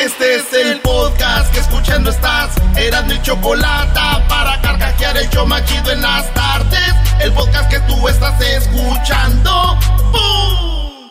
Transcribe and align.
Este 0.00 0.36
es 0.36 0.52
el 0.54 0.80
podcast 0.80 1.52
que 1.52 1.60
escuchando 1.60 2.08
estás. 2.08 2.54
Eran 2.74 3.06
mi 3.06 3.20
chocolate 3.20 4.00
para 4.30 4.58
carcajear 4.62 5.14
el 5.18 5.28
yo 5.28 5.44
machido 5.44 5.92
en 5.92 6.00
las 6.00 6.32
tardes. 6.32 6.94
El 7.20 7.30
podcast 7.34 7.70
que 7.70 7.80
tú 7.80 8.08
estás 8.08 8.40
escuchando. 8.40 9.78
¡Bum! 10.10 11.10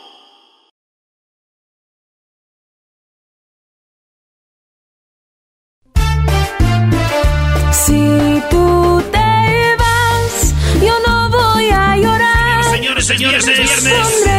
Si 7.71 8.43
tú 8.49 9.03
te 9.11 9.75
vas, 9.77 10.55
yo 10.81 10.93
no 11.05 11.29
voy 11.29 11.69
a 11.69 11.95
llorar. 11.95 12.63
Señores, 12.71 13.05
señores, 13.05 13.47
es 13.47 14.38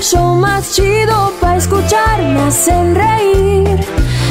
el 0.00 0.06
show 0.06 0.34
más 0.34 0.74
chido 0.74 1.32
para 1.40 1.56
escuchar. 1.58 2.22
Me 2.22 2.40
hacen 2.40 2.94
reír. 2.94 3.80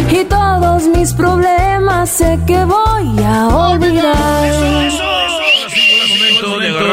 Y 0.09 0.23
todos 0.25 0.87
mis 0.87 1.13
problemas 1.13 2.09
sé 2.09 2.39
que 2.47 2.65
voy 2.65 3.23
a 3.23 3.47
olvidar. 3.47 4.91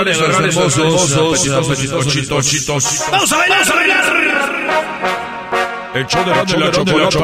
De 0.04 0.12
hermosos, 0.12 1.16
apetitosos, 1.16 2.46
chitos. 2.46 3.04
Vamos 3.10 3.32
a 3.32 3.36
bailar, 3.38 3.58
vamos 3.58 3.70
a 3.70 3.74
bailar. 3.74 4.04
El 5.94 6.06
show 6.06 6.24
de 6.24 6.30
la 6.30 6.44
chela 6.44 6.70
chocolata. 6.70 7.20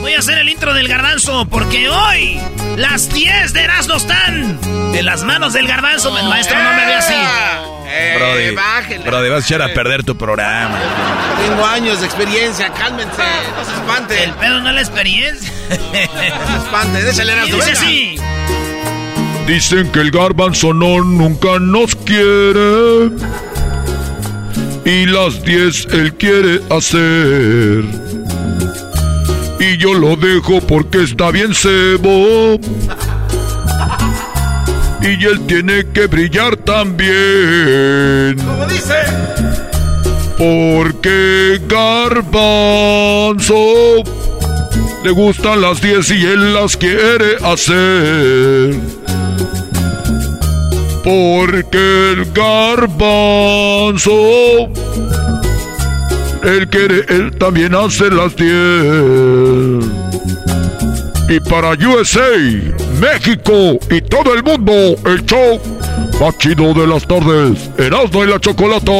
Voy 0.00 0.12
a 0.14 0.18
hacer 0.18 0.38
el 0.38 0.48
intro 0.48 0.74
del 0.74 0.88
garbanzo 0.88 1.46
porque 1.48 1.88
hoy 1.88 2.40
las 2.76 3.12
10 3.12 3.52
de 3.52 3.62
Erasmo 3.62 3.94
están 3.94 4.58
en 4.94 5.04
las 5.06 5.22
manos 5.24 5.52
del 5.52 5.66
garbanzo. 5.66 6.16
El 6.18 6.28
maestro 6.28 6.62
no 6.62 6.70
me 6.72 6.86
ve 6.86 6.94
así. 6.94 7.14
Eh, 7.86 8.14
Brody, 8.16 8.54
bájele. 8.54 9.04
Brody, 9.04 9.28
vas 9.30 9.44
a 9.44 9.46
echar 9.46 9.62
a 9.62 9.74
perder 9.74 10.04
tu 10.04 10.16
programa. 10.16 10.78
Tengo 11.42 11.64
años 11.66 12.00
de 12.00 12.06
experiencia, 12.06 12.70
cálmense, 12.72 13.22
no 13.56 13.64
se 13.64 13.72
espante. 13.72 14.24
El 14.24 14.32
pedo 14.34 14.60
no 14.60 14.68
es 14.68 14.74
la 14.74 14.80
experiencia. 14.80 15.50
No 15.70 15.76
se 16.52 16.64
espante, 16.64 17.02
déjale 17.02 17.32
Erasmo, 17.32 17.56
dice 17.56 17.72
así. 17.72 18.16
Dicen 19.46 19.90
que 19.90 20.00
el 20.00 20.10
garbanzo 20.12 20.72
no 20.72 21.02
nunca 21.02 21.58
nos 21.58 21.96
quiere. 21.96 23.10
Y 24.84 25.06
las 25.06 25.42
10 25.42 25.88
él 25.92 26.14
quiere 26.14 26.60
hacer. 26.70 28.19
Y 29.60 29.76
yo 29.76 29.92
lo 29.92 30.16
dejo 30.16 30.60
porque 30.62 31.02
está 31.02 31.30
bien 31.30 31.54
cebo. 31.54 32.58
Y 35.02 35.24
él 35.26 35.40
tiene 35.46 35.84
que 35.92 36.06
brillar 36.06 36.56
también. 36.56 38.38
Como 38.38 38.66
dice. 38.66 38.94
Porque 40.38 41.60
Garbanzo 41.68 43.54
le 45.04 45.10
gustan 45.10 45.60
las 45.60 45.82
10 45.82 46.10
y 46.10 46.24
él 46.24 46.54
las 46.54 46.78
quiere 46.78 47.36
hacer. 47.44 48.80
Porque 51.04 52.12
el 52.12 52.32
Garbanzo 52.32 54.10
él 56.42 56.68
quiere, 56.68 57.04
él 57.08 57.30
también 57.38 57.74
hace 57.74 58.10
las 58.10 58.34
10. 58.36 58.50
Y 61.28 61.38
para 61.48 61.70
USA, 61.70 62.28
México 63.00 63.78
y 63.90 64.00
todo 64.02 64.34
el 64.34 64.42
mundo, 64.42 64.72
el 65.06 65.24
show 65.26 65.60
más 66.20 66.36
chido 66.38 66.74
de 66.74 66.86
las 66.88 67.06
tardes, 67.06 67.70
Erasmo 67.78 68.24
y 68.24 68.26
la 68.26 68.40
Chocolata. 68.40 68.90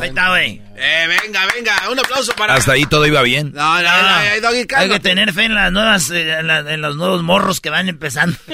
Ahí 0.00 0.08
está, 0.08 0.28
güey. 0.30 0.62
Eh, 0.80 1.06
venga, 1.08 1.40
venga, 1.54 1.72
un 1.90 1.98
aplauso 1.98 2.32
para. 2.36 2.54
Hasta 2.54 2.72
ahí 2.72 2.86
todo 2.86 3.04
iba 3.04 3.20
bien. 3.22 3.52
No, 3.52 3.74
no, 3.76 3.82
no, 3.82 3.88
ay, 4.08 4.40
Doggy, 4.40 4.64
Hay 4.76 4.88
que 4.88 5.00
tener 5.00 5.32
fe 5.32 5.44
en 5.46 5.54
las 5.56 5.72
nuevas, 5.72 6.08
eh, 6.10 6.38
en, 6.38 6.46
la- 6.46 6.60
en 6.72 6.80
los 6.80 6.96
nuevos 6.96 7.22
morros 7.24 7.60
que 7.60 7.68
van 7.68 7.88
empezando. 7.88 8.36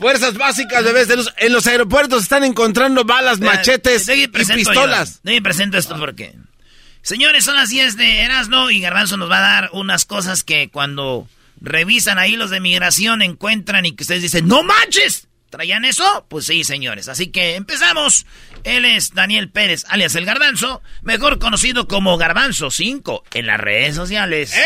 Fuerzas 0.00 0.32
básicas, 0.32 0.82
bebés 0.82 1.08
de 1.08 1.16
luz. 1.16 1.30
En 1.36 1.52
los 1.52 1.66
aeropuertos 1.66 2.22
están 2.22 2.42
encontrando 2.42 3.04
balas, 3.04 3.38
machetes 3.38 4.08
y 4.08 4.28
pistolas. 4.28 5.20
yo. 5.22 5.42
Presento 5.42 5.76
esto 5.76 5.98
porque. 5.98 6.34
Señores, 7.02 7.44
son 7.44 7.54
las 7.56 7.68
10 7.68 7.98
de 7.98 8.22
Erasmo 8.22 8.70
y 8.70 8.80
Garbanzo 8.80 9.18
nos 9.18 9.30
va 9.30 9.36
a 9.36 9.40
dar 9.40 9.70
unas 9.72 10.06
cosas 10.06 10.42
que 10.42 10.70
cuando 10.70 11.28
revisan 11.60 12.18
ahí 12.18 12.36
los 12.36 12.48
de 12.48 12.60
migración 12.60 13.20
encuentran 13.20 13.84
y 13.84 13.92
que 13.92 14.04
ustedes 14.04 14.22
dicen, 14.22 14.48
¡No 14.48 14.62
manches! 14.62 15.28
¿Traían 15.50 15.84
eso? 15.84 16.24
Pues 16.30 16.46
sí, 16.46 16.64
señores. 16.64 17.08
Así 17.08 17.26
que 17.26 17.56
empezamos. 17.56 18.24
Él 18.64 18.86
es 18.86 19.12
Daniel 19.12 19.50
Pérez, 19.50 19.84
alias 19.88 20.14
El 20.14 20.24
Garbanzo, 20.24 20.80
mejor 21.02 21.38
conocido 21.38 21.88
como 21.88 22.16
Garbanzo 22.16 22.70
5 22.70 23.24
en 23.34 23.46
las 23.46 23.60
redes 23.60 23.96
sociales. 23.96 24.54
¡Eh! 24.54 24.60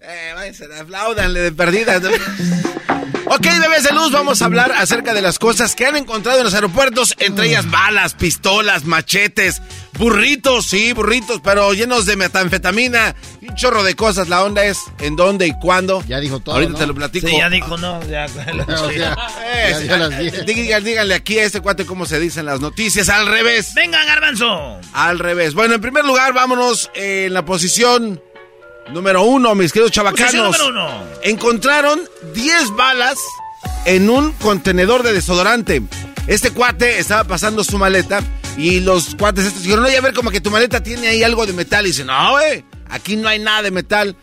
Eh, 0.00 0.32
váyanse, 0.34 0.66
aplaudanle 0.76 1.40
de 1.40 1.52
perdida. 1.52 2.00
Ok, 3.34 3.46
bebés 3.60 3.84
de 3.84 3.92
luz, 3.92 4.12
vamos 4.12 4.42
a 4.42 4.46
hablar 4.46 4.72
acerca 4.72 5.14
de 5.14 5.22
las 5.22 5.38
cosas 5.38 5.74
que 5.74 5.86
han 5.86 5.96
encontrado 5.96 6.38
en 6.38 6.44
los 6.44 6.54
aeropuertos, 6.54 7.14
entre 7.18 7.46
ellas 7.48 7.70
balas, 7.70 8.14
pistolas, 8.14 8.84
machetes, 8.84 9.62
burritos, 9.98 10.66
sí, 10.66 10.92
burritos, 10.92 11.40
pero 11.42 11.72
llenos 11.72 12.06
de 12.06 12.16
metanfetamina 12.16 13.14
y 13.40 13.48
un 13.48 13.54
chorro 13.54 13.82
de 13.84 13.94
cosas. 13.94 14.28
La 14.28 14.42
onda 14.44 14.64
es 14.64 14.78
en 15.00 15.16
dónde 15.16 15.46
y 15.46 15.52
cuándo. 15.60 16.02
Ya 16.06 16.20
dijo 16.20 16.40
todo, 16.40 16.54
Ahorita 16.56 16.72
¿no? 16.72 16.78
te 16.78 16.86
lo 16.86 16.94
platico. 16.94 17.28
Sí, 17.28 17.36
ya 17.38 17.48
dijo 17.48 17.76
no. 17.76 18.02
Ya, 18.08 18.26
O 18.82 18.90
sea, 18.90 19.16
Eh, 19.44 19.86
ya 19.86 19.96
las 19.96 20.18
10. 20.18 20.46
díganle, 20.46 20.88
díganle 20.90 21.14
aquí 21.14 21.38
a 21.38 21.44
este 21.44 21.60
cuate 21.60 21.86
cómo 21.86 22.06
se 22.06 22.18
dicen 22.18 22.46
las 22.46 22.60
noticias, 22.60 23.08
al 23.08 23.26
revés. 23.26 23.72
Venga, 23.74 24.04
Garbanzo. 24.04 24.78
Al 24.92 25.18
revés. 25.18 25.54
Bueno, 25.54 25.74
en 25.74 25.80
primer 25.80 26.04
lugar, 26.04 26.32
vámonos 26.32 26.90
eh, 26.94 27.24
en 27.26 27.34
la 27.34 27.44
posición 27.44 28.20
número 28.90 29.22
uno, 29.22 29.54
mis 29.54 29.72
queridos 29.72 29.92
Posición 29.92 30.14
chavacanos. 30.16 30.58
número 30.58 30.68
uno. 30.68 31.04
Encontraron 31.22 32.00
10 32.34 32.70
balas 32.76 33.18
en 33.84 34.10
un 34.10 34.32
contenedor 34.32 35.02
de 35.02 35.12
desodorante. 35.12 35.82
Este 36.26 36.50
cuate 36.50 36.98
estaba 36.98 37.24
pasando 37.24 37.64
su 37.64 37.78
maleta 37.78 38.20
y 38.56 38.80
los 38.80 39.14
cuates 39.16 39.46
estos 39.46 39.62
dijeron, 39.62 39.84
oye, 39.84 39.96
a 39.96 40.00
ver, 40.00 40.14
como 40.14 40.30
que 40.30 40.40
tu 40.40 40.50
maleta 40.50 40.82
tiene 40.82 41.08
ahí 41.08 41.22
algo 41.22 41.46
de 41.46 41.52
metal. 41.52 41.84
Y 41.84 41.88
dice, 41.88 42.04
no, 42.04 42.32
güey, 42.32 42.64
aquí 42.88 43.16
no 43.16 43.28
hay 43.28 43.38
nada 43.38 43.62
de 43.62 43.70
metal. 43.70 44.16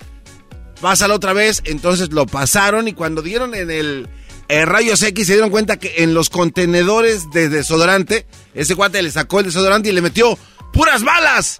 Pásalo 0.81 1.15
otra 1.15 1.33
vez. 1.33 1.61
Entonces 1.65 2.11
lo 2.11 2.25
pasaron 2.25 2.87
y 2.87 2.93
cuando 2.93 3.21
dieron 3.21 3.53
en 3.55 3.69
el, 3.69 4.07
eh, 4.47 4.65
rayos 4.65 5.01
X 5.03 5.27
se 5.27 5.33
dieron 5.33 5.49
cuenta 5.49 5.77
que 5.77 5.95
en 6.03 6.13
los 6.13 6.29
contenedores 6.29 7.29
de 7.31 7.49
desodorante, 7.49 8.25
ese 8.53 8.75
cuate 8.75 9.01
le 9.01 9.11
sacó 9.11 9.39
el 9.39 9.47
desodorante 9.47 9.89
y 9.89 9.91
le 9.91 10.01
metió 10.01 10.37
puras 10.71 11.03
balas. 11.03 11.59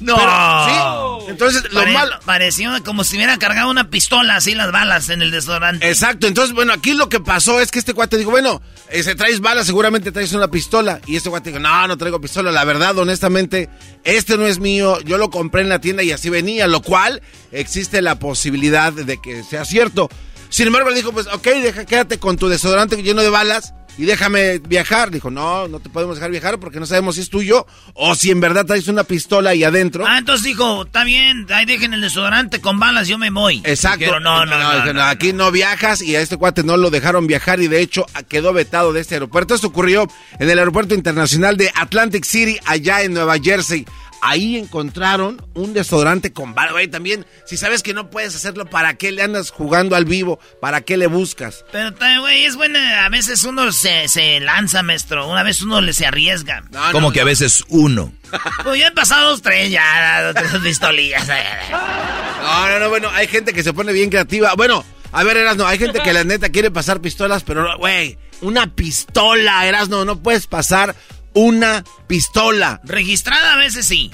No. 0.00 0.16
Pero, 0.16 1.18
sí. 1.20 1.30
Entonces, 1.30 1.62
lo 1.72 1.80
Pare- 1.80 1.92
malo. 1.92 2.16
Pareció 2.24 2.70
como 2.84 3.04
si 3.04 3.16
hubiera 3.16 3.38
cargado 3.38 3.70
una 3.70 3.88
pistola 3.88 4.36
así 4.36 4.54
las 4.54 4.72
balas 4.72 5.08
en 5.10 5.22
el 5.22 5.30
desodorante. 5.30 5.88
Exacto, 5.88 6.26
entonces, 6.26 6.54
bueno, 6.54 6.72
aquí 6.72 6.94
lo 6.94 7.08
que 7.08 7.20
pasó 7.20 7.60
es 7.60 7.70
que 7.70 7.78
este 7.78 7.94
cuate 7.94 8.16
dijo, 8.18 8.30
bueno, 8.30 8.60
eh, 8.90 9.02
si 9.02 9.14
traes 9.14 9.40
balas, 9.40 9.66
seguramente 9.66 10.10
traes 10.12 10.32
una 10.32 10.48
pistola. 10.48 11.00
Y 11.06 11.16
este 11.16 11.30
cuate 11.30 11.50
dijo, 11.50 11.60
no, 11.60 11.86
no 11.86 11.96
traigo 11.96 12.20
pistola. 12.20 12.50
La 12.50 12.64
verdad, 12.64 12.98
honestamente, 12.98 13.68
este 14.04 14.36
no 14.36 14.46
es 14.46 14.58
mío. 14.58 15.00
Yo 15.02 15.18
lo 15.18 15.30
compré 15.30 15.62
en 15.62 15.68
la 15.68 15.80
tienda 15.80 16.02
y 16.02 16.10
así 16.12 16.28
venía, 16.30 16.66
lo 16.66 16.82
cual 16.82 17.22
existe 17.52 18.02
la 18.02 18.18
posibilidad 18.18 18.92
de 18.92 19.18
que 19.20 19.42
sea 19.44 19.64
cierto. 19.64 20.10
Sin 20.52 20.66
embargo, 20.66 20.90
le 20.90 20.96
dijo, 20.96 21.12
pues, 21.12 21.26
ok, 21.28 21.46
deja, 21.62 21.86
quédate 21.86 22.18
con 22.18 22.36
tu 22.36 22.46
desodorante 22.46 23.02
lleno 23.02 23.22
de 23.22 23.30
balas 23.30 23.72
y 23.96 24.04
déjame 24.04 24.58
viajar. 24.58 25.10
Dijo, 25.10 25.30
no, 25.30 25.66
no 25.66 25.80
te 25.80 25.88
podemos 25.88 26.16
dejar 26.16 26.30
viajar 26.30 26.60
porque 26.60 26.78
no 26.78 26.84
sabemos 26.84 27.14
si 27.14 27.22
es 27.22 27.30
tuyo 27.30 27.66
o 27.94 28.14
si 28.14 28.30
en 28.30 28.40
verdad 28.40 28.66
traes 28.66 28.86
una 28.86 29.02
pistola 29.04 29.50
ahí 29.50 29.64
adentro. 29.64 30.04
Ah, 30.06 30.18
entonces 30.18 30.44
dijo, 30.44 30.84
está 30.84 31.04
bien, 31.04 31.46
ahí 31.54 31.64
dejen 31.64 31.94
el 31.94 32.02
desodorante 32.02 32.60
con 32.60 32.78
balas, 32.78 33.08
yo 33.08 33.16
me 33.16 33.30
voy. 33.30 33.62
Exacto. 33.64 34.00
Dijeron, 34.00 34.24
no, 34.24 34.44
no, 34.44 34.58
no, 34.58 34.74
dijeron, 34.74 34.96
no, 34.96 35.04
Aquí 35.04 35.32
no 35.32 35.50
viajas 35.50 36.02
y 36.02 36.16
a 36.16 36.20
este 36.20 36.36
cuate 36.36 36.62
no 36.62 36.76
lo 36.76 36.90
dejaron 36.90 37.26
viajar 37.26 37.58
y 37.62 37.68
de 37.68 37.80
hecho 37.80 38.04
quedó 38.28 38.52
vetado 38.52 38.92
de 38.92 39.00
este 39.00 39.14
aeropuerto. 39.14 39.54
Esto 39.54 39.68
ocurrió 39.68 40.06
en 40.38 40.50
el 40.50 40.58
aeropuerto 40.58 40.94
internacional 40.94 41.56
de 41.56 41.72
Atlantic 41.74 42.24
City, 42.24 42.58
allá 42.66 43.00
en 43.00 43.14
Nueva 43.14 43.36
Jersey. 43.42 43.86
Ahí 44.24 44.56
encontraron 44.56 45.44
un 45.54 45.74
desodorante 45.74 46.32
con 46.32 46.54
bala. 46.54 46.70
Güey, 46.70 46.86
también, 46.86 47.26
si 47.44 47.56
sabes 47.56 47.82
que 47.82 47.92
no 47.92 48.08
puedes 48.08 48.36
hacerlo, 48.36 48.66
¿para 48.66 48.94
qué 48.94 49.10
le 49.10 49.20
andas 49.20 49.50
jugando 49.50 49.96
al 49.96 50.04
vivo? 50.04 50.38
¿Para 50.60 50.80
qué 50.82 50.96
le 50.96 51.08
buscas? 51.08 51.64
Pero, 51.72 51.92
güey, 52.20 52.44
es 52.44 52.54
buena. 52.54 53.04
A 53.04 53.08
veces 53.08 53.42
uno 53.42 53.72
se, 53.72 54.06
se 54.06 54.38
lanza, 54.38 54.84
maestro. 54.84 55.28
Una 55.28 55.42
vez 55.42 55.60
uno 55.62 55.80
le 55.80 55.92
se 55.92 56.06
arriesga. 56.06 56.62
No, 56.70 56.92
Como 56.92 57.08
no, 57.08 57.12
que 57.12 57.20
a 57.20 57.24
veces 57.24 57.64
uno. 57.68 58.12
Pues 58.62 58.78
ya 58.78 58.86
han 58.86 58.94
pasado 58.94 59.30
dos, 59.30 59.42
tres, 59.42 59.72
ya, 59.72 60.22
dos, 60.22 60.34
tres 60.36 60.62
pistolillas. 60.62 61.26
No, 61.28 62.68
no, 62.68 62.78
no, 62.78 62.88
bueno, 62.90 63.10
hay 63.10 63.26
gente 63.26 63.52
que 63.52 63.64
se 63.64 63.72
pone 63.72 63.92
bien 63.92 64.08
creativa. 64.08 64.54
Bueno, 64.54 64.84
a 65.10 65.24
ver, 65.24 65.36
Erasno, 65.36 65.66
hay 65.66 65.78
gente 65.78 66.00
que 66.00 66.12
la 66.12 66.22
neta 66.22 66.48
quiere 66.50 66.70
pasar 66.70 67.00
pistolas, 67.00 67.42
pero, 67.42 67.76
güey, 67.76 68.16
una 68.40 68.72
pistola, 68.72 69.66
Erasno, 69.66 70.04
no 70.04 70.22
puedes 70.22 70.46
pasar 70.46 70.94
una 71.34 71.84
pistola. 72.06 72.80
Registrada 72.84 73.54
a 73.54 73.56
veces 73.56 73.86
sí. 73.86 74.10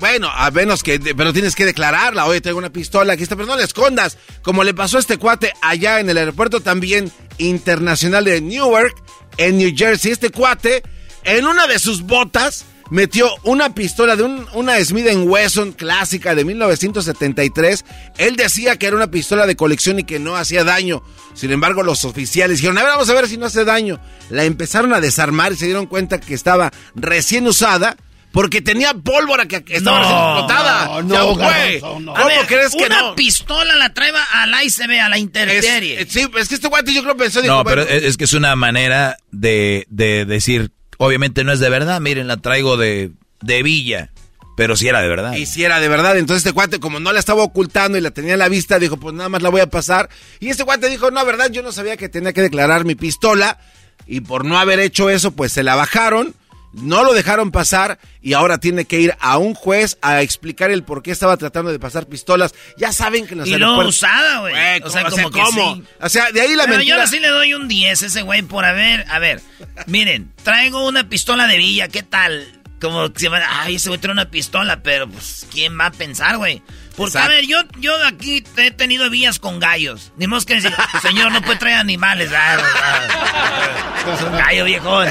Bueno, 0.00 0.28
a 0.30 0.50
menos 0.50 0.82
que, 0.82 0.98
pero 0.98 1.32
tienes 1.32 1.54
que 1.54 1.64
declararla. 1.64 2.26
Oye, 2.26 2.40
traigo 2.40 2.58
una 2.58 2.72
pistola, 2.72 3.12
aquí 3.12 3.22
está, 3.22 3.36
pero 3.36 3.46
no 3.46 3.56
la 3.56 3.64
escondas. 3.64 4.18
Como 4.42 4.64
le 4.64 4.74
pasó 4.74 4.96
a 4.96 5.00
este 5.00 5.18
cuate 5.18 5.52
allá 5.62 6.00
en 6.00 6.10
el 6.10 6.18
aeropuerto 6.18 6.60
también 6.60 7.10
internacional 7.38 8.24
de 8.24 8.40
Newark, 8.40 8.94
en 9.36 9.58
New 9.58 9.72
Jersey. 9.74 10.12
Este 10.12 10.30
cuate, 10.30 10.82
en 11.22 11.46
una 11.46 11.66
de 11.66 11.78
sus 11.78 12.02
botas, 12.02 12.66
metió 12.90 13.28
una 13.42 13.74
pistola 13.74 14.16
de 14.16 14.22
un- 14.24 14.46
una 14.52 14.82
Smith 14.84 15.06
Wesson 15.24 15.72
clásica 15.72 16.34
de 16.34 16.44
1973. 16.44 17.84
Él 18.18 18.36
decía 18.36 18.76
que 18.76 18.86
era 18.86 18.96
una 18.96 19.10
pistola 19.10 19.46
de 19.46 19.56
colección 19.56 19.98
y 19.98 20.04
que 20.04 20.18
no 20.18 20.36
hacía 20.36 20.64
daño. 20.64 21.02
Sin 21.34 21.50
embargo, 21.52 21.82
los 21.82 22.04
oficiales 22.04 22.58
dijeron, 22.58 22.78
a 22.78 22.82
ver, 22.82 22.92
vamos 22.92 23.08
a 23.10 23.14
ver 23.14 23.28
si 23.28 23.36
no 23.36 23.46
hace 23.46 23.64
daño. 23.64 24.00
La 24.30 24.44
empezaron 24.44 24.92
a 24.92 25.00
desarmar 25.00 25.52
y 25.52 25.56
se 25.56 25.64
dieron 25.66 25.86
cuenta 25.86 26.20
que 26.20 26.34
estaba 26.34 26.70
recién 26.94 27.46
usada. 27.46 27.96
Porque 28.32 28.60
tenía 28.60 28.94
pólvora 28.94 29.46
que 29.46 29.62
estaba 29.68 29.98
No, 29.98 30.02
recién 30.02 30.18
explotada. 30.18 30.86
no, 30.88 31.02
no, 31.04 31.34
güey. 31.36 31.80
No. 32.02 32.16
A 32.16 32.20
¿Cómo 32.20 32.26
ver, 32.26 32.46
crees 32.48 32.72
que 32.74 32.82
una 32.86 33.00
no? 33.00 33.14
pistola 33.14 33.76
la 33.76 33.94
trae 33.94 34.10
al 34.32 34.50
ICB, 34.64 35.00
a 35.00 35.08
la 35.08 35.14
Es, 35.14 35.22
interserie. 35.22 36.00
eh, 36.02 36.06
sí, 36.10 36.26
es 36.36 36.48
que 36.48 36.56
este 36.56 36.66
guante 36.66 36.92
yo 36.92 37.04
creo 37.04 37.16
pensó, 37.16 37.40
dijo, 37.40 37.54
No, 37.54 37.62
pero 37.64 37.84
bueno, 37.84 37.96
es 37.96 38.16
que 38.16 38.24
es 38.24 38.32
una 38.32 38.56
manera 38.56 39.18
de, 39.30 39.86
de 39.88 40.24
decir, 40.24 40.72
obviamente 41.04 41.44
no 41.44 41.52
es 41.52 41.60
de 41.60 41.70
verdad, 41.70 42.00
miren, 42.00 42.26
la 42.26 42.36
traigo 42.36 42.76
de, 42.76 43.10
de 43.40 43.62
Villa, 43.62 44.10
pero 44.56 44.76
sí 44.76 44.88
era 44.88 45.00
de 45.02 45.08
verdad. 45.08 45.34
Y 45.34 45.46
si 45.46 45.64
era 45.64 45.80
de 45.80 45.88
verdad, 45.88 46.16
entonces 46.16 46.44
este 46.44 46.52
cuate, 46.52 46.80
como 46.80 47.00
no 47.00 47.12
la 47.12 47.18
estaba 47.18 47.42
ocultando 47.42 47.98
y 47.98 48.00
la 48.00 48.10
tenía 48.10 48.34
a 48.34 48.38
la 48.38 48.48
vista, 48.48 48.78
dijo, 48.78 48.96
pues 48.96 49.14
nada 49.14 49.28
más 49.28 49.42
la 49.42 49.48
voy 49.48 49.60
a 49.60 49.68
pasar. 49.68 50.08
Y 50.40 50.48
este 50.48 50.64
cuate 50.64 50.88
dijo, 50.88 51.10
no, 51.10 51.24
verdad, 51.24 51.50
yo 51.50 51.62
no 51.62 51.72
sabía 51.72 51.96
que 51.96 52.08
tenía 52.08 52.32
que 52.32 52.42
declarar 52.42 52.84
mi 52.84 52.94
pistola. 52.94 53.58
Y 54.06 54.20
por 54.20 54.44
no 54.44 54.58
haber 54.58 54.80
hecho 54.80 55.08
eso, 55.08 55.32
pues 55.32 55.52
se 55.52 55.62
la 55.62 55.76
bajaron, 55.76 56.34
no 56.74 57.04
lo 57.04 57.12
dejaron 57.12 57.50
pasar 57.50 57.98
y 58.20 58.32
ahora 58.32 58.58
tiene 58.58 58.84
que 58.84 59.00
ir 59.00 59.14
a 59.20 59.38
un 59.38 59.54
juez 59.54 59.98
a 60.02 60.22
explicar 60.22 60.70
el 60.70 60.82
por 60.82 61.02
qué 61.02 61.10
estaba 61.10 61.36
tratando 61.36 61.70
de 61.72 61.78
pasar 61.78 62.06
pistolas. 62.06 62.54
Ya 62.76 62.92
saben 62.92 63.26
que 63.26 63.34
los 63.34 63.48
Y 63.48 63.52
aeropuertos... 63.54 63.96
usada, 63.96 64.40
güey. 64.40 64.54
O 64.82 64.90
sea, 64.90 65.04
como 65.04 65.30
que 65.30 65.40
¿cómo? 65.40 65.76
sí. 65.76 65.84
O 66.00 66.08
sea, 66.08 66.32
de 66.32 66.40
ahí 66.40 66.54
la 66.54 66.64
Pero 66.64 66.74
yo 66.74 66.78
mentira... 66.78 66.96
ahora 66.96 67.06
sí 67.08 67.20
le 67.20 67.28
doy 67.28 67.54
un 67.54 67.68
10 67.68 68.02
a 68.02 68.06
ese 68.06 68.22
güey 68.22 68.42
por 68.42 68.64
haber. 68.64 69.04
A 69.08 69.18
ver, 69.18 69.40
miren, 69.86 70.32
traigo 70.42 70.86
una 70.86 71.08
pistola 71.08 71.46
de 71.46 71.56
villa, 71.58 71.88
¿qué 71.88 72.02
tal? 72.02 72.60
Como 72.80 73.12
que 73.12 73.20
se 73.20 73.28
van, 73.28 73.42
ay, 73.48 73.76
ese 73.76 73.88
güey 73.88 74.00
trae 74.00 74.12
una 74.12 74.30
pistola, 74.30 74.82
pero 74.82 75.08
pues, 75.08 75.46
¿quién 75.50 75.78
va 75.78 75.86
a 75.86 75.90
pensar, 75.90 76.36
güey? 76.38 76.62
Porque, 76.96 77.10
Exacto. 77.18 77.32
a 77.32 77.34
ver, 77.34 77.46
yo, 77.46 77.56
yo 77.80 77.92
aquí 78.06 78.44
he 78.56 78.70
tenido 78.70 79.10
villas 79.10 79.38
con 79.38 79.58
gallos. 79.58 80.12
Ni 80.16 80.26
más 80.26 80.44
que 80.44 80.54
decir, 80.54 80.72
señor, 81.02 81.32
no 81.32 81.42
puede 81.42 81.58
traer 81.58 81.78
animales. 81.78 82.30
Ah, 82.32 82.56
ah, 82.60 84.26
un 84.26 84.32
gallo, 84.38 84.64
viejón. 84.64 85.08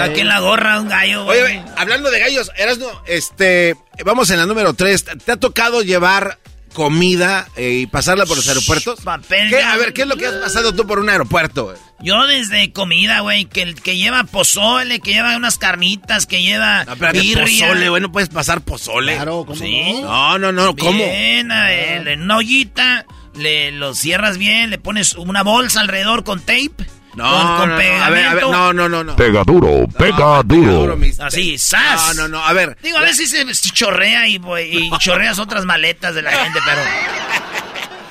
Aquí 0.00 0.20
en 0.20 0.28
la 0.28 0.40
gorra, 0.40 0.80
un 0.80 0.88
gallo, 0.88 1.24
güey. 1.24 1.40
Oye, 1.40 1.64
hablando 1.76 2.10
de 2.10 2.18
gallos, 2.18 2.50
Erasno, 2.56 3.02
este, 3.06 3.76
vamos 4.04 4.28
en 4.30 4.38
la 4.38 4.46
número 4.46 4.74
3. 4.74 5.04
¿Te 5.24 5.32
ha 5.32 5.36
tocado 5.36 5.82
llevar 5.82 6.38
comida 6.72 7.48
eh, 7.56 7.80
y 7.82 7.86
pasarla 7.86 8.26
por 8.26 8.36
los 8.36 8.48
aeropuertos? 8.48 9.00
papel, 9.00 9.50
¿Qué? 9.50 9.62
A 9.62 9.76
ver, 9.76 9.92
¿qué 9.92 10.02
es 10.02 10.08
lo 10.08 10.16
que 10.16 10.26
has 10.26 10.34
pasado 10.34 10.74
tú 10.74 10.86
por 10.86 10.98
un 10.98 11.08
aeropuerto? 11.08 11.64
güey? 11.66 11.76
Yo 12.00 12.26
desde 12.26 12.72
comida, 12.72 13.20
güey, 13.20 13.46
que, 13.46 13.74
que 13.74 13.96
lleva 13.96 14.24
pozole, 14.24 15.00
que 15.00 15.12
lleva 15.12 15.36
unas 15.36 15.58
carnitas, 15.58 16.26
que 16.26 16.42
lleva 16.42 16.84
No, 16.84 16.92
espérate, 16.92 17.20
pozole, 17.34 17.88
güey, 17.88 18.02
no 18.02 18.12
puedes 18.12 18.28
pasar 18.28 18.60
pozole. 18.60 19.14
Claro, 19.14 19.44
¿cómo 19.46 19.58
Sí. 19.58 20.00
no? 20.02 20.38
No, 20.38 20.38
no, 20.38 20.52
no, 20.52 20.76
¿cómo? 20.76 20.92
Bien, 20.92 21.50
a 21.50 21.64
ver, 21.64 22.06
en 22.08 22.22
una 22.22 22.36
ollita, 22.36 23.04
le 23.34 23.72
lo 23.72 23.94
cierras 23.94 24.38
bien, 24.38 24.70
le 24.70 24.78
pones 24.78 25.14
una 25.14 25.42
bolsa 25.42 25.80
alrededor 25.80 26.22
con 26.24 26.40
tape. 26.40 26.70
No, 27.18 27.56
con, 27.56 27.56
con 27.56 27.68
no, 27.70 27.74
no, 27.74 27.74
a 27.74 27.76
ver, 27.76 28.02
a 28.02 28.10
ver, 28.10 28.22
pegamento. 28.22 28.52
no, 28.52 28.72
no, 28.72 28.88
no, 28.88 29.04
no. 29.04 29.16
Pega 29.16 29.42
duro, 29.44 29.86
pega 29.98 30.42
duro. 30.44 30.98
Así, 31.20 31.58
¡zas! 31.58 32.16
No, 32.16 32.22
no, 32.22 32.28
no, 32.28 32.44
a 32.44 32.52
ver. 32.52 32.76
Digo, 32.82 32.98
a 32.98 33.02
veces 33.02 33.30
se 33.30 33.70
chorrea 33.70 34.28
y 34.28 34.40
chorreas 34.98 35.38
otras 35.38 35.64
maletas 35.64 36.14
de 36.14 36.22
la 36.22 36.30
gente, 36.32 36.60
pero... 36.64 36.80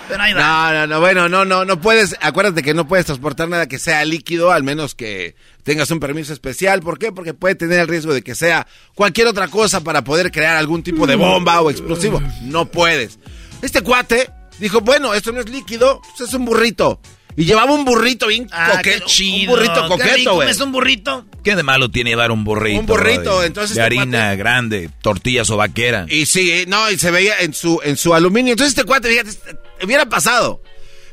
Pero 0.07 0.23
ahí 0.23 0.33
va. 0.33 0.39
No, 0.39 0.73
no, 0.73 0.87
no, 0.87 0.99
bueno, 0.99 1.29
no, 1.29 1.45
no, 1.45 1.65
no 1.65 1.81
puedes, 1.81 2.15
acuérdate 2.21 2.63
que 2.63 2.73
no 2.73 2.87
puedes 2.87 3.05
transportar 3.05 3.49
nada 3.49 3.67
que 3.67 3.79
sea 3.79 4.05
líquido, 4.05 4.51
al 4.51 4.63
menos 4.63 4.95
que 4.95 5.35
tengas 5.63 5.91
un 5.91 5.99
permiso 5.99 6.33
especial. 6.33 6.81
¿Por 6.81 6.97
qué? 6.97 7.11
Porque 7.11 7.33
puede 7.33 7.55
tener 7.55 7.79
el 7.79 7.87
riesgo 7.87 8.13
de 8.13 8.21
que 8.21 8.35
sea 8.35 8.67
cualquier 8.95 9.27
otra 9.27 9.47
cosa 9.47 9.81
para 9.81 10.03
poder 10.03 10.31
crear 10.31 10.55
algún 10.55 10.83
tipo 10.83 11.07
de 11.07 11.15
bomba 11.15 11.61
o 11.61 11.69
explosivo. 11.69 12.21
No 12.43 12.65
puedes. 12.65 13.19
Este 13.61 13.81
cuate 13.81 14.29
dijo, 14.59 14.81
bueno, 14.81 15.13
esto 15.13 15.31
no 15.31 15.39
es 15.39 15.49
líquido, 15.49 16.01
pues 16.01 16.29
es 16.29 16.33
un 16.33 16.45
burrito. 16.45 17.01
Y 17.37 17.45
llevaba 17.45 17.71
un 17.71 17.85
burrito 17.85 18.27
bien 18.27 18.49
Ah, 18.51 18.71
coqueto. 18.77 19.05
chido. 19.05 19.53
Un 19.53 19.59
burrito 19.59 19.81
Qué 19.83 19.87
coqueto, 19.87 20.33
güey. 20.35 20.49
¿Es 20.49 20.59
un 20.59 20.71
burrito? 20.71 21.25
¿Qué 21.43 21.55
de 21.55 21.61
malo 21.63 21.89
tiene 21.89 22.09
llevar 22.09 22.31
un 22.31 22.43
burrito? 22.43 22.79
Un 22.79 22.85
burrito, 22.87 23.39
de- 23.41 23.47
entonces 23.47 23.75
De 23.77 23.83
este 23.83 23.85
harina 23.99 24.31
cuate- 24.33 24.37
grande, 24.37 24.89
tortillas 25.03 25.49
o 25.51 25.55
vaquera. 25.57 26.07
Y 26.09 26.25
sí, 26.25 26.51
eh, 26.51 26.65
no, 26.67 26.89
y 26.91 26.97
se 26.97 27.11
veía 27.11 27.39
en 27.39 27.53
su, 27.53 27.79
en 27.83 27.95
su 27.95 28.13
aluminio. 28.15 28.53
Entonces 28.53 28.71
este 28.75 28.83
cuate, 28.85 29.07
fíjate, 29.09 29.29
este- 29.29 29.55
hubiera 29.85 30.07
pasado. 30.09 30.61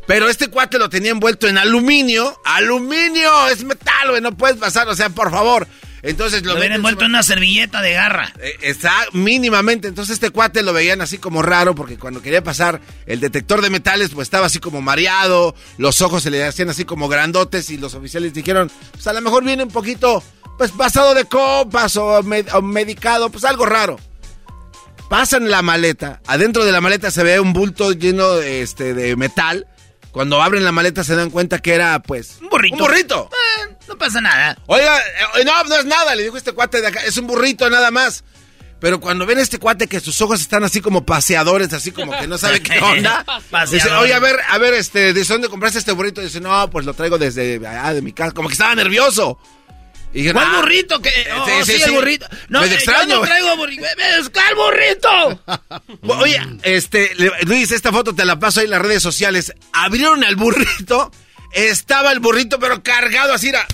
Pero 0.06 0.28
este 0.28 0.48
cuate 0.48 0.78
lo 0.78 0.88
tenía 0.88 1.10
envuelto 1.12 1.46
en 1.46 1.56
aluminio. 1.58 2.38
¡Aluminio! 2.44 3.48
Es 3.48 3.62
metal, 3.64 4.08
güey, 4.10 4.20
no 4.22 4.36
puedes 4.36 4.56
pasar, 4.56 4.88
o 4.88 4.94
sea, 4.96 5.10
por 5.10 5.30
favor. 5.30 5.66
Entonces 6.04 6.42
lo 6.42 6.48
Lo 6.48 6.54
mete 6.54 6.60
hubiera 6.60 6.74
en 6.74 6.80
su- 6.80 6.86
envuelto 6.88 7.04
en 7.06 7.10
una 7.12 7.22
servilleta 7.22 7.80
de 7.82 7.92
garra. 7.94 8.32
Eh, 8.40 8.52
Está 8.60 8.92
mínimamente. 9.12 9.88
Entonces 9.88 10.14
este 10.14 10.30
cuate 10.30 10.62
lo 10.62 10.72
veían 10.72 11.00
así 11.00 11.18
como 11.18 11.40
raro 11.42 11.74
porque 11.74 11.98
cuando 11.98 12.20
quería 12.22 12.44
pasar 12.44 12.80
el 13.06 13.20
detector 13.20 13.62
de 13.62 13.70
metales 13.70 14.10
pues 14.10 14.26
estaba 14.26 14.46
así 14.46 14.58
como 14.60 14.82
mareado, 14.82 15.54
los 15.78 16.00
ojos 16.02 16.22
se 16.22 16.30
le 16.30 16.44
hacían 16.44 16.68
así 16.68 16.84
como 16.84 17.08
grandotes 17.08 17.70
y 17.70 17.78
los 17.78 17.94
oficiales 17.94 18.34
dijeron, 18.34 18.70
pues 18.92 19.06
a 19.06 19.12
lo 19.14 19.20
mejor 19.22 19.44
viene 19.44 19.62
un 19.64 19.70
poquito 19.70 20.22
pues 20.58 20.70
pasado 20.70 21.14
de 21.14 21.24
copas 21.24 21.96
o, 21.96 22.22
med- 22.22 22.52
o 22.54 22.62
medicado, 22.62 23.30
pues 23.30 23.44
algo 23.44 23.66
raro. 23.66 23.98
Pasan 25.08 25.50
la 25.50 25.62
maleta, 25.62 26.20
adentro 26.26 26.64
de 26.64 26.72
la 26.72 26.80
maleta 26.80 27.10
se 27.10 27.22
ve 27.22 27.38
un 27.38 27.52
bulto 27.52 27.92
lleno 27.92 28.34
de, 28.36 28.62
este, 28.62 28.94
de 28.94 29.16
metal. 29.16 29.66
Cuando 30.12 30.40
abren 30.40 30.64
la 30.64 30.70
maleta 30.72 31.02
se 31.04 31.14
dan 31.16 31.30
cuenta 31.30 31.58
que 31.58 31.74
era 31.74 32.00
pues 32.00 32.38
Un 32.40 32.48
burrito. 32.48 32.74
Un 32.76 32.80
burrito. 32.80 33.30
Eh, 33.32 33.73
no 33.88 33.96
pasa 33.98 34.20
nada. 34.20 34.56
Oiga, 34.66 34.98
eh, 35.36 35.44
no, 35.44 35.64
no 35.64 35.76
es 35.76 35.84
nada, 35.84 36.14
le 36.14 36.22
dijo 36.24 36.36
este 36.36 36.52
cuate 36.52 36.80
de 36.80 36.88
acá, 36.88 37.00
es 37.04 37.16
un 37.16 37.26
burrito 37.26 37.68
nada 37.70 37.90
más. 37.90 38.24
Pero 38.80 39.00
cuando 39.00 39.24
ven 39.24 39.38
a 39.38 39.40
este 39.42 39.58
cuate 39.58 39.86
que 39.86 39.98
sus 40.00 40.20
ojos 40.20 40.40
están 40.42 40.62
así 40.62 40.82
como 40.82 41.06
paseadores, 41.06 41.72
así 41.72 41.90
como 41.90 42.18
que 42.18 42.26
no 42.26 42.36
sabe 42.36 42.60
qué 42.62 42.78
onda, 42.80 43.24
dice, 43.70 43.90
oye, 43.92 44.12
a 44.12 44.18
ver, 44.18 44.36
a 44.48 44.58
ver, 44.58 44.74
este, 44.74 45.12
¿de 45.14 45.24
dónde 45.24 45.48
compraste 45.48 45.78
este 45.78 45.92
burrito? 45.92 46.20
dice, 46.20 46.40
no, 46.40 46.68
pues 46.70 46.84
lo 46.84 46.92
traigo 46.92 47.16
desde 47.16 47.54
allá 47.66 47.94
de 47.94 48.02
mi 48.02 48.12
casa, 48.12 48.32
como 48.32 48.48
que 48.48 48.52
estaba 48.54 48.74
nervioso. 48.74 49.38
Y 50.12 50.18
dije, 50.18 50.32
¿Cuál 50.32 50.46
"Ah". 50.48 50.60
burrito? 50.60 51.00
Que, 51.02 51.10
oh, 51.36 51.44
sí, 51.64 51.72
sí, 51.72 51.78
sí, 51.78 51.82
el 51.84 51.92
burrito. 51.92 52.26
No, 52.48 52.60
Pues 52.60 52.70
eh, 52.70 52.74
extraño. 52.74 53.08
yo 53.08 53.20
no 53.20 53.22
traigo 53.26 53.56
burrito. 53.56 53.82
¿Cuál 54.32 54.54
burrito? 54.54 55.42
Oye, 56.22 56.40
este, 56.62 57.10
Luis, 57.46 57.72
esta 57.72 57.90
foto 57.90 58.14
te 58.14 58.24
la 58.24 58.38
paso 58.38 58.60
ahí 58.60 58.66
en 58.66 58.70
las 58.72 58.82
redes 58.82 59.02
sociales. 59.02 59.52
Abrieron 59.72 60.22
el 60.22 60.36
burrito, 60.36 61.10
estaba 61.54 62.12
el 62.12 62.20
burrito, 62.20 62.58
pero 62.58 62.82
cargado 62.82 63.32
así, 63.32 63.48
era, 63.48 63.66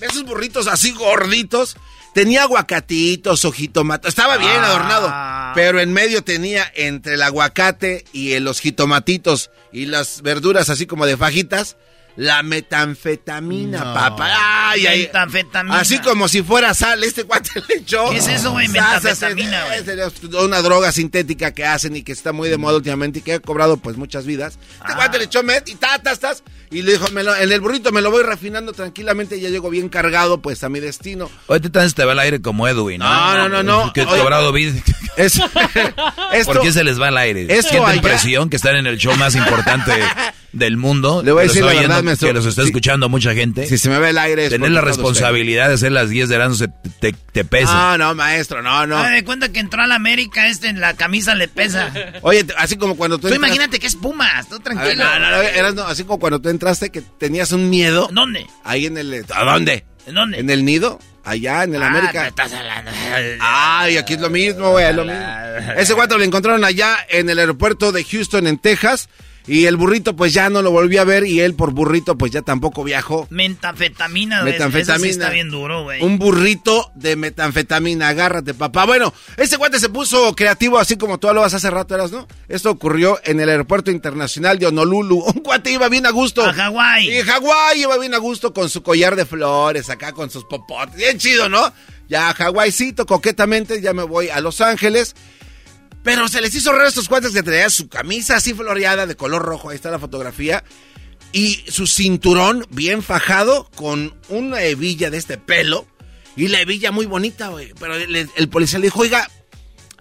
esos 0.00 0.24
burritos 0.24 0.66
así 0.66 0.92
gorditos, 0.92 1.76
Tenía 2.14 2.42
aguacatitos, 2.44 3.44
ojitomatos, 3.44 4.08
estaba 4.08 4.38
bien 4.38 4.50
Ah. 4.56 4.64
adornado, 4.70 5.52
pero 5.54 5.78
en 5.78 5.92
medio 5.92 6.24
tenía 6.24 6.68
entre 6.74 7.14
el 7.14 7.22
aguacate 7.22 8.04
y 8.12 8.36
los 8.40 8.58
jitomatitos 8.60 9.50
y 9.72 9.86
las 9.86 10.22
verduras 10.22 10.68
así 10.68 10.86
como 10.86 11.06
de 11.06 11.16
fajitas, 11.16 11.76
la 12.16 12.42
metanfetamina, 12.42 13.84
No. 13.84 13.94
papá. 13.94 14.70
Ay, 14.70 14.86
ay. 14.86 15.00
Metanfetamina. 15.02 15.78
Así 15.78 15.98
como 16.00 16.26
si 16.28 16.42
fuera 16.42 16.74
sal, 16.74 17.04
este 17.04 17.22
cuate 17.24 17.50
le 17.68 17.74
echó. 17.76 18.10
¿Qué 18.10 18.16
es 18.16 18.26
eso, 18.26 18.50
güey? 18.52 18.66
Metanfetamina, 18.68 19.76
es- 19.76 19.84
güey. 19.84 20.44
una 20.44 20.60
droga 20.62 20.90
sintética 20.90 21.52
que 21.52 21.64
hacen 21.66 21.94
y 21.94 22.02
que 22.02 22.12
está 22.12 22.32
muy 22.32 22.48
de 22.48 22.56
moda 22.56 22.76
últimamente 22.76 23.20
y 23.20 23.22
que 23.22 23.34
ha 23.34 23.40
cobrado 23.40 23.76
pues 23.76 23.96
muchas 23.96 24.24
vidas. 24.26 24.58
Este 24.80 24.94
cuate 24.94 25.18
le 25.18 25.24
echó 25.24 25.42
met 25.44 25.68
y 25.68 25.76
ta, 25.76 25.98
ta, 26.02 26.16
tas, 26.16 26.42
y 26.70 26.82
le 26.82 26.92
dijo, 26.92 27.08
me 27.12 27.22
lo- 27.22 27.34
en 27.34 27.50
el 27.50 27.60
burrito 27.60 27.92
me 27.92 28.00
lo 28.02 28.10
voy 28.10 28.22
refinando 28.22 28.72
tranquilamente 28.72 29.36
y 29.36 29.40
ya 29.40 29.48
llego 29.48 29.70
bien 29.70 29.88
cargado 29.88 30.40
pues 30.40 30.62
a 30.64 30.68
mi 30.68 30.80
destino. 30.80 31.30
Hoy 31.46 31.60
te 31.60 31.70
te 31.70 32.04
va 32.04 32.12
al 32.12 32.18
aire 32.18 32.40
como 32.42 32.66
Edwin, 32.68 32.98
¿no? 33.00 33.08
No, 33.08 33.48
no, 33.48 33.48
no, 33.48 33.62
no. 33.62 33.92
Que 33.92 34.02
Oye. 34.02 34.20
cobrado 34.20 34.52
vida. 34.52 34.72
Es- 35.16 35.34
esto- 36.32 36.52
¿Por 36.52 36.62
qué 36.62 36.72
se 36.72 36.84
les 36.84 37.00
va 37.00 37.08
al 37.08 37.18
aire? 37.18 37.46
Esto 37.48 37.70
¿Sienten 37.70 37.90
allá- 37.92 38.02
presión 38.02 38.50
que 38.50 38.56
están 38.56 38.76
en 38.76 38.86
el 38.86 38.98
show 38.98 39.16
más 39.16 39.34
importante 39.34 39.92
del 40.52 40.76
mundo? 40.76 41.22
Le 41.24 41.32
voy 41.32 41.40
a 41.40 41.46
decir 41.48 41.62
la 41.64 41.72
verdad, 41.74 41.98
oyendo. 42.04 42.16
Que 42.26 42.32
los 42.32 42.46
está 42.46 42.62
Sí. 42.62 42.68
escuchando 42.68 43.08
mucha 43.08 43.34
gente. 43.34 43.66
Si 43.66 43.78
se 43.78 43.88
me 43.88 43.98
ve 43.98 44.10
el 44.10 44.18
aire 44.18 44.44
es 44.44 44.50
Tener 44.50 44.70
la 44.70 44.78
usted. 44.80 44.88
responsabilidad 44.88 45.68
de 45.68 45.74
hacer 45.74 45.90
las 45.92 46.08
10 46.10 46.28
de 46.28 46.36
verano 46.36 46.54
se 46.54 46.68
te, 46.68 46.90
te, 47.00 47.12
te 47.32 47.44
pesa. 47.44 47.72
No, 47.72 47.98
no, 47.98 48.14
maestro, 48.14 48.62
no, 48.62 48.86
no. 48.86 48.96
Haga 48.98 49.10
de 49.10 49.24
cuenta 49.24 49.50
que 49.50 49.58
entró 49.60 49.82
a 49.82 49.86
la 49.88 49.96
América, 49.96 50.46
este 50.48 50.68
en 50.68 50.80
la 50.80 50.94
camisa 50.94 51.34
le 51.34 51.48
pesa. 51.48 51.92
Oye, 52.22 52.46
así 52.56 52.76
como 52.76 52.96
cuando 52.96 53.18
tú 53.18 53.22
Tú 53.28 53.34
entras- 53.34 53.38
imagínate 53.48 53.80
que 53.80 53.86
es 53.88 53.96
Pumas, 53.96 54.48
tú 54.48 54.54
A 54.54 54.58
ver, 54.58 54.62
tranquilo. 54.62 55.04
no, 55.04 55.18
no, 55.18 55.30
no, 55.30 55.42
eras, 55.42 55.74
no, 55.74 55.82
así 55.82 56.04
como 56.04 56.20
cuando 56.20 56.40
tú 56.40 56.48
entraste 56.58 56.90
que 56.90 57.00
tenías 57.00 57.52
un 57.52 57.70
miedo. 57.70 58.08
¿Dónde? 58.12 58.46
Ahí 58.64 58.86
en 58.86 58.98
el... 58.98 59.24
¿A 59.34 59.44
dónde? 59.44 59.84
¿En 60.06 60.14
dónde? 60.14 60.38
En 60.40 60.50
el 60.50 60.64
nido, 60.64 60.98
allá 61.24 61.62
en 61.64 61.74
el 61.74 61.82
Ah, 61.82 61.86
América. 61.88 62.22
te 62.22 62.28
estás 62.28 62.52
hablando. 62.52 62.90
Ay, 63.40 63.96
aquí 63.96 64.14
es 64.14 64.20
lo 64.20 64.30
mismo, 64.30 64.70
güey, 64.70 64.86
es 64.86 64.94
lo 64.94 65.04
mismo. 65.04 65.20
Ese 65.76 65.92
guato 65.94 66.18
lo 66.18 66.24
encontraron 66.24 66.64
allá 66.64 66.96
en 67.08 67.28
el 67.30 67.38
aeropuerto 67.38 67.92
de 67.92 68.04
Houston, 68.04 68.46
en 68.46 68.58
Texas. 68.58 69.08
Y 69.48 69.64
el 69.64 69.76
burrito, 69.76 70.14
pues 70.14 70.34
ya 70.34 70.50
no 70.50 70.60
lo 70.60 70.70
volví 70.70 70.98
a 70.98 71.04
ver. 71.04 71.24
Y 71.24 71.40
él, 71.40 71.54
por 71.54 71.72
burrito, 71.72 72.18
pues 72.18 72.30
ya 72.30 72.42
tampoco 72.42 72.84
viajó. 72.84 73.26
Metanfetamina. 73.30 74.42
Metanfetamina. 74.42 75.04
Sí 75.04 75.10
está 75.10 75.30
bien 75.30 75.50
duro, 75.50 75.84
güey. 75.84 76.02
Un 76.02 76.18
burrito 76.18 76.92
de 76.94 77.16
metanfetamina. 77.16 78.08
Agárrate, 78.08 78.52
papá. 78.52 78.84
Bueno, 78.84 79.12
ese 79.38 79.56
guate 79.56 79.80
se 79.80 79.88
puso 79.88 80.36
creativo, 80.36 80.78
así 80.78 80.96
como 80.96 81.18
tú 81.18 81.32
lo 81.32 81.40
vas 81.40 81.54
hace 81.54 81.70
rato, 81.70 81.94
eras, 81.94 82.12
¿no? 82.12 82.28
Esto 82.48 82.70
ocurrió 82.70 83.18
en 83.24 83.40
el 83.40 83.48
aeropuerto 83.48 83.90
internacional 83.90 84.58
de 84.58 84.66
Honolulu. 84.66 85.18
Un 85.34 85.42
guate 85.42 85.72
iba 85.72 85.88
bien 85.88 86.04
a 86.04 86.10
gusto. 86.10 86.44
A 86.44 86.52
Hawái. 86.52 87.08
Y 87.08 87.22
Hawái 87.22 87.80
iba 87.80 87.96
bien 87.98 88.14
a 88.14 88.18
gusto 88.18 88.52
con 88.52 88.68
su 88.68 88.82
collar 88.82 89.16
de 89.16 89.24
flores, 89.24 89.88
acá 89.88 90.12
con 90.12 90.30
sus 90.30 90.44
popotes. 90.44 90.94
Bien 90.96 91.18
chido, 91.18 91.48
¿no? 91.48 91.72
Ya 92.08 92.30
a 92.30 93.06
coquetamente, 93.06 93.80
ya 93.80 93.92
me 93.92 94.02
voy 94.02 94.28
a 94.30 94.40
Los 94.40 94.60
Ángeles. 94.60 95.14
Pero 96.08 96.26
se 96.26 96.40
les 96.40 96.54
hizo 96.54 96.72
raro 96.72 96.88
estos 96.88 97.06
cuates 97.06 97.32
que 97.32 97.42
traían 97.42 97.70
su 97.70 97.90
camisa 97.90 98.36
así 98.36 98.54
floreada 98.54 99.06
de 99.06 99.14
color 99.14 99.42
rojo. 99.42 99.68
Ahí 99.68 99.76
está 99.76 99.90
la 99.90 99.98
fotografía. 99.98 100.64
Y 101.32 101.62
su 101.68 101.86
cinturón 101.86 102.66
bien 102.70 103.02
fajado 103.02 103.68
con 103.74 104.14
una 104.30 104.62
hebilla 104.62 105.10
de 105.10 105.18
este 105.18 105.36
pelo. 105.36 105.86
Y 106.34 106.48
la 106.48 106.62
hebilla 106.62 106.92
muy 106.92 107.04
bonita, 107.04 107.48
güey. 107.48 107.74
Pero 107.78 107.94
el, 107.94 108.48
policía 108.48 108.78
le 108.78 108.86
dijo, 108.86 109.00
oiga, 109.00 109.28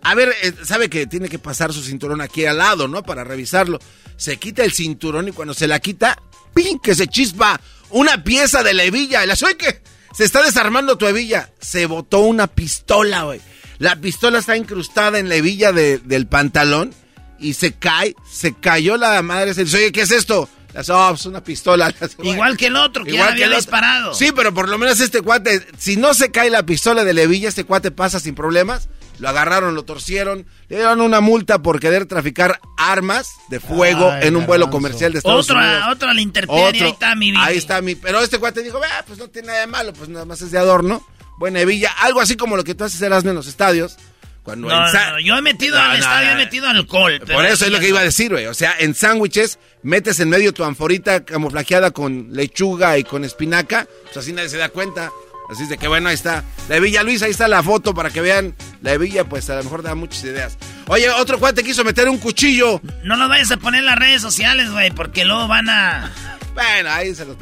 a 0.02 0.16
ver, 0.16 0.34
eh, 0.44 0.54
sabe 0.64 0.90
que 0.90 1.08
tiene 1.08 1.28
que 1.28 1.40
pasar 1.40 1.74
su 1.74 1.84
cinturón 1.84 2.22
aquí 2.22 2.46
al 2.46 2.60
lado, 2.60 2.88
¿no? 2.88 3.04
Para 3.04 3.26
revisarlo. 3.26 3.78
Se 4.16 4.38
quita 4.38 4.64
el 4.64 4.72
cinturón 4.72 5.28
y 5.28 5.34
cuando 5.34 5.54
se 5.54 5.68
la 5.68 5.82
quita, 5.82 6.24
¡pin! 6.54 6.80
Que 6.80 6.96
se 6.96 7.08
chispa 7.08 7.60
una 7.90 8.24
pieza 8.24 8.64
de 8.64 8.74
la 8.74 8.86
hebilla. 8.86 9.26
La 9.26 9.36
soy 9.36 9.56
que 9.56 9.82
se 10.16 10.24
está 10.24 10.42
desarmando 10.42 10.98
tu 10.98 11.06
hebilla. 11.06 11.52
Se 11.60 11.86
botó 11.86 12.22
una 12.22 12.48
pistola, 12.48 13.24
güey. 13.24 13.42
La 13.80 13.96
pistola 13.96 14.40
está 14.40 14.58
incrustada 14.58 15.20
en 15.20 15.30
la 15.30 15.36
hebilla 15.36 15.72
de- 15.72 16.00
del 16.00 16.28
pantalón 16.28 16.94
y 17.40 17.54
se 17.54 17.74
cae, 17.74 18.16
se 18.32 18.54
cayó 18.54 18.98
la 18.98 19.22
madre. 19.22 19.54
Se 19.54 19.64
dice, 19.66 19.78
oye, 19.78 19.92
¿qué 19.92 20.02
es 20.02 20.12
esto? 20.12 20.50
La 20.74 20.82
dice, 20.82 20.92
oh, 20.94 21.14
es 21.14 21.26
una 21.26 21.44
pistola. 21.44 21.94
Igual 22.24 22.58
que 22.58 22.68
el 22.68 22.76
otro, 22.76 23.04
que 23.06 23.14
ya 23.14 23.28
había 23.30 23.50
disparado. 23.50 24.14
Sí, 24.14 24.32
pero 24.36 24.54
por 24.54 24.68
lo 24.70 24.78
menos 24.78 25.00
este 25.00 25.22
cuate, 25.22 25.66
si 25.78 25.96
no 25.98 26.14
se 26.14 26.32
cae 26.32 26.50
la 26.50 26.64
pistola 26.64 27.04
de 27.04 27.14
Levilla, 27.14 27.50
este 27.50 27.64
cuate 27.64 27.92
pasa 27.92 28.20
sin 28.20 28.36
problemas. 28.36 28.90
Lo 29.20 29.30
agarraron, 29.30 29.74
lo 29.74 29.82
torcieron, 29.84 30.46
le 30.70 30.76
dieron 30.76 31.02
una 31.02 31.22
multa 31.22 31.64
por 31.64 31.80
querer 31.80 32.06
traficar 32.06 32.60
armas 32.78 33.28
de 33.50 33.60
fuego 33.60 34.12
Ay, 34.12 34.28
en 34.28 34.36
un 34.36 34.46
vuelo 34.46 34.70
comercial 34.70 35.12
de 35.12 35.18
Estados 35.18 35.50
Otro, 35.50 35.58
Unidos. 35.60 35.84
otro 35.92 36.10
al 36.10 36.20
interpedir, 36.20 36.84
ahí 36.84 36.90
está 36.92 37.16
mi 37.16 37.32
vida. 37.32 37.44
Ahí 37.44 37.58
está 37.58 37.82
mi. 37.82 37.96
Pero 37.96 38.20
este 38.22 38.38
cuate 38.38 38.62
dijo, 38.62 38.80
"Ah, 38.84 39.04
pues 39.08 39.18
no 39.18 39.28
tiene 39.28 39.48
nada 39.48 39.62
de 39.62 39.68
malo, 39.68 39.94
pues 39.94 40.08
nada 40.10 40.26
más 40.26 40.40
es 40.44 40.52
de 40.52 40.60
adorno. 40.60 41.04
Buena 41.38 41.60
hebilla, 41.62 41.92
algo 42.00 42.20
así 42.20 42.36
como 42.36 42.58
lo 42.58 42.64
que 42.64 42.76
tú 42.76 42.84
haces 42.84 43.02
Erasmo, 43.02 43.30
en 43.30 43.36
los 43.36 43.48
estadios. 43.48 43.98
Cuando 44.44 44.70
No, 44.70 44.80
no, 44.80 45.12
no, 45.12 45.20
yo 45.20 45.38
he 45.38 45.42
metido 45.42 45.78
al 45.78 45.98
estadio, 45.98 46.32
he 46.32 46.36
metido 46.36 46.68
alcohol. 46.68 47.20
Por 47.20 47.46
eso 47.46 47.66
es 47.66 47.72
lo 47.72 47.80
que 47.80 47.90
iba 47.90 48.00
a 48.00 48.04
decir, 48.04 48.32
güey. 48.32 48.46
O 48.46 48.54
sea, 48.54 48.76
en 48.80 48.96
sándwiches 48.96 49.60
metes 49.84 50.20
en 50.22 50.30
medio 50.30 50.54
tu 50.54 50.64
anforita 50.64 51.26
camuflajeada 51.26 51.92
con 51.92 52.30
lechuga 52.32 52.98
y 52.98 53.04
con 53.04 53.26
espinaca. 53.26 53.88
Pues 54.04 54.18
así 54.18 54.32
nadie 54.32 54.48
se 54.50 54.58
da 54.58 54.70
cuenta. 54.70 55.12
Así 55.50 55.64
es 55.64 55.70
de 55.70 55.78
que 55.78 55.88
bueno, 55.88 56.10
ahí 56.10 56.16
está. 56.16 56.44
La 56.68 56.76
de 56.76 56.82
Villa 56.82 57.04
Luis, 57.04 57.22
ahí 57.24 57.32
está 57.32 57.48
la 57.48 57.62
foto 57.62 57.94
para 57.94 58.10
que 58.10 58.22
vean. 58.22 58.56
La 58.82 58.92
de 58.92 58.98
Villa, 58.98 59.24
pues 59.26 59.50
a 59.50 59.56
lo 59.56 59.64
mejor 59.64 59.84
da 59.84 59.96
muchas 59.96 60.24
ideas. 60.24 60.58
Oye, 60.88 61.10
otro 61.10 61.40
cuate 61.40 61.64
quiso 61.64 61.84
meter 61.84 62.10
un 62.10 62.18
cuchillo. 62.18 62.82
No 63.04 63.16
lo 63.16 63.30
vayas 63.30 63.52
a 63.52 63.58
poner 63.58 63.80
en 63.82 63.86
las 63.86 64.00
redes 64.00 64.22
sociales, 64.22 64.72
güey, 64.72 64.92
porque 64.92 65.26
luego 65.26 65.48
van 65.48 65.70
a... 65.70 66.12
Bueno, 66.54 66.90
ahí 66.90 67.14
se 67.14 67.26
los 67.26 67.38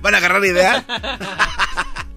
van 0.00 0.14
a 0.14 0.18
agarrar 0.18 0.44
idea. 0.44 0.84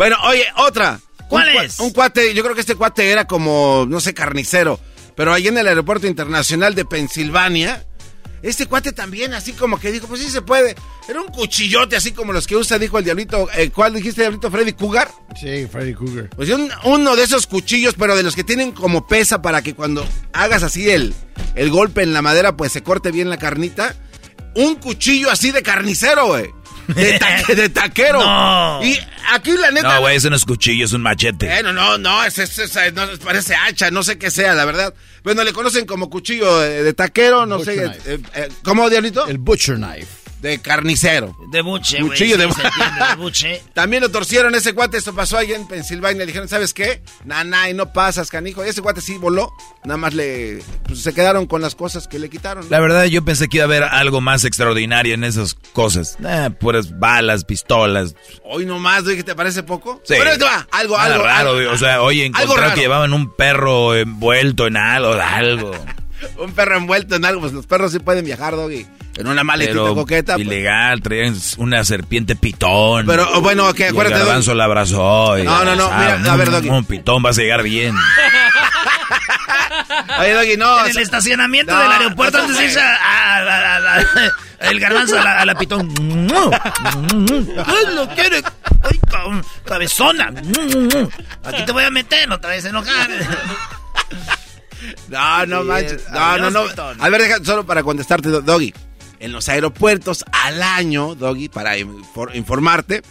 bueno, 0.00 0.16
oye, 0.24 0.46
otra. 0.56 0.98
¿Cuál 1.28 1.50
Un 1.56 1.62
es? 1.64 1.78
Un 1.78 1.90
cuate, 1.90 2.32
yo 2.32 2.42
creo 2.42 2.54
que 2.54 2.62
este 2.62 2.74
cuate 2.74 3.10
era 3.10 3.26
como, 3.26 3.84
no 3.86 4.00
sé, 4.00 4.14
carnicero. 4.14 4.80
Pero 5.14 5.34
ahí 5.34 5.46
en 5.48 5.58
el 5.58 5.68
aeropuerto 5.68 6.06
internacional 6.06 6.74
de 6.74 6.86
Pensilvania, 6.86 7.84
este 8.42 8.64
cuate 8.64 8.92
también, 8.92 9.34
así 9.34 9.52
como 9.52 9.78
que 9.78 9.92
dijo, 9.92 10.06
pues 10.06 10.22
sí 10.22 10.30
se 10.30 10.40
puede. 10.40 10.74
Era 11.06 11.20
un 11.20 11.26
cuchillote, 11.28 11.96
así 11.96 12.12
como 12.12 12.32
los 12.32 12.46
que 12.46 12.56
usa, 12.56 12.78
dijo 12.78 12.96
el 12.98 13.04
diablito. 13.04 13.46
eh, 13.54 13.68
¿Cuál 13.68 13.92
dijiste, 13.92 14.22
diablito? 14.22 14.50
¿Freddy 14.50 14.72
Cougar? 14.72 15.10
Sí, 15.38 15.66
Freddy 15.70 15.92
Cougar. 15.92 16.30
Pues 16.30 16.48
un- 16.48 16.70
uno 16.84 17.14
de 17.14 17.24
esos 17.24 17.46
cuchillos, 17.46 17.94
pero 17.98 18.16
de 18.16 18.22
los 18.22 18.34
que 18.34 18.42
tienen 18.42 18.72
como 18.72 19.06
pesa 19.06 19.42
para 19.42 19.60
que 19.60 19.74
cuando 19.74 20.06
hagas 20.32 20.62
así 20.62 20.88
el, 20.88 21.12
el 21.56 21.70
golpe 21.70 22.02
en 22.02 22.14
la 22.14 22.22
madera, 22.22 22.56
pues 22.56 22.72
se 22.72 22.82
corte 22.82 23.10
bien 23.10 23.28
la 23.28 23.36
carnita. 23.36 23.94
Un 24.54 24.76
cuchillo 24.76 25.30
así 25.30 25.50
de 25.52 25.62
carnicero, 25.62 26.28
güey. 26.28 26.50
De, 26.94 27.18
ta- 27.18 27.54
de 27.54 27.68
taquero. 27.68 28.20
No. 28.20 28.80
Y 28.84 28.98
aquí 29.32 29.52
la 29.52 29.70
neta. 29.70 29.94
No, 29.94 30.00
güey, 30.00 30.16
ese 30.16 30.30
no 30.30 30.36
es 30.36 30.44
cuchillo, 30.44 30.84
es 30.84 30.92
un 30.92 31.02
machete. 31.02 31.46
Bueno, 31.46 31.72
no, 31.72 31.98
no, 31.98 32.24
es, 32.24 32.38
es- 32.38 32.58
es- 32.58 32.94
no, 32.94 33.06
parece 33.24 33.54
hacha, 33.54 33.90
no 33.90 34.02
sé 34.02 34.18
qué 34.18 34.30
sea, 34.30 34.54
la 34.54 34.64
verdad. 34.64 34.94
Bueno, 35.22 35.44
le 35.44 35.52
conocen 35.52 35.84
como 35.86 36.08
cuchillo 36.08 36.58
de, 36.60 36.82
de 36.82 36.92
taquero, 36.94 37.44
no 37.46 37.58
sé. 37.60 37.84
Eh, 38.06 38.18
eh, 38.34 38.48
¿Cómo, 38.62 38.88
Diablito? 38.88 39.26
El 39.26 39.38
Butcher 39.38 39.76
Knife. 39.76 40.06
De 40.40 40.58
carnicero. 40.58 41.36
De 41.52 41.60
buche, 41.60 41.98
güey. 41.98 42.10
Cuchillo 42.10 42.36
sí, 42.36 42.40
de- 42.42 42.52
se 42.52 42.62
entiende, 42.62 43.04
de 43.10 43.14
buche. 43.16 43.62
También 43.74 44.02
lo 44.02 44.10
torcieron 44.10 44.54
ese 44.54 44.72
guate, 44.72 44.96
esto 44.96 45.14
pasó 45.14 45.36
allá 45.36 45.54
en 45.54 45.68
Pensilvania. 45.68 46.20
Le 46.20 46.26
dijeron, 46.26 46.48
¿sabes 46.48 46.72
qué? 46.72 47.02
Nah, 47.24 47.68
y 47.68 47.74
no 47.74 47.92
pasas, 47.92 48.30
canijo. 48.30 48.64
Y 48.64 48.68
ese 48.68 48.80
guate 48.80 49.00
sí 49.02 49.18
voló. 49.18 49.52
Nada 49.84 49.98
más 49.98 50.14
le. 50.14 50.62
Pues 50.86 51.02
se 51.02 51.12
quedaron 51.12 51.46
con 51.46 51.60
las 51.60 51.74
cosas 51.74 52.08
que 52.08 52.18
le 52.18 52.30
quitaron. 52.30 52.66
La 52.70 52.80
verdad, 52.80 53.04
yo 53.04 53.24
pensé 53.24 53.48
que 53.48 53.58
iba 53.58 53.64
a 53.64 53.66
haber 53.66 53.82
algo 53.84 54.20
más 54.22 54.44
extraordinario 54.44 55.14
en 55.14 55.24
esas 55.24 55.54
cosas. 55.72 56.16
Eh, 56.26 56.50
puras 56.58 56.98
balas, 56.98 57.44
pistolas. 57.44 58.14
Hoy 58.44 58.64
nomás, 58.64 59.04
güey, 59.04 59.16
¿que 59.16 59.24
te 59.24 59.34
parece 59.34 59.62
poco? 59.62 60.00
Sí. 60.04 60.14
Pero 60.18 60.30
ahí 60.30 60.38
te 60.38 60.44
va, 60.44 60.66
algo, 60.72 60.96
Nada 60.96 61.14
algo. 61.14 61.24
raro, 61.24 61.50
algo- 61.50 61.70
o 61.72 61.76
sea, 61.78 61.94
algo 61.96 62.10
encontraron 62.12 62.56
raro. 62.62 62.74
que 62.74 62.80
llevaban 62.80 63.12
un 63.12 63.34
perro 63.36 63.94
envuelto 63.94 64.66
en 64.66 64.76
algo, 64.78 65.12
algo. 65.12 65.72
Un 66.38 66.52
perro 66.52 66.76
envuelto 66.76 67.16
en 67.16 67.24
algo. 67.24 67.40
Pues 67.40 67.54
los 67.54 67.66
perros 67.66 67.92
sí 67.92 67.98
pueden 67.98 68.26
viajar, 68.26 68.54
Doggy. 68.54 68.86
En 69.16 69.26
una 69.26 69.44
maletita 69.44 69.72
Pero 69.82 69.94
coqueta. 69.94 70.34
pues. 70.34 70.46
ilegal, 70.46 71.02
traían 71.02 71.36
una 71.58 71.84
serpiente 71.84 72.36
pitón. 72.36 73.04
Pero, 73.06 73.28
oh, 73.34 73.40
bueno, 73.42 73.72
que 73.74 73.82
Y 73.82 73.86
el 73.86 73.90
acuérdate, 73.90 74.18
garbanzo 74.20 74.50
Doggy. 74.52 74.58
la 74.58 74.64
abrazó. 74.64 75.38
y- 75.38 75.42
No, 75.42 75.64
no, 75.64 75.76
no, 75.76 75.90
mira, 75.90 76.32
a 76.32 76.36
ver, 76.36 76.50
Doggy. 76.50 76.68
Un 76.70 76.84
pitón, 76.84 77.22
vas 77.22 77.36
a 77.38 77.42
llegar 77.42 77.62
bien. 77.62 77.94
Oye, 80.18 80.32
Doggy, 80.32 80.56
no. 80.56 80.84
En 80.84 80.90
el 80.92 80.98
estacionamiento 80.98 81.74
No, 81.74 81.80
del 81.82 81.92
aeropuerto 81.92 82.38
no, 82.38 82.44
antes 82.44 82.58
de 82.58 82.64
irse 82.64 82.80
a, 82.80 82.94
a- 82.94 83.38
a- 83.38 83.76
a- 83.76 84.00
a- 84.00 84.68
el 84.70 84.78
garbanzo 84.80 85.18
a 85.18 85.24
la, 85.24 85.40
a 85.40 85.44
la 85.46 85.54
pitón. 85.54 85.88
Ay, 87.66 87.94
lo 87.94 88.08
quiere. 88.14 88.42
Ay, 88.82 89.00
cabezona. 89.64 90.32
Aquí 91.44 91.62
te 91.64 91.72
voy 91.72 91.84
a 91.84 91.90
meter, 91.90 92.28
no 92.28 92.38
te 92.40 92.46
vayas 92.46 92.64
a 92.66 92.68
enojar. 92.68 93.10
No, 95.08 95.46
no 95.46 95.64
manches. 95.64 96.04
No, 96.10 96.38
no, 96.38 96.50
no. 96.50 96.64
A 97.00 97.08
ver, 97.08 97.22
deja, 97.22 97.44
solo 97.44 97.64
para 97.66 97.82
contestarte, 97.82 98.28
Do- 98.28 98.40
Doggy. 98.42 98.72
En 99.20 99.32
los 99.32 99.48
aeropuertos 99.48 100.24
al 100.32 100.62
año, 100.62 101.14
Doggy, 101.14 101.48
para 101.48 101.78
infor- 101.78 102.34
informarte, 102.34 103.02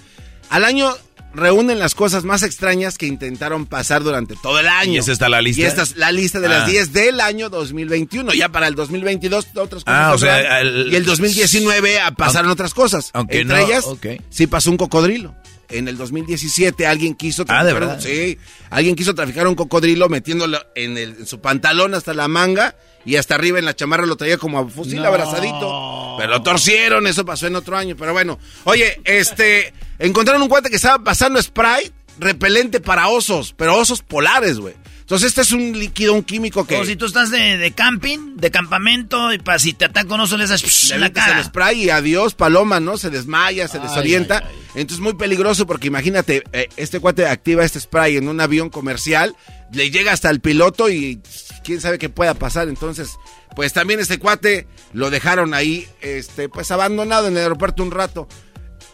al 0.49 0.65
año 0.65 0.91
reúnen 1.35 1.77
las 1.77 1.93
cosas 1.93 2.23
más 2.23 2.41
extrañas 2.41 2.97
que 2.97 3.05
intentaron 3.05 3.67
pasar 3.67 4.01
durante 4.03 4.35
todo 4.41 4.59
el 4.59 4.67
año. 4.67 4.93
¿Y 4.93 4.97
esa 4.97 5.11
está 5.11 5.29
la 5.29 5.41
lista? 5.43 5.61
Y 5.61 5.65
esta 5.65 5.83
es 5.83 5.95
la 5.95 6.11
lista 6.11 6.39
de 6.39 6.47
Ah. 6.47 6.49
las 6.49 6.67
10 6.67 6.91
del 6.91 7.21
año 7.21 7.49
2021. 7.51 8.33
Ya 8.33 8.49
para 8.49 8.67
el 8.67 8.73
2022 8.73 9.45
otras 9.55 9.83
cosas. 9.83 9.83
Ah, 9.85 10.11
o 10.15 10.17
sea, 10.17 10.57
al- 10.57 10.91
y 10.91 10.95
el 10.95 11.05
2019 11.05 11.99
ah, 11.99 12.11
pasaron 12.15 12.49
otras 12.49 12.73
cosas. 12.73 13.11
aunque 13.13 13.41
Entre 13.41 13.57
no, 13.59 13.63
ellas, 13.63 13.85
sí 14.31 14.47
pasó 14.47 14.71
un 14.71 14.77
cocodrilo. 14.77 15.35
en 15.69 15.87
el 15.87 15.97
2017 15.97 16.87
alguien 16.87 17.13
quiso 17.13 17.45
Ah, 17.47 17.63
¿de 17.63 17.69
traficar 17.73 17.79
verdad? 17.97 17.99
sí, 18.03 18.39
alguien 18.71 18.95
quiso 18.95 19.13
traficar 19.13 19.45
un 19.47 19.53
cocodrilo 19.53 20.09
metiéndolo 20.09 20.59
en, 20.73 20.97
el- 20.97 21.15
en 21.19 21.25
su 21.27 21.39
pantalón 21.41 21.93
hasta 21.93 22.15
la 22.15 22.27
manga 22.27 22.75
y 23.05 23.15
hasta 23.15 23.35
arriba 23.35 23.59
en 23.59 23.65
la 23.65 23.75
chamarra 23.75 24.05
lo 24.05 24.15
traía 24.15 24.37
como 24.37 24.59
a 24.59 24.67
fusil 24.69 25.01
No. 25.01 25.07
abrazadito. 25.07 26.15
Pero 26.17 26.29
lo 26.29 26.41
torcieron, 26.43 27.07
eso 27.07 27.25
pasó 27.25 27.47
en 27.47 27.55
otro 27.55 27.77
año. 27.77 27.95
Pero 27.97 28.13
bueno, 28.13 28.39
oye, 28.65 28.99
este, 29.05 29.73
encontraron 29.99 30.41
un 30.41 30.49
cuate 30.49 30.69
que 30.69 30.75
estaba 30.75 31.03
pasando 31.03 31.41
spray 31.41 31.91
repelente 32.19 32.79
para 32.81 33.07
osos, 33.07 33.53
pero 33.57 33.77
osos 33.77 34.01
polares, 34.01 34.59
güey. 34.59 34.75
Entonces 35.09 35.29
este 35.29 35.41
es 35.41 35.51
un 35.53 35.71
líquido, 35.79 36.13
un 36.13 36.21
químico 36.21 36.67
que... 36.67 36.75
O 36.75 36.85
si 36.85 36.95
tú 36.95 37.07
estás 37.07 37.31
de, 37.31 37.57
de 37.57 37.71
camping, 37.71 38.35
de 38.35 38.51
campamento, 38.51 39.33
y 39.33 39.39
para 39.39 39.57
si 39.57 39.73
te 39.73 39.85
ataca 39.85 40.13
un 40.13 40.21
oso 40.21 40.37
le 40.37 40.43
en 40.43 41.01
la 41.01 41.11
cara. 41.11 41.39
el 41.39 41.45
spray 41.45 41.85
y 41.85 41.89
adiós, 41.89 42.35
paloma, 42.35 42.79
¿no? 42.79 42.95
Se 42.95 43.09
desmaya, 43.09 43.67
se 43.67 43.79
desorienta. 43.79 44.43
Entonces 44.75 44.99
muy 44.99 45.15
peligroso 45.15 45.65
porque 45.65 45.87
imagínate, 45.87 46.43
eh, 46.53 46.67
este 46.77 46.99
cuate 46.99 47.25
activa 47.25 47.63
este 47.65 47.79
spray 47.79 48.17
en 48.17 48.27
un 48.27 48.39
avión 48.39 48.69
comercial, 48.69 49.35
le 49.73 49.89
llega 49.89 50.11
hasta 50.11 50.29
el 50.29 50.41
piloto 50.41 50.91
y 50.91 51.19
quién 51.63 51.81
sabe 51.81 51.97
qué 51.97 52.09
pueda 52.09 52.33
pasar. 52.33 52.67
Entonces, 52.67 53.17
pues 53.55 53.73
también 53.73 53.99
este 53.99 54.19
cuate 54.19 54.67
lo 54.93 55.09
dejaron 55.09 55.53
ahí, 55.53 55.87
este, 56.01 56.49
pues 56.49 56.71
abandonado 56.71 57.27
en 57.27 57.33
el 57.33 57.43
aeropuerto 57.43 57.83
un 57.83 57.91
rato. 57.91 58.27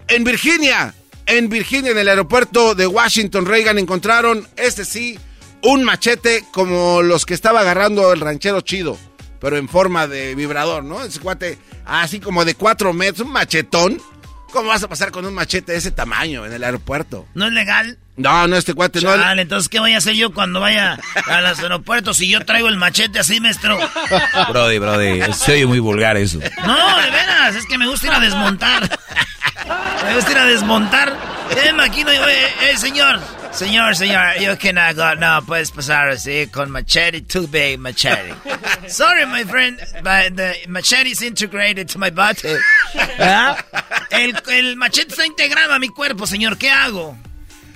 En 0.08 0.24
Virginia, 0.24 0.94
en 1.26 1.50
Virginia, 1.50 1.92
en 1.92 1.98
el 1.98 2.08
aeropuerto 2.08 2.76
de 2.76 2.88
Washington 2.88 3.46
Reagan, 3.46 3.80
encontraron, 3.80 4.48
este 4.56 4.86
sí, 4.86 5.18
un 5.62 5.84
machete 5.84 6.44
como 6.52 7.02
los 7.02 7.26
que 7.26 7.34
estaba 7.34 7.62
agarrando 7.62 8.14
el 8.14 8.20
ranchero 8.20 8.62
chido, 8.62 8.98
pero 9.40 9.58
en 9.58 9.68
forma 9.68 10.08
de 10.08 10.36
vibrador, 10.36 10.84
¿no? 10.84 11.04
Ese 11.04 11.20
cuate, 11.20 11.58
así 11.86 12.20
como 12.20 12.46
de 12.46 12.56
cuatro 12.56 12.94
metros, 12.94 13.26
un 13.26 13.34
machetón. 13.34 14.00
¿Cómo 14.52 14.70
vas 14.70 14.84
a 14.84 14.88
pasar 14.88 15.12
con 15.12 15.26
un 15.26 15.34
machete 15.34 15.74
de 15.74 15.80
ese 15.80 15.92
tamaño 15.92 16.46
en 16.46 16.54
el 16.54 16.64
aeropuerto? 16.64 17.28
¿No 17.34 17.48
es 17.48 17.52
legal? 17.52 17.98
No, 18.18 18.48
no, 18.48 18.56
este 18.56 18.74
cuate 18.74 19.02
no. 19.02 19.14
Chale, 19.16 19.42
entonces, 19.42 19.68
¿qué 19.68 19.80
voy 19.80 19.94
a 19.94 19.98
hacer 19.98 20.14
yo 20.16 20.34
cuando 20.34 20.62
vaya 20.62 20.98
a 21.28 21.42
los 21.42 21.60
aeropuertos 21.60 22.18
si 22.18 22.30
yo 22.30 22.44
traigo 22.46 22.70
el 22.70 22.78
machete 22.78 23.20
así, 23.20 23.42
maestro? 23.42 23.78
Brody, 24.50 24.80
brody, 24.80 25.34
se 25.34 25.54
oye 25.54 25.66
muy 25.66 25.80
vulgar 25.80 26.16
eso. 26.16 26.40
No, 26.66 26.98
de 27.02 27.12
veras, 27.12 27.56
es 27.56 27.66
que 27.66 27.78
me 27.78 27.88
gusta 27.88 28.08
ir 28.08 28.14
a 28.14 28.20
desmontar. 28.20 28.90
Me 30.06 30.16
gusta 30.16 30.32
ir 30.32 30.38
a 30.38 30.46
desmontar. 30.46 31.14
Eh, 31.52 31.74
maquino, 31.74 32.12
eh, 32.12 32.54
eh, 32.62 32.78
señor. 32.78 33.20
Señor, 33.52 33.96
señor, 33.96 34.38
yo 34.40 34.58
que 34.58 34.74
no, 34.74 34.82
no 35.16 35.46
puedes 35.46 35.72
pasar 35.72 36.10
así 36.10 36.48
con 36.48 36.72
machete, 36.72 37.22
too 37.22 37.48
big 37.48 37.80
machete. 37.80 38.34
Sorry, 38.90 39.26
my 39.26 39.44
friend, 39.46 39.80
but 40.04 40.36
the 40.36 40.56
machete 40.68 41.12
is 41.12 41.22
integrated 41.22 41.88
to 41.90 42.00
my 42.00 42.10
body. 42.10 42.40
¿Ah? 43.20 43.56
El, 44.10 44.36
el 44.52 44.76
machete 44.76 45.12
está 45.12 45.26
integrado 45.26 45.74
a 45.74 45.80
mi 45.80 45.88
cuerpo, 45.88 46.28
señor, 46.28 46.58
¿qué 46.58 46.70
hago? 46.70 47.18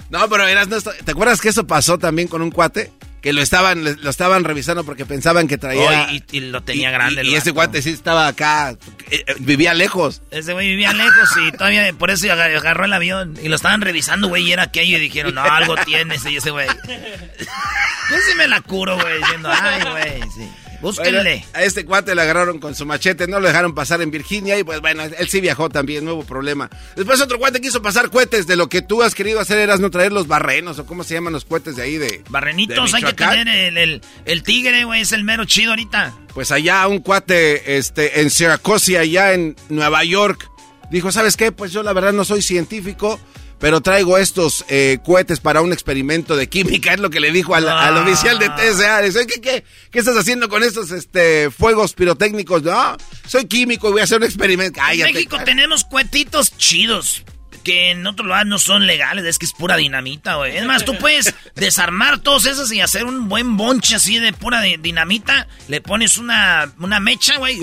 No, 0.09 0.27
pero 0.29 0.47
eras, 0.47 0.67
no, 0.67 0.79
¿te 0.81 1.11
acuerdas 1.11 1.39
que 1.41 1.49
eso 1.49 1.67
pasó 1.67 1.97
también 1.99 2.27
con 2.27 2.41
un 2.41 2.51
cuate? 2.51 2.91
Que 3.21 3.33
lo 3.33 3.41
estaban, 3.41 3.83
lo 4.01 4.09
estaban 4.09 4.45
revisando 4.45 4.85
porque 4.85 5.05
pensaban 5.05 5.47
que 5.49 5.57
traía... 5.57 6.07
Oh, 6.09 6.11
y, 6.13 6.23
y 6.31 6.39
lo 6.39 6.63
tenía 6.63 6.89
grande. 6.89 7.21
Y, 7.25 7.31
y 7.31 7.35
ese 7.35 7.51
cuate 7.51 7.81
sí 7.81 7.89
estaba 7.89 8.27
acá, 8.27 8.71
eh, 9.11 9.23
eh, 9.27 9.35
vivía 9.39 9.73
lejos. 9.73 10.21
Ese 10.31 10.53
güey 10.53 10.69
vivía 10.69 10.93
lejos 10.93 11.29
y 11.45 11.51
todavía 11.51 11.91
por 11.99 12.11
eso 12.11 12.31
agar- 12.31 12.55
agarró 12.55 12.85
el 12.85 12.93
avión 12.93 13.35
y 13.43 13.49
lo 13.49 13.57
estaban 13.57 13.81
revisando, 13.81 14.29
güey, 14.29 14.43
y 14.47 14.53
era 14.53 14.63
aquello 14.63 14.97
y 14.97 15.01
dijeron, 15.01 15.35
no, 15.35 15.43
algo 15.43 15.75
tiene 15.85 16.15
ese, 16.15 16.33
ese 16.33 16.49
güey. 16.51 16.67
Yo 16.87 18.15
sí 18.27 18.35
me 18.37 18.47
la 18.47 18.61
curo, 18.61 18.97
güey, 18.97 19.17
diciendo, 19.19 19.49
ay, 19.51 19.81
güey, 19.91 20.21
sí. 20.31 20.49
Búsquenle. 20.81 21.21
Bueno, 21.21 21.45
a 21.53 21.63
este 21.63 21.85
cuate 21.85 22.15
le 22.15 22.21
agarraron 22.21 22.59
con 22.59 22.75
su 22.75 22.85
machete, 22.85 23.27
no 23.27 23.39
lo 23.39 23.47
dejaron 23.47 23.75
pasar 23.75 24.01
en 24.01 24.11
Virginia 24.11 24.57
y 24.57 24.63
pues 24.63 24.79
bueno, 24.81 25.03
él 25.03 25.29
sí 25.29 25.41
viajó 25.41 25.69
también, 25.69 26.07
hubo 26.07 26.23
problema. 26.23 26.69
Después 26.95 27.19
otro 27.21 27.37
cuate 27.37 27.59
quiso 27.61 27.81
pasar 27.81 28.09
cohetes 28.09 28.47
de 28.47 28.55
lo 28.55 28.69
que 28.69 28.81
tú 28.81 29.03
has 29.03 29.15
querido 29.15 29.39
hacer, 29.39 29.57
eras 29.57 29.79
no 29.79 29.89
traer 29.91 30.11
los 30.11 30.27
barrenos 30.27 30.79
o 30.79 30.85
cómo 30.85 31.03
se 31.03 31.15
llaman 31.15 31.33
los 31.33 31.45
cohetes 31.45 31.75
de 31.75 31.83
ahí 31.83 31.97
de... 31.97 32.23
Barrenitos, 32.29 32.91
de 32.91 32.97
hay 32.97 33.03
que 33.03 33.13
tener 33.13 33.47
el, 33.47 33.77
el, 33.77 34.01
el 34.25 34.43
tigre, 34.43 34.85
güey, 34.85 35.01
es 35.01 35.11
el 35.11 35.23
mero 35.23 35.45
chido 35.45 35.71
ahorita. 35.71 36.13
Pues 36.33 36.51
allá 36.51 36.87
un 36.87 36.99
cuate 36.99 37.77
este, 37.77 38.21
en 38.21 38.29
Syracuse, 38.29 38.97
allá 38.97 39.33
en 39.33 39.55
Nueva 39.67 40.03
York, 40.03 40.49
dijo, 40.91 41.11
¿sabes 41.11 41.35
qué? 41.35 41.51
Pues 41.51 41.71
yo 41.71 41.83
la 41.83 41.93
verdad 41.93 42.13
no 42.13 42.23
soy 42.23 42.41
científico, 42.41 43.19
pero 43.59 43.81
traigo 43.81 44.17
estos 44.17 44.65
eh, 44.69 44.99
cohetes 45.05 45.39
para 45.39 45.61
un 45.61 45.73
experimento 45.73 46.35
de 46.35 46.47
química, 46.47 46.93
es 46.93 46.99
lo 46.99 47.09
que 47.09 47.19
le 47.19 47.31
dijo 47.31 47.55
al, 47.55 47.67
al 47.67 47.97
Ah. 47.97 48.01
oficial 48.01 48.39
de 48.39 48.49
TSA. 48.49 49.01
Dice, 49.01 49.27
¿qué, 49.27 49.41
qué, 49.41 49.63
qué 49.91 49.99
estás 49.99 50.17
haciendo 50.17 50.49
con 50.49 50.63
estos 50.63 50.91
este, 50.91 51.51
fuegos 51.51 51.93
pirotécnicos? 51.93 52.63
No, 52.63 52.97
soy 53.27 53.45
químico 53.45 53.89
y 53.89 53.91
voy 53.91 54.01
a 54.01 54.05
hacer 54.05 54.17
un 54.17 54.23
experimento. 54.23 54.79
En 54.79 54.85
Cállate. 54.85 55.13
México 55.13 55.37
tenemos 55.45 55.83
cuetitos 55.83 56.55
chidos. 56.57 57.23
Que 57.63 57.91
en 57.91 58.07
otro 58.07 58.25
lugar 58.25 58.45
no 58.45 58.57
son 58.57 58.87
legales, 58.87 59.25
es 59.25 59.37
que 59.37 59.45
es 59.45 59.51
pura 59.51 59.75
dinamita, 59.75 60.35
güey. 60.35 60.55
Es 60.55 60.65
más, 60.65 60.85
tú 60.85 60.97
puedes 60.97 61.35
desarmar 61.55 62.19
todos 62.19 62.45
esos 62.45 62.71
y 62.71 62.79
hacer 62.79 63.03
un 63.03 63.27
buen 63.27 63.57
bonche 63.57 63.95
así 63.95 64.17
de 64.17 64.31
pura 64.31 64.61
di- 64.61 64.77
dinamita. 64.77 65.45
Le 65.67 65.81
pones 65.81 66.17
una, 66.17 66.71
una 66.79 67.01
mecha, 67.01 67.37
güey. 67.37 67.59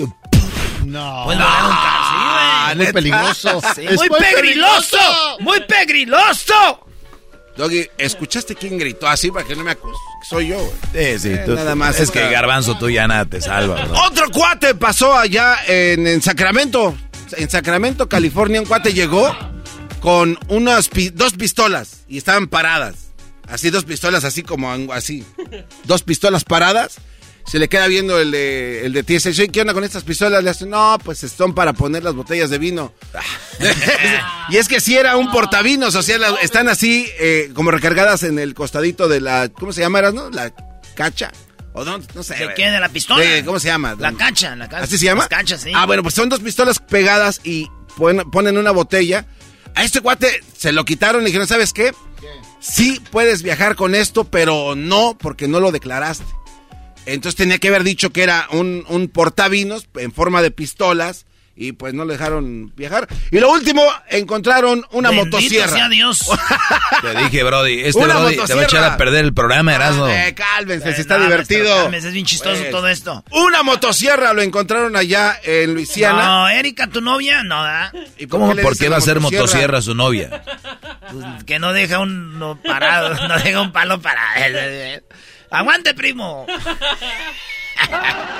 No. 0.87 1.23
Puedes 1.25 1.39
lograr 1.41 1.63
un 1.65 1.71
ca- 1.71 2.03
sí, 2.09 2.75
güey. 2.75 2.75
muy 2.85 2.93
peligroso. 2.93 3.61
Sí, 3.75 3.81
Es 3.85 3.95
muy 3.95 4.09
muy 4.09 4.19
pegriloso. 4.19 4.97
Muy 5.39 5.59
pegriloso. 5.61 6.83
Doggy, 7.55 7.87
¿escuchaste 7.97 8.53
quién 8.55 8.77
gritó 8.77 9.07
así 9.07 9.31
para 9.31 9.45
que 9.45 9.55
no 9.55 9.63
me 9.63 9.71
acuse? 9.71 9.97
Soy 10.29 10.49
yo, 10.49 10.57
güey. 10.57 11.15
Sí, 11.15 11.19
sí, 11.19 11.33
Eh, 11.33 11.43
tú- 11.45 11.53
nada 11.55 11.73
más. 11.75 11.99
Es 11.99 12.11
que 12.11 12.29
garbanzo 12.29 12.77
tú 12.77 12.89
ya 12.89 13.07
nada 13.07 13.25
te 13.25 13.41
salva, 13.41 13.83
bro. 13.85 13.99
Otro 14.05 14.29
cuate 14.29 14.75
pasó 14.75 15.17
allá 15.17 15.57
en, 15.67 16.05
en 16.05 16.21
Sacramento. 16.21 16.95
En 17.35 17.49
Sacramento, 17.49 18.07
California, 18.07 18.61
un 18.61 18.67
cuate 18.67 18.93
llegó 18.93 19.35
con 20.01 20.37
unas 20.49 20.87
pi- 20.89 21.09
dos 21.09 21.33
pistolas 21.33 22.03
y 22.07 22.19
estaban 22.19 22.47
paradas. 22.47 22.95
Así, 23.49 23.69
dos 23.69 23.85
pistolas, 23.85 24.23
así 24.23 24.43
como 24.43 24.71
así. 24.93 25.25
Dos 25.85 26.03
pistolas 26.03 26.43
paradas. 26.43 26.97
Se 27.47 27.59
le 27.59 27.69
queda 27.69 27.87
viendo 27.87 28.19
el 28.19 28.29
de, 28.31 28.85
el 28.85 28.91
de 28.93 29.03
TSA. 29.03 29.29
Oye, 29.29 29.47
¿Qué 29.47 29.61
onda 29.61 29.73
con 29.73 29.83
estas 29.85 30.03
pistolas? 30.03 30.43
Le 30.43 30.49
hace, 30.49 30.65
no, 30.65 30.97
pues 31.03 31.19
son 31.19 31.53
para 31.55 31.71
poner 31.73 32.03
las 32.03 32.13
botellas 32.13 32.49
de 32.49 32.57
vino. 32.57 32.93
y 34.49 34.57
es 34.57 34.67
que 34.67 34.79
si 34.81 34.97
era 34.97 35.15
un 35.17 35.31
portavinos, 35.31 35.95
o 35.95 36.01
sea, 36.03 36.17
la- 36.17 36.35
están 36.41 36.67
así 36.69 37.07
eh, 37.19 37.51
como 37.53 37.71
recargadas 37.71 38.23
en 38.23 38.37
el 38.39 38.53
costadito 38.53 39.07
de 39.07 39.21
la, 39.21 39.49
¿cómo 39.49 39.71
se 39.71 39.81
llama? 39.81 40.01
no? 40.11 40.29
La 40.29 40.51
cacha. 40.95 41.31
O 41.73 41.85
no, 41.85 41.99
no 42.15 42.23
sé. 42.23 42.35
¿De 42.35 42.53
qué? 42.55 42.69
¿De 42.69 42.79
la 42.79 42.89
pistola? 42.89 43.23
De- 43.23 43.45
¿Cómo 43.45 43.59
se 43.59 43.67
llama? 43.67 43.95
La 43.97 44.11
cacha, 44.13 44.55
la 44.55 44.67
cacha. 44.67 44.83
¿Así 44.83 44.97
se 44.97 45.05
llama? 45.05 45.21
Las 45.21 45.29
cachas, 45.29 45.61
sí. 45.61 45.71
Ah, 45.73 45.85
bueno, 45.85 46.03
pues 46.03 46.15
son 46.15 46.27
dos 46.27 46.39
pistolas 46.41 46.79
pegadas 46.79 47.39
y 47.43 47.67
pon- 47.95 48.29
ponen 48.31 48.57
una 48.57 48.71
botella. 48.71 49.25
A 49.75 49.83
este 49.83 50.01
cuate 50.01 50.41
se 50.57 50.71
lo 50.71 50.83
quitaron 50.85 51.21
y 51.21 51.25
dijeron, 51.27 51.47
¿sabes 51.47 51.71
qué? 51.71 51.93
Sí 52.59 52.99
puedes 53.11 53.43
viajar 53.43 53.75
con 53.75 53.93
esto, 53.95 54.23
pero 54.25 54.75
no 54.75 55.15
porque 55.17 55.47
no 55.47 55.59
lo 55.59 55.71
declaraste. 55.71 56.25
Entonces 57.07 57.35
tenía 57.35 57.57
que 57.57 57.69
haber 57.69 57.83
dicho 57.83 58.11
que 58.11 58.21
era 58.23 58.47
un, 58.51 58.85
un 58.89 59.07
portavinos 59.07 59.87
en 59.95 60.11
forma 60.11 60.41
de 60.41 60.51
pistolas 60.51 61.25
y 61.59 61.71
pues 61.71 61.91
no 61.95 62.05
lo 62.05 62.11
dejaron 62.11 62.71
viajar. 62.75 63.07
Y 63.31 63.39
lo 63.39 63.51
último, 63.51 63.81
encontraron 64.09 64.85
una 64.91 65.09
Bendito 65.09 65.37
motosierra. 65.37 65.73
sea 65.73 65.89
Dios. 65.89 66.23
Te 67.01 67.15
dije, 67.23 67.41
Brody, 67.43 67.79
este 67.81 67.99
Una 68.03 68.17
Brody 68.19 68.35
te 68.35 68.37
va 68.37 68.43
a 68.43 68.45
echar 68.45 68.57
motosierra. 68.57 68.93
a 68.93 68.97
perder 68.97 69.25
el 69.25 69.33
programa, 69.33 69.73
Erasmo. 69.73 70.07
Eh, 70.07 70.35
cálmense, 70.35 70.93
si 70.93 71.01
está 71.01 71.17
No, 71.17 71.23
divertido. 71.25 71.75
cálmese, 71.83 72.09
es 72.09 72.13
bien 72.13 72.27
chistoso 72.27 72.59
Pues, 72.59 72.69
todo 72.69 72.87
esto. 72.87 73.23
Una 73.31 73.63
motosierra 73.63 74.33
lo 74.33 74.43
encontraron 74.43 74.95
allá 74.95 75.39
en 75.43 75.73
Luisiana. 75.73 76.25
No, 76.25 76.49
Erika, 76.49 76.87
tu 76.87 77.01
novia, 77.01 77.41
no, 77.41 77.63
¿verdad? 77.63 77.91
¿Y 78.19 78.27
¿Cómo? 78.27 78.53
le 78.53 78.61
¿Por 78.61 78.77
qué 78.77 78.89
va 78.89 78.97
a 78.97 79.01
ser 79.01 79.19
motosierra? 79.19 79.45
motosierra 79.45 79.81
su 79.81 79.95
novia? 79.95 80.43
Pues, 81.11 81.43
que 81.45 81.57
no 81.57 81.73
deja 81.73 81.97
un 81.97 82.37
no, 82.37 82.61
parado, 82.61 83.15
no 83.27 83.35
deja 83.39 83.61
un 83.61 83.71
palo 83.71 83.99
parado. 83.99 84.45
Aguante, 85.51 85.93
primo. 85.93 86.45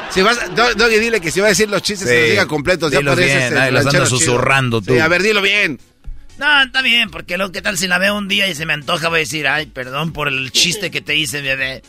Si 0.10 0.22
vas, 0.24 0.56
Do- 0.56 0.74
Doggy, 0.74 0.98
dile 0.98 1.22
que 1.22 1.30
si 1.32 1.40
va 1.40 1.46
a 1.46 1.50
decir 1.50 1.70
los 1.70 1.82
chistes, 1.84 2.08
Sí. 2.08 2.14
que 2.16 2.22
los 2.22 2.30
diga 2.32 2.46
completos. 2.48 2.92
Ya 2.92 3.00
bien, 3.02 3.58
ahí 3.58 3.72
los 3.72 3.88
chido. 3.88 4.06
susurrando 4.08 4.82
tú. 4.82 4.94
Sí, 4.94 5.00
a 5.00 5.08
ver, 5.08 5.22
dilo 5.22 5.42
bien. 5.42 5.80
No, 6.40 6.64
está 6.64 6.82
bien, 6.82 7.10
porque 7.12 7.38
lo 7.38 7.52
que 7.52 7.62
tal 7.62 7.78
si 7.78 7.88
la 7.88 7.98
veo 8.00 8.16
un 8.16 8.28
día 8.28 8.48
y 8.48 8.56
se 8.56 8.66
me 8.66 8.74
antoja, 8.74 9.10
voy 9.10 9.18
a 9.18 9.20
decir, 9.20 9.48
ay, 9.48 9.68
perdón 9.68 10.12
por 10.12 10.28
el 10.28 10.52
chiste 10.52 10.90
que 10.92 11.02
te 11.02 11.16
hice, 11.16 11.42
bebé. 11.42 11.84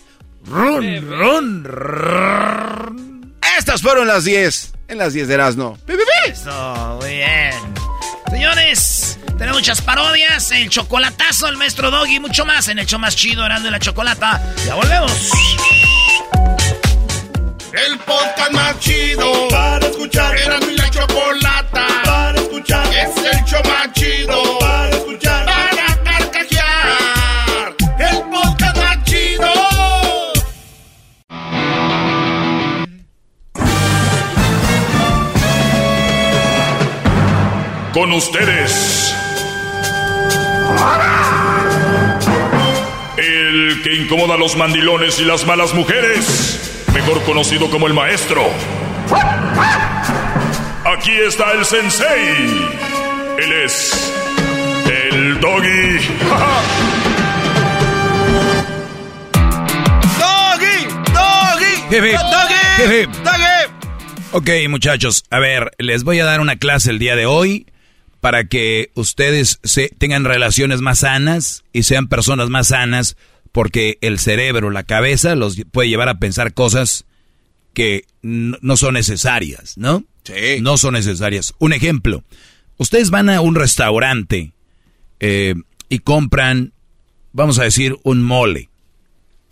Run, 0.44 1.09
run, 1.09 1.64
run. 1.64 3.35
Estas 3.59 3.81
fueron 3.83 4.07
las 4.09 4.24
10. 4.24 4.72
En 4.88 4.96
las 4.96 5.12
10 5.12 5.29
de 5.29 5.35
Erasmo. 5.35 5.79
Eso, 6.27 6.98
muy 7.01 7.16
bien. 7.16 7.53
Señores, 8.31 9.18
tenemos 9.37 9.61
muchas 9.61 9.83
parodias, 9.83 10.51
el 10.51 10.68
chocolatazo, 10.70 11.48
el 11.48 11.57
maestro 11.57 11.90
Doggy 11.90 12.16
y 12.16 12.20
mucho 12.20 12.44
más 12.46 12.68
en 12.68 12.79
el 12.79 12.87
show 12.87 12.98
más 12.98 13.14
chido, 13.14 13.44
Erasmo 13.44 13.68
y 13.68 13.70
la 13.70 13.79
Chocolata. 13.79 14.42
Ya 14.66 14.74
volvemos. 14.74 15.12
El 17.72 17.98
podcast 17.98 18.53
más 18.53 18.79
chido 18.81 19.48
para 19.48 19.87
escuchar. 19.87 20.37
Era 20.37 20.59
mi 20.61 20.74
la 20.74 20.90
chocolata 20.90 21.87
para 22.05 22.40
escuchar. 22.40 22.87
Es 22.87 23.16
el 23.16 23.44
show 23.44 23.61
más 23.64 23.92
chido 23.92 24.59
Con 37.98 38.12
ustedes. 38.12 39.12
El 43.16 43.82
que 43.82 43.96
incomoda 43.96 44.34
a 44.34 44.37
los 44.38 44.54
mandilones 44.56 45.18
y 45.18 45.24
las 45.24 45.44
malas 45.44 45.74
mujeres, 45.74 46.87
mejor 46.94 47.20
conocido 47.24 47.68
como 47.72 47.88
el 47.88 47.94
maestro. 47.94 48.44
Aquí 50.84 51.11
está 51.11 51.50
el 51.54 51.64
sensei. 51.64 52.68
Él 53.37 53.52
es 53.64 54.14
el 54.87 55.40
doggy. 55.40 55.98
¡Doggy! 60.20 60.87
¡Doggy! 61.12 61.74
¡Doggy! 61.90 62.12
¡Doggy! 63.24 63.48
Ok, 64.30 64.50
muchachos, 64.68 65.24
a 65.30 65.40
ver, 65.40 65.72
les 65.78 66.04
voy 66.04 66.20
a 66.20 66.24
dar 66.24 66.38
una 66.38 66.54
clase 66.54 66.90
el 66.90 67.00
día 67.00 67.16
de 67.16 67.26
hoy 67.26 67.66
para 68.20 68.48
que 68.48 68.90
ustedes 68.94 69.61
se, 69.62 69.88
tengan 69.88 70.24
relaciones 70.24 70.81
más 70.81 71.00
sanas 71.00 71.64
y 71.72 71.85
sean 71.85 72.09
personas 72.09 72.50
más 72.50 72.68
sanas, 72.68 73.16
porque 73.52 73.98
el 74.00 74.18
cerebro, 74.18 74.70
la 74.70 74.83
cabeza, 74.83 75.35
los 75.35 75.57
puede 75.70 75.88
llevar 75.88 76.09
a 76.09 76.18
pensar 76.18 76.54
cosas 76.54 77.07
que 77.74 78.04
no 78.22 78.76
son 78.76 78.94
necesarias, 78.94 79.76
¿no? 79.76 80.04
Sí. 80.24 80.61
No 80.61 80.76
son 80.76 80.94
necesarias. 80.94 81.54
Un 81.59 81.72
ejemplo, 81.72 82.24
ustedes 82.76 83.11
van 83.11 83.31
a 83.31 83.40
un 83.40 83.54
restaurante 83.54 84.52
eh, 85.20 85.54
y 85.88 86.00
compran, 86.00 86.72
vamos 87.33 87.59
a 87.59 87.64
decir, 87.64 87.96
un 88.02 88.22
mole. 88.22 88.68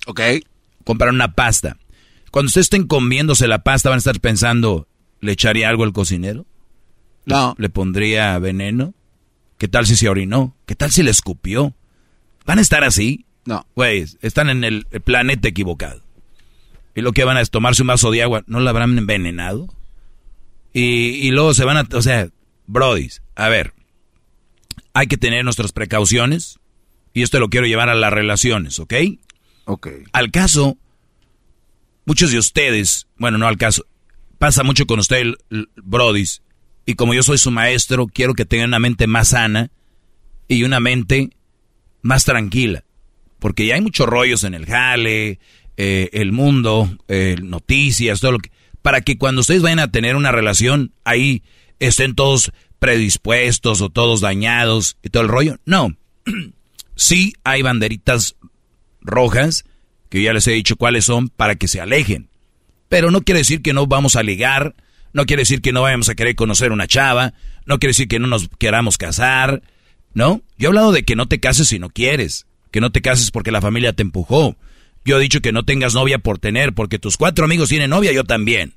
Ok. 0.07 0.20
comprar 0.85 1.11
una 1.11 1.33
pasta. 1.33 1.76
Cuando 2.31 2.48
ustedes 2.48 2.66
estén 2.66 2.87
comiéndose 2.87 3.48
la 3.48 3.62
pasta, 3.62 3.88
van 3.88 3.96
a 3.96 3.98
estar 3.98 4.20
pensando, 4.20 4.87
¿le 5.20 5.33
echaría 5.33 5.68
algo 5.68 5.85
al 5.85 5.92
cocinero? 5.92 6.46
No. 7.26 7.54
¿Le 7.58 7.68
pondría 7.68 8.38
veneno? 8.38 8.94
¿Qué 9.58 9.68
tal 9.68 9.86
si 9.86 9.96
se 9.96 10.08
orinó? 10.08 10.54
¿Qué 10.64 10.74
tal 10.74 10.90
si 10.90 11.02
le 11.02 11.10
escupió? 11.10 11.74
¿Van 12.46 12.58
a 12.58 12.62
estar 12.62 12.84
así? 12.84 13.26
No. 13.44 13.66
Güey, 13.74 14.06
están 14.22 14.48
en 14.48 14.64
el, 14.64 14.86
planeta 15.04 15.48
equivocado. 15.48 16.02
Y 16.94 17.02
lo 17.02 17.12
que 17.12 17.24
van 17.24 17.36
a 17.36 17.40
es 17.40 17.50
tomarse 17.50 17.82
un 17.82 17.88
vaso 17.88 18.10
de 18.10 18.22
agua, 18.22 18.42
¿no 18.46 18.60
la 18.60 18.70
habrán 18.70 18.96
envenenado? 18.96 19.68
Y, 20.72 21.26
y 21.26 21.30
luego 21.30 21.52
se 21.52 21.64
van 21.64 21.76
a, 21.76 21.88
o 21.92 22.02
sea, 22.02 22.28
brodis, 22.66 23.22
a 23.34 23.48
ver, 23.48 23.74
hay 24.94 25.06
que 25.06 25.18
tener 25.18 25.44
nuestras 25.44 25.72
precauciones 25.72 26.58
y 27.12 27.22
esto 27.22 27.38
lo 27.38 27.48
quiero 27.48 27.66
llevar 27.66 27.88
a 27.88 27.94
las 27.94 28.12
relaciones, 28.12 28.78
¿ok? 28.78 28.94
Ok. 29.64 29.88
Al 30.12 30.30
caso, 30.30 30.78
muchos 32.04 32.30
de 32.30 32.38
ustedes, 32.38 33.06
bueno, 33.16 33.36
no 33.38 33.46
al 33.46 33.58
caso, 33.58 33.84
pasa 34.38 34.62
mucho 34.62 34.86
con 34.86 34.98
usted, 34.98 35.34
Brodis, 35.76 36.42
y 36.87 36.94
como 36.94 37.12
yo 37.12 37.22
soy 37.25 37.37
su 37.37 37.51
maestro, 37.51 38.07
quiero 38.07 38.35
que 38.35 38.46
tengan 38.46 38.68
una 38.68 38.79
mente 38.79 39.09
más 39.09 39.29
sana 39.29 39.70
y 40.49 40.62
una 40.62 40.79
mente 40.79 41.31
más 42.01 42.25
tranquila, 42.25 42.85
porque 43.40 43.66
ya 43.66 43.75
hay 43.75 43.81
muchos 43.81 44.07
rollos 44.07 44.44
en 44.44 44.55
el 44.55 44.64
jale, 44.66 45.40
eh, 45.77 46.09
el 46.12 46.33
mundo, 46.33 46.96
eh, 47.09 47.37
noticias, 47.42 48.20
todo 48.20 48.33
lo 48.33 48.38
que... 48.38 48.51
Para 48.81 49.01
que 49.01 49.18
cuando 49.18 49.40
ustedes 49.40 49.62
vayan 49.62 49.81
a 49.81 49.90
tener 49.90 50.14
una 50.14 50.31
relación, 50.31 50.92
ahí 51.05 51.42
estén 51.81 52.14
todos 52.14 52.53
predispuestos 52.79 53.81
o 53.81 53.90
todos 53.90 54.20
dañados 54.20 54.96
y 55.03 55.09
todo 55.09 55.25
el 55.25 55.29
rollo. 55.29 55.59
No. 55.64 55.96
sí 56.94 57.35
hay 57.42 57.62
banderitas 57.62 58.37
rojas, 59.01 59.64
que 60.09 60.22
ya 60.22 60.33
les 60.33 60.46
he 60.46 60.53
dicho 60.53 60.77
cuáles 60.77 61.05
son, 61.05 61.29
para 61.31 61.57
que 61.57 61.66
se 61.66 61.81
alejen. 61.81 62.29
Pero 62.88 63.11
no 63.11 63.22
quiere 63.22 63.40
decir 63.40 63.61
que 63.61 63.72
no 63.72 63.88
vamos 63.88 64.14
a 64.14 64.22
ligar, 64.22 64.77
no 65.12 65.27
quiere 65.27 65.42
decir 65.42 65.61
que 65.61 65.73
no 65.73 65.83
vayamos 65.83 66.09
a 66.09 66.14
querer 66.14 66.35
conocer 66.35 66.73
una 66.73 66.87
chava, 66.87 67.35
no 67.64 67.79
quiere 67.79 67.90
decir 67.90 68.09
que 68.09 68.19
no 68.19 68.27
nos 68.27 68.49
queramos 68.59 68.99
casar, 68.99 69.62
¿no? 70.14 70.42
Yo 70.59 70.66
he 70.66 70.71
hablado 70.71 70.92
de 70.92 71.05
que 71.05 71.16
no 71.16 71.27
te 71.27 71.40
cases 71.40 71.69
si 71.69 71.79
no 71.79 71.90
quieres, 71.90 72.47
que 72.71 72.81
no 72.81 72.90
te 72.90 73.03
cases 73.03 73.31
porque 73.31 73.51
la 73.51 73.61
familia 73.61 73.92
te 73.92 74.03
empujó. 74.03 74.57
Yo 75.05 75.19
he 75.19 75.23
dicho 75.23 75.40
que 75.40 75.53
no 75.53 75.64
tengas 75.64 75.95
novia 75.95 76.19
por 76.19 76.38
tener, 76.38 76.73
porque 76.75 76.99
tus 76.99 77.16
cuatro 77.16 77.45
amigos 77.45 77.69
tienen 77.69 77.90
novia, 77.90 78.12
yo 78.12 78.25
también. 78.25 78.75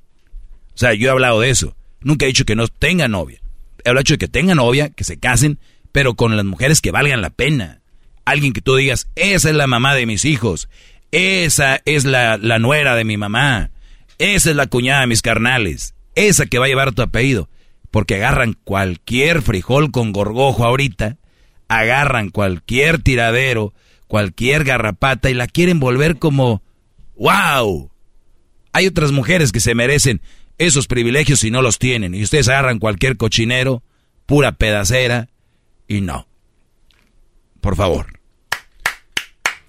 O 0.73 0.77
sea, 0.77 0.93
yo 0.93 1.07
he 1.07 1.11
hablado 1.11 1.39
de 1.39 1.49
eso. 1.49 1.75
Nunca 2.01 2.25
he 2.25 2.27
dicho 2.27 2.45
que 2.45 2.55
no 2.55 2.67
tengan 2.67 3.11
novia. 3.11 3.41
He 3.83 3.89
hablado 3.89 4.03
de 4.07 4.17
que 4.17 4.27
tengan 4.27 4.57
novia, 4.57 4.89
que 4.89 5.03
se 5.03 5.19
casen, 5.19 5.59
pero 5.91 6.15
con 6.15 6.35
las 6.35 6.45
mujeres 6.45 6.81
que 6.81 6.91
valgan 6.91 7.21
la 7.21 7.29
pena. 7.29 7.81
Alguien 8.25 8.53
que 8.53 8.61
tú 8.61 8.75
digas, 8.75 9.07
esa 9.15 9.49
es 9.49 9.55
la 9.55 9.67
mamá 9.67 9.95
de 9.95 10.05
mis 10.05 10.23
hijos, 10.25 10.69
esa 11.11 11.81
es 11.85 12.05
la, 12.05 12.37
la 12.37 12.59
nuera 12.59 12.95
de 12.95 13.03
mi 13.03 13.17
mamá, 13.17 13.71
esa 14.19 14.51
es 14.51 14.55
la 14.55 14.67
cuñada 14.67 15.01
de 15.01 15.07
mis 15.07 15.21
carnales, 15.21 15.95
esa 16.27 16.45
que 16.45 16.59
va 16.59 16.65
a 16.65 16.69
llevar 16.69 16.93
tu 16.93 17.01
apellido. 17.01 17.49
Porque 17.91 18.15
agarran 18.15 18.53
cualquier 18.63 19.41
frijol 19.41 19.91
con 19.91 20.11
gorgojo 20.11 20.63
ahorita, 20.63 21.17
agarran 21.67 22.29
cualquier 22.29 23.01
tiradero, 23.01 23.73
cualquier 24.07 24.63
garrapata 24.63 25.29
y 25.29 25.33
la 25.33 25.47
quieren 25.47 25.79
volver 25.79 26.17
como, 26.17 26.61
wow. 27.15 27.91
Hay 28.73 28.87
otras 28.87 29.11
mujeres 29.11 29.51
que 29.51 29.59
se 29.59 29.73
merecen 29.73 30.21
esos 30.59 30.87
privilegios 30.87 31.43
y 31.43 31.51
no 31.51 31.61
los 31.61 31.79
tienen. 31.79 32.13
Y 32.13 32.21
ustedes 32.21 32.47
agarran 32.49 32.79
cualquier 32.79 33.17
cochinero, 33.17 33.81
pura 34.25 34.51
pedacera, 34.51 35.29
y 35.87 36.01
no. 36.01 36.27
Por 37.61 37.75
favor. 37.75 38.19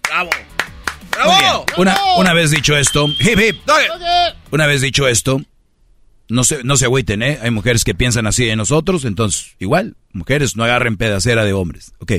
Bravo. 0.07 0.31
Bien. 0.31 1.65
Una, 1.77 1.97
una 2.19 2.33
vez 2.35 2.51
dicho 2.51 2.77
esto, 2.77 3.07
hip 3.09 3.39
hip. 3.39 3.57
Una 4.51 4.67
vez 4.67 4.81
dicho 4.81 5.09
esto, 5.09 5.41
no 6.31 6.45
se, 6.45 6.63
no 6.65 6.77
se 6.77 6.87
agüiten, 6.87 7.23
¿eh? 7.23 7.39
Hay 7.43 7.51
mujeres 7.51 7.85
que 7.85 7.95
piensan 7.95 8.27
así 8.27 8.45
de 8.45 8.57
nosotros, 8.57 9.05
entonces, 9.05 9.57
igual, 9.59 9.97
mujeres 10.13 10.57
no 10.57 10.65
agarren 10.65 10.97
pedacera 10.97 11.45
de 11.45 11.53
hombres. 11.53 11.93
Ok. 11.99 12.13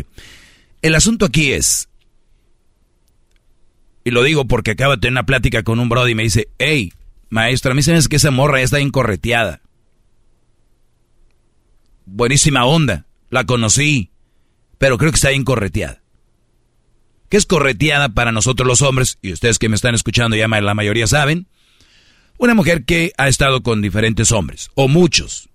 El 0.82 0.96
asunto 0.96 1.26
aquí 1.26 1.52
es, 1.54 1.90
y 4.04 4.12
lo 4.12 4.24
digo 4.24 4.46
porque 4.46 4.72
acabo 4.72 4.94
de 4.94 5.00
tener 5.00 5.14
una 5.14 5.26
plática 5.26 5.64
con 5.64 5.80
un 5.80 5.90
brody 5.90 6.12
y 6.12 6.16
me 6.16 6.24
dice, 6.24 6.50
hey, 6.58 6.92
maestra, 7.30 7.72
a 7.72 7.76
mí 7.76 7.84
se 7.84 7.92
me 7.92 7.98
hace 7.98 8.10
que 8.10 8.16
esa 8.16 8.32
morra 8.32 8.60
ya 8.60 8.66
está 8.66 8.80
incorreteada. 8.80 9.62
Buenísima 12.06 12.66
onda, 12.66 13.06
la 13.30 13.46
conocí, 13.46 14.12
pero 14.78 14.98
creo 14.98 15.12
que 15.12 15.18
está 15.18 15.32
incorreteada. 15.32 16.02
¿Qué 17.30 17.38
es 17.38 17.46
correteada 17.46 18.10
para 18.10 18.34
nosotros 18.34 18.68
los 18.68 18.82
hombres? 18.82 19.18
Y 19.22 19.32
ustedes 19.32 19.58
que 19.58 19.70
me 19.70 19.76
están 19.76 19.96
escuchando 19.96 20.36
ya 20.36 20.50
la 20.50 20.74
mayoría 20.74 21.08
saben. 21.08 21.48
Una 22.42 22.56
mujer 22.56 22.86
que 22.86 23.14
ha 23.20 23.28
estado 23.28 23.62
con 23.62 23.84
diferentes 23.84 24.32
hombres, 24.32 24.72
o 24.74 24.88
muchos. 24.88 25.48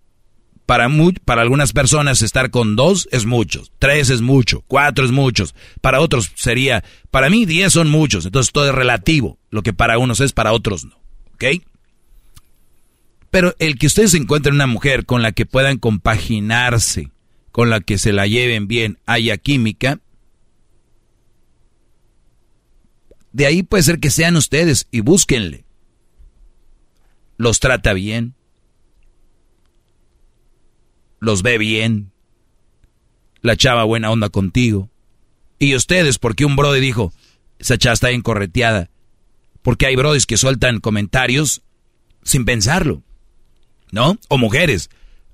Para, 0.66 0.88
mu 0.88 1.12
para 1.24 1.42
algunas 1.42 1.72
personas 1.72 2.22
estar 2.22 2.50
con 2.50 2.76
dos 2.76 3.08
es 3.10 3.26
mucho, 3.26 3.64
tres 3.80 4.08
es 4.08 4.20
mucho, 4.20 4.62
cuatro 4.68 5.04
es 5.04 5.10
muchos. 5.10 5.56
Para 5.80 5.98
otros 5.98 6.30
sería, 6.36 6.84
para 7.10 7.28
mí 7.28 7.44
diez 7.44 7.72
son 7.72 7.90
muchos, 7.90 8.24
entonces 8.24 8.52
todo 8.52 8.68
es 8.68 8.74
relativo. 8.74 9.36
Lo 9.50 9.64
que 9.64 9.72
para 9.72 9.98
unos 9.98 10.20
es, 10.20 10.32
para 10.32 10.52
otros 10.52 10.84
no. 10.84 10.96
¿Ok? 11.34 11.60
Pero 13.30 13.56
el 13.58 13.78
que 13.78 13.88
ustedes 13.88 14.14
encuentren 14.14 14.54
una 14.54 14.68
mujer 14.68 15.06
con 15.06 15.22
la 15.22 15.32
que 15.32 15.44
puedan 15.44 15.78
compaginarse, 15.78 17.10
con 17.50 17.68
la 17.68 17.80
que 17.80 17.98
se 17.98 18.12
la 18.12 18.28
lleven 18.28 18.68
bien, 18.68 19.00
haya 19.06 19.38
química, 19.38 19.98
de 23.32 23.46
ahí 23.46 23.64
puede 23.64 23.82
ser 23.82 23.98
que 23.98 24.10
sean 24.10 24.36
ustedes 24.36 24.86
y 24.92 25.00
búsquenle. 25.00 25.65
Los 27.36 27.60
trata 27.60 27.92
bien, 27.92 28.34
los 31.20 31.42
ve 31.42 31.58
bien, 31.58 32.12
la 33.42 33.56
chava 33.56 33.84
buena 33.84 34.10
onda 34.10 34.28
contigo. 34.28 34.90
Y 35.58 35.74
ustedes, 35.74 36.18
porque 36.18 36.44
un 36.44 36.56
brody 36.56 36.80
dijo, 36.80 37.12
esa 37.58 37.78
chava 37.78 37.94
está 37.94 38.08
bien 38.08 38.22
correteada. 38.22 38.90
Porque 39.62 39.86
hay 39.86 39.96
brodis 39.96 40.26
que 40.26 40.36
sueltan 40.36 40.80
comentarios 40.80 41.62
sin 42.22 42.44
pensarlo. 42.44 43.02
¿No? 43.90 44.18
O 44.28 44.38
mujeres. 44.38 44.90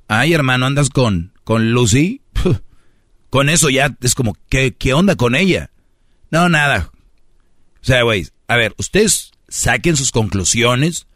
Ay, 0.09 0.33
hermano, 0.33 0.67
andas 0.67 0.91
con, 0.91 1.33
con 1.45 1.73
Lucy. 1.73 2.23
Con 3.31 3.49
eso 3.49 3.71
ya 3.71 3.97
es 4.03 4.15
como, 4.15 4.37
¿qué, 4.51 4.75
¿qué 4.75 4.93
onda 4.93 5.17
con 5.17 5.35
ella? 5.35 5.71
No, 6.31 6.51
nada. 6.51 6.91
O 7.81 7.85
sea, 7.85 8.03
güey, 8.03 8.29
a 8.47 8.57
ver, 8.57 8.75
ustedes 8.77 9.31
saquen 9.49 9.97
sus 9.97 10.13
conclusiones 10.13 11.07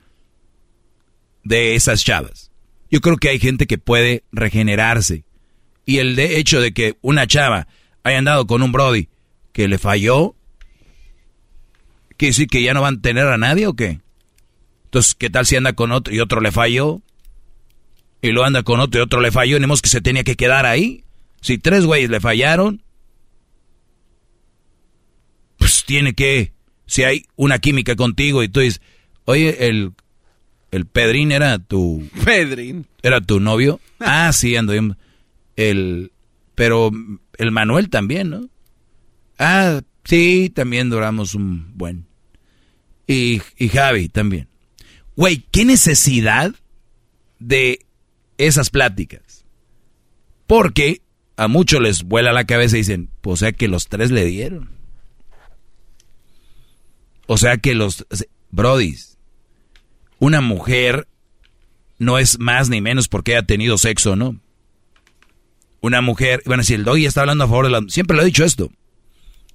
de 1.47 1.75
esas 1.75 2.05
chavas. 2.05 2.51
Yo 2.91 3.01
creo 3.01 3.17
que 3.17 3.29
hay 3.29 3.39
gente 3.39 3.67
que 3.67 3.79
puede 3.79 4.25
regenerarse. 4.33 5.25
Y 5.85 5.99
el 5.99 6.19
hecho 6.19 6.61
de 6.61 6.73
que 6.73 6.97
una 7.01 7.27
chava 7.27 7.69
haya 8.03 8.19
andado 8.19 8.47
con 8.47 8.63
un 8.63 8.73
Brody 8.73 9.09
que 9.53 9.69
le 9.69 9.79
falló, 9.79 10.35
¿quiere 12.17 12.31
decir 12.31 12.49
que 12.49 12.63
ya 12.63 12.75
no 12.75 12.83
van 12.83 12.97
a 12.97 13.01
tener 13.01 13.27
a 13.27 13.39
nadie 13.39 13.67
o 13.67 13.75
qué? 13.75 14.01
Entonces, 14.85 15.15
¿qué 15.15 15.31
tal 15.31 15.47
si 15.47 15.57
anda 15.57 15.75
con 15.75 15.93
otro 15.93 16.15
y 16.15 16.21
otro 16.21 16.41
le 16.41 16.53
falló? 16.53 17.03
Y 18.23 18.33
lo 18.33 18.45
anda 18.45 18.63
con 18.63 18.81
otro 18.81 19.01
y 19.01 19.03
otro 19.03 19.21
le 19.21 19.31
falló, 19.31 19.59
ni 19.59 19.67
que 19.67 19.89
se 19.89 20.01
tenía 20.01 20.25
que 20.25 20.37
quedar 20.37 20.67
ahí. 20.67 21.05
Si 21.41 21.59
tres 21.59 21.85
güeyes 21.85 22.11
le 22.11 22.21
fallaron, 22.21 22.83
pues 25.59 25.85
tiene 25.85 26.15
que, 26.15 26.53
si 26.87 27.05
hay 27.05 27.27
una 27.37 27.59
química 27.59 27.95
contigo 27.95 28.43
y 28.43 28.49
tú 28.49 28.61
dices, 28.61 28.81
oye, 29.25 29.69
el, 29.69 29.93
el 30.71 30.87
Pedrín 30.87 31.33
era 31.33 31.59
tu... 31.59 32.09
Pedrín. 32.25 32.87
¿Era 33.03 33.21
tu 33.21 33.41
novio? 33.41 33.81
Ah, 34.01 34.33
sí, 34.33 34.57
ando 34.57 34.73
bien. 34.73 34.97
El, 35.57 36.13
pero 36.55 36.91
el 37.39 37.51
Manuel 37.51 37.89
también, 37.89 38.31
¿no? 38.31 38.49
Ah, 39.39 39.81
sí, 40.05 40.51
también 40.55 40.91
duramos 40.91 41.35
un 41.35 41.77
buen. 41.77 42.07
Y, 43.07 43.41
y 43.57 43.69
Javi 43.69 44.09
también. 44.09 44.49
Güey, 45.15 45.45
¿qué 45.51 45.65
necesidad 45.65 46.55
de 47.39 47.87
esas 48.39 48.71
pláticas? 48.71 49.45
Porque 50.47 51.03
a 51.37 51.49
muchos 51.49 51.81
les 51.81 52.03
vuela 52.03 52.33
la 52.33 52.47
cabeza 52.47 52.77
y 52.77 52.81
dicen, 52.81 53.11
pues, 53.21 53.35
o 53.35 53.37
sea 53.37 53.53
que 53.53 53.69
los 53.69 53.89
tres 53.89 54.11
le 54.11 54.25
dieron. 54.25 54.71
O 57.27 57.39
sea 57.39 57.57
que 57.57 57.75
los... 57.75 58.07
Brodis, 58.51 59.16
una 60.19 60.41
mujer 60.41 61.09
no 61.99 62.19
es 62.19 62.39
más 62.39 62.69
ni 62.69 62.81
menos 62.81 63.09
porque 63.09 63.33
haya 63.33 63.47
tenido 63.47 63.79
sexo, 63.79 64.17
¿no? 64.17 64.39
Una 65.81 66.01
mujer, 66.01 66.43
bueno, 66.47 66.63
si 66.63 66.75
el 66.75 66.85
doggy 66.85 67.07
está 67.07 67.21
hablando 67.21 67.45
a 67.45 67.49
favor 67.49 67.67
de 67.67 67.71
la... 67.71 67.83
Siempre 67.89 68.17
lo 68.17 68.23
he 68.23 68.27
dicho 68.27 68.45
esto. 68.45 68.71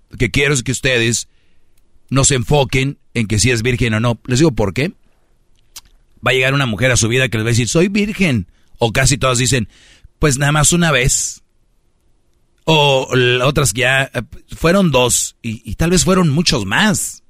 Lo 0.09 0.17
que 0.17 0.31
quiero 0.31 0.53
es 0.53 0.63
que 0.63 0.71
ustedes 0.71 1.27
no 2.09 2.23
se 2.23 2.35
enfoquen 2.35 2.99
en 3.13 3.27
que 3.27 3.39
si 3.39 3.51
es 3.51 3.63
virgen 3.63 3.93
o 3.95 3.99
no. 3.99 4.19
Les 4.25 4.39
digo 4.39 4.51
por 4.51 4.73
qué. 4.73 4.93
Va 6.25 6.31
a 6.31 6.33
llegar 6.33 6.53
una 6.53 6.65
mujer 6.65 6.91
a 6.91 6.97
su 6.97 7.07
vida 7.07 7.29
que 7.29 7.37
les 7.37 7.45
va 7.45 7.49
a 7.49 7.51
decir, 7.51 7.67
soy 7.67 7.87
virgen. 7.87 8.47
O 8.77 8.91
casi 8.91 9.17
todas 9.17 9.37
dicen, 9.37 9.67
pues 10.19 10.37
nada 10.37 10.51
más 10.51 10.71
una 10.73 10.91
vez. 10.91 11.43
O 12.63 13.09
otras 13.43 13.73
ya 13.73 14.03
eh, 14.03 14.21
fueron 14.55 14.91
dos 14.91 15.35
y 15.41 15.75
tal 15.75 15.89
vez 15.89 16.05
fueron 16.05 16.29
muchos 16.29 16.65
más. 16.65 17.20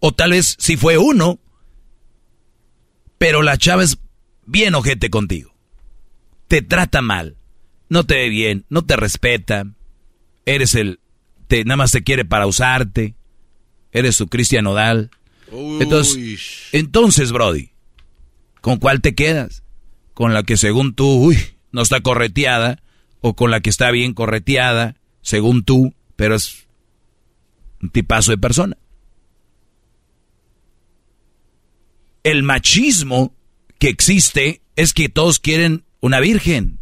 O 0.00 0.12
tal 0.12 0.32
vez 0.32 0.56
si 0.58 0.76
fue 0.76 0.98
uno, 0.98 1.38
pero 3.18 3.42
la 3.42 3.58
chava 3.58 3.84
es 3.84 3.98
bien 4.46 4.74
ojete 4.74 5.10
contigo. 5.10 5.54
Te 6.48 6.62
trata 6.62 7.02
mal, 7.02 7.36
no 7.88 8.04
te 8.04 8.14
ve 8.14 8.28
bien, 8.30 8.64
no 8.70 8.82
te 8.84 8.96
respeta. 8.96 9.66
Eres 10.46 10.74
el, 10.74 11.00
te, 11.46 11.64
nada 11.64 11.76
más 11.76 11.92
te 11.92 12.02
quiere 12.02 12.24
para 12.24 12.46
usarte. 12.46 13.14
Eres 13.92 14.16
su 14.16 14.28
Cristian 14.28 14.64
Nodal. 14.64 15.10
Entonces, 15.52 16.68
entonces, 16.72 17.32
Brody, 17.32 17.70
¿con 18.60 18.78
cuál 18.78 19.00
te 19.00 19.14
quedas? 19.14 19.64
¿Con 20.14 20.32
la 20.32 20.42
que 20.44 20.56
según 20.56 20.94
tú, 20.94 21.06
uy, 21.06 21.38
no 21.72 21.82
está 21.82 22.00
correteada? 22.00 22.82
¿O 23.20 23.34
con 23.34 23.50
la 23.50 23.60
que 23.60 23.68
está 23.68 23.90
bien 23.90 24.14
correteada, 24.14 24.96
según 25.20 25.64
tú, 25.64 25.94
pero 26.16 26.36
es 26.36 26.66
un 27.82 27.90
tipazo 27.90 28.30
de 28.30 28.38
persona? 28.38 28.78
El 32.22 32.42
machismo 32.42 33.34
que 33.78 33.88
existe 33.88 34.60
es 34.76 34.92
que 34.92 35.08
todos 35.08 35.38
quieren 35.38 35.84
una 36.00 36.20
virgen. 36.20 36.78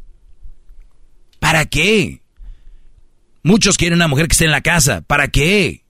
¿Para 1.39 1.67
qué? 1.67 2.23
Muchos 3.43 3.77
quieren 3.77 3.99
una 3.99 4.09
mujer 4.09 4.29
que 4.29 4.33
esté 4.33 4.45
en 4.45 4.51
la 4.51 4.61
casa. 4.61 5.01
¿Para 5.03 5.29
qué? 5.29 5.85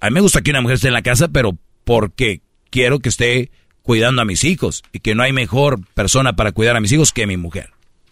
A 0.00 0.08
mí 0.08 0.14
me 0.14 0.20
gusta 0.20 0.42
que 0.42 0.50
una 0.50 0.60
mujer 0.60 0.76
esté 0.76 0.88
en 0.88 0.94
la 0.94 1.02
casa, 1.02 1.28
pero 1.28 1.56
porque 1.84 2.40
quiero 2.70 3.00
que 3.00 3.10
esté 3.10 3.50
cuidando 3.82 4.22
a 4.22 4.24
mis 4.24 4.44
hijos 4.44 4.82
y 4.92 5.00
que 5.00 5.14
no 5.14 5.22
hay 5.22 5.32
mejor 5.32 5.80
persona 5.94 6.34
para 6.34 6.52
cuidar 6.52 6.76
a 6.76 6.80
mis 6.80 6.92
hijos 6.92 7.12
que 7.12 7.26
mi 7.26 7.36
mujer, 7.36 7.70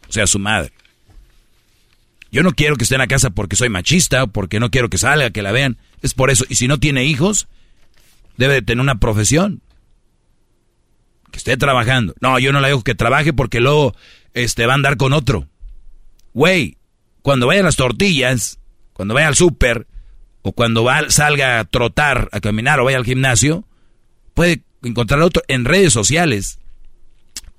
o 0.08 0.12
sea, 0.12 0.26
su 0.26 0.38
madre. 0.38 0.72
Yo 2.32 2.42
no 2.42 2.52
quiero 2.52 2.76
que 2.76 2.84
esté 2.84 2.94
en 2.94 3.00
la 3.00 3.08
casa 3.08 3.30
porque 3.30 3.56
soy 3.56 3.70
machista, 3.70 4.26
porque 4.26 4.60
no 4.60 4.70
quiero 4.70 4.88
que 4.88 4.98
salga, 4.98 5.30
que 5.30 5.42
la 5.42 5.50
vean. 5.50 5.78
Es 6.00 6.14
por 6.14 6.30
eso. 6.30 6.44
Y 6.48 6.54
si 6.54 6.68
no 6.68 6.78
tiene 6.78 7.04
hijos, 7.04 7.48
debe 8.36 8.54
de 8.54 8.62
tener 8.62 8.80
una 8.80 9.00
profesión 9.00 9.62
esté 11.40 11.56
trabajando. 11.56 12.14
No, 12.20 12.38
yo 12.38 12.52
no 12.52 12.60
le 12.60 12.68
digo 12.68 12.82
que 12.82 12.94
trabaje 12.94 13.32
porque 13.32 13.60
luego 13.60 13.94
este, 14.34 14.66
va 14.66 14.72
a 14.72 14.76
andar 14.76 14.96
con 14.96 15.12
otro. 15.12 15.48
Güey, 16.32 16.76
cuando 17.22 17.46
vaya 17.46 17.60
a 17.60 17.64
las 17.64 17.76
tortillas, 17.76 18.58
cuando 18.92 19.14
vaya 19.14 19.28
al 19.28 19.34
súper, 19.34 19.86
o 20.42 20.52
cuando 20.52 20.86
salga 21.08 21.58
a 21.58 21.64
trotar, 21.64 22.28
a 22.32 22.40
caminar 22.40 22.80
o 22.80 22.84
vaya 22.84 22.98
al 22.98 23.04
gimnasio, 23.04 23.64
puede 24.34 24.62
encontrar 24.82 25.20
a 25.20 25.26
otro. 25.26 25.42
En 25.48 25.64
redes 25.64 25.92
sociales 25.92 26.58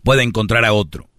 puede 0.03 0.23
encontrar 0.23 0.65
a 0.65 0.73
otro. 0.73 1.09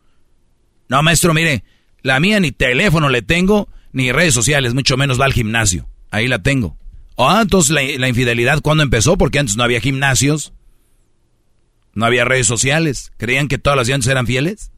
No, 0.88 1.03
maestro, 1.03 1.35
mire, 1.35 1.64
la 2.03 2.20
mía 2.20 2.40
ni 2.40 2.53
teléfono 2.53 3.09
le 3.09 3.22
tengo, 3.22 3.68
ni 3.92 4.12
redes 4.12 4.35
sociales, 4.35 4.75
mucho 4.75 4.96
menos 4.96 5.20
va 5.20 5.25
al 5.25 5.33
gimnasio. 5.33 5.88
Ahí 6.11 6.29
la 6.29 6.42
tengo. 6.42 6.77
Ah, 7.16 7.40
entonces 7.42 7.70
la, 7.70 7.83
la 7.98 8.09
infidelidad, 8.09 8.61
¿cuándo 8.61 8.83
empezó? 8.83 9.16
Porque 9.16 9.38
antes 9.38 9.57
no 9.57 9.62
había 9.62 9.81
gimnasios. 9.81 10.53
No 11.94 12.07
había 12.07 12.24
redes 12.24 12.46
sociales. 12.46 13.12
¿Creían 13.16 13.48
que 13.48 13.59
todas 13.59 13.76
las 13.76 13.87
dientes 13.87 14.09
eran 14.09 14.26
fieles? 14.26 14.70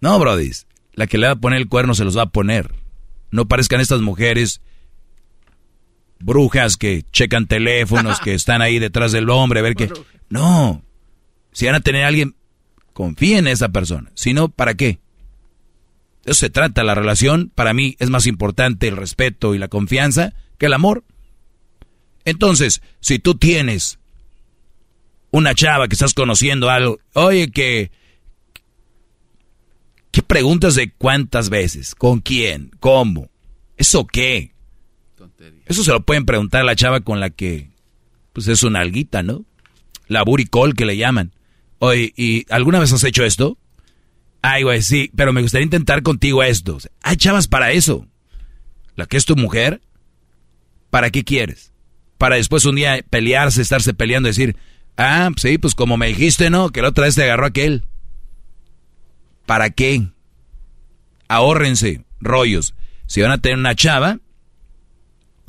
No, 0.00 0.18
Brody. 0.18 0.50
La 0.92 1.06
que 1.06 1.18
le 1.18 1.26
va 1.26 1.32
a 1.34 1.36
poner 1.36 1.58
el 1.58 1.68
cuerno 1.68 1.94
se 1.94 2.04
los 2.04 2.16
va 2.16 2.22
a 2.22 2.30
poner. 2.30 2.74
No 3.30 3.46
parezcan 3.46 3.80
estas 3.80 4.00
mujeres 4.00 4.60
brujas 6.20 6.76
que 6.76 7.04
checan 7.12 7.46
teléfonos, 7.46 8.20
que 8.20 8.34
están 8.34 8.62
ahí 8.62 8.78
detrás 8.78 9.12
del 9.12 9.30
hombre, 9.30 9.60
a 9.60 9.62
ver 9.62 9.74
qué. 9.74 9.90
No. 10.28 10.82
Si 11.52 11.66
van 11.66 11.74
a 11.74 11.80
tener 11.80 12.04
a 12.04 12.08
alguien, 12.08 12.34
confíen 12.92 13.46
en 13.46 13.48
esa 13.48 13.68
persona. 13.68 14.10
Si 14.14 14.34
no, 14.34 14.48
¿para 14.48 14.74
qué? 14.74 14.98
eso 16.24 16.40
se 16.40 16.50
trata. 16.50 16.84
La 16.84 16.94
relación, 16.94 17.50
para 17.54 17.72
mí, 17.74 17.96
es 17.98 18.10
más 18.10 18.26
importante 18.26 18.88
el 18.88 18.96
respeto 18.96 19.54
y 19.54 19.58
la 19.58 19.68
confianza 19.68 20.34
que 20.58 20.66
el 20.66 20.74
amor. 20.74 21.04
Entonces, 22.24 22.82
si 23.00 23.18
tú 23.18 23.36
tienes 23.36 23.98
una 25.30 25.54
chava 25.54 25.88
que 25.88 25.94
estás 25.94 26.14
conociendo 26.14 26.70
algo, 26.70 26.98
oye, 27.14 27.50
que... 27.50 27.90
¿Qué 30.10 30.22
preguntas 30.22 30.74
de 30.74 30.90
cuántas 30.90 31.50
veces? 31.50 31.94
¿Con 31.94 32.20
quién? 32.20 32.70
¿Cómo? 32.80 33.30
¿Eso 33.76 34.06
qué? 34.06 34.52
Eso 35.66 35.84
se 35.84 35.92
lo 35.92 36.02
pueden 36.02 36.24
preguntar 36.24 36.62
a 36.62 36.64
la 36.64 36.74
chava 36.74 37.00
con 37.00 37.20
la 37.20 37.30
que, 37.30 37.70
pues 38.32 38.48
es 38.48 38.62
una 38.62 38.80
alguita, 38.80 39.22
¿no? 39.22 39.44
La 40.06 40.22
buricol 40.22 40.74
que 40.74 40.86
le 40.86 40.96
llaman. 40.96 41.32
Oye, 41.78 42.12
¿y 42.16 42.46
alguna 42.50 42.78
vez 42.80 42.92
has 42.92 43.04
hecho 43.04 43.24
esto? 43.24 43.58
Ay, 44.40 44.62
güey, 44.62 44.82
sí, 44.82 45.10
pero 45.14 45.32
me 45.32 45.42
gustaría 45.42 45.64
intentar 45.64 46.02
contigo 46.02 46.42
esto. 46.42 46.78
Hay 47.02 47.16
chavas 47.16 47.48
para 47.48 47.72
eso. 47.72 48.06
La 48.96 49.06
que 49.06 49.16
es 49.16 49.26
tu 49.26 49.36
mujer, 49.36 49.80
¿para 50.90 51.10
qué 51.10 51.22
quieres? 51.22 51.72
Para 52.16 52.36
después 52.36 52.64
un 52.64 52.76
día 52.76 53.04
pelearse, 53.08 53.62
estarse 53.62 53.94
peleando 53.94 54.28
decir, 54.28 54.56
Ah, 54.98 55.30
sí, 55.36 55.56
pues 55.58 55.74
como 55.74 55.96
me 55.96 56.08
dijiste, 56.08 56.50
¿no? 56.50 56.70
Que 56.70 56.82
la 56.82 56.88
otra 56.88 57.04
vez 57.04 57.14
te 57.14 57.22
agarró 57.22 57.46
aquel. 57.46 57.84
¿Para 59.46 59.70
qué? 59.70 60.08
Ahórrense 61.28 62.04
rollos. 62.20 62.74
Si 63.06 63.22
van 63.22 63.30
a 63.30 63.38
tener 63.38 63.58
una 63.58 63.74
chava, 63.74 64.18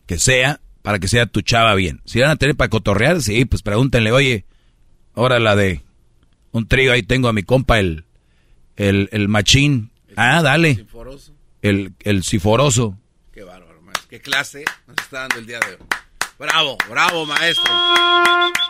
que 0.05 0.19
sea, 0.19 0.61
para 0.83 0.99
que 0.99 1.07
sea 1.07 1.25
tu 1.25 1.41
chava 1.41 1.73
bien. 1.75 2.01
Si 2.05 2.19
van 2.19 2.29
a 2.29 2.35
tener 2.35 2.55
para 2.55 2.69
cotorrear, 2.69 3.21
sí, 3.21 3.43
pues 3.45 3.61
pregúntenle, 3.63 4.11
oye, 4.11 4.45
ahora 5.15 5.39
la 5.39 5.55
de 5.55 5.81
un 6.51 6.67
trío, 6.67 6.93
ahí 6.93 7.03
tengo 7.03 7.27
a 7.27 7.33
mi 7.33 7.43
compa, 7.43 7.79
el, 7.79 8.05
el, 8.75 9.09
el 9.11 9.27
machín. 9.27 9.91
ah, 10.15 10.41
dale. 10.41 10.85
El, 11.61 11.93
el 12.01 12.23
siforoso. 12.23 12.97
Qué 13.33 13.43
bárbaro, 13.43 13.81
maestro. 13.81 14.07
Qué 14.09 14.21
clase 14.21 14.63
nos 14.87 14.95
está 14.97 15.21
dando 15.21 15.39
el 15.39 15.45
día 15.47 15.59
de 15.59 15.73
hoy. 15.73 15.87
Bravo, 16.39 16.77
bravo, 16.89 17.25
maestro. 17.25 17.69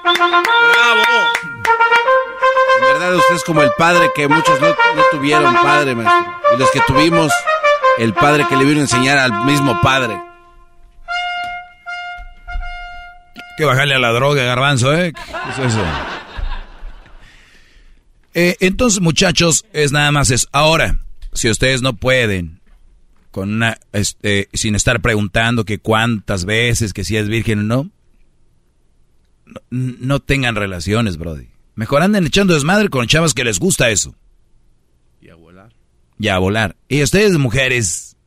Bravo. 0.04 1.04
En 2.78 2.82
verdad 2.82 3.16
usted 3.16 3.36
es 3.36 3.44
como 3.44 3.62
el 3.62 3.70
padre 3.78 4.10
que 4.16 4.28
muchos 4.28 4.60
no, 4.60 4.70
no 4.70 5.04
tuvieron 5.12 5.54
padre, 5.54 5.94
maestro. 5.94 6.34
Y 6.56 6.58
los 6.58 6.72
que 6.72 6.82
tuvimos, 6.88 7.32
el 8.00 8.16
padre 8.16 8.48
que 8.50 8.56
le 8.56 8.66
vino 8.66 8.80
a 8.80 8.82
enseñar 8.82 9.20
al 9.20 9.46
mismo 9.46 9.80
padre. 9.82 10.20
Que 13.56 13.66
bajarle 13.66 13.94
a 13.94 14.00
la 14.00 14.14
droga, 14.14 14.42
garbanzo, 14.42 14.92
¿eh? 14.92 15.14
¿Qué 15.14 15.52
es 15.52 15.72
eso? 15.72 15.84
Eh, 18.34 18.56
entonces, 18.62 19.00
muchachos, 19.00 19.66
es 19.74 19.92
nada 19.92 20.12
más 20.12 20.32
es. 20.32 20.48
Ahora, 20.52 20.96
si 21.34 21.48
ustedes 21.52 21.84
no 21.84 21.94
pueden 21.94 22.59
con 23.32 23.54
una, 23.54 23.78
este, 23.94 24.50
sin 24.54 24.76
estar 24.76 25.02
preguntando 25.02 25.66
que 25.66 25.80
cuántas 25.80 26.46
veces, 26.46 26.94
que 26.94 27.04
si 27.04 27.18
es 27.18 27.28
virgen 27.28 27.60
o 27.60 27.64
no, 27.64 27.92
no, 29.70 30.20
tengan 30.20 30.56
relaciones, 30.56 31.18
Brody. 31.18 31.50
Mejor 31.76 32.02
anden 32.02 32.26
echando 32.26 32.54
desmadre 32.54 32.90
con 32.90 33.08
chavas 33.08 33.34
que 33.34 33.44
les 33.44 33.60
gusta 33.60 33.90
eso. 33.90 34.16
Y 35.22 35.30
a 35.30 35.36
volar. 35.36 35.74
Y 36.20 36.28
a 36.28 36.38
volar. 36.38 36.76
Y 36.88 37.02
ustedes, 37.02 37.38
mujeres, 37.38 38.18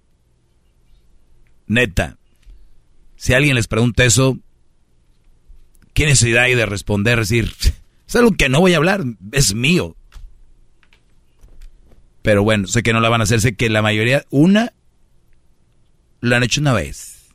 neta, 1.67 2.19
si 3.17 3.35
alguien 3.35 3.55
les 3.55 3.69
pregunta 3.69 4.05
eso, 4.05 4.39
¿qué 5.95 6.07
necesidad 6.07 6.45
hay 6.45 6.55
de 6.55 6.67
responder? 6.67 7.19
Decir, 7.19 7.53
es 8.09 8.17
algo 8.17 8.33
que 8.33 8.49
no 8.49 8.61
voy 8.61 8.75
a 8.75 8.79
hablar, 8.79 9.05
es 9.33 9.55
mío. 9.55 9.97
Pero 12.23 12.45
bueno, 12.45 12.69
sé 12.69 12.83
que 12.83 12.93
no 12.93 13.01
la 13.01 13.09
van 13.09 13.21
a 13.21 13.25
hacer, 13.25 13.41
sé 13.41 13.55
que 13.57 13.69
la 13.69 13.83
mayoría, 13.83 14.25
una 14.31 14.73
lo 16.23 16.37
han 16.37 16.43
hecho 16.43 16.63
una 16.63 16.73
vez. 16.73 17.29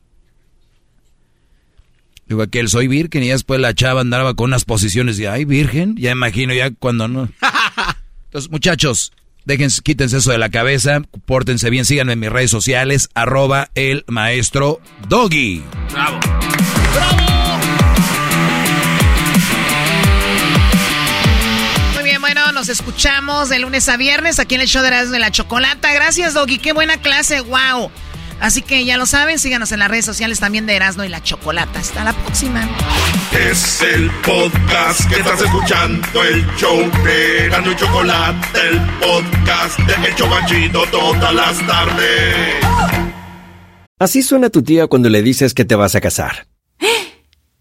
Digo, 2.26 2.42
aquel 2.42 2.68
soy 2.68 2.88
virgen 2.88 3.22
y 3.22 3.28
después 3.28 3.60
la 3.60 3.72
chava 3.74 4.00
andaba 4.00 4.34
con 4.34 4.46
unas 4.46 4.64
posiciones 4.64 5.16
de, 5.16 5.28
ay, 5.28 5.44
virgen, 5.44 5.96
ya 5.96 6.10
imagino 6.10 6.52
ya 6.52 6.72
cuando 6.72 7.06
no. 7.06 7.28
Entonces, 8.24 8.50
muchachos, 8.50 9.12
Dejen, 9.44 9.70
quítense 9.82 10.18
eso 10.18 10.30
de 10.30 10.36
la 10.36 10.50
cabeza, 10.50 11.00
pórtense 11.24 11.70
bien, 11.70 11.86
síganme 11.86 12.12
en 12.12 12.20
mis 12.20 12.28
redes 12.28 12.50
sociales, 12.50 13.08
arroba 13.14 13.70
el 13.74 14.04
maestro 14.06 14.78
Doggy. 15.08 15.62
Bravo. 15.90 16.20
Muy 21.94 22.04
bien, 22.04 22.20
bueno, 22.20 22.52
nos 22.52 22.68
escuchamos 22.68 23.48
de 23.48 23.58
lunes 23.58 23.88
a 23.88 23.96
viernes 23.96 24.38
aquí 24.38 24.54
en 24.54 24.60
el 24.60 24.68
show 24.68 24.82
de 24.82 24.90
de 24.90 25.18
la 25.18 25.30
Chocolata. 25.30 25.94
Gracias, 25.94 26.34
Doggy, 26.34 26.58
qué 26.58 26.74
buena 26.74 26.98
clase, 26.98 27.40
wow. 27.40 27.90
Así 28.40 28.62
que 28.62 28.84
ya 28.84 28.96
lo 28.96 29.06
saben, 29.06 29.38
síganos 29.38 29.72
en 29.72 29.80
las 29.80 29.88
redes 29.88 30.04
sociales 30.04 30.38
también 30.38 30.66
de 30.66 30.76
Erasmo 30.76 31.02
y 31.04 31.08
la 31.08 31.22
Chocolata. 31.22 31.80
Hasta 31.80 32.04
la 32.04 32.12
próxima. 32.12 32.68
Es 33.32 33.82
el 33.82 34.10
podcast 34.24 35.08
que 35.08 35.16
estás 35.16 35.42
escuchando, 35.42 36.24
el 36.24 36.46
show 36.56 36.78
de 37.04 37.46
Erasmo 37.46 37.72
y 37.72 37.76
Chocolate, 37.76 38.58
el 38.68 38.80
podcast 39.00 39.78
de 39.80 40.08
El 40.08 40.14
Chobachito 40.14 40.82
todas 40.90 41.34
las 41.34 41.66
tardes. 41.66 42.54
Así 43.98 44.22
suena 44.22 44.48
tu 44.50 44.62
tía 44.62 44.86
cuando 44.86 45.08
le 45.08 45.22
dices 45.22 45.54
que 45.54 45.64
te 45.64 45.74
vas 45.74 45.94
a 45.94 46.00
casar. 46.00 46.46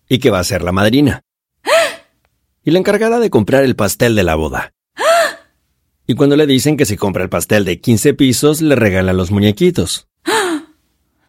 Y 0.10 0.20
que 0.20 0.30
va 0.30 0.40
a 0.40 0.44
ser 0.44 0.62
la 0.62 0.72
madrina. 0.72 1.24
Y 2.64 2.72
la 2.72 2.80
encargada 2.80 3.20
de 3.20 3.30
comprar 3.32 3.64
el 3.64 3.76
pastel 3.76 4.16
de 4.16 4.24
la 4.24 4.36
boda. 4.36 4.74
Y 6.06 6.14
cuando 6.14 6.36
le 6.36 6.46
dicen 6.46 6.78
que 6.78 6.86
si 6.86 6.96
compra 6.96 7.24
el 7.24 7.30
pastel 7.30 7.66
de 7.66 7.82
15 7.82 8.14
pisos, 8.14 8.62
le 8.62 8.76
regalan 8.76 9.18
los 9.18 9.32
muñequitos. 9.32 10.08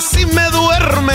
Casi 0.00 0.24
me 0.24 0.48
duermen. 0.48 1.14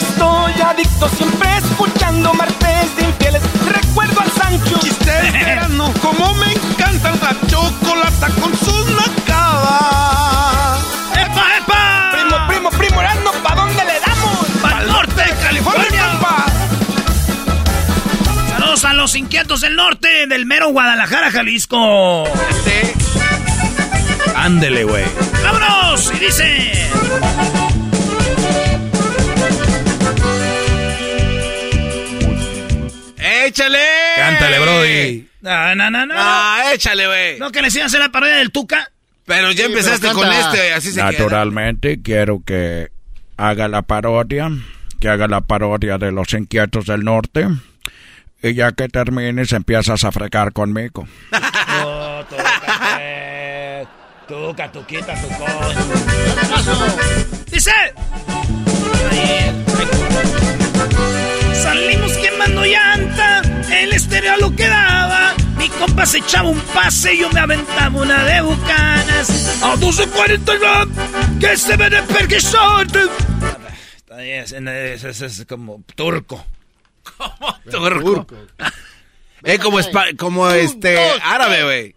Estoy 0.00 0.52
adicto 0.62 1.06
siempre 1.10 1.58
escuchando 1.58 2.32
martes 2.32 2.96
de 2.96 3.02
infieles. 3.02 3.42
Recuerdo 3.66 4.18
al 4.22 4.30
Sancho. 4.30 4.78
Chistes 4.80 5.32
de 5.32 5.38
Erasmo, 5.52 5.92
como 6.00 6.32
me 6.36 6.50
encanta 6.54 7.10
la 7.10 7.36
chocolata 7.48 8.30
con 8.40 8.56
sus 8.56 8.86
nacadas. 8.92 10.78
¡Epa, 11.12 11.44
epa! 11.58 12.12
Primo, 12.12 12.36
primo, 12.48 12.70
primo, 12.70 13.02
Erasmo, 13.02 13.30
¿pa' 13.42 13.54
dónde 13.54 13.84
le 13.84 14.00
damos? 14.00 14.46
¡Pa'l 14.62 14.86
norte 14.86 15.22
de 15.22 15.34
California! 15.42 16.08
compa! 16.12 16.46
Saludos 18.52 18.84
a 18.86 18.94
los 18.94 19.14
inquietos 19.16 19.60
del 19.60 19.76
norte, 19.76 20.26
del 20.26 20.46
mero 20.46 20.70
Guadalajara, 20.70 21.30
Jalisco. 21.30 22.24
Ándele, 24.34 24.84
güey. 24.84 25.27
¡Vámonos! 25.50 26.12
Y 26.14 26.18
dice... 26.18 26.72
¡Échale! 33.46 33.78
Cántale, 34.16 34.58
Brody. 34.60 35.28
No, 35.40 35.74
no, 35.74 35.90
no, 35.90 36.04
no. 36.04 36.14
Ah, 36.16 36.64
échale, 36.74 37.06
güey. 37.06 37.38
¿No 37.38 37.50
que 37.50 37.62
les 37.62 37.74
iban 37.74 37.84
a 37.84 37.86
hacer 37.86 38.00
la 38.00 38.10
parodia 38.10 38.36
del 38.36 38.50
Tuca? 38.52 38.90
Pero 39.24 39.50
ya 39.52 39.64
empezaste 39.66 40.08
con 40.12 40.30
este, 40.30 40.74
así 40.74 40.90
se 40.90 40.96
queda. 40.96 41.12
Naturalmente 41.12 42.02
quiero 42.02 42.42
que 42.44 42.88
haga 43.38 43.68
la 43.68 43.82
parodia, 43.82 44.50
que 45.00 45.08
haga 45.08 45.28
la 45.28 45.40
parodia 45.42 45.96
de 45.96 46.12
los 46.12 46.32
inquietos 46.34 46.86
del 46.86 47.04
norte. 47.04 47.46
Y 48.42 48.54
ya 48.54 48.72
que 48.72 48.88
termines 48.88 49.52
empiezas 49.52 50.04
a 50.04 50.12
fregar 50.12 50.52
conmigo. 50.52 51.08
No, 51.68 52.24
Tuca, 54.28 54.70
pues. 54.70 54.72
Tuca, 54.72 54.72
Tuquita, 54.72 55.14
Tucón. 55.20 55.48
Dice... 57.50 57.72
Salimos 61.54 62.16
quemando 62.18 62.64
llanta, 62.64 63.42
el 63.72 63.92
estéreo 63.92 64.36
lo 64.38 64.54
quedaba. 64.54 65.34
Mi 65.56 65.68
compa 65.70 66.06
se 66.06 66.18
echaba 66.18 66.48
un 66.48 66.60
pase 66.60 67.14
y 67.14 67.20
yo 67.20 67.30
me 67.30 67.40
aventaba 67.40 68.00
una 68.00 68.24
de 68.24 68.40
bucanas. 68.42 69.60
A 69.62 69.74
12.49, 69.76 71.38
que 71.40 71.56
se 71.56 71.76
ve 71.76 71.90
de 71.90 72.02
perquisante. 72.02 73.00
Es, 74.18 74.52
es, 74.52 75.04
es, 75.04 75.20
es 75.22 75.46
como 75.46 75.82
turco. 75.94 76.44
Turco. 77.70 78.26
Es 79.40 79.60
como, 79.60 79.78
como 80.18 80.50
este 80.50 80.98
árabe, 81.22 81.62
güey. 81.62 81.94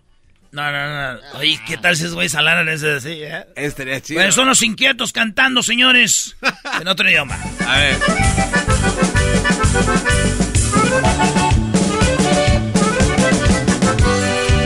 No, 0.51 0.69
no, 0.69 1.13
no. 1.13 1.19
Oye, 1.39 1.59
¿qué 1.65 1.77
tal 1.77 1.95
si 1.95 2.05
es 2.05 2.13
güey 2.13 2.27
salaran 2.27 2.67
ese 2.67 2.95
así, 2.95 3.23
eh? 3.23 3.45
Estaría 3.55 4.01
chido. 4.01 4.21
Pues 4.21 4.35
son 4.35 4.47
los 4.47 4.61
inquietos 4.61 5.13
cantando, 5.13 5.63
señores. 5.63 6.35
En 6.81 6.87
otro 6.87 7.09
idioma. 7.09 7.37
A 7.65 7.77
ver. 7.77 7.97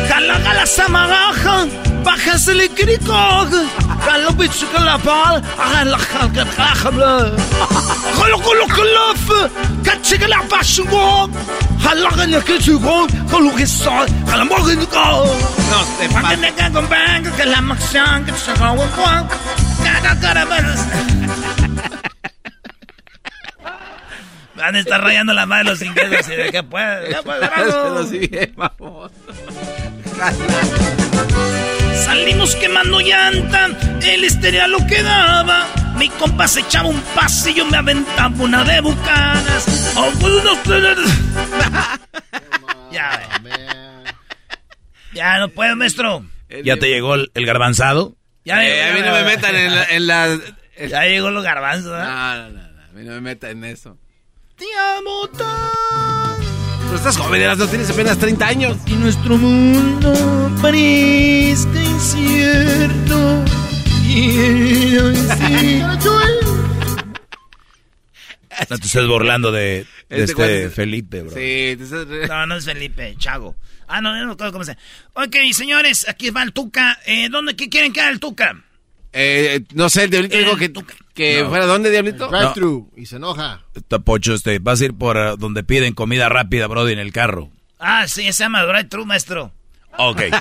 Jala, 0.09 0.35
jala, 0.43 0.65
samagaja, 0.65 1.67
soy, 13.67 14.07
jala, 14.27 14.45
morgen, 14.45 14.79
go. 14.79 15.25
No, 15.71 15.83
te 15.99 16.07
que 16.07 16.13
pases. 16.13 16.39
banco, 16.89 17.29
la 17.45 17.57
acción, 17.73 18.25
que 18.25 18.31
se 18.33 18.55
Juan, 18.55 19.27
Van 24.55 24.75
a 24.75 24.79
estar 24.79 25.01
rayando 25.01 25.33
la 25.33 25.45
madre 25.45 25.65
los 25.65 25.81
ingleses 25.81 26.29
y 26.29 26.35
de 26.35 26.51
que 26.51 26.63
puede, 26.63 27.11
ya 27.11 27.21
puede, 27.21 27.49
vamos. 28.55 29.11
Salimos 32.05 32.55
quemando 32.55 32.99
llanta, 32.99 33.67
el 34.03 34.23
estéreo 34.23 34.67
lo 34.67 34.85
quedaba. 34.87 35.65
Mi 35.97 36.09
compa 36.09 36.47
se 36.47 36.59
echaba 36.59 36.89
un 36.89 37.01
pase 37.15 37.51
y 37.51 37.55
yo 37.55 37.65
me 37.65 37.77
aventaba 37.77 38.35
una 38.43 38.63
de 38.63 38.81
bucanas. 38.81 39.93
Oh, 39.95 40.11
pues, 40.19 40.33
ya, 42.91 43.21
ya 45.13 45.39
no 45.39 45.49
puedo, 45.49 45.75
maestro. 45.75 46.25
¿Ya 46.63 46.77
te 46.77 46.87
llegó 46.89 47.15
el, 47.15 47.31
el 47.33 47.45
garbanzado? 47.45 48.15
Ya, 48.43 48.63
Eh, 48.63 48.83
a 48.83 48.93
mí 48.93 48.99
no 49.03 49.11
me 49.13 49.23
metan 49.23 49.55
en 49.55 49.75
la... 49.75 49.83
En 49.85 50.07
la 50.07 50.39
Ya 50.89 51.03
llegó 51.05 51.31
los 51.31 51.43
garbanzos, 51.43 51.91
¿eh? 51.91 52.03
no, 52.03 52.35
no, 52.35 52.49
no, 52.49 52.71
no, 52.71 52.83
a 52.83 52.87
mí 52.93 53.03
no 53.03 53.11
me 53.13 53.21
metan 53.21 53.51
en 53.51 53.63
eso. 53.65 53.97
Te 54.55 54.65
amo 54.97 55.27
tanto. 55.29 56.64
Pero 56.85 56.95
estás 56.97 57.17
joven, 57.17 57.41
Erasmo, 57.41 57.67
tienes 57.67 57.89
apenas 57.89 58.17
30 58.17 58.47
años. 58.47 58.77
Y 58.85 58.93
nuestro 58.93 59.37
mundo 59.37 60.13
parezca 60.61 61.81
incierto. 61.81 63.43
No 68.69 68.77
te 68.79 68.85
estés 68.87 69.07
burlando 69.07 69.51
de, 69.51 69.85
de 70.09 70.23
Este 70.23 70.31
este, 70.31 70.69
Felipe, 70.69 71.21
bro. 71.21 71.31
Sí, 71.35 71.77
estás- 71.79 72.07
No, 72.29 72.45
no 72.47 72.55
es 72.55 72.65
Felipe, 72.65 73.15
Chago. 73.17 73.55
Ah, 73.87 74.01
no, 74.01 74.15
no 74.17 74.25
me 74.27 74.33
acuerdo 74.33 74.53
cómo 74.53 74.63
se 74.63 74.77
Ok, 75.13 75.35
señores, 75.51 76.07
aquí 76.07 76.29
va 76.31 76.41
el 76.43 76.53
Tuca. 76.53 76.99
Eh, 77.05 77.27
¿Dónde 77.29 77.55
qué 77.55 77.69
quieren 77.69 77.93
que 77.93 78.01
haga 78.01 78.09
el 78.11 78.19
Tuca? 78.19 78.63
Eh, 79.13 79.63
no 79.73 79.89
sé, 79.89 80.05
el 80.05 80.09
Diablito 80.09 80.37
dijo 80.37 80.55
que, 80.57 80.69
que 81.15 81.41
No. 81.41 81.49
fuera 81.49 81.65
dónde, 81.65 81.89
Diablito. 81.89 82.27
Drive-thru. 82.27 82.91
Y 82.95 83.07
se 83.07 83.15
enoja. 83.15 83.61
Está 83.73 83.99
Pocho, 83.99 84.35
este, 84.35 84.59
vas 84.59 84.81
a 84.81 84.85
ir 84.85 84.93
por 84.93 85.17
eh, 85.17 85.35
donde 85.39 85.63
piden 85.63 85.93
comida 85.95 86.29
rápida, 86.29 86.67
Brody, 86.67 86.93
en 86.93 86.99
el 86.99 87.11
carro. 87.11 87.49
Ah, 87.79 88.07
sí, 88.07 88.23
se 88.31 88.43
llama 88.43 88.63
Drive 88.63 88.85
True, 88.85 89.05
maestro. 89.05 89.51
Ok. 89.97 90.21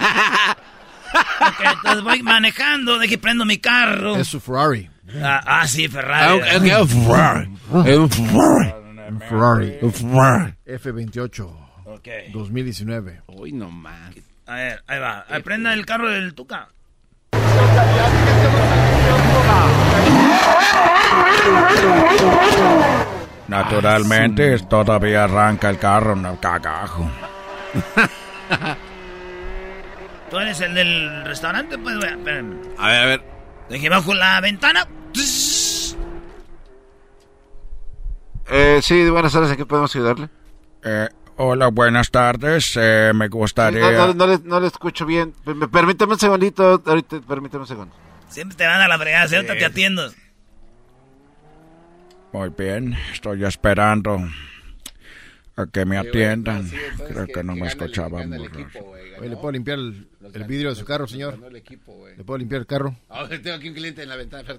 Ok, 1.41 1.61
entonces 1.77 2.03
voy 2.03 2.22
manejando, 2.25 2.99
de 2.99 3.07
que 3.07 3.18
prendo 3.18 3.45
mi 3.45 3.59
carro. 3.59 4.16
Es 4.16 4.27
su 4.27 4.41
Ferrari. 4.41 4.91
Ah, 5.22 5.41
ah, 5.47 5.68
sí, 5.68 5.87
Ferrari. 5.87 6.41
Ah, 6.41 6.57
ok, 6.59 6.89
Ferrari. 6.89 7.51
Es 7.87 7.97
un 7.99 8.11
Ferrari. 8.11 8.72
Un 9.11 9.20
Ferrari. 9.20 9.79
Un 9.81 9.93
Ferrari. 9.93 10.55
F28. 10.66 11.57
Ok. 11.85 12.09
2019. 12.33 13.22
Uy, 13.29 13.53
no 13.53 13.70
más. 13.70 14.12
A 14.47 14.55
ver, 14.55 14.83
ahí 14.89 14.99
va. 14.99 15.25
Ahí 15.29 15.41
prenda 15.43 15.72
el 15.72 15.87
carro 15.87 16.11
del 16.11 16.35
Tuca. 16.35 16.68
Naturalmente, 23.49 24.59
todavía 24.61 25.25
arranca 25.25 25.69
el 25.71 25.79
carro, 25.79 26.17
no 26.17 26.41
cagajo. 26.41 27.11
¿Tú 30.31 30.39
eres 30.39 30.61
el 30.61 30.75
del 30.75 31.25
restaurante? 31.25 31.77
Pues, 31.79 31.99
vea, 31.99 32.11
espérame. 32.13 32.57
A 32.79 32.89
ver, 32.89 33.01
a 33.01 33.05
ver. 33.05 33.23
Dejé 33.69 33.89
bajo 33.89 34.15
la 34.15 34.41
ventana. 34.41 34.87
Eh, 38.51 38.81
sí, 38.83 39.09
buenas 39.11 39.33
tardes, 39.33 39.51
¿en 39.51 39.57
qué 39.57 39.67
podemos 39.67 39.95
ayudarle? 39.95 40.29
Eh, 40.83 41.09
hola, 41.37 41.69
buenas 41.69 42.11
tardes. 42.11 42.73
Eh, 42.81 43.13
me 43.15 43.29
gustaría... 43.29 43.91
No, 43.93 44.09
no, 44.09 44.15
no 44.15 44.27
le, 44.27 44.39
no 44.45 44.61
le 44.61 44.67
escucho 44.67 45.07
bien. 45.07 45.33
Per- 45.45 45.55
me- 45.55 45.69
Permítame 45.69 46.15
un 46.15 46.19
segundito, 46.19 46.83
ahorita, 46.85 47.21
permítame 47.27 47.63
un 47.63 47.69
segundo. 47.69 47.95
Siempre 48.29 48.57
te 48.57 48.67
van 48.67 48.81
a 48.81 48.89
la 48.89 48.99
fregada, 48.99 49.37
ahorita 49.37 49.57
te 49.57 49.65
atiendo. 49.65 50.11
Muy 52.35 52.49
bien, 52.49 52.97
estoy 53.12 53.45
esperando 53.45 54.18
a 55.55 55.66
que 55.66 55.85
me 55.85 55.99
atiendan. 55.99 56.68
Creo 57.09 57.28
que 57.28 57.45
no 57.45 57.55
me 57.55 57.68
escuchaban. 57.68 58.28
¿le 58.28 59.37
puedo 59.37 59.53
limpiar 59.53 59.78
el, 59.78 60.09
el 60.35 60.43
vidrio 60.43 60.70
de 60.70 60.74
su 60.74 60.85
carro, 60.85 61.07
señor? 61.07 61.39
¿Le 61.53 62.24
puedo 62.24 62.39
limpiar 62.39 62.62
el 62.62 62.66
carro? 62.66 62.97
tengo 63.41 63.55
aquí 63.55 63.68
un 63.68 63.74
cliente 63.74 64.03
en 64.03 64.09
la 64.09 64.16
ventana, 64.16 64.59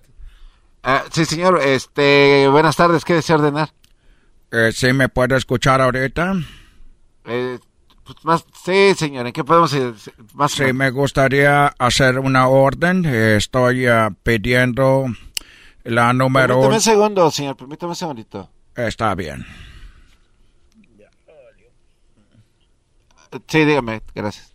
Ah, 0.84 1.03
sí, 1.11 1.26
señor, 1.26 1.59
este, 1.61 2.47
buenas 2.47 2.78
tardes, 2.78 3.03
¿qué 3.03 3.15
desea 3.15 3.36
ordenar? 3.36 3.71
Eh, 4.51 4.71
¿Sí 4.71 4.93
me 4.93 5.09
puede 5.09 5.36
escuchar 5.36 5.82
ahorita? 5.82 6.34
Eh, 7.26 7.59
pues 8.05 8.23
más, 8.23 8.45
sí, 8.63 8.93
señor, 8.95 9.28
¿en 9.28 9.34
qué 9.34 9.43
podemos 9.43 9.73
ir? 9.73 9.93
Más 10.34 10.53
Sí, 10.53 10.71
me 10.71 10.91
gustaría 10.91 11.67
hacer 11.78 12.19
una 12.19 12.47
orden. 12.47 13.03
Eh, 13.05 13.36
estoy 13.36 13.88
ah, 13.88 14.11
pidiendo 14.23 15.07
la 15.86 16.13
número... 16.13 16.47
Permítame 16.55 16.75
un 16.75 16.81
segundo, 16.81 17.31
señor, 17.31 17.55
permítame 17.55 17.91
un 17.91 17.95
segundito. 17.95 18.49
Está 18.75 19.15
bien. 19.15 19.45
Sí, 23.47 23.65
dígame, 23.65 24.01
gracias. 24.13 24.51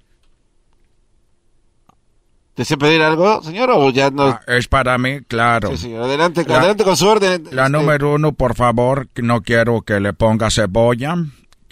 ¿Desea 2.57 2.77
pedir 2.77 3.01
algo, 3.03 3.43
señor, 3.43 3.71
o 3.73 3.91
ya 3.91 4.11
no? 4.11 4.25
Ah, 4.29 4.41
es 4.47 4.69
para 4.69 4.99
mí, 4.99 5.21
claro. 5.23 5.71
Sí, 5.71 5.77
señor, 5.79 6.03
adelante, 6.05 6.45
La- 6.47 6.59
adelante 6.59 6.85
con 6.85 6.97
su 6.97 7.07
orden. 7.07 7.45
La 7.53 7.67
Este, 7.67 7.73
número 7.79 8.15
uno, 8.15 8.33
por 8.33 8.55
favor, 8.55 9.09
no 9.23 9.41
quiero 9.43 9.81
que 9.83 10.01
le 10.01 10.13
ponga 10.13 10.51
cebolla. 10.51 11.15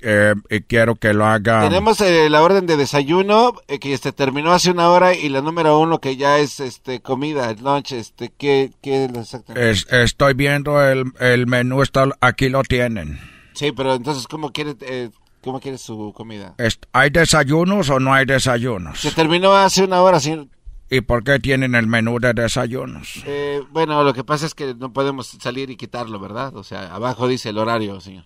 Eh, 0.02 0.34
y 0.50 0.60
quiero 0.60 0.94
que 0.96 1.12
lo 1.14 1.26
haga... 1.26 1.60
Tenemos 1.62 2.00
eh, 2.00 2.28
la 2.30 2.42
orden 2.42 2.66
de 2.66 2.76
desayuno 2.76 3.54
eh, 3.68 3.78
que 3.78 3.92
este, 3.92 4.12
terminó 4.12 4.52
hace 4.52 4.70
una 4.70 4.88
hora 4.90 5.14
y 5.14 5.28
la 5.28 5.40
número 5.42 5.78
uno 5.78 6.00
que 6.00 6.16
ya 6.16 6.38
es 6.38 6.60
este 6.60 7.00
comida, 7.00 7.50
el 7.50 7.62
lunch, 7.62 7.92
este, 7.92 8.30
¿qué, 8.36 8.72
qué 8.82 9.04
es 9.04 9.10
exactamente? 9.16 9.70
Es- 9.70 9.86
estoy 9.90 10.34
viendo 10.34 10.82
el, 10.82 11.04
el 11.20 11.46
menú, 11.46 11.82
está, 11.82 12.06
aquí 12.20 12.48
lo 12.48 12.62
tienen. 12.62 13.18
Sí, 13.54 13.72
pero 13.72 13.94
entonces, 13.94 14.26
¿cómo 14.28 14.52
quiere, 14.52 14.76
eh, 14.82 15.10
cómo 15.42 15.60
quiere 15.60 15.78
su 15.78 16.12
comida? 16.16 16.54
¿Hay 16.92 17.10
desayunos 17.10 17.90
o 17.90 17.98
no 17.98 18.14
hay 18.14 18.24
desayunos? 18.24 19.00
Se 19.00 19.10
terminó 19.10 19.52
hace 19.54 19.82
una 19.84 20.00
hora, 20.02 20.20
señor. 20.20 20.46
¿Y 20.90 21.02
por 21.02 21.22
qué 21.22 21.38
tienen 21.38 21.74
el 21.74 21.86
menú 21.86 22.18
de 22.18 22.32
desayunos? 22.32 23.22
Eh, 23.26 23.60
bueno, 23.72 24.02
lo 24.04 24.14
que 24.14 24.24
pasa 24.24 24.46
es 24.46 24.54
que 24.54 24.74
no 24.74 24.90
podemos 24.92 25.26
salir 25.38 25.68
y 25.68 25.76
quitarlo, 25.76 26.18
¿verdad? 26.18 26.56
O 26.56 26.62
sea, 26.64 26.94
abajo 26.94 27.28
dice 27.28 27.50
el 27.50 27.58
horario, 27.58 28.00
señor. 28.00 28.24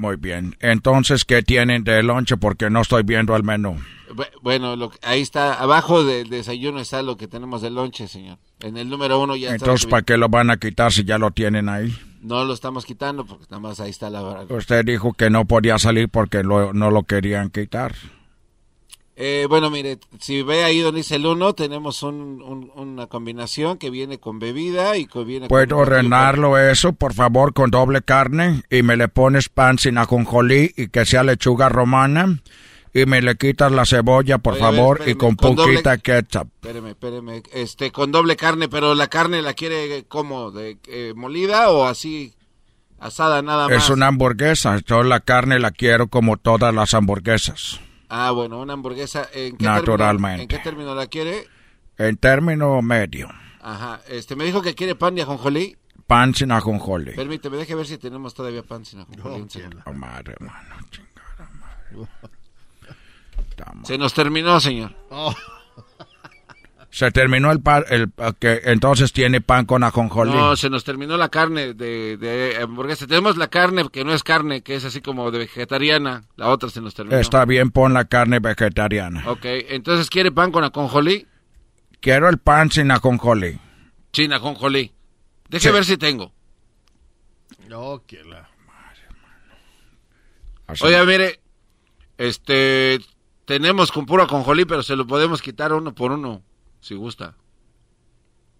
Muy 0.00 0.16
bien. 0.16 0.56
Entonces, 0.60 1.26
¿qué 1.26 1.42
tienen 1.42 1.84
de 1.84 2.02
lonche? 2.02 2.38
Porque 2.38 2.70
no 2.70 2.80
estoy 2.80 3.02
viendo 3.02 3.36
el 3.36 3.42
menú. 3.44 3.76
Bu- 4.14 4.26
Bueno, 4.40 4.74
lo, 4.74 4.90
ahí 5.02 5.20
está, 5.20 5.52
abajo 5.52 6.04
del 6.04 6.30
desayuno 6.30 6.80
está 6.80 7.02
lo 7.02 7.18
que 7.18 7.28
tenemos 7.28 7.60
de 7.60 7.68
lonche, 7.68 8.08
señor. 8.08 8.38
En 8.60 8.78
el 8.78 8.88
número 8.88 9.20
uno 9.20 9.36
ya 9.36 9.48
está. 9.52 9.66
Entonces, 9.66 9.86
¿para 9.90 10.00
qué 10.02 10.16
lo 10.16 10.30
van 10.30 10.48
a 10.48 10.56
quitar 10.56 10.90
si 10.90 11.04
ya 11.04 11.18
lo 11.18 11.32
tienen 11.32 11.68
ahí? 11.68 11.94
No 12.22 12.44
lo 12.46 12.54
estamos 12.54 12.86
quitando 12.86 13.26
porque 13.26 13.44
nada 13.50 13.60
más 13.60 13.78
ahí 13.78 13.90
está 13.90 14.08
la. 14.08 14.46
Usted 14.48 14.86
dijo 14.86 15.12
que 15.12 15.28
no 15.28 15.44
podía 15.44 15.78
salir 15.78 16.08
porque 16.08 16.42
lo- 16.44 16.72
no 16.72 16.90
lo 16.90 17.02
querían 17.02 17.50
quitar. 17.50 17.94
Eh, 19.22 19.46
bueno, 19.50 19.68
mire, 19.68 19.98
si 20.18 20.40
ve 20.42 20.64
ahí 20.64 20.80
donde 20.80 21.00
dice 21.00 21.16
el 21.16 21.26
uno, 21.26 21.52
tenemos 21.52 22.02
un- 22.02 22.40
un- 22.40 22.70
una 22.74 23.06
combinación 23.06 23.76
que 23.76 23.90
viene 23.90 24.18
con 24.18 24.38
bebida 24.38 24.96
y 24.96 25.04
que 25.06 25.24
viene 25.24 25.46
¿Puedo 25.46 25.76
con... 25.76 25.80
ordenarlo 25.88 26.56
eso, 26.58 26.94
por 26.94 27.12
favor, 27.12 27.52
con 27.52 27.70
doble 27.70 28.00
carne? 28.00 28.62
Y 28.70 28.82
me 28.82 28.96
le 28.96 29.08
pones 29.08 29.50
pan 29.50 29.78
sin 29.78 29.98
ajonjolí 29.98 30.72
y 30.74 30.88
que 30.88 31.04
sea 31.04 31.22
lechuga 31.22 31.68
romana. 31.68 32.40
Y 32.94 33.04
me 33.04 33.20
le 33.20 33.36
quitas 33.36 33.70
la 33.70 33.84
cebolla, 33.84 34.38
por 34.38 34.54
Oye, 34.54 34.62
a 34.64 34.70
ver, 34.70 34.78
favor, 34.80 34.96
y 34.96 35.00
espéreme, 35.10 35.18
con 35.18 35.36
con 35.36 35.54
doble- 35.56 35.74
poquita 35.74 35.98
ketchup. 35.98 36.48
Espéreme, 36.54 36.90
espéreme. 36.90 37.42
Este, 37.52 37.92
con 37.92 38.10
doble 38.12 38.36
carne, 38.36 38.68
pero 38.70 38.94
la 38.94 39.08
carne 39.08 39.42
la 39.42 39.52
quiere 39.52 40.06
como, 40.08 40.50
de 40.50 40.78
eh, 40.88 41.12
molida 41.14 41.70
o 41.70 41.84
así 41.86 42.32
asada 42.98 43.42
nada 43.42 43.68
más. 43.68 43.84
Es 43.84 43.90
una 43.90 44.06
hamburguesa. 44.08 44.78
Yo 44.86 45.02
la 45.02 45.20
carne 45.20 45.58
la 45.60 45.70
quiero 45.72 46.08
como 46.08 46.36
todas 46.38 46.74
las 46.74 46.94
hamburguesas. 46.94 47.80
Ah, 48.10 48.32
bueno, 48.32 48.60
una 48.60 48.72
hamburguesa. 48.72 49.28
¿En 49.32 49.56
qué 49.56 49.64
Naturalmente. 49.64 50.38
Término, 50.38 50.42
¿En 50.42 50.48
qué 50.48 50.58
término 50.58 50.94
la 50.94 51.06
quiere? 51.06 51.46
En 51.96 52.16
término 52.16 52.82
medio. 52.82 53.28
Ajá. 53.62 54.00
Este, 54.08 54.34
me 54.34 54.44
dijo 54.44 54.60
que 54.60 54.74
quiere 54.74 54.96
pan 54.96 55.14
de 55.14 55.22
ajonjolí. 55.22 55.76
Pan 56.06 56.34
sin 56.34 56.50
ajonjolí. 56.50 57.12
Permíteme, 57.14 57.56
deje 57.56 57.74
ver 57.76 57.86
si 57.86 57.98
tenemos 57.98 58.34
todavía 58.34 58.64
pan 58.64 58.84
sin 58.84 59.00
ajonjolí. 59.00 59.46
Oh, 59.86 59.92
madre, 59.92 60.34
mano, 60.40 60.76
chingada 60.90 61.50
madre. 61.60 62.08
Se 63.84 63.96
nos 63.96 64.12
terminó, 64.12 64.58
señor. 64.58 64.94
Se 66.92 67.10
terminó 67.12 67.52
el 67.52 67.60
pan, 67.60 67.84
el, 67.88 68.10
que 68.40 68.62
entonces 68.64 69.12
tiene 69.12 69.40
pan 69.40 69.64
con 69.64 69.84
ajonjolí. 69.84 70.32
No, 70.32 70.56
se 70.56 70.68
nos 70.68 70.82
terminó 70.82 71.16
la 71.16 71.28
carne 71.28 71.72
de, 71.72 72.16
de 72.16 72.58
hamburguesa. 72.60 73.06
Tenemos 73.06 73.36
la 73.36 73.46
carne 73.48 73.88
que 73.92 74.04
no 74.04 74.12
es 74.12 74.24
carne, 74.24 74.62
que 74.62 74.74
es 74.74 74.84
así 74.84 75.00
como 75.00 75.30
de 75.30 75.38
vegetariana. 75.38 76.24
La 76.36 76.48
otra 76.48 76.68
se 76.68 76.80
nos 76.80 76.94
terminó. 76.94 77.16
Está 77.18 77.44
bien, 77.44 77.70
pon 77.70 77.92
la 77.94 78.06
carne 78.06 78.40
vegetariana. 78.40 79.22
Ok, 79.30 79.44
entonces 79.44 80.10
quiere 80.10 80.32
pan 80.32 80.50
con 80.50 80.64
ajonjolí. 80.64 81.28
Quiero 82.00 82.28
el 82.28 82.38
pan 82.38 82.70
sin 82.72 82.90
ajonjolí. 82.90 83.58
Sin 84.12 84.32
ajonjolí. 84.32 84.92
Deje 85.48 85.68
Sí. 85.68 85.72
ver 85.72 85.84
si 85.84 85.96
tengo. 85.96 86.32
No, 87.68 88.02
que 88.06 88.24
la... 88.24 88.48
Así. 90.66 90.84
Oiga, 90.84 91.04
mire, 91.04 91.40
este, 92.18 92.98
tenemos 93.44 93.90
con 93.92 94.06
puro 94.06 94.22
ajonjolí, 94.24 94.64
pero 94.64 94.82
se 94.82 94.96
lo 94.96 95.06
podemos 95.06 95.42
quitar 95.42 95.72
uno 95.72 95.94
por 95.94 96.12
uno, 96.12 96.42
si 96.80 96.94
gusta. 96.94 97.36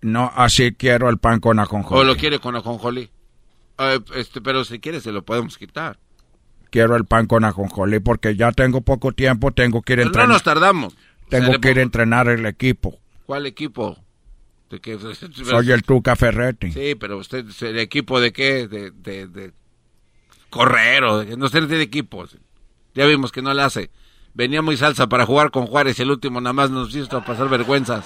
No, 0.03 0.33
así 0.35 0.73
quiero 0.73 1.11
el 1.11 1.19
pan 1.19 1.41
con 1.41 1.59
ajonjolí. 1.59 2.01
O 2.01 2.05
lo 2.05 2.17
quiere 2.17 2.39
con 2.39 2.57
ajonjolí. 2.57 3.11
Eh, 3.79 4.01
este, 4.15 4.41
pero 4.41 4.65
si 4.65 4.79
quiere 4.81 5.01
se 5.01 5.13
lo 5.13 5.23
podemos 5.25 5.59
quitar. 5.59 5.99
Quiero 6.71 6.97
el 6.97 7.05
pan 7.05 7.27
con 7.27 7.45
ajonjolí 7.45 8.01
porque 8.01 8.37
ya 8.37 8.53
tengo 8.53 8.81
poco 8.81 9.13
tiempo, 9.13 9.51
tengo 9.53 9.83
que 9.83 9.95
ir 9.95 9.99
a 9.99 10.03
Pero 10.03 10.09
no 10.11 10.11
entrenar. 10.11 10.29
nos 10.29 10.43
tardamos. 10.43 10.97
tengo 11.29 11.59
que 11.61 11.71
ir 11.73 11.79
a 11.79 11.83
entrenar 11.83 12.29
el 12.29 12.47
equipo. 12.47 12.99
¿Cuál 13.27 13.47
equipo? 13.47 13.97
¿De 14.71 14.81
qué? 14.81 14.99
Soy 15.45 15.73
el 15.73 15.83
Tuca 15.83 16.17
Ferretti. 16.17 16.73
Sí, 16.73 16.95
pero 16.95 17.19
usted, 17.19 17.45
¿el 17.63 17.79
equipo 17.79 18.21
de 18.21 18.33
qué? 18.33 18.69
De, 18.69 18.91
de, 18.93 19.27
de 19.27 19.53
correr 20.49 21.05
o 21.05 21.19
de, 21.19 21.37
no 21.37 21.49
sé 21.49 21.61
de 21.61 21.83
equipo. 21.83 22.25
Ya 22.95 23.07
vimos 23.07 23.33
que 23.33 23.43
no 23.43 23.53
le 23.53 23.63
hace. 23.63 23.91
Venía 24.35 24.63
muy 24.63 24.77
salsa 24.77 25.09
para 25.09 25.27
jugar 25.27 25.51
con 25.51 25.67
Juárez 25.67 25.99
y 25.99 26.03
el 26.03 26.11
último 26.11 26.41
nada 26.41 26.53
más 26.53 26.71
nos 26.71 26.95
hizo 26.95 27.23
pasar 27.25 27.49
vergüenzas. 27.49 28.05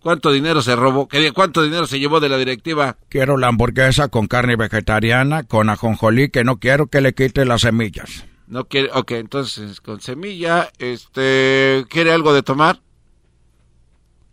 ¿Cuánto 0.00 0.32
dinero 0.32 0.62
se 0.62 0.74
robó? 0.76 1.08
¿Qué- 1.08 1.32
¿Cuánto 1.32 1.62
dinero 1.62 1.86
se 1.86 1.98
llevó 1.98 2.20
de 2.20 2.30
la 2.30 2.38
directiva? 2.38 2.96
Quiero 3.10 3.36
la 3.36 3.48
hamburguesa 3.48 4.08
con 4.08 4.26
carne 4.28 4.56
vegetariana, 4.56 5.42
con 5.42 5.68
ajonjolí, 5.68 6.30
que 6.30 6.42
no 6.42 6.58
quiero 6.58 6.86
que 6.86 7.02
le 7.02 7.12
quite 7.14 7.44
las 7.44 7.60
semillas. 7.62 8.24
No 8.46 8.64
quiere, 8.66 8.88
ok, 8.94 9.10
entonces 9.12 9.80
con 9.82 10.00
semilla, 10.00 10.70
este, 10.78 11.84
¿quiere 11.90 12.12
algo 12.12 12.32
de 12.32 12.42
tomar? 12.42 12.80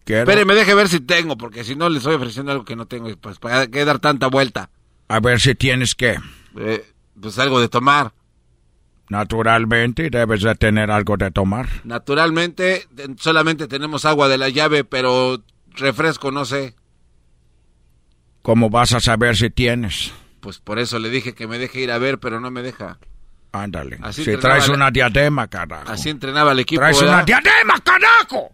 Quiero... 0.05 0.21
Espéreme, 0.21 0.55
deje 0.55 0.73
ver 0.73 0.87
si 0.87 1.01
tengo, 1.01 1.37
porque 1.37 1.65
si 1.65 1.75
no 1.75 1.89
le 1.89 1.97
estoy 1.97 2.15
ofreciendo 2.15 2.53
algo 2.53 2.63
que 2.63 2.77
no 2.77 2.85
tengo, 2.87 3.09
pues 3.17 3.37
para 3.37 3.67
qué 3.67 3.83
dar 3.83 3.99
tanta 3.99 4.27
vuelta. 4.27 4.69
A 5.09 5.19
ver 5.19 5.41
si 5.41 5.53
tienes 5.53 5.95
que. 5.95 6.17
Eh, 6.57 6.85
pues 7.21 7.37
algo 7.39 7.59
de 7.59 7.67
tomar. 7.67 8.13
Naturalmente 9.09 10.09
debes 10.09 10.41
de 10.41 10.55
tener 10.55 10.91
algo 10.91 11.15
de 11.17 11.31
tomar. 11.31 11.67
Naturalmente, 11.83 12.87
solamente 13.17 13.67
tenemos 13.67 14.05
agua 14.05 14.27
de 14.27 14.37
la 14.37 14.49
llave, 14.49 14.83
pero 14.83 15.41
refresco 15.69 16.31
no 16.31 16.43
sé. 16.45 16.75
¿Cómo 18.41 18.69
vas 18.69 18.93
a 18.93 18.99
saber 18.99 19.35
si 19.35 19.49
tienes? 19.49 20.11
Pues 20.41 20.59
por 20.59 20.79
eso 20.79 20.99
le 20.99 21.09
dije 21.09 21.33
que 21.33 21.47
me 21.47 21.57
deje 21.57 21.81
ir 21.81 21.91
a 21.91 21.97
ver, 21.97 22.19
pero 22.19 22.39
no 22.39 22.51
me 22.51 22.61
deja. 22.61 22.97
Ándale. 23.51 23.97
Así 24.01 24.23
si 24.23 24.37
traes 24.37 24.69
una 24.69 24.91
diadema, 24.91 25.47
carajo. 25.47 25.91
Así 25.91 26.09
entrenaba 26.09 26.51
el 26.51 26.59
equipo. 26.59 26.81
Traes 26.81 26.99
¿verdad? 26.99 27.15
una 27.15 27.23
diadema, 27.23 27.79
carajo. 27.83 28.51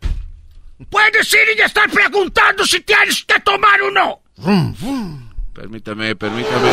Puedes 0.90 1.34
ir 1.34 1.58
y 1.58 1.62
estar 1.62 1.90
preguntando 1.90 2.66
si 2.66 2.82
tienes 2.82 3.24
que 3.24 3.40
tomar 3.42 3.82
o 3.82 3.92
no. 3.92 4.22
Permítame, 5.54 6.16
permítame. 6.16 6.70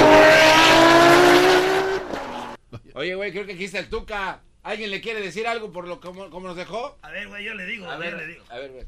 Oye, 2.94 3.14
güey, 3.14 3.32
creo 3.32 3.46
que 3.46 3.52
aquí 3.52 3.64
está 3.64 3.78
el 3.78 3.88
Tuca. 3.88 4.40
¿Alguien 4.62 4.90
le 4.90 5.00
quiere 5.00 5.20
decir 5.20 5.46
algo 5.46 5.72
por 5.72 5.88
lo 5.88 6.00
como, 6.00 6.28
como 6.30 6.48
nos 6.48 6.56
dejó? 6.56 6.98
A 7.02 7.10
ver, 7.10 7.28
güey, 7.28 7.44
yo 7.44 7.54
le 7.54 7.64
digo, 7.66 7.88
A 7.90 7.96
ver, 7.96 8.14
le 8.14 8.26
digo. 8.26 8.44
a 8.50 8.58
ver, 8.58 8.70
güey. 8.70 8.84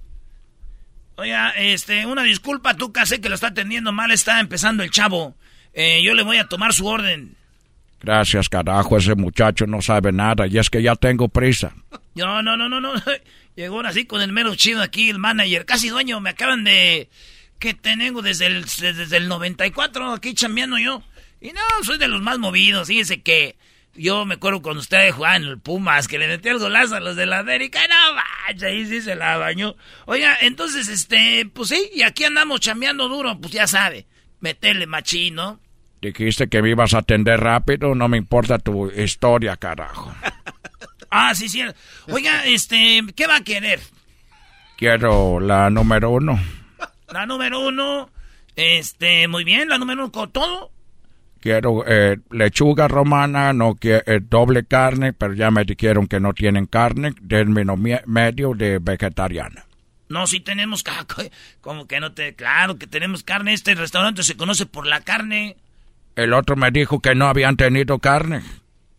Oiga, 1.17 1.51
este, 1.51 2.07
una 2.07 2.23
disculpa, 2.23 2.75
tú 2.77 2.93
sé 3.05 3.21
que 3.21 3.29
lo 3.29 3.35
está 3.35 3.49
atendiendo 3.49 3.93
mal, 3.93 4.11
está 4.11 4.41
empezando 4.41 4.83
el 4.83 4.91
chavo. 4.91 5.35
Eh, 5.75 6.03
yo 6.03 6.15
le 6.15 6.23
voy 6.23 6.39
a 6.39 6.49
tomar 6.49 6.73
su 6.73 6.87
orden. 6.87 7.37
Gracias, 8.01 8.49
carajo. 8.49 8.97
Ese 8.97 9.15
muchacho 9.15 9.67
no 9.67 9.81
sabe 9.81 10.13
nada 10.13 10.47
y 10.47 10.59
es 10.59 10.69
que 10.69 10.83
ya 10.83 10.97
tengo 10.97 11.29
prisa. 11.29 11.75
No, 12.15 12.43
no, 12.43 12.59
no, 12.59 12.69
no, 12.69 12.79
no. 12.79 12.93
Llegó 13.57 13.81
así 13.81 14.05
con 14.05 14.21
el 14.21 14.33
mero 14.33 14.55
chido 14.55 14.83
aquí, 14.83 15.09
el 15.09 15.19
manager, 15.19 15.65
casi 15.65 15.89
dueño. 15.89 16.21
Me 16.21 16.29
acaban 16.29 16.63
de... 16.63 17.09
que 17.59 17.73
tengo 17.73 18.21
desde 18.21 18.49
el, 18.49 18.65
desde 18.65 19.17
el 19.17 19.29
94 19.29 20.13
aquí 20.13 20.35
chambeando 20.35 20.79
yo. 20.79 21.03
Y 21.41 21.53
no, 21.53 21.61
soy 21.83 21.97
de 21.97 22.09
los 22.09 22.21
más 22.21 22.39
movidos. 22.39 22.89
Fíjese 22.89 23.23
que 23.23 23.57
yo 23.95 24.25
me 24.25 24.35
acuerdo 24.35 24.63
cuando 24.63 24.81
ustedes 24.81 25.15
jugaban 25.15 25.43
en 25.43 25.49
el 25.49 25.59
Pumas, 25.61 26.09
que 26.09 26.19
le 26.19 26.29
metí 26.29 26.49
el 26.49 26.59
golazo 26.59 26.97
a 26.97 27.01
los 27.01 27.17
de 27.17 27.27
la 27.27 27.41
América. 27.41 27.81
No, 27.89 28.15
manches, 28.15 28.63
ahí 28.63 28.87
sí 28.87 29.01
se 29.03 29.15
la 29.15 29.37
bañó. 29.37 29.77
Oiga, 30.07 30.37
entonces, 30.41 30.89
este, 30.89 31.49
pues 31.53 31.69
sí, 31.69 31.91
y 31.95 32.03
aquí 32.03 32.25
andamos 32.25 32.61
chambeando 32.61 33.09
duro, 33.09 33.39
pues 33.41 33.53
ya 33.53 33.67
sabe. 33.67 34.07
Meterle 34.41 34.87
machino. 34.87 35.61
Dijiste 36.01 36.49
que 36.49 36.63
me 36.63 36.71
ibas 36.71 36.95
a 36.95 36.99
atender 36.99 37.39
rápido. 37.39 37.95
No 37.95 38.09
me 38.09 38.19
importa 38.19 38.59
tu 38.59 38.91
historia, 38.91 39.57
carajo. 39.57 40.13
Ah, 41.15 41.35
sí, 41.35 41.51
sí. 41.51 41.63
Oiga, 42.09 42.47
este, 42.47 43.03
¿qué 43.15 43.27
va 43.27 43.37
a 43.37 43.45
querer? 43.45 43.81
Quiero 44.79 45.41
la 45.41 45.69
número 45.69 46.09
uno. 46.09 46.41
La 47.11 47.27
número 47.27 47.61
uno, 47.61 48.09
este, 48.57 49.29
muy 49.29 49.45
bien, 49.45 49.69
la 49.69 49.77
número 49.77 50.05
uno 50.05 50.11
con 50.11 50.33
todo. 50.33 50.73
Quiero 51.43 51.85
eh, 51.87 52.19
lechuga 52.31 52.87
romana, 52.87 53.53
no 53.53 53.75
quiero 53.75 54.05
doble 54.31 54.65
carne, 54.65 55.13
pero 55.13 55.35
ya 55.35 55.51
me 55.51 55.65
dijeron 55.65 56.07
que 56.07 56.21
no 56.21 56.33
tienen 56.35 56.67
carne. 56.67 57.13
Término 57.29 57.77
medio 57.77 58.55
de 58.55 58.79
vegetariana. 58.79 59.67
No, 60.09 60.27
sí 60.29 60.39
tenemos, 60.41 60.83
ca- 60.85 61.05
como 61.61 61.89
que 61.89 61.99
no 61.99 62.13
te, 62.13 62.35
claro 62.35 62.79
que 62.79 62.87
tenemos 62.87 63.25
carne. 63.25 63.53
Este 63.55 63.75
restaurante 63.75 64.23
se 64.23 64.37
conoce 64.37 64.67
por 64.67 64.87
la 64.87 65.01
carne. 65.01 65.57
El 66.15 66.33
otro 66.33 66.55
me 66.55 66.71
dijo 66.71 67.01
que 67.01 67.15
no 67.17 67.27
habían 67.27 67.57
tenido 67.57 67.99
carne. 67.99 68.43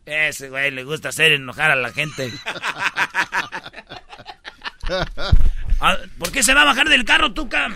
Ese 0.05 0.49
güey 0.49 0.69
le 0.71 0.83
gusta 0.83 1.09
hacer 1.09 1.31
enojar 1.31 1.71
a 1.71 1.75
la 1.75 1.91
gente. 1.91 2.29
Ah, 5.79 5.95
¿Por 6.19 6.29
qué 6.31 6.43
se 6.43 6.53
va 6.53 6.63
a 6.63 6.65
bajar 6.65 6.89
del 6.89 7.05
carro, 7.05 7.33
Tuca? 7.33 7.69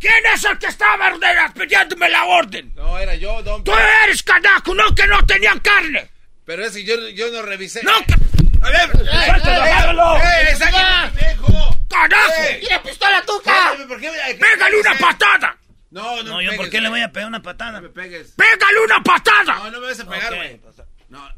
¿Quién 0.00 0.26
es 0.34 0.44
el 0.44 0.58
que 0.58 0.66
estaba 0.66 1.12
pidiéndome 1.54 2.08
la 2.08 2.24
orden? 2.24 2.72
No, 2.74 2.98
era 2.98 3.14
yo, 3.16 3.42
don. 3.42 3.62
Tú 3.62 3.72
eres 4.04 4.22
canaco, 4.22 4.74
no 4.74 4.94
que 4.94 5.06
no 5.06 5.24
tenían 5.26 5.60
carne. 5.60 6.10
Pero 6.46 6.64
ese 6.64 6.82
yo, 6.82 6.96
yo 7.10 7.30
no 7.30 7.42
revisé. 7.42 7.82
No, 7.82 7.92
que... 8.06 8.14
A 8.62 8.70
ver, 8.70 8.90
¡Suéltalo! 8.90 10.16
¡Eh, 10.16 10.56
sáquenme, 10.56 11.10
pendejo! 11.14 11.76
¡Carajo! 11.88 12.32
¡Eh! 12.48 12.60
¡Mira, 12.62 12.82
pistola, 12.82 13.22
Tuca! 13.26 13.72
¿por 13.86 14.00
qué 14.00 14.10
¡Pégale 14.40 14.80
una 14.80 14.94
patada! 14.98 15.56
No, 15.90 16.22
no, 16.22 16.22
No, 16.22 16.42
yo 16.42 16.56
por 16.56 16.70
qué 16.70 16.80
le 16.80 16.88
voy 16.88 17.02
a 17.02 17.12
pegar 17.12 17.28
una 17.28 17.42
patada. 17.42 17.72
No 17.72 17.82
me 17.82 17.88
pegues. 17.90 18.34
¡Pégale 18.36 18.80
una 18.84 19.02
patada! 19.02 19.54
No, 19.54 19.70
no 19.70 19.80
me 19.80 19.86
vas 19.88 20.00
a 20.00 20.08
pegar, 20.08 20.34
güey. 20.34 20.60
No. 21.08 21.28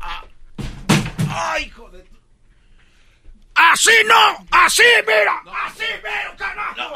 Ah. 0.00 0.24
Ay, 1.28 1.64
hijo 1.64 1.90
de... 1.90 2.04
¡Así 3.54 3.92
no! 4.06 4.46
¡Así, 4.50 4.82
mira! 5.06 5.42
¡Así, 5.66 5.84
mira, 6.02 6.34
carajo! 6.38 6.94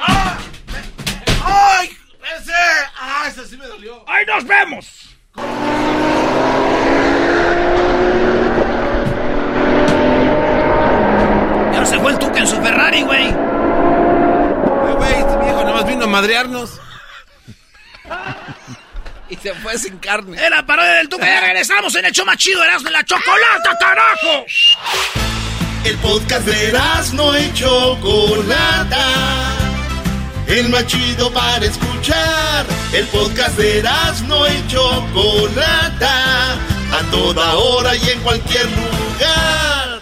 ¡Ay! 1.45 1.97
¡Ese! 2.39 2.53
¡Ah, 2.99 3.25
ese 3.29 3.47
sí 3.47 3.57
me 3.57 3.67
dolió! 3.67 4.05
¡Ahí 4.09 4.25
nos 4.27 4.45
vemos! 4.47 5.11
Ya 11.73 11.87
se 11.87 11.99
fue 12.01 12.13
el 12.13 12.19
Tuca 12.19 12.39
en 12.41 12.47
su 12.47 12.57
Ferrari, 12.61 13.03
güey. 13.03 13.29
Eh, 13.29 13.35
Güey, 14.97 15.13
este 15.15 15.37
viejo 15.39 15.65
nomás 15.65 15.87
vino 15.87 16.05
a 16.05 16.09
madrearnos. 16.09 16.81
y 19.29 19.37
se 19.37 19.55
fue 19.55 19.79
sin 19.79 19.99
carne. 19.99 20.37
Era 20.45 20.65
parodia 20.67 20.93
del 20.95 21.09
Tuca. 21.09 21.25
Ya 21.27 21.41
regresamos 21.41 21.95
en 21.95 22.05
el 22.05 22.13
show 22.13 22.27
más 22.27 22.37
chido, 22.37 22.63
Erasmo 22.63 22.89
en 22.89 22.95
la 22.95 23.05
chocolata, 23.05 23.79
carajo. 23.79 24.45
El 25.85 25.97
podcast 25.99 26.45
de 26.47 26.79
no 27.15 27.39
y 27.39 27.53
Chocolata. 27.55 28.99
El 30.51 30.69
más 30.69 30.85
chido 30.87 31.33
para 31.33 31.65
escuchar. 31.65 32.67
El 32.93 33.07
podcast 33.07 33.57
de 33.57 33.85
no 34.27 34.47
y 34.49 34.67
Chocolata. 34.67 36.55
A 36.93 37.11
toda 37.13 37.55
hora 37.55 37.95
y 37.95 38.11
en 38.11 38.21
cualquier 38.21 38.67
lugar. 38.67 40.01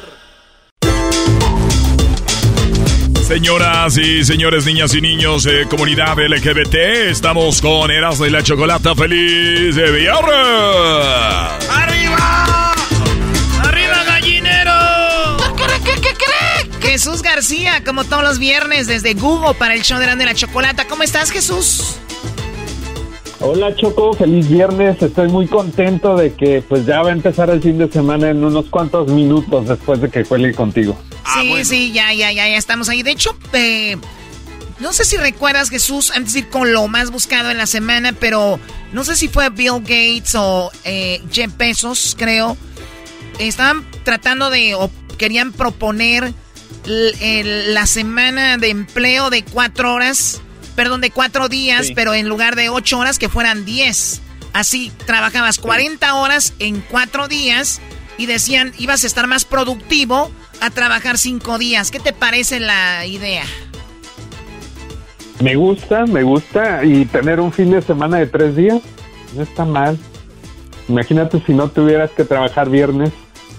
Señoras 3.22 3.98
y 3.98 4.24
señores, 4.24 4.64
niñas 4.64 4.94
y 4.94 5.02
niños, 5.02 5.44
eh, 5.44 5.66
comunidad 5.68 6.16
LGBT, 6.18 7.10
estamos 7.10 7.60
con 7.60 7.90
Erasmo 7.90 8.24
y 8.24 8.30
la 8.30 8.42
Chocolata 8.42 8.94
Feliz 8.94 9.76
de. 9.76 10.08
¡Arriba, 11.70 12.57
Jesús 16.98 17.22
García, 17.22 17.84
como 17.84 18.02
todos 18.02 18.24
los 18.24 18.40
viernes, 18.40 18.88
desde 18.88 19.14
Google 19.14 19.54
para 19.54 19.74
el 19.74 19.82
show 19.82 20.00
de 20.00 20.06
Grande 20.06 20.24
la 20.24 20.34
Chocolata. 20.34 20.88
¿Cómo 20.88 21.04
estás, 21.04 21.30
Jesús? 21.30 21.94
Hola 23.38 23.72
Choco, 23.76 24.14
feliz 24.14 24.48
viernes. 24.48 25.00
Estoy 25.00 25.28
muy 25.28 25.46
contento 25.46 26.16
de 26.16 26.34
que 26.34 26.60
pues 26.60 26.86
ya 26.86 27.00
va 27.02 27.10
a 27.10 27.12
empezar 27.12 27.50
el 27.50 27.62
fin 27.62 27.78
de 27.78 27.88
semana 27.88 28.30
en 28.30 28.42
unos 28.42 28.66
cuantos 28.66 29.06
minutos 29.12 29.68
después 29.68 30.00
de 30.00 30.10
que 30.10 30.24
cuelgue 30.24 30.52
contigo. 30.52 30.98
sí, 31.34 31.64
sí, 31.64 31.92
ya, 31.92 32.12
ya, 32.12 32.32
ya, 32.32 32.48
ya 32.48 32.56
estamos 32.56 32.88
ahí. 32.88 33.04
De 33.04 33.12
hecho, 33.12 33.38
eh, 33.52 33.96
no 34.80 34.92
sé 34.92 35.04
si 35.04 35.16
recuerdas, 35.18 35.70
Jesús, 35.70 36.10
antes 36.10 36.32
de 36.32 36.40
ir 36.40 36.48
con 36.48 36.72
lo 36.72 36.88
más 36.88 37.12
buscado 37.12 37.52
en 37.52 37.58
la 37.58 37.68
semana, 37.68 38.12
pero 38.12 38.58
no 38.92 39.04
sé 39.04 39.14
si 39.14 39.28
fue 39.28 39.50
Bill 39.50 39.82
Gates 39.82 40.34
o 40.34 40.72
eh, 40.82 41.22
Jeff 41.30 41.56
Bezos, 41.56 42.16
creo. 42.18 42.56
Estaban 43.38 43.86
tratando 44.02 44.50
de, 44.50 44.74
o 44.74 44.90
querían 45.16 45.52
proponer 45.52 46.34
la 46.88 47.86
semana 47.86 48.56
de 48.58 48.70
empleo 48.70 49.30
de 49.30 49.44
cuatro 49.44 49.94
horas, 49.94 50.40
perdón, 50.74 51.00
de 51.00 51.10
cuatro 51.10 51.48
días, 51.48 51.88
Sí. 51.88 51.92
pero 51.94 52.14
en 52.14 52.28
lugar 52.28 52.56
de 52.56 52.68
ocho 52.70 52.98
horas 52.98 53.18
que 53.18 53.28
fueran 53.28 53.64
diez. 53.64 54.20
Así 54.52 54.90
trabajabas 55.06 55.58
40 55.58 56.14
horas 56.14 56.54
en 56.58 56.80
cuatro 56.80 57.28
días 57.28 57.80
y 58.16 58.26
decían 58.26 58.72
ibas 58.78 59.04
a 59.04 59.06
estar 59.06 59.26
más 59.26 59.44
productivo 59.44 60.30
a 60.60 60.70
trabajar 60.70 61.18
cinco 61.18 61.58
días. 61.58 61.90
¿Qué 61.90 62.00
te 62.00 62.12
parece 62.12 62.58
la 62.58 63.04
idea? 63.06 63.44
Me 65.40 65.54
gusta, 65.54 66.06
me 66.06 66.22
gusta. 66.22 66.84
Y 66.84 67.04
tener 67.04 67.38
un 67.40 67.52
fin 67.52 67.70
de 67.70 67.82
semana 67.82 68.16
de 68.18 68.26
tres 68.26 68.56
días 68.56 68.80
no 69.36 69.42
está 69.42 69.64
mal. 69.64 69.96
Imagínate 70.88 71.40
si 71.46 71.52
no 71.52 71.68
tuvieras 71.68 72.10
que 72.12 72.24
trabajar 72.24 72.70
viernes. 72.70 73.10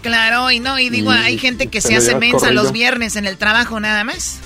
Claro, 0.02 0.52
y 0.52 0.60
no, 0.60 0.80
y 0.80 0.90
digo, 0.90 1.12
hay 1.12 1.38
gente 1.38 1.68
que 1.68 1.82
se 1.82 1.96
hace 1.96 2.16
mensa 2.16 2.52
los 2.52 2.72
viernes 2.72 3.16
en 3.16 3.26
el 3.26 3.38
trabajo 3.38 3.80
nada 3.80 4.04
más. 4.04 4.40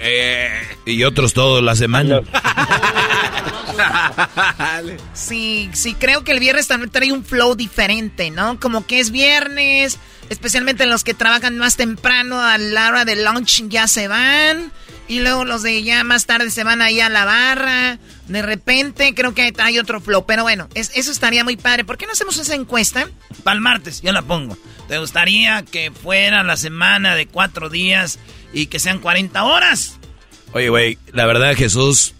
Eh, 0.00 0.50
y 0.84 1.02
otros 1.04 1.32
todos 1.32 1.62
la 1.62 1.74
semana. 1.74 2.20
sí, 5.14 5.70
sí, 5.72 5.94
creo 5.94 6.24
que 6.24 6.32
el 6.32 6.40
viernes 6.40 6.66
también 6.66 6.90
trae 6.90 7.12
un 7.12 7.24
flow 7.24 7.54
diferente, 7.54 8.30
¿no? 8.30 8.60
Como 8.60 8.86
que 8.86 9.00
es 9.00 9.10
viernes, 9.10 9.98
especialmente 10.28 10.86
los 10.86 11.04
que 11.04 11.14
trabajan 11.14 11.56
más 11.56 11.76
temprano 11.76 12.40
a 12.40 12.58
la 12.58 12.88
hora 12.88 13.04
de 13.04 13.16
lunch 13.16 13.68
ya 13.68 13.88
se 13.88 14.08
van. 14.08 14.72
Y 15.06 15.20
luego 15.20 15.44
los 15.44 15.62
de 15.62 15.82
ya 15.82 16.02
más 16.02 16.26
tarde 16.26 16.50
se 16.50 16.64
van 16.64 16.80
ahí 16.80 17.00
a 17.00 17.08
la 17.08 17.24
barra. 17.24 17.98
De 18.26 18.40
repente 18.42 19.14
creo 19.14 19.34
que 19.34 19.52
hay 19.58 19.78
otro 19.78 20.00
flow. 20.00 20.24
Pero 20.26 20.42
bueno, 20.42 20.68
eso 20.74 21.12
estaría 21.12 21.44
muy 21.44 21.56
padre. 21.56 21.84
¿Por 21.84 21.98
qué 21.98 22.06
no 22.06 22.12
hacemos 22.12 22.38
esa 22.38 22.54
encuesta? 22.54 23.08
Para 23.42 23.56
el 23.56 23.60
martes, 23.60 24.00
yo 24.00 24.12
la 24.12 24.22
pongo. 24.22 24.56
¿Te 24.88 24.98
gustaría 24.98 25.62
que 25.62 25.90
fuera 25.90 26.42
la 26.42 26.56
semana 26.56 27.14
de 27.14 27.26
cuatro 27.26 27.68
días 27.68 28.18
y 28.52 28.66
que 28.66 28.78
sean 28.78 28.98
40 28.98 29.44
horas? 29.44 29.98
Oye, 30.52 30.68
güey, 30.68 30.98
la 31.12 31.26
verdad, 31.26 31.54
Jesús, 31.54 32.14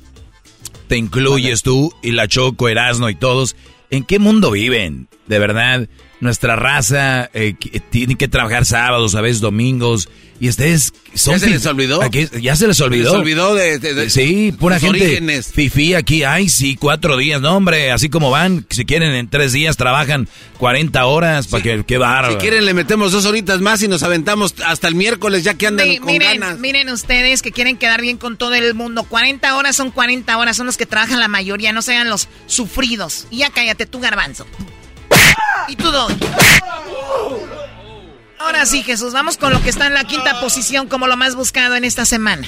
te 0.88 0.96
incluyes 0.96 1.62
tú 1.62 1.94
y 2.02 2.10
la 2.10 2.28
Choco, 2.28 2.68
Erasno 2.68 3.08
y 3.08 3.14
todos. 3.14 3.56
¿En 3.90 4.04
qué 4.04 4.18
mundo 4.18 4.50
viven? 4.50 5.08
De 5.26 5.38
verdad, 5.38 5.88
nuestra 6.20 6.56
raza 6.56 7.30
eh, 7.34 7.54
tiene 7.90 8.16
que 8.16 8.28
trabajar 8.28 8.64
sábados, 8.64 9.14
a 9.14 9.20
veces 9.20 9.40
domingos 9.40 10.08
y 10.40 10.48
ustedes 10.48 10.92
son 11.14 11.34
¿Ya 11.34 11.38
se 11.38 11.50
les 11.50 11.66
olvidó? 11.66 12.00
ya 12.10 12.56
se 12.56 12.66
les 12.66 12.80
olvidó. 12.80 13.12
Se 13.12 13.18
les 13.18 13.20
olvidó 13.20 13.54
de, 13.54 14.10
Sí, 14.10 14.52
pura 14.58 14.80
gente 14.80 15.42
fifí 15.42 15.94
aquí. 15.94 16.24
Ay, 16.24 16.48
sí, 16.48 16.76
cuatro 16.76 17.16
días. 17.16 17.40
No, 17.40 17.56
hombre, 17.56 17.92
así 17.92 18.08
como 18.08 18.30
van. 18.30 18.66
Si 18.68 18.84
quieren, 18.84 19.14
en 19.14 19.30
tres 19.30 19.52
días 19.52 19.76
trabajan 19.76 20.28
40 20.58 21.06
horas 21.06 21.46
para 21.46 21.62
que... 21.62 21.84
Qué 21.86 21.98
bárbaro. 21.98 22.34
Si 22.34 22.40
quieren, 22.40 22.66
le 22.66 22.74
metemos 22.74 23.12
dos 23.12 23.26
horitas 23.26 23.60
más 23.60 23.80
y 23.82 23.88
nos 23.88 24.02
aventamos 24.02 24.54
hasta 24.66 24.88
el 24.88 24.96
miércoles 24.96 25.44
ya 25.44 25.54
que 25.54 25.68
andan 25.68 25.96
con 25.96 26.06
miren, 26.06 26.40
ganas. 26.40 26.58
Miren 26.58 26.88
ustedes 26.88 27.40
que 27.40 27.52
quieren 27.52 27.76
quedar 27.76 28.00
bien 28.00 28.16
con 28.16 28.36
todo 28.36 28.54
el 28.54 28.74
mundo. 28.74 29.04
40 29.04 29.56
horas 29.56 29.76
son 29.76 29.92
40 29.92 30.36
horas. 30.36 30.56
Son 30.56 30.66
los 30.66 30.76
que 30.76 30.86
trabajan 30.86 31.20
la 31.20 31.28
mayoría. 31.28 31.72
No 31.72 31.80
sean 31.80 32.10
los 32.10 32.28
sufridos. 32.46 33.28
Y 33.30 33.38
ya 33.38 33.50
cállate 33.50 33.86
tú, 33.86 34.00
garbanzo. 34.00 34.46
Y 35.68 35.76
tú, 35.76 35.90
Doggy. 35.90 36.14
Ahora 38.38 38.66
sí, 38.66 38.82
Jesús, 38.82 39.12
vamos 39.12 39.38
con 39.38 39.52
lo 39.52 39.62
que 39.62 39.70
está 39.70 39.86
en 39.86 39.94
la 39.94 40.04
quinta 40.04 40.40
posición 40.40 40.86
como 40.88 41.06
lo 41.06 41.16
más 41.16 41.34
buscado 41.34 41.76
en 41.76 41.84
esta 41.84 42.04
semana. 42.04 42.46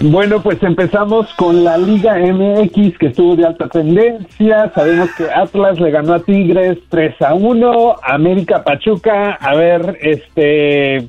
Bueno, 0.00 0.42
pues 0.42 0.62
empezamos 0.62 1.26
con 1.36 1.64
la 1.64 1.78
Liga 1.78 2.16
MX 2.18 2.98
que 2.98 3.06
estuvo 3.06 3.36
de 3.36 3.46
alta 3.46 3.68
tendencia. 3.68 4.70
Sabemos 4.74 5.08
que 5.16 5.24
Atlas 5.30 5.78
le 5.78 5.90
ganó 5.90 6.14
a 6.14 6.20
Tigres 6.20 6.78
3 6.90 7.22
a 7.22 7.34
1. 7.34 7.96
América 8.02 8.62
Pachuca, 8.64 9.34
a 9.34 9.54
ver, 9.54 9.98
este. 10.02 11.08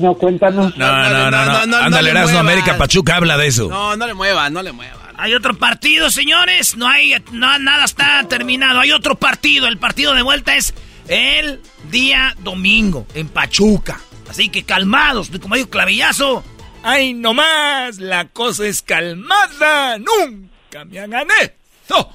no 0.00 0.14
cuéntanos. 0.14 0.76
No, 0.76 1.10
no, 1.10 1.30
no, 1.30 1.66
no. 1.66 1.76
Ándale, 1.76 2.10
Erasno, 2.10 2.38
América 2.38 2.76
Pachuca 2.78 3.16
habla 3.16 3.36
de 3.36 3.48
eso. 3.48 3.68
No, 3.68 3.96
no 3.96 4.06
le 4.06 4.14
mueva, 4.14 4.48
no 4.50 4.62
le 4.62 4.72
mueva. 4.72 5.05
Hay 5.18 5.34
otro 5.34 5.58
partido, 5.58 6.10
señores. 6.10 6.76
No 6.76 6.88
hay, 6.88 7.14
no, 7.32 7.58
nada 7.58 7.84
está 7.84 8.26
terminado. 8.28 8.80
Hay 8.80 8.92
otro 8.92 9.16
partido. 9.16 9.66
El 9.66 9.78
partido 9.78 10.14
de 10.14 10.22
vuelta 10.22 10.56
es 10.56 10.74
el 11.08 11.60
día 11.90 12.34
domingo 12.40 13.06
en 13.14 13.28
Pachuca. 13.28 14.00
Así 14.28 14.48
que 14.48 14.64
calmados, 14.64 15.30
como 15.40 15.54
dijo 15.54 15.70
Clavillazo. 15.70 16.44
¡Ay, 16.82 17.14
no 17.14 17.34
más! 17.34 17.98
La 17.98 18.26
cosa 18.28 18.66
es 18.66 18.82
calmada. 18.82 19.98
¡Nunca 19.98 20.84
me 20.84 21.00
hagan 21.00 21.26
eso! 21.40 22.12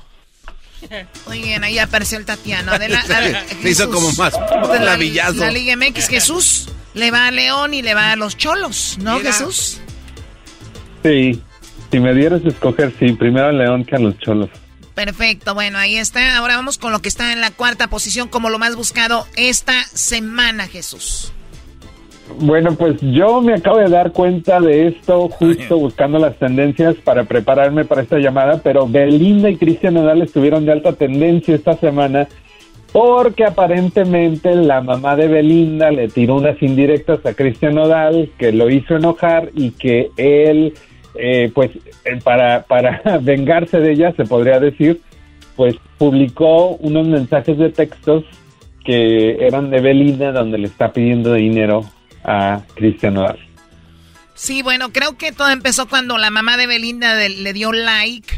Muy 1.27 1.41
bien, 1.41 1.63
ahí 1.63 1.77
apareció 1.77 2.17
el 2.17 2.25
Tatiano. 2.25 2.77
De 2.77 2.87
la, 2.87 3.03
hizo 3.63 3.89
como 3.89 4.11
más 4.13 4.33
clavillazo. 4.33 5.33
La, 5.33 5.47
la 5.47 5.51
Liga 5.51 5.75
MX, 5.75 6.07
Jesús 6.07 6.69
le 6.93 7.11
va 7.11 7.27
a 7.27 7.31
León 7.31 7.73
y 7.73 7.81
le 7.81 7.93
va 7.93 8.11
a 8.11 8.15
los 8.15 8.37
Cholos, 8.37 8.97
¿no, 8.99 9.19
Jesús? 9.19 9.79
Sí, 11.03 11.41
si 11.91 11.99
me 11.99 12.13
dieras 12.13 12.43
a 12.45 12.47
escoger, 12.47 12.93
sí, 12.97 13.13
primero 13.13 13.51
León 13.51 13.83
que 13.83 13.95
a 13.95 13.99
los 13.99 14.17
Cholos. 14.19 14.49
Perfecto, 14.95 15.53
bueno, 15.53 15.77
ahí 15.77 15.97
está. 15.97 16.37
Ahora 16.37 16.55
vamos 16.55 16.77
con 16.77 16.91
lo 16.91 16.99
que 16.99 17.09
está 17.09 17.33
en 17.33 17.41
la 17.41 17.51
cuarta 17.51 17.87
posición 17.87 18.27
como 18.27 18.49
lo 18.49 18.59
más 18.59 18.75
buscado 18.75 19.25
esta 19.35 19.83
semana, 19.83 20.67
Jesús. 20.67 21.33
Bueno, 22.39 22.75
pues 22.75 22.99
yo 23.01 23.41
me 23.41 23.55
acabo 23.55 23.77
de 23.77 23.89
dar 23.89 24.11
cuenta 24.13 24.59
de 24.59 24.87
esto 24.87 25.27
justo 25.29 25.77
buscando 25.77 26.17
las 26.17 26.37
tendencias 26.37 26.95
para 26.95 27.25
prepararme 27.25 27.83
para 27.83 28.03
esta 28.03 28.19
llamada, 28.19 28.61
pero 28.63 28.87
Belinda 28.87 29.49
y 29.49 29.57
Cristian 29.57 29.95
Nodal 29.95 30.21
estuvieron 30.21 30.65
de 30.65 30.71
alta 30.71 30.93
tendencia 30.93 31.55
esta 31.55 31.75
semana 31.75 32.27
porque 32.91 33.45
aparentemente 33.45 34.53
la 34.55 34.81
mamá 34.81 35.15
de 35.15 35.27
Belinda 35.27 35.91
le 35.91 36.09
tiró 36.09 36.35
unas 36.35 36.61
indirectas 36.61 37.25
a 37.25 37.33
Cristian 37.33 37.75
Nodal 37.75 38.31
que 38.37 38.51
lo 38.51 38.69
hizo 38.69 38.95
enojar 38.95 39.49
y 39.53 39.71
que 39.71 40.11
él 40.17 40.73
eh, 41.15 41.51
pues 41.53 41.71
eh, 42.05 42.19
para, 42.23 42.63
para 42.63 43.01
vengarse 43.21 43.79
de 43.79 43.93
ella, 43.93 44.13
se 44.15 44.25
podría 44.25 44.59
decir, 44.59 45.01
pues 45.55 45.75
publicó 45.97 46.75
unos 46.77 47.07
mensajes 47.07 47.57
de 47.57 47.69
textos 47.69 48.23
que 48.83 49.45
eran 49.45 49.69
de 49.69 49.81
Belinda 49.81 50.31
donde 50.31 50.57
le 50.57 50.67
está 50.67 50.91
pidiendo 50.91 51.33
dinero 51.33 51.85
a 52.23 52.61
Cristian 52.75 53.15
Nodal. 53.15 53.39
Sí, 54.33 54.63
bueno, 54.63 54.91
creo 54.91 55.17
que 55.17 55.31
todo 55.31 55.49
empezó 55.49 55.87
cuando 55.87 56.17
la 56.17 56.31
mamá 56.31 56.57
de 56.57 56.65
Belinda 56.65 57.13
le 57.15 57.53
dio 57.53 57.71
like 57.71 58.33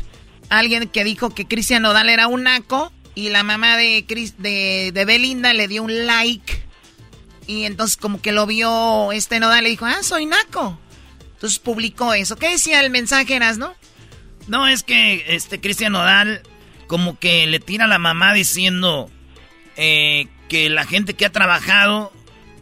alguien 0.49 0.87
que 0.87 1.03
dijo 1.03 1.29
que 1.33 1.45
Cristian 1.45 1.83
Nodal 1.83 2.09
era 2.09 2.27
un 2.27 2.43
naco 2.43 2.91
y 3.15 3.29
la 3.29 3.43
mamá 3.43 3.77
de, 3.77 4.05
de, 4.37 4.91
de 4.93 5.05
Belinda 5.05 5.53
le 5.53 5.67
dio 5.67 5.83
un 5.83 6.05
like 6.05 6.63
y 7.47 7.63
entonces 7.63 7.97
como 7.97 8.21
que 8.21 8.31
lo 8.31 8.45
vio 8.45 9.11
este 9.11 9.39
Nodal 9.39 9.63
le 9.63 9.69
dijo, 9.69 9.85
ah, 9.85 10.01
soy 10.01 10.25
naco. 10.25 10.77
Entonces 11.33 11.59
publicó 11.59 12.13
eso. 12.13 12.35
¿Qué 12.35 12.49
decía 12.49 12.79
el 12.81 12.89
mensaje, 12.89 13.35
Eras, 13.35 13.57
no? 13.57 13.73
No, 14.47 14.67
es 14.67 14.83
que 14.83 15.25
este 15.27 15.59
Cristian 15.59 15.93
Nodal 15.93 16.41
como 16.87 17.17
que 17.17 17.47
le 17.47 17.59
tira 17.59 17.85
a 17.85 17.87
la 17.87 17.99
mamá 17.99 18.33
diciendo 18.33 19.09
eh, 19.77 20.27
que 20.49 20.69
la 20.69 20.85
gente 20.85 21.13
que 21.13 21.25
ha 21.25 21.31
trabajado 21.31 22.11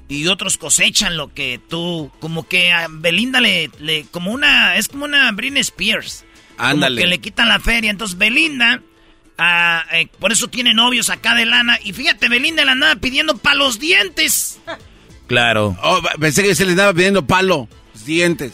y 0.08 0.28
otros 0.28 0.58
cosechan 0.58 1.18
lo 1.18 1.34
que 1.34 1.60
tú, 1.70 2.12
como 2.20 2.48
que 2.48 2.72
a 2.72 2.88
Belinda 2.90 3.40
le, 3.40 3.72
le 3.80 4.06
como 4.12 4.32
una, 4.32 4.76
es 4.76 4.88
como 4.88 5.06
una 5.06 5.32
Britney 5.32 5.62
Spears. 5.62 6.26
Ándale. 6.58 6.96
Como 6.96 7.06
que 7.06 7.08
le 7.08 7.22
quitan 7.22 7.48
la 7.48 7.60
feria. 7.60 7.90
Entonces 7.90 8.18
Belinda, 8.18 8.82
ah, 9.38 9.86
eh, 9.94 10.08
por 10.20 10.32
eso 10.32 10.50
tiene 10.50 10.74
novios 10.74 11.10
acá 11.10 11.34
de 11.34 11.46
lana. 11.46 11.80
Y 11.84 11.94
fíjate, 11.94 12.30
Belinda 12.30 12.66
le 12.66 12.72
andaba 12.72 12.96
pidiendo 12.98 13.38
palos 13.38 13.80
dientes. 13.80 14.60
Claro. 15.28 15.78
Oh, 15.82 16.02
pensé 16.20 16.44
que 16.44 16.56
se 16.56 16.66
le 16.66 16.72
andaba 16.72 16.94
pidiendo 16.94 17.26
palo, 17.26 17.70
dientes. 18.06 18.52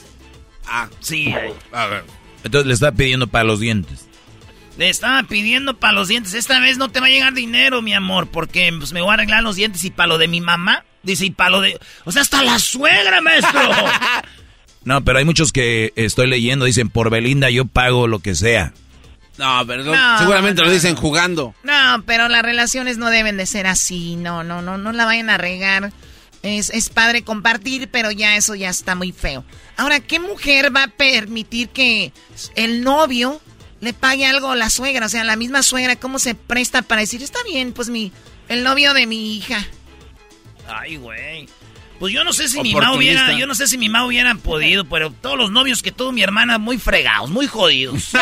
Ah, 0.68 0.90
sí. 1.00 1.34
A 1.72 1.88
ver. 1.88 2.04
Entonces 2.44 2.68
le 2.68 2.74
estaba 2.74 2.96
pidiendo 2.96 3.28
para 3.28 3.44
los 3.44 3.60
dientes. 3.60 4.08
Le 4.78 4.90
estaba 4.90 5.24
pidiendo 5.24 5.78
para 5.78 5.94
los 5.94 6.08
dientes. 6.08 6.34
Esta 6.34 6.60
vez 6.60 6.78
no 6.78 6.90
te 6.90 7.00
va 7.00 7.08
a 7.08 7.10
llegar 7.10 7.34
dinero, 7.34 7.82
mi 7.82 7.94
amor, 7.94 8.28
porque 8.28 8.72
pues, 8.78 8.94
me 8.94 9.02
voy 9.02 9.12
a 9.12 9.14
arreglar 9.14 9.44
los 9.44 9.56
dientes 9.56 9.84
y 9.84 9.90
para 9.90 10.08
lo 10.08 10.18
de 10.18 10.28
mi 10.28 10.40
mamá. 10.40 10.84
Dice, 11.04 11.26
y 11.26 11.32
para 11.32 11.50
lo 11.50 11.62
de... 11.62 11.80
O 12.06 12.12
sea, 12.12 12.22
hasta 12.22 12.44
la 12.44 12.60
suegra, 12.60 13.22
maestro. 13.22 13.60
no, 14.84 15.04
pero 15.04 15.20
hay 15.20 15.26
muchos 15.26 15.52
que 15.52 15.94
estoy 15.96 16.28
leyendo, 16.28 16.66
dicen, 16.66 16.90
por 16.90 17.10
Belinda 17.10 17.50
yo 17.50 17.66
pago 17.66 18.08
lo 18.08 18.20
que 18.20 18.36
sea. 18.36 18.74
No, 19.38 19.64
pero 19.68 19.84
seguramente 20.18 20.64
lo 20.64 20.72
dicen 20.72 20.96
jugando. 20.96 21.54
No, 21.64 22.04
pero 22.06 22.28
las 22.28 22.42
relaciones 22.42 22.98
no 22.98 23.10
deben 23.10 23.38
de 23.38 23.46
ser 23.46 23.68
así. 23.68 24.16
No, 24.16 24.44
no, 24.44 24.62
no, 24.62 24.78
no 24.78 24.92
la 24.92 25.06
vayan 25.06 25.30
a 25.30 25.38
regar. 25.38 25.92
Es, 26.44 26.70
es 26.70 26.90
padre 26.90 27.24
compartir, 27.24 27.90
pero 27.90 28.12
ya 28.12 28.36
eso 28.36 28.56
ya 28.56 28.70
está 28.70 28.96
muy 28.96 29.12
feo. 29.12 29.44
Ahora, 29.76 30.00
¿qué 30.00 30.20
mujer 30.20 30.76
va 30.76 30.84
a 30.84 30.88
permitir 30.88 31.70
que 31.70 32.14
el 32.56 32.84
novio 32.84 33.42
le 33.82 33.94
pague 33.94 34.26
algo 34.26 34.52
a 34.52 34.56
la 34.56 34.70
suegra? 34.70 35.06
O 35.08 35.10
sea, 35.10 35.24
la 35.24 35.36
misma 35.36 35.64
suegra, 35.64 35.96
¿cómo 35.96 36.20
se 36.20 36.36
presta 36.36 36.82
para 36.82 37.02
decir, 37.02 37.22
está 37.24 37.40
bien, 37.44 37.74
pues 37.74 37.90
mi, 37.90 38.12
el 38.50 38.64
novio 38.64 38.94
de 38.94 39.08
mi 39.08 39.36
hija? 39.36 39.66
Ay, 40.68 40.98
güey. 40.98 41.48
Pues 42.00 42.14
yo 42.14 42.24
no 42.24 42.32
sé 42.34 42.48
si 42.48 42.62
mi 42.62 42.74
mamá 42.74 42.94
hubiera, 42.94 43.34
yo 43.34 43.48
no 43.48 43.56
sé 43.56 43.68
si 43.68 43.78
mi 43.78 43.90
mamá 43.90 44.06
hubiera 44.06 44.36
podido, 44.36 44.86
pero 44.90 45.12
todos 45.12 45.38
los 45.38 45.52
novios 45.52 45.82
que 45.82 45.92
tuvo 45.92 46.12
mi 46.12 46.22
hermana 46.22 46.58
muy 46.58 46.78
fregados, 46.78 47.30
muy 47.30 47.48
jodidos. 47.48 48.12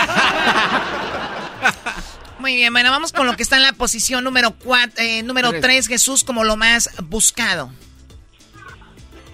Muy 2.37 2.55
bien, 2.57 2.71
bueno, 2.71 2.91
vamos 2.91 3.11
con 3.11 3.25
lo 3.25 3.35
que 3.35 3.41
está 3.41 3.55
en 3.55 3.63
la 3.63 3.73
posición 3.73 4.23
número 4.23 4.51
cuatro, 4.51 5.03
eh, 5.03 5.23
número 5.23 5.51
3, 5.59 5.87
Jesús, 5.87 6.23
como 6.23 6.43
lo 6.43 6.57
más 6.57 6.91
buscado. 7.05 7.71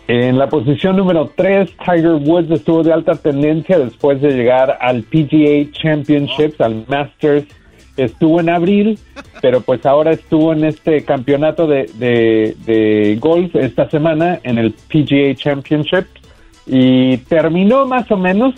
En 0.07 0.37
la 0.37 0.49
posición 0.49 0.97
número 0.97 1.31
3, 1.35 1.71
Tiger 1.77 2.15
Woods 2.15 2.51
estuvo 2.51 2.83
de 2.83 2.91
alta 2.91 3.15
tendencia 3.15 3.79
después 3.79 4.21
de 4.21 4.31
llegar 4.31 4.77
al 4.81 5.03
PGA 5.03 5.71
Championships, 5.71 6.59
al 6.59 6.85
Masters. 6.87 7.45
Estuvo 7.97 8.39
en 8.39 8.49
abril, 8.49 8.99
pero 9.41 9.61
pues 9.61 9.85
ahora 9.85 10.11
estuvo 10.11 10.53
en 10.53 10.63
este 10.63 11.03
campeonato 11.03 11.67
de, 11.67 11.85
de, 12.65 13.17
golf 13.19 13.55
esta 13.55 13.89
semana 13.89 14.39
en 14.43 14.57
el 14.57 14.73
PGA 14.73 15.35
Championship 15.35 16.05
y 16.65 17.17
terminó 17.17 17.85
más 17.85 18.09
o 18.11 18.17
menos. 18.17 18.55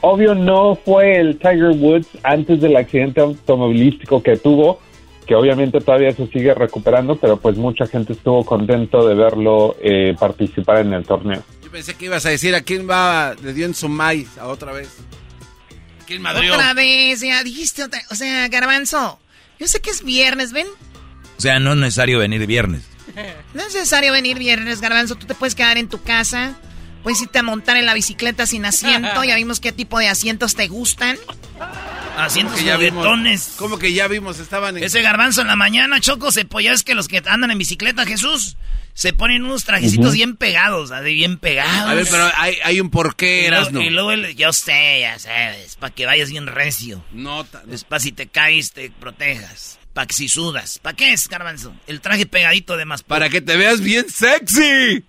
Obvio 0.00 0.34
no 0.34 0.74
fue 0.74 1.16
el 1.16 1.38
Tiger 1.38 1.76
Woods 1.78 2.08
antes 2.24 2.60
del 2.60 2.76
accidente 2.76 3.20
automovilístico 3.20 4.22
que 4.22 4.36
tuvo, 4.36 4.80
que 5.24 5.34
obviamente 5.34 5.80
todavía 5.80 6.12
se 6.12 6.26
sigue 6.28 6.54
recuperando, 6.54 7.16
pero 7.16 7.36
pues 7.38 7.56
mucha 7.56 7.86
gente 7.86 8.12
estuvo 8.12 8.44
contento 8.44 9.06
de 9.06 9.14
verlo 9.14 9.76
eh, 9.80 10.14
participar 10.18 10.78
en 10.78 10.92
el 10.92 11.04
torneo. 11.04 11.42
Yo 11.62 11.70
pensé 11.70 11.94
que 11.94 12.06
ibas 12.06 12.26
a 12.26 12.30
decir 12.30 12.54
a 12.54 12.62
quién 12.62 12.88
va, 12.88 13.34
le 13.42 13.52
dio 13.52 13.66
en 13.66 13.74
Sumay 13.74 14.26
a 14.38 14.46
otra 14.46 14.72
vez. 14.72 14.88
¿Quién 16.06 16.22
madrió? 16.22 16.54
Otra 16.54 16.74
vez, 16.74 17.20
ya 17.20 17.42
dijiste 17.42 17.82
otra, 17.82 18.00
o 18.10 18.14
sea, 18.14 18.48
Garbanzo, 18.48 19.18
yo 19.58 19.66
sé 19.66 19.80
que 19.80 19.90
es 19.90 20.04
viernes, 20.04 20.52
¿ven? 20.52 20.66
O 21.38 21.40
sea, 21.40 21.58
no 21.58 21.72
es 21.72 21.78
necesario 21.78 22.18
venir 22.18 22.46
viernes. 22.46 22.82
No 23.54 23.62
es 23.62 23.74
necesario 23.74 24.12
venir 24.12 24.38
viernes, 24.38 24.80
Garbanzo, 24.80 25.14
tú 25.14 25.26
te 25.26 25.34
puedes 25.34 25.54
quedar 25.54 25.78
en 25.78 25.88
tu 25.88 26.02
casa, 26.02 26.56
puedes 27.04 27.22
irte 27.22 27.38
a 27.38 27.42
montar 27.44 27.76
en 27.76 27.86
la 27.86 27.94
bicicleta 27.94 28.46
sin 28.46 28.64
asiento, 28.64 29.22
ya 29.22 29.36
vimos 29.36 29.60
qué 29.60 29.70
tipo 29.70 30.00
de 30.00 30.08
asientos 30.08 30.56
te 30.56 30.66
gustan. 30.66 31.16
Asientos 32.16 32.58
Que 32.58 32.64
ya 32.64 32.74
juguetones. 32.76 33.52
¿Cómo 33.56 33.78
que 33.78 33.92
ya 33.92 34.08
vimos? 34.08 34.38
Estaban 34.40 34.76
en... 34.76 34.82
Ese 34.84 35.02
garbanzo 35.02 35.42
en 35.42 35.48
la 35.48 35.56
mañana, 35.56 36.00
Choco, 36.00 36.32
se 36.32 36.46
ya 36.62 36.72
es 36.72 36.82
que 36.82 36.94
los 36.94 37.06
que 37.06 37.22
andan 37.26 37.50
en 37.50 37.58
bicicleta, 37.58 38.06
Jesús, 38.06 38.56
se 38.94 39.12
ponen 39.12 39.44
unos 39.44 39.64
trajecitos 39.64 40.14
bien 40.14 40.36
pegados, 40.36 40.92
así 40.92 41.12
bien 41.12 41.38
pegados. 41.38 41.90
A 41.90 41.94
ver, 41.94 42.06
pero 42.10 42.30
hay, 42.36 42.56
hay 42.64 42.80
un 42.80 42.90
porqué, 42.90 43.46
Y 43.46 43.48
luego- 43.48 43.62
Erasno. 43.62 43.82
Y 43.82 43.90
luego, 43.90 44.12
el- 44.12 44.36
yo 44.36 44.52
sé, 44.52 45.00
ya 45.00 45.18
sabes, 45.18 45.76
para 45.76 45.94
que 45.94 46.06
vayas 46.06 46.30
bien 46.30 46.46
recio. 46.46 47.04
No, 47.12 47.46
Es 47.70 47.84
para 47.84 48.00
si 48.00 48.12
te 48.12 48.28
caes, 48.28 48.72
te 48.72 48.90
protejas. 48.90 49.78
Para 49.92 50.06
que 50.08 50.14
si 50.14 50.28
sudas. 50.28 50.80
¿Para 50.80 50.96
qué 50.96 51.12
es, 51.12 51.28
garbanzo? 51.28 51.72
El 51.86 52.00
traje 52.00 52.26
pegadito 52.26 52.76
de 52.76 52.84
más. 52.84 53.02
Para 53.04 53.28
que 53.28 53.40
te 53.40 53.56
veas 53.56 53.80
bien 53.80 54.06
sexy. 54.08 55.04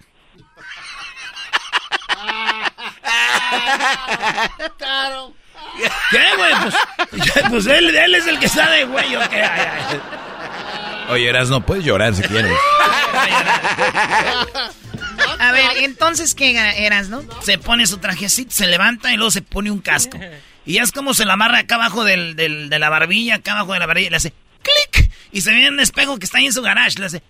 ¿Qué, 6.11 6.24
güey? 6.38 6.53
Pues, 6.61 6.76
pues 7.49 7.66
él, 7.68 7.95
él 7.95 8.16
es 8.16 8.28
el 8.28 8.39
que 8.39 8.47
sabe, 8.47 8.86
güey. 8.86 9.16
¿o 9.16 9.30
qué? 9.30 9.41
Ay, 9.43 9.68
ay. 9.89 9.99
Oye, 11.09 11.30
Eras, 11.30 11.49
no 11.49 11.66
puedes 11.66 11.84
llorar 11.84 12.16
si 12.16 12.22
quieres. 12.24 12.51
A 15.39 15.51
ver, 15.51 15.72
entonces, 15.84 16.34
¿qué 16.36 16.51
eras, 16.86 17.09
no? 17.09 17.24
Se 17.41 17.57
pone 17.57 17.88
su 17.88 17.97
trajecito, 17.97 18.51
se 18.51 18.68
levanta 18.68 19.13
y 19.13 19.18
luego 19.18 19.32
se 19.32 19.41
pone 19.41 19.72
un 19.72 19.80
casco. 19.80 20.20
Y 20.66 20.74
ya 20.74 20.84
es 20.84 20.91
como 20.91 21.13
se 21.13 21.26
la 21.26 21.34
amarra 21.34 21.59
acá 21.59 21.76
abajo 21.76 22.03
del, 22.03 22.36
del- 22.36 22.70
de 22.70 22.80
la 22.80 22.89
barbilla, 22.89 23.36
acá 23.36 23.53
abajo 23.53 23.74
de 23.74 23.80
la 23.80 23.86
barbilla, 23.86 24.07
y 24.07 24.11
le 24.11 24.18
hace 24.18 24.34
clic. 24.63 25.11
Y 25.32 25.41
se 25.41 25.51
ve 25.51 25.66
en 25.68 25.74
un 25.74 25.80
espejo 25.80 26.18
que 26.18 26.26
está 26.26 26.39
ahí 26.39 26.47
en 26.47 26.53
su 26.53 26.61
garage, 26.61 26.99
le 26.99 27.05
hace 27.05 27.22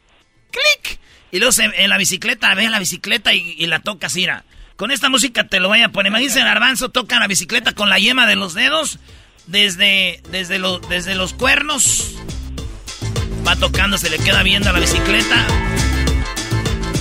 clic. 0.52 1.00
Y 1.32 1.40
luego 1.40 1.52
se, 1.52 1.66
en 1.66 1.90
la 1.90 1.98
bicicleta, 1.98 2.54
ve 2.56 2.70
la 2.70 2.80
bicicleta 2.80 3.34
y, 3.34 3.56
y 3.58 3.66
la 3.68 3.80
toca 3.80 4.08
así. 4.08 4.26
Con 4.76 4.92
esta 4.92 5.10
música 5.10 5.48
te 5.48 5.60
lo 5.60 5.70
voy 5.70 5.82
a 5.82 5.90
poner. 5.90 6.10
Imagínense, 6.12 6.40
garbanzo 6.42 6.90
toca 6.90 7.20
la 7.20 7.28
bicicleta 7.28 7.72
con 7.74 7.90
la 7.90 7.98
yema 7.98 8.28
de 8.28 8.36
los 8.36 8.54
dedos, 8.54 9.00
desde, 9.48 10.22
desde, 10.32 10.60
lo- 10.60 10.80
desde 10.80 11.16
los 11.16 11.34
cuernos. 11.34 12.16
Va 13.48 13.56
tocando, 13.56 13.98
se 13.98 14.10
le 14.10 14.18
queda 14.20 14.44
viendo 14.44 14.70
a 14.70 14.74
la 14.74 14.80
bicicleta. 14.80 15.46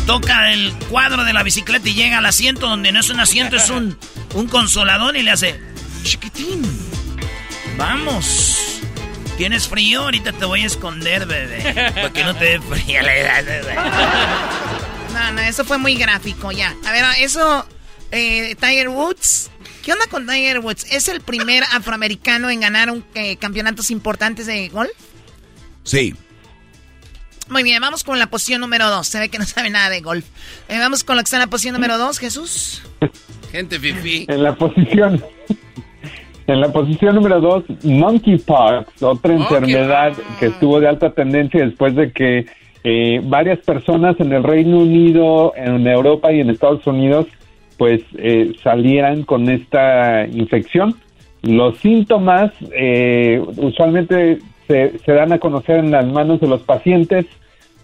Toca 0.07 0.53
el 0.53 0.72
cuadro 0.91 1.25
de 1.25 1.33
la 1.33 1.43
bicicleta 1.43 1.89
y 1.89 1.95
llega 1.95 2.18
al 2.18 2.27
asiento 2.27 2.68
donde 2.68 2.93
no 2.93 3.01
es 3.01 3.11
un 3.11 3.18
asiento, 3.20 3.57
es 3.57 3.70
un, 3.70 3.99
un 4.35 4.47
consolador 4.47 5.16
y 5.16 5.22
le 5.22 5.31
hace, 5.33 5.61
chiquitín, 6.05 6.62
vamos. 7.77 8.81
¿Tienes 9.39 9.66
frío? 9.66 10.03
Ahorita 10.03 10.31
te 10.33 10.45
voy 10.45 10.62
a 10.62 10.66
esconder, 10.66 11.27
bebé. 11.27 11.91
Para 11.93 12.12
que 12.12 12.22
no 12.22 12.37
te 12.37 12.45
dé 12.45 12.61
frío. 12.61 13.01
No, 15.15 15.33
no, 15.33 15.41
eso 15.41 15.65
fue 15.65 15.79
muy 15.79 15.95
gráfico 15.95 16.51
ya. 16.51 16.75
A 16.85 16.93
ver, 16.93 17.05
eso, 17.21 17.65
eh, 18.11 18.57
Tiger 18.57 18.89
Woods. 18.89 19.51
¿Qué 19.85 19.93
onda 19.93 20.07
con 20.11 20.27
Tiger 20.27 20.59
Woods? 20.59 20.93
¿Es 20.93 21.09
el 21.09 21.21
primer 21.21 21.62
afroamericano 21.73 22.51
en 22.51 22.61
ganar 22.61 22.91
un, 22.91 23.05
eh, 23.15 23.37
campeonatos 23.37 23.91
importantes 23.91 24.47
de 24.47 24.69
golf? 24.69 24.91
Sí. 25.85 26.15
Muy 27.49 27.62
bien, 27.62 27.81
vamos 27.81 28.03
con 28.03 28.19
la 28.19 28.27
posición 28.27 28.61
número 28.61 28.91
dos. 28.91 29.07
Se 29.07 29.21
ve 29.21 29.29
que 29.29 29.39
no 29.39 29.45
sabe 29.45 29.71
nada 29.71 29.89
de 29.89 30.01
golf. 30.01 30.25
Eh, 30.69 30.79
vamos 30.79 31.05
con 31.05 31.17
lo 31.17 31.23
que 31.23 31.27
está 31.27 31.37
en 31.37 31.43
la 31.43 31.47
posición 31.47 31.75
número 31.75 31.97
dos, 31.97 32.19
Jesús. 32.19 32.83
Gente 33.53 33.79
fifi. 33.79 34.27
En 34.29 34.43
la 34.43 34.57
posición 34.57 35.23
en 36.47 36.61
la 36.61 36.71
posición 36.73 37.15
número 37.15 37.41
dos, 37.41 37.65
monkeypox, 37.83 39.03
otra 39.03 39.33
enfermedad 39.33 40.12
que 40.39 40.47
estuvo 40.47 40.79
de 40.79 40.89
alta 40.89 41.11
tendencia 41.11 41.65
después 41.65 41.95
de 41.95 42.12
que 42.12 42.47
eh, 42.85 43.20
varias 43.24 43.59
personas 43.61 44.18
en 44.20 44.32
el 44.32 44.43
Reino 44.45 44.78
Unido, 44.78 45.53
en 45.57 45.87
Europa 45.87 46.32
y 46.32 46.41
en 46.41 46.51
Estados 46.51 46.87
Unidos, 46.87 47.26
pues 47.78 48.03
eh, 48.18 48.53
salieran 48.62 49.24
con 49.24 49.49
esta 49.51 50.26
infección. 50.26 50.95
Los 51.43 51.78
síntomas 51.78 52.53
eh, 52.72 53.43
usualmente 53.57 54.39
se, 54.68 54.99
se 54.99 55.12
dan 55.12 55.32
a 55.32 55.39
conocer 55.39 55.78
en 55.80 55.91
las 55.91 56.07
manos 56.07 56.41
de 56.41 56.49
los 56.49 56.61
pacientes, 56.62 57.26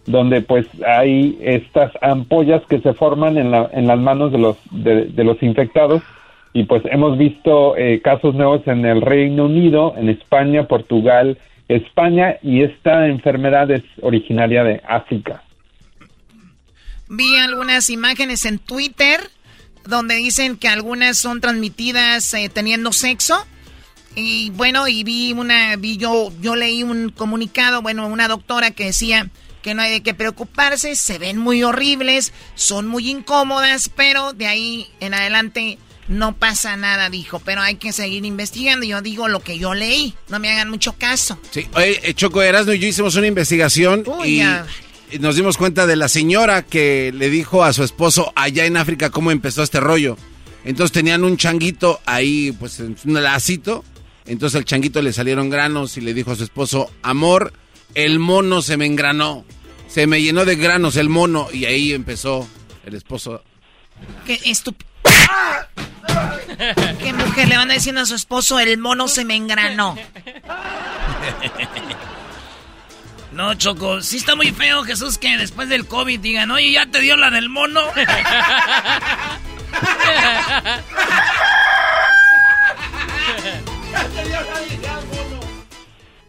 donde 0.06 0.40
pues 0.40 0.66
hay 0.86 1.38
estas 1.42 1.92
ampollas 2.00 2.62
que 2.68 2.80
se 2.80 2.94
forman 2.94 3.36
en, 3.36 3.50
la- 3.50 3.68
en 3.72 3.86
las 3.86 3.98
manos 3.98 4.32
de 4.32 4.38
los, 4.38 4.56
de, 4.70 5.24
los 5.24 5.42
infectados 5.42 6.02
y 6.52 6.64
pues 6.64 6.82
hemos 6.90 7.16
visto 7.18 7.76
eh, 7.76 8.00
casos 8.02 8.34
nuevos 8.34 8.66
en 8.66 8.84
el 8.86 9.02
Reino 9.02 9.44
Unido, 9.44 9.94
en 9.96 10.08
España, 10.08 10.64
Portugal, 10.66 11.36
España 11.76 12.36
y 12.42 12.62
esta 12.62 13.06
enfermedad 13.06 13.70
es 13.70 13.84
originaria 14.02 14.64
de 14.64 14.82
África. 14.88 15.42
Vi 17.08 17.36
algunas 17.36 17.90
imágenes 17.90 18.44
en 18.44 18.58
Twitter 18.58 19.20
donde 19.84 20.16
dicen 20.16 20.56
que 20.56 20.68
algunas 20.68 21.18
son 21.18 21.40
transmitidas 21.40 22.34
eh, 22.34 22.50
teniendo 22.52 22.92
sexo. 22.92 23.46
Y 24.16 24.50
bueno, 24.50 24.88
y 24.88 25.04
vi 25.04 25.32
una, 25.32 25.76
vi 25.76 25.96
yo, 25.96 26.32
yo 26.40 26.56
leí 26.56 26.82
un 26.82 27.10
comunicado, 27.10 27.82
bueno, 27.82 28.08
una 28.08 28.26
doctora 28.26 28.72
que 28.72 28.86
decía 28.86 29.28
que 29.62 29.74
no 29.74 29.82
hay 29.82 29.92
de 29.92 30.02
qué 30.02 30.14
preocuparse, 30.14 30.96
se 30.96 31.18
ven 31.18 31.38
muy 31.38 31.62
horribles, 31.62 32.32
son 32.54 32.88
muy 32.88 33.08
incómodas, 33.08 33.88
pero 33.88 34.32
de 34.32 34.46
ahí 34.46 34.88
en 34.98 35.14
adelante 35.14 35.78
no 36.10 36.36
pasa 36.36 36.76
nada, 36.76 37.08
dijo, 37.08 37.38
pero 37.38 37.62
hay 37.62 37.76
que 37.76 37.92
seguir 37.92 38.24
investigando. 38.24 38.84
Yo 38.84 39.00
digo 39.00 39.28
lo 39.28 39.40
que 39.40 39.58
yo 39.58 39.74
leí, 39.74 40.14
no 40.28 40.40
me 40.40 40.50
hagan 40.50 40.68
mucho 40.68 40.92
caso. 40.94 41.38
Sí, 41.52 41.66
oye, 41.74 42.00
eh, 42.02 42.14
Choco 42.14 42.42
Erasno 42.42 42.74
y 42.74 42.80
yo 42.80 42.88
hicimos 42.88 43.14
una 43.14 43.28
investigación 43.28 44.02
Uy, 44.06 44.28
y, 44.28 44.36
ya. 44.38 44.66
nos 45.20 45.36
dimos 45.36 45.56
cuenta 45.56 45.86
de 45.86 45.94
la 45.94 46.08
señora 46.08 46.62
que 46.62 47.12
le 47.14 47.30
dijo 47.30 47.62
a 47.62 47.72
su 47.72 47.84
esposo 47.84 48.32
allá 48.34 48.66
en 48.66 48.76
África 48.76 49.10
cómo 49.10 49.30
empezó 49.30 49.62
este 49.62 49.78
rollo. 49.78 50.18
Entonces 50.64 50.92
tenían 50.92 51.22
un 51.22 51.36
changuito 51.36 52.00
ahí, 52.04 52.52
pues 52.58 52.80
en 52.80 52.96
un 53.04 53.22
lacito. 53.22 53.84
Entonces 54.26 54.58
al 54.58 54.64
changuito 54.64 55.00
le 55.02 55.12
salieron 55.12 55.48
granos 55.48 55.96
y 55.96 56.00
le 56.00 56.12
dijo 56.12 56.32
a 56.32 56.36
su 56.36 56.42
esposo, 56.42 56.90
amor, 57.02 57.52
el 57.94 58.18
mono 58.18 58.62
se 58.62 58.76
me 58.76 58.84
engranó. 58.84 59.44
Se 59.86 60.08
me 60.08 60.20
llenó 60.20 60.44
de 60.44 60.56
granos 60.56 60.96
el 60.96 61.08
mono. 61.08 61.48
Y 61.52 61.64
ahí 61.66 61.92
empezó 61.92 62.48
el 62.84 62.94
esposo. 62.94 63.42
Qué 64.26 64.40
estúpido. 64.44 64.89
¿Qué 66.98 67.12
mujer 67.12 67.48
le 67.48 67.56
van 67.56 67.70
a 67.70 67.74
decir 67.74 67.96
a 67.96 68.04
su 68.04 68.14
esposo 68.14 68.58
el 68.60 68.78
mono 68.78 69.08
se 69.08 69.24
me 69.24 69.36
engranó? 69.36 69.96
No, 73.32 73.54
Choco, 73.54 74.02
sí 74.02 74.16
está 74.16 74.34
muy 74.34 74.50
feo, 74.50 74.82
Jesús, 74.82 75.16
que 75.16 75.36
después 75.36 75.68
del 75.68 75.86
COVID 75.86 76.18
digan, 76.18 76.50
oye, 76.50 76.72
¿ya 76.72 76.86
te 76.86 77.00
dio 77.00 77.16
la 77.16 77.30
del 77.30 77.48
mono? 77.48 77.80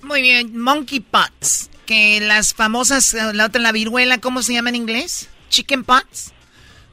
Muy 0.04 0.22
bien, 0.22 0.60
monkeypox. 0.60 1.70
Que 1.86 2.20
las 2.22 2.54
famosas, 2.54 3.14
la 3.34 3.45
otra, 3.45 3.62
la 3.62 3.72
viruela, 3.72 4.20
¿cómo 4.20 4.43
se 4.43 4.54
llama 4.54 4.70
en 4.70 4.76
inglés? 4.76 5.30
Chicken 5.49 5.84
pox. 5.84 6.34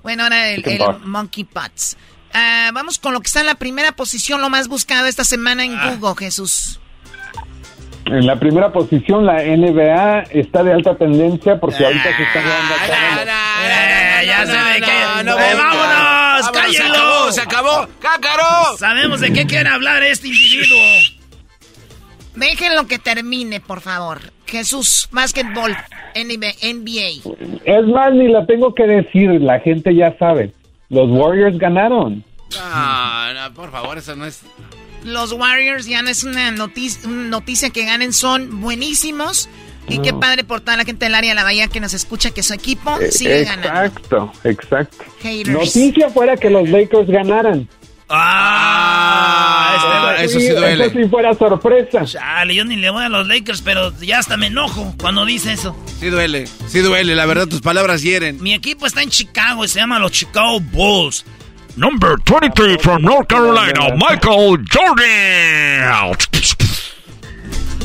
Bueno, 0.03 0.23
ahora 0.25 0.49
el, 0.51 0.57
el 0.59 0.65
Chickenpox. 0.65 1.05
monkeypox. 1.07 1.97
Ah, 2.33 2.71
vamos 2.75 2.99
con 2.99 3.13
lo 3.15 3.21
que 3.21 3.27
está 3.27 3.41
en 3.41 3.47
la 3.47 3.55
primera 3.57 3.93
posición, 3.93 4.41
lo 4.41 4.49
más 4.51 4.69
buscado 4.69 5.07
esta 5.07 5.25
semana 5.25 5.65
en 5.65 5.77
Google, 5.99 6.15
Jesús. 6.19 6.79
En 8.05 8.27
la 8.27 8.37
primera 8.41 8.73
posición, 8.73 9.27
la 9.27 9.35
NBA 9.43 10.23
está 10.31 10.63
de 10.63 10.73
alta 10.73 10.97
tendencia 10.97 11.59
porque 11.61 11.85
ahorita 11.85 12.17
se 12.17 12.23
está 12.23 12.39
a 12.41 12.43
cabo 12.43 13.31
Eh, 13.65 14.25
ya 14.27 14.45
de 14.47 14.81
qué. 14.81 14.87
no, 14.87 15.21
Eh, 15.21 15.25
no, 15.25 15.37
vámonos, 15.37 15.87
vámonos, 15.87 16.51
cállenlo. 16.51 16.73
se 16.73 17.01
acabó, 17.01 17.33
se 17.33 17.41
acabó. 17.43 17.89
¡Cácaro! 18.01 18.77
Sabemos 18.79 19.21
de 19.21 19.33
qué 19.33 19.47
quiere 19.47 19.69
hablar 19.69 20.03
este 20.05 20.29
individuo. 20.29 20.79
Déjenlo 22.35 22.87
que 22.87 22.99
termine, 22.99 23.61
por 23.61 23.81
favor. 23.81 24.21
Jesús, 24.49 25.09
básquetbol, 25.13 25.77
NBA. 26.15 26.55
NBA. 26.75 27.35
Es 27.65 27.87
más, 27.87 28.13
ni 28.15 28.29
la 28.29 28.47
tengo 28.47 28.75
que 28.75 28.87
decir, 28.87 29.31
la 29.41 29.61
gente 29.61 29.95
ya 29.95 30.17
sabe. 30.19 30.53
Los 30.89 31.11
Warriors 31.11 31.59
ganaron. 31.59 32.25
No, 32.55 33.35
no, 33.35 33.55
por 33.55 33.71
favor, 33.71 33.99
eso 33.99 34.17
no 34.17 34.25
es... 34.25 34.43
Los 35.05 35.33
Warriors 35.33 35.87
ya 35.87 36.03
no 36.03 36.09
es 36.09 36.25
una 36.25 36.51
noticia, 36.51 37.09
una 37.09 37.29
noticia 37.29 37.71
que 37.71 37.85
ganen, 37.85 38.13
son 38.13 38.61
buenísimos. 38.61 39.49
Y 39.91 40.01
qué 40.01 40.13
padre 40.13 40.45
por 40.45 40.61
toda 40.61 40.77
la 40.77 40.85
gente 40.85 41.07
del 41.07 41.15
área 41.15 41.31
de 41.31 41.35
la 41.35 41.45
bahía 41.45 41.69
que 41.69 41.81
nos 41.81 41.95
escucha 41.95 42.31
que 42.31 42.43
su 42.43 42.53
equipo 42.53 42.99
sigue 43.11 43.45
ganando. 43.45 43.69
Exacto, 43.69 44.33
exacto. 44.45 45.05
Noticia 45.47 46.11
fuera 46.11 46.37
que 46.37 46.51
los 46.51 46.69
Lakers 46.69 47.09
ganaran. 47.09 47.67
Ah, 48.09 49.75
Ah, 50.19 50.23
eso 50.25 50.41
sí 50.41 50.49
duele. 50.49 50.87
Eso 50.87 50.95
sí 50.99 51.05
fuera 51.09 51.35
sorpresa. 51.35 52.05
Chale, 52.05 52.55
yo 52.55 52.65
ni 52.65 52.77
le 52.77 52.91
voy 52.91 53.05
a 53.05 53.09
los 53.09 53.27
Lakers, 53.29 53.63
pero 53.63 53.93
ya 54.01 54.19
hasta 54.19 54.37
me 54.37 54.47
enojo 54.49 54.95
cuando 55.01 55.25
dice 55.25 55.53
eso. 55.53 55.77
Sí 56.01 56.09
duele, 56.09 56.47
sí 56.67 56.81
duele, 56.81 57.15
la 57.15 57.27
verdad 57.27 57.47
tus 57.47 57.61
palabras 57.61 58.03
hieren. 58.03 58.43
Mi 58.43 58.55
equipo 58.55 58.87
está 58.87 59.03
en 59.03 59.11
Chicago 59.11 59.65
y 59.65 59.69
se 59.69 59.79
llama 59.81 59.99
los 59.99 60.11
Chicago 60.13 60.59
Bulls. 60.61 61.25
Number 61.77 62.17
23 62.29 62.79
from 62.83 63.03
North 63.03 63.29
Carolina, 63.29 63.95
Michael 63.95 64.65
Jordan. 64.73 66.17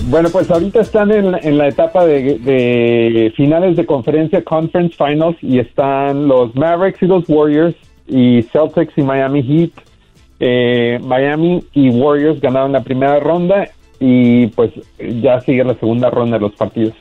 Bueno, 0.06 0.30
pues 0.30 0.50
ahorita 0.50 0.82
están 0.82 1.12
en, 1.12 1.36
en 1.36 1.58
la 1.58 1.68
etapa 1.68 2.04
de, 2.06 2.40
de 2.40 3.32
finales 3.38 3.76
de 3.78 3.86
conferencia, 3.86 4.44
Conference 4.44 4.96
Finals, 4.98 5.38
y 5.42 5.60
están 5.60 6.28
los 6.28 6.56
Mavericks 6.56 7.02
y 7.04 7.06
los 7.06 7.24
Warriors, 7.28 7.76
y 8.08 8.42
Celtics 8.52 8.94
y 8.98 9.02
Miami 9.04 9.44
Heat. 9.44 9.72
Eh, 10.46 11.00
Miami 11.02 11.64
y 11.72 11.90
Warriors 11.90 12.42
ganaron 12.42 12.74
la 12.74 12.84
primera 12.84 13.18
ronda, 13.22 13.70
y 13.98 14.48
pues 14.48 14.72
ya 15.00 15.40
sigue 15.40 15.64
la 15.64 15.80
segunda 15.80 16.10
ronda 16.10 16.36
de 16.36 16.42
los 16.42 16.52
partidos. 16.52 16.94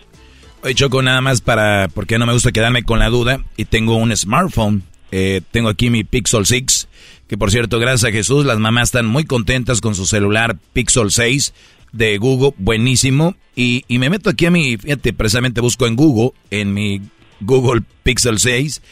Oye, 0.63 0.77
Choco, 0.77 1.03
nada 1.03 1.21
más 1.21 1.41
para, 1.41 1.89
porque 1.93 2.19
no 2.19 2.27
me 2.27 2.35
gusta 2.35 2.53
quedarme 2.53 2.85
con 2.85 3.01
la 3.01 3.09
duda, 3.09 3.41
y 3.57 3.65
tengo 3.65 3.97
un 3.97 4.17
smartphone, 4.17 4.85
eh, 5.11 5.41
tengo 5.51 5.69
aquí 5.71 5.91
mi 5.91 6.05
Pixel 6.05 6.47
6, 6.47 6.89
que 7.27 7.37
por 7.37 7.51
cierto, 7.51 7.81
gracias 7.81 8.09
a 8.09 8.13
Jesús, 8.13 8.47
las 8.47 8.61
mamás 8.61 8.91
están 8.91 9.07
muy 9.07 9.25
contentas 9.25 9.81
con 9.81 9.97
su 9.97 10.07
celular 10.07 10.57
Pixel 10.73 11.11
6 11.11 11.53
de 11.91 12.19
Google, 12.19 12.53
buenísimo. 12.59 13.35
Y, 13.57 13.85
y, 13.89 13.99
me 13.99 14.09
meto 14.09 14.31
aquí 14.31 14.47
a 14.47 14.53
mi, 14.53 14.77
fíjate, 14.77 15.13
precisamente 15.13 15.61
busco 15.61 15.89
en 15.89 15.97
Google, 15.97 16.31
en 16.53 16.73
mi 16.73 17.03
Google 17.41 17.83
Pixel 18.05 18.39
6, 18.39 18.83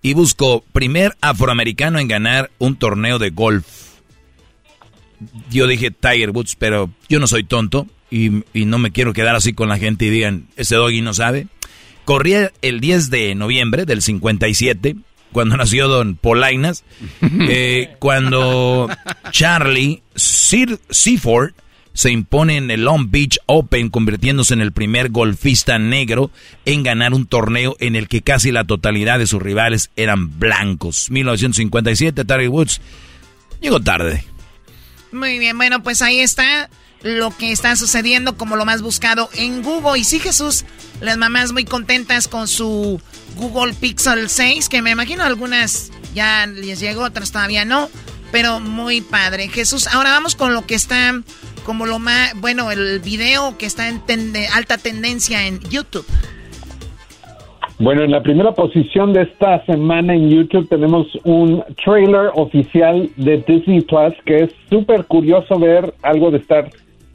y 0.00 0.14
busco 0.14 0.64
primer 0.72 1.14
afroamericano 1.20 1.98
en 1.98 2.08
ganar 2.08 2.50
un 2.56 2.76
torneo 2.76 3.18
de 3.18 3.28
golf. 3.28 3.87
Yo 5.50 5.66
dije 5.66 5.90
Tiger 5.90 6.30
Woods, 6.30 6.56
pero 6.56 6.90
yo 7.08 7.20
no 7.20 7.26
soy 7.26 7.44
tonto 7.44 7.86
y, 8.10 8.30
no 8.54 8.78
me 8.78 8.90
quiero 8.90 9.12
quedar 9.12 9.34
así 9.34 9.52
con 9.52 9.68
la 9.68 9.78
gente 9.78 10.06
y 10.06 10.10
digan, 10.10 10.48
ese 10.56 10.76
doggy 10.76 11.00
no 11.00 11.14
sabe. 11.14 11.46
Corría 12.04 12.52
el 12.62 12.80
10 12.80 13.10
de 13.10 13.34
noviembre 13.34 13.84
del 13.84 14.02
57, 14.02 14.96
cuando 15.32 15.56
nació 15.58 15.88
Don 15.88 16.16
Polainas, 16.16 16.84
eh, 17.22 17.96
cuando 17.98 18.88
Charlie 19.30 20.02
Seaford 20.14 21.52
se 21.92 22.12
impone 22.12 22.56
en 22.56 22.70
el 22.70 22.84
Long 22.84 23.10
Beach 23.10 23.38
Open, 23.46 23.90
convirtiéndose 23.90 24.54
en 24.54 24.60
el 24.60 24.70
primer 24.70 25.10
golfista 25.10 25.80
negro 25.80 26.30
en 26.64 26.84
ganar 26.84 27.12
un 27.12 27.26
torneo 27.26 27.76
en 27.80 27.96
el 27.96 28.06
que 28.06 28.22
casi 28.22 28.52
la 28.52 28.62
totalidad 28.62 29.18
de 29.18 29.26
sus 29.26 29.42
rivales 29.42 29.90
eran 29.96 30.38
blancos. 30.38 31.10
1957, 31.10 32.24
Tiger 32.24 32.48
Woods 32.50 32.80
llegó 33.60 33.80
tarde. 33.80 34.24
Muy 35.12 35.38
bien, 35.38 35.56
bueno, 35.56 35.82
pues 35.82 36.02
ahí 36.02 36.20
está 36.20 36.68
lo 37.02 37.36
que 37.36 37.52
está 37.52 37.76
sucediendo 37.76 38.36
como 38.36 38.56
lo 38.56 38.64
más 38.64 38.82
buscado 38.82 39.30
en 39.34 39.62
Google. 39.62 39.98
Y 39.98 40.04
sí, 40.04 40.18
Jesús, 40.18 40.64
las 41.00 41.16
mamás 41.16 41.52
muy 41.52 41.64
contentas 41.64 42.28
con 42.28 42.48
su 42.48 43.00
Google 43.36 43.74
Pixel 43.74 44.28
6, 44.28 44.68
que 44.68 44.82
me 44.82 44.90
imagino 44.90 45.24
algunas 45.24 45.90
ya 46.14 46.46
les 46.46 46.80
llegó, 46.80 47.02
otras 47.02 47.30
todavía 47.30 47.64
no, 47.64 47.88
pero 48.32 48.60
muy 48.60 49.00
padre. 49.00 49.48
Jesús, 49.48 49.86
ahora 49.86 50.10
vamos 50.10 50.34
con 50.34 50.54
lo 50.54 50.66
que 50.66 50.74
está 50.74 51.22
como 51.64 51.86
lo 51.86 51.98
más, 51.98 52.32
bueno, 52.36 52.70
el 52.70 52.98
video 53.00 53.58
que 53.58 53.66
está 53.66 53.88
en 53.88 54.02
alta 54.52 54.78
tendencia 54.78 55.46
en 55.46 55.60
YouTube. 55.60 56.06
Bueno, 57.80 58.02
en 58.02 58.10
la 58.10 58.24
primera 58.24 58.52
posición 58.52 59.12
de 59.12 59.22
esta 59.22 59.64
semana 59.64 60.12
en 60.12 60.28
YouTube 60.28 60.68
tenemos 60.68 61.06
un 61.22 61.62
trailer 61.84 62.30
oficial 62.34 63.08
de 63.16 63.38
Disney 63.46 63.82
Plus 63.82 64.14
que 64.26 64.44
es 64.44 64.50
súper 64.68 65.04
curioso 65.04 65.60
ver 65.60 65.94
algo 66.02 66.32
de 66.32 66.38
estar 66.38 66.70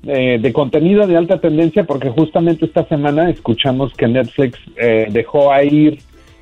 eh, 0.06 0.40
de 0.42 0.54
contenido 0.54 1.06
de 1.06 1.18
alta 1.18 1.42
tendencia 1.42 1.84
porque 1.84 2.10
justamente 2.10 2.66
esta 2.66 2.86
semana 2.86 3.30
escuchamos 3.30 3.94
que 3.94 4.08
Netflix 4.08 4.58
eh, 4.78 5.08
dejó 5.12 5.52
a 5.52 5.66
ir 5.66 6.00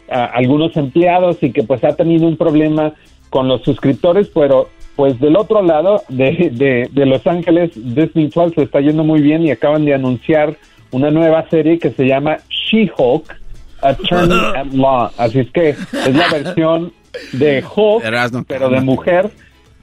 a 0.08 0.26
algunos 0.26 0.78
empleados 0.78 1.42
y 1.42 1.52
que 1.52 1.64
pues 1.64 1.84
ha 1.84 1.96
tenido 1.96 2.28
un 2.28 2.38
problema 2.38 2.94
con 3.32 3.48
los 3.48 3.64
suscriptores, 3.64 4.30
pero 4.32 4.70
pues 4.96 5.20
del 5.20 5.36
otro 5.36 5.64
lado 5.64 6.04
de, 6.10 6.52
de, 6.54 6.90
de 6.92 7.06
Los 7.08 7.26
Ángeles, 7.26 7.72
Disney 7.74 8.28
Plus 8.28 8.54
se 8.54 8.64
está 8.64 8.82
yendo 8.82 9.04
muy 9.04 9.22
bien 9.22 9.42
y 9.42 9.50
acaban 9.50 9.84
de 9.84 9.96
anunciar 9.96 10.58
una 10.92 11.10
nueva 11.10 11.50
serie 11.50 11.80
que 11.80 11.90
se 11.90 12.06
llama 12.06 12.38
She-Hulk, 12.50 13.41
Attorney 13.82 14.38
at 14.56 14.68
Law. 14.72 15.12
Así 15.18 15.40
es 15.40 15.52
que 15.52 15.70
es 15.70 16.16
la 16.16 16.30
versión 16.30 16.94
de 17.34 17.64
Hulk, 17.64 18.46
pero 18.48 18.70
de 18.70 18.82
mujer, 18.82 19.32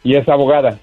y 0.03 0.15
es 0.15 0.29
abogada. 0.29 0.79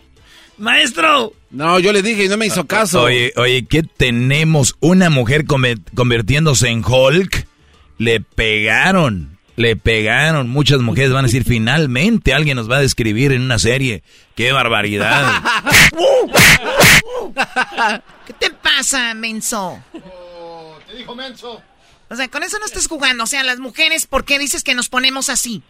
Maestro. 0.57 1.33
No, 1.51 1.79
yo 1.79 1.91
le 1.91 2.01
dije 2.01 2.25
y 2.25 2.29
no 2.29 2.37
me 2.37 2.45
hizo 2.45 2.65
caso. 2.65 3.03
Oye, 3.03 3.33
oye, 3.37 3.65
¿qué 3.65 3.83
tenemos? 3.83 4.75
Una 4.79 5.09
mujer 5.09 5.45
convirtiéndose 5.45 6.69
en 6.69 6.83
Hulk. 6.85 7.47
Le 7.97 8.19
pegaron, 8.19 9.37
le 9.55 9.75
pegaron. 9.75 10.49
Muchas 10.49 10.79
mujeres 10.81 11.11
van 11.11 11.25
a 11.25 11.27
decir, 11.27 11.43
finalmente 11.45 12.33
alguien 12.33 12.57
nos 12.57 12.69
va 12.69 12.77
a 12.77 12.81
describir 12.81 13.31
en 13.31 13.41
una 13.41 13.59
serie. 13.59 14.03
¡Qué 14.35 14.51
barbaridad! 14.51 15.41
¿Qué 18.25 18.33
te 18.33 18.49
pasa, 18.51 19.13
menso? 19.13 19.81
Oh, 20.37 20.77
te 20.87 20.97
dijo 20.97 21.15
menso. 21.15 21.61
O 22.15 22.17
sea, 22.17 22.29
con 22.29 22.43
eso 22.43 22.57
no 22.59 22.65
estés 22.65 22.87
jugando. 22.87 23.25
O 23.25 23.27
sea, 23.27 23.43
las 23.43 23.59
mujeres, 23.59 24.07
¿por 24.07 24.23
qué 24.23 24.39
dices 24.39 24.63
que 24.63 24.73
nos 24.73 24.87
ponemos 24.87 25.29
así? 25.29 25.61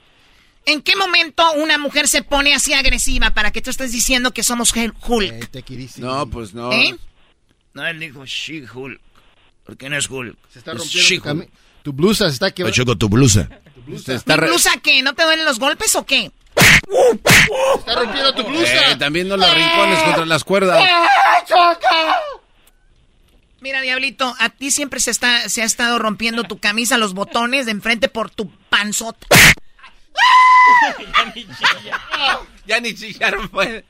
¿En 0.65 0.81
qué 0.81 0.95
momento 0.95 1.43
una 1.53 1.79
mujer 1.79 2.07
se 2.07 2.21
pone 2.21 2.53
así 2.53 2.73
agresiva 2.73 3.31
para 3.31 3.51
que 3.51 3.61
tú 3.61 3.71
estés 3.71 3.91
diciendo 3.91 4.31
que 4.31 4.43
somos 4.43 4.71
Hulk? 4.75 5.53
Eh, 5.53 5.89
no, 5.97 6.27
pues 6.27 6.53
no. 6.53 6.71
¿Eh? 6.71 6.95
No, 7.73 7.87
él 7.87 7.99
dijo 7.99 8.25
She-Hulk. 8.25 9.01
¿Por 9.63 9.77
qué 9.77 9.89
no 9.89 9.97
es 9.97 10.07
Hulk? 10.07 10.37
Se 10.53 10.59
está 10.59 10.73
rompiendo 10.73 11.45
tu, 11.45 11.51
tu 11.81 11.93
blusa, 11.93 12.27
se 12.27 12.33
está 12.33 12.51
quebrando. 12.51 12.75
Choco, 12.75 12.95
tu 12.95 13.09
blusa. 13.09 13.49
Tu 13.73 13.81
blusa. 13.81 14.23
¿Mi 14.25 14.35
blusa 14.47 14.71
qué? 14.83 15.01
¿No 15.01 15.13
te 15.13 15.23
duelen 15.23 15.45
los 15.45 15.57
golpes 15.57 15.95
o 15.95 16.05
qué? 16.05 16.31
Se 16.55 17.79
está 17.79 17.95
rompiendo 17.95 18.35
tu 18.35 18.43
blusa. 18.43 18.91
Eh, 18.91 18.95
también 18.97 19.27
no 19.27 19.37
los 19.37 19.51
rincones 19.51 20.03
contra 20.03 20.25
las 20.25 20.43
cuerdas. 20.43 20.87
Mira, 23.65 23.81
Diablito, 23.81 24.31
a 24.37 24.49
ti 24.49 24.69
siempre 24.69 24.99
se, 24.99 25.09
está, 25.09 25.49
se 25.49 25.63
ha 25.63 25.65
estado 25.65 25.97
rompiendo 25.97 26.43
tu 26.43 26.59
camisa, 26.59 26.99
los 26.99 27.15
botones 27.15 27.65
de 27.65 27.71
enfrente 27.71 28.09
por 28.09 28.29
tu 28.29 28.47
panzota. 28.69 29.25
ya 30.99 31.25
ni 31.33 31.47
chillar. 31.47 31.99
Ya 32.67 32.79
ni 32.79 32.93
chillar 32.93 33.49
puede. 33.49 33.83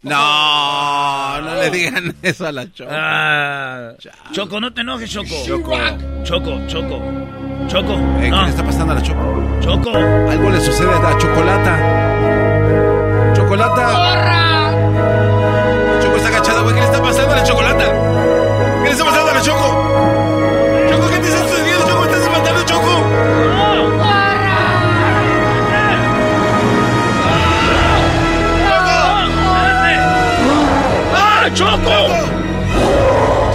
No, 0.00 1.40
no 1.42 1.54
le 1.56 1.70
digan 1.70 2.16
eso 2.22 2.46
a 2.46 2.52
la 2.52 2.72
Choco. 2.72 2.90
Ah, 2.90 3.92
Choco, 4.32 4.60
no 4.62 4.72
te 4.72 4.80
enojes, 4.80 5.10
Choco. 5.10 5.44
Choco. 5.46 5.76
Choco, 6.24 6.66
Choco. 6.66 6.98
Choco. 7.68 7.92
Eh, 7.92 8.20
¿Qué 8.22 8.30
no. 8.30 8.44
le 8.44 8.48
está 8.48 8.64
pasando 8.64 8.94
a 8.94 8.96
la 8.96 9.02
Choco? 9.02 9.60
Choco. 9.60 9.94
Algo 9.94 10.48
le 10.48 10.62
sucede 10.62 10.94
a 10.94 10.98
la 10.98 11.18
Chocolata. 11.18 13.34
Chocolata. 13.36 14.72
Güey. 14.72 15.37
¿Qué 16.78 16.82
le 16.82 16.90
está 16.92 17.02
pasando 17.02 17.32
a 17.32 17.36
la 17.38 17.42
Chocolata? 17.42 17.84
¿Qué 17.86 18.84
le 18.84 18.90
está 18.90 19.04
pasando 19.04 19.30
a 19.32 19.34
la 19.34 19.42
Choco? 19.42 19.68
Choco, 20.88 21.10
¿qué 21.10 21.18
te 21.18 21.26
está 21.26 21.42
sucediendo? 21.48 21.88
Choco, 21.88 22.00
¿me 22.00 22.06
estás 22.06 22.22
espantando, 22.22 22.62
Choco? 22.62 23.02
¡Ah, 31.16 31.50
Choco! 31.52 31.96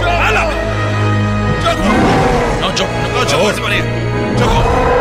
¡Hala! 0.04 0.50
¡Choco! 1.62 1.88
No, 2.60 2.74
Choco, 2.74 2.92
no, 3.14 3.24
Choco, 3.24 3.52
se. 3.54 3.60
Choco, 4.36 4.93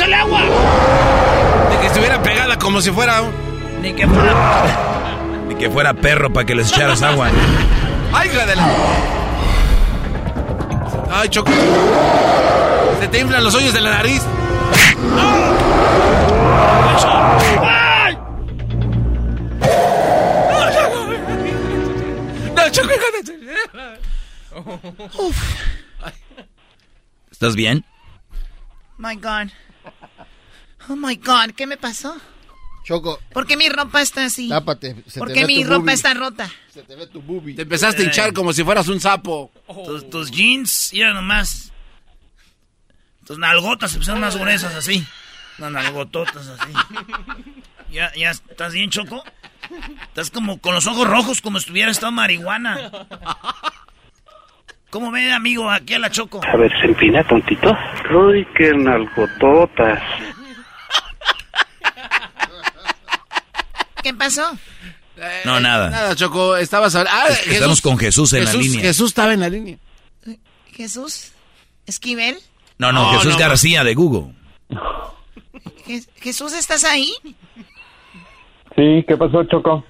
¡Échale 0.00 0.14
agua! 0.14 0.40
De 1.70 1.78
que 1.78 1.86
estuviera 1.88 2.22
pegada 2.22 2.58
como 2.58 2.80
si 2.80 2.90
fuera 2.90 3.20
un... 3.20 3.34
Ni 3.82 3.92
que 3.92 4.08
fuera... 4.08 4.32
Ni 5.46 5.54
que 5.56 5.68
fuera 5.68 5.92
perro 5.92 6.32
para 6.32 6.46
que 6.46 6.54
les 6.54 6.72
echaras 6.72 7.02
agua. 7.02 7.28
¡Ay, 8.10 8.30
hija 8.30 8.46
de 8.46 8.56
la... 8.56 8.66
¡Ay, 11.12 11.28
Choco! 11.28 11.52
Se 12.98 13.08
te 13.08 13.18
inflan 13.18 13.44
los 13.44 13.54
hoyos 13.54 13.74
de 13.74 13.80
la 13.82 13.90
nariz. 13.90 14.22
¡Ay! 17.62 18.16
No, 22.56 22.70
Choco, 22.70 22.88
hija 22.88 23.04
de... 23.22 24.00
¿Estás 27.30 27.54
bien? 27.54 27.84
my 28.96 29.14
God. 29.14 29.50
Oh, 30.90 30.96
my 30.96 31.14
God, 31.16 31.52
¿qué 31.56 31.66
me 31.68 31.76
pasó? 31.76 32.16
Choco. 32.82 33.20
¿Por 33.32 33.46
qué 33.46 33.56
mi 33.56 33.68
ropa 33.68 34.02
está 34.02 34.24
así? 34.24 34.48
Tápate. 34.48 34.96
se 35.06 35.20
¿Por 35.20 35.28
te 35.28 35.34
qué 35.34 35.40
ve 35.42 35.46
mi 35.46 35.62
tu 35.62 35.68
ropa 35.68 35.78
boobie. 35.78 35.94
está 35.94 36.14
rota? 36.14 36.50
Se 36.72 36.82
te 36.82 36.96
ve 36.96 37.06
tu 37.06 37.22
boobie. 37.22 37.54
Te 37.54 37.62
empezaste 37.62 38.02
a 38.02 38.06
hinchar 38.06 38.32
como 38.32 38.52
si 38.52 38.64
fueras 38.64 38.88
un 38.88 38.98
sapo. 39.00 39.52
Tus, 39.84 40.10
tus 40.10 40.30
jeans, 40.32 40.90
mira 40.92 41.14
nomás. 41.14 41.72
Tus 43.24 43.38
nalgotas 43.38 43.92
se 43.92 43.98
pusieron 43.98 44.20
más 44.20 44.36
gruesas 44.36 44.74
así. 44.74 45.06
Unas 45.58 45.70
nalgototas 45.72 46.48
así. 46.48 46.72
¿Ya, 47.92 48.10
¿Ya 48.16 48.30
estás 48.30 48.72
bien, 48.72 48.90
Choco? 48.90 49.22
Estás 50.08 50.30
como 50.30 50.58
con 50.60 50.74
los 50.74 50.88
ojos 50.88 51.06
rojos 51.06 51.40
como 51.40 51.60
si 51.60 51.64
estuviera 51.66 51.92
estado 51.92 52.10
marihuana. 52.10 52.90
¿Cómo 54.90 55.12
ve, 55.12 55.30
amigo, 55.32 55.70
aquí 55.70 55.94
a 55.94 56.00
la 56.00 56.10
Choco? 56.10 56.40
A 56.44 56.56
ver, 56.56 56.72
se 56.80 56.86
empina 56.86 57.22
tontito. 57.22 57.76
Uy, 58.12 58.44
qué 58.56 58.72
nalgototas. 58.74 60.02
¿Qué 64.02 64.14
pasó? 64.14 64.42
No, 65.44 65.60
nada. 65.60 65.90
Nada, 65.90 66.16
Choco, 66.16 66.56
estabas 66.56 66.94
hablando. 66.94 67.20
Ah, 67.22 67.28
Es- 67.28 67.46
estamos 67.46 67.80
con 67.82 67.98
Jesús 67.98 68.32
en 68.32 68.44
la 68.44 68.52
línea. 68.54 68.80
Jesús 68.80 69.08
estaba 69.10 69.32
en 69.34 69.40
la 69.40 69.48
línea. 69.48 69.76
¿Jesús? 70.72 71.32
¿Esquivel? 71.86 72.38
No, 72.78 72.90
no, 72.92 73.12
No, 73.12 73.18
Jesús 73.18 73.32
no. 73.34 73.38
García 73.38 73.84
de 73.84 73.94
Google. 73.94 74.34
Je- 75.86 76.06
¿Jesús, 76.20 76.52
estás 76.54 76.84
ahí? 76.84 77.12
Sí, 78.76 79.04
¿qué 79.06 79.16
pasó, 79.18 79.44
Choco? 79.44 79.84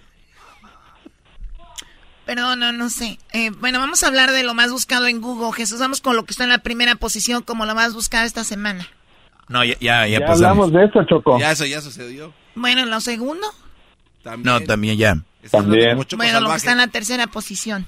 Perdón, 2.26 2.60
no, 2.60 2.72
no 2.72 2.90
sé. 2.90 3.18
Eh, 3.32 3.50
bueno, 3.50 3.78
vamos 3.80 4.02
a 4.02 4.06
hablar 4.06 4.30
de 4.30 4.42
lo 4.42 4.54
más 4.54 4.70
buscado 4.70 5.06
en 5.06 5.20
Google. 5.20 5.52
Jesús, 5.52 5.80
vamos 5.80 6.00
con 6.00 6.16
lo 6.16 6.24
que 6.24 6.32
está 6.32 6.44
en 6.44 6.50
la 6.50 6.58
primera 6.58 6.94
posición 6.94 7.42
como 7.42 7.66
lo 7.66 7.74
más 7.74 7.92
buscado 7.94 8.24
esta 8.24 8.44
semana. 8.44 8.88
No, 9.48 9.64
ya, 9.64 9.74
ya, 9.80 10.06
ya 10.06 10.20
Ya 10.20 10.26
pasamos. 10.26 10.42
hablamos 10.42 10.72
de 10.72 10.84
eso, 10.84 11.04
Choco. 11.08 11.38
Ya 11.40 11.50
eso 11.50 11.66
ya 11.66 11.80
sucedió. 11.80 12.32
Bueno, 12.54 12.84
lo 12.86 13.00
segundo. 13.00 13.46
No, 14.38 14.60
también 14.60 14.96
ya. 14.98 15.16
También. 15.50 15.98
Bueno, 16.16 16.40
lo 16.40 16.50
que 16.50 16.56
está 16.56 16.72
en 16.72 16.78
la 16.78 16.88
tercera 16.88 17.26
posición. 17.26 17.86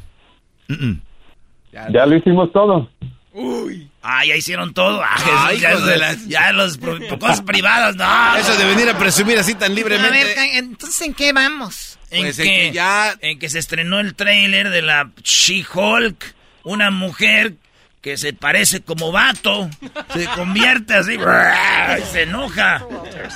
Ya 1.72 2.06
lo 2.06 2.16
hicimos 2.16 2.52
todo. 2.52 2.90
Uy. 3.34 3.88
Ah, 4.02 4.24
ya 4.26 4.36
hicieron 4.36 4.74
todo. 4.74 5.00
Ah, 5.02 5.16
Jesús, 5.16 5.32
Ay, 5.36 5.58
ya, 5.60 5.76
de 5.78 5.96
las- 5.96 6.26
los 6.54 6.78
cosas 7.18 7.40
privadas, 7.42 7.96
no. 7.96 8.36
Eso 8.36 8.54
de 8.56 8.66
venir 8.66 8.88
a 8.90 8.98
presumir 8.98 9.38
así 9.38 9.54
tan 9.54 9.72
A 9.72 9.74
libremente. 9.74 10.24
ver, 10.24 10.34
ca- 10.34 10.58
entonces, 10.58 11.00
¿en 11.02 11.14
qué 11.14 11.32
vamos? 11.32 11.98
En, 12.10 12.22
Pues 12.22 12.38
en 12.40 12.44
que, 12.44 12.50
que 12.50 12.72
ya- 12.72 13.14
en 13.20 13.38
que 13.38 13.48
se 13.48 13.58
estrenó 13.58 14.00
el 14.00 14.14
tráiler 14.14 14.68
de 14.70 14.82
la 14.82 15.10
She-Hulk, 15.22 16.34
una 16.64 16.90
mujer 16.90 17.54
que 18.02 18.16
se 18.16 18.32
parece 18.32 18.80
como 18.82 19.12
vato, 19.12 19.70
se 20.12 20.26
convierte 20.34 20.92
así, 20.94 21.14
y 21.14 22.02
se 22.02 22.22
enoja. 22.22 22.84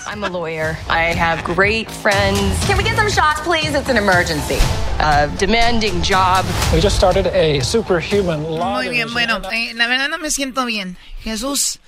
I'm 0.09 0.25
a 0.25 0.29
lawyer. 0.29 0.77
I 0.91 1.15
have 1.15 1.45
great 1.45 1.89
friends. 1.89 2.67
Can 2.67 2.77
we 2.77 2.83
get 2.83 2.97
some 2.97 3.09
shots, 3.09 3.41
please? 3.43 3.79
It's 3.79 3.89
an 3.89 3.97
emergency. 3.97 4.59
A 4.99 5.29
demanding 5.39 6.03
job. 6.03 6.45
We 6.75 6.81
just 6.81 6.97
started 6.97 7.29
a 7.29 7.61
superhuman 7.63 8.43
law. 8.43 8.75
Muy 8.75 8.89
bien, 8.89 9.13
bueno, 9.13 9.41
eh, 9.53 9.73
la 9.75 9.87
verdad 9.87 10.09
no 10.09 10.19
me 10.19 10.31
siento 10.31 10.67
bien. 10.67 10.97
Jesús, 11.21 11.79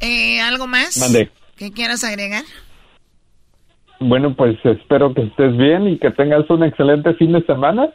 eh, 0.00 0.40
¿algo 0.40 0.66
más? 0.66 0.96
Mande. 0.96 1.30
¿Qué 1.56 1.72
quieras 1.72 2.04
agregar? 2.04 2.44
Bueno, 4.00 4.34
pues 4.34 4.56
espero 4.64 5.12
que 5.12 5.24
estés 5.24 5.56
bien 5.58 5.88
y 5.88 5.98
que 5.98 6.10
tengas 6.10 6.48
un 6.48 6.64
excelente 6.64 7.12
fin 7.14 7.32
de 7.32 7.44
semana. 7.44 7.90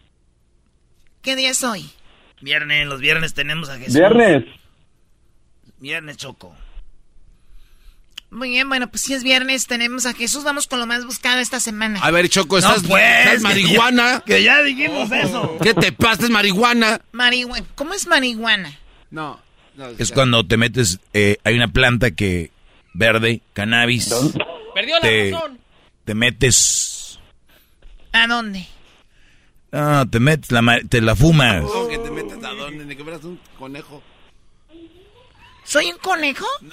¿Qué 1.23 1.35
día 1.35 1.49
es 1.49 1.63
hoy? 1.63 1.89
Viernes, 2.41 2.87
los 2.87 2.99
viernes 3.01 3.33
tenemos 3.33 3.69
a 3.69 3.77
Jesús. 3.77 3.95
Viernes. 3.95 4.45
Viernes, 5.79 6.17
Choco. 6.17 6.55
Muy 8.31 8.49
bien, 8.49 8.69
bueno, 8.69 8.89
pues 8.91 9.01
si 9.01 9.13
es 9.13 9.23
viernes, 9.23 9.65
tenemos 9.65 10.05
a 10.05 10.13
Jesús. 10.13 10.43
Vamos 10.43 10.67
con 10.67 10.79
lo 10.79 10.85
más 10.85 11.03
buscado 11.05 11.39
esta 11.39 11.59
semana. 11.59 11.99
A 12.01 12.11
ver, 12.11 12.29
Choco, 12.29 12.59
¿estás, 12.59 12.83
No, 12.83 12.89
pues, 12.89 13.03
estás 13.03 13.35
que 13.37 13.41
marihuana? 13.41 14.11
ya- 14.11 14.19
que 14.25 14.43
ya 14.43 14.61
dijimos 14.61 15.11
eso. 15.11 15.57
¿Qué 15.63 15.73
te 15.73 15.91
pasa? 15.91 16.23
¿Es 16.25 16.29
marihuana? 16.29 17.01
Marihuana. 17.11 17.65
¿Cómo 17.75 17.93
es 17.95 18.05
marihuana? 18.05 18.77
No. 19.09 19.39
no, 19.75 19.87
Es 19.97 20.11
cuando 20.11 20.45
te 20.45 20.57
metes, 20.57 20.99
eh, 21.13 21.37
hay 21.43 21.55
una 21.55 21.69
planta 21.69 22.11
que 22.11 22.51
verde, 22.93 23.41
cannabis. 23.53 24.13
Perdió 24.75 24.95
la 24.95 25.01
te, 25.01 25.31
razón. 25.31 25.59
te 26.05 26.13
metes, 26.13 27.19
¿A 28.11 28.27
dónde? 28.27 28.67
Ah, 29.71 30.05
te 30.09 30.19
metes, 30.19 30.51
la, 30.51 30.61
ma- 30.61 30.79
te 30.87 31.01
la 31.01 31.15
fumas. 31.15 31.63
¿Cómo 31.63 31.87
que 31.87 31.97
te 31.97 32.11
metes 32.11 32.43
a 32.43 32.49
dónde? 32.53 32.85
Ni 32.85 32.95
que 32.95 33.03
fueras 33.03 33.23
un 33.23 33.39
conejo. 33.57 34.01
¿Soy 35.63 35.91
un 35.91 35.97
conejo? 35.99 36.45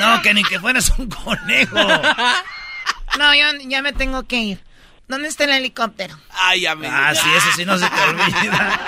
No, 0.00 0.20
que 0.20 0.34
ni 0.34 0.42
que 0.44 0.58
fueras 0.60 0.92
un 0.98 1.08
conejo. 1.08 1.76
No, 3.18 3.34
yo 3.34 3.44
ya 3.68 3.80
me 3.82 3.92
tengo 3.94 4.24
que 4.24 4.36
ir. 4.36 4.60
¿Dónde 5.08 5.28
está 5.28 5.44
el 5.44 5.50
helicóptero? 5.50 6.18
Ay, 6.30 6.62
ya 6.62 6.74
me... 6.74 6.88
Ah, 6.88 7.14
sí, 7.14 7.26
eso 7.36 7.46
sí 7.56 7.64
no 7.64 7.78
se 7.78 7.88
te 7.88 8.00
olvida. 8.02 8.80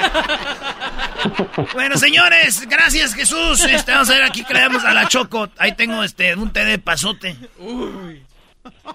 bueno, 1.73 1.97
señores, 1.97 2.67
gracias 2.69 3.15
Jesús. 3.15 3.61
Este, 3.65 3.93
vamos 3.93 4.11
a 4.11 4.15
ver 4.15 4.25
aquí 4.25 4.43
creemos 4.45 4.85
a 4.85 4.93
la 4.93 5.07
Choco. 5.09 5.49
Ahí 5.59 5.75
tengo 5.77 6.03
este 6.03 6.35
un 6.35 6.53
té 6.53 6.65
de 6.65 6.79
pasote. 6.79 7.37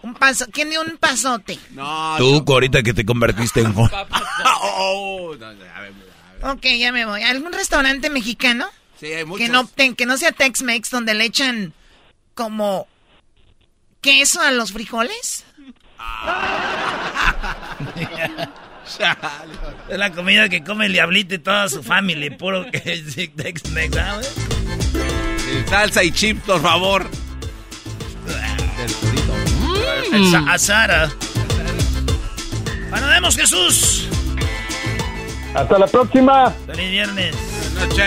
Un 0.01 0.13
paso. 0.15 0.45
¿Quién 0.51 0.69
dio 0.69 0.81
un 0.81 0.97
pasote? 0.97 1.57
No, 1.71 2.15
Tú, 2.17 2.43
ahorita 2.47 2.81
que 2.83 2.93
te 2.93 3.05
convertiste 3.05 3.61
en... 3.61 3.73
Oh, 3.75 5.35
no, 5.39 5.45
a 5.45 5.53
ver, 5.53 5.69
a 5.69 5.81
ver. 5.81 5.93
Ok, 6.55 6.65
ya 6.77 6.91
me 6.91 7.05
voy. 7.05 7.21
¿Algún 7.23 7.53
restaurante 7.53 8.09
mexicano? 8.09 8.67
Sí, 8.99 9.07
hay 9.07 9.25
muchos. 9.25 9.45
Que 9.45 9.51
no, 9.51 9.65
ten- 9.67 9.95
que 9.95 10.05
no 10.05 10.17
sea 10.17 10.31
Tex-Mex 10.31 10.89
donde 10.89 11.13
le 11.13 11.25
echan 11.25 11.73
como 12.33 12.87
queso 14.01 14.41
a 14.41 14.51
los 14.51 14.71
frijoles. 14.73 15.45
Es 19.89 19.97
la 19.97 20.11
comida 20.11 20.49
que 20.49 20.63
come 20.63 20.87
el 20.87 20.93
diablito 20.93 21.35
y 21.35 21.39
toda 21.39 21.69
su 21.69 21.81
familia. 21.81 22.35
Puro 22.37 22.69
que 22.69 22.79
Tex-Mex, 22.79 23.93
¿sabes? 23.95 24.33
Salsa 25.69 26.03
y 26.03 26.11
chips, 26.11 26.41
por 26.43 26.61
favor. 26.61 27.09
El 30.13 30.29
sa- 30.31 30.45
Azara. 30.51 31.09
Bueno, 32.89 33.07
vemos 33.07 33.35
Jesús. 33.35 34.07
Hasta 35.55 35.79
la 35.79 35.87
próxima. 35.87 36.51
Feliz 36.67 36.91
viernes. 36.91 37.35
Buenas 37.73 37.89
noches. 37.89 38.05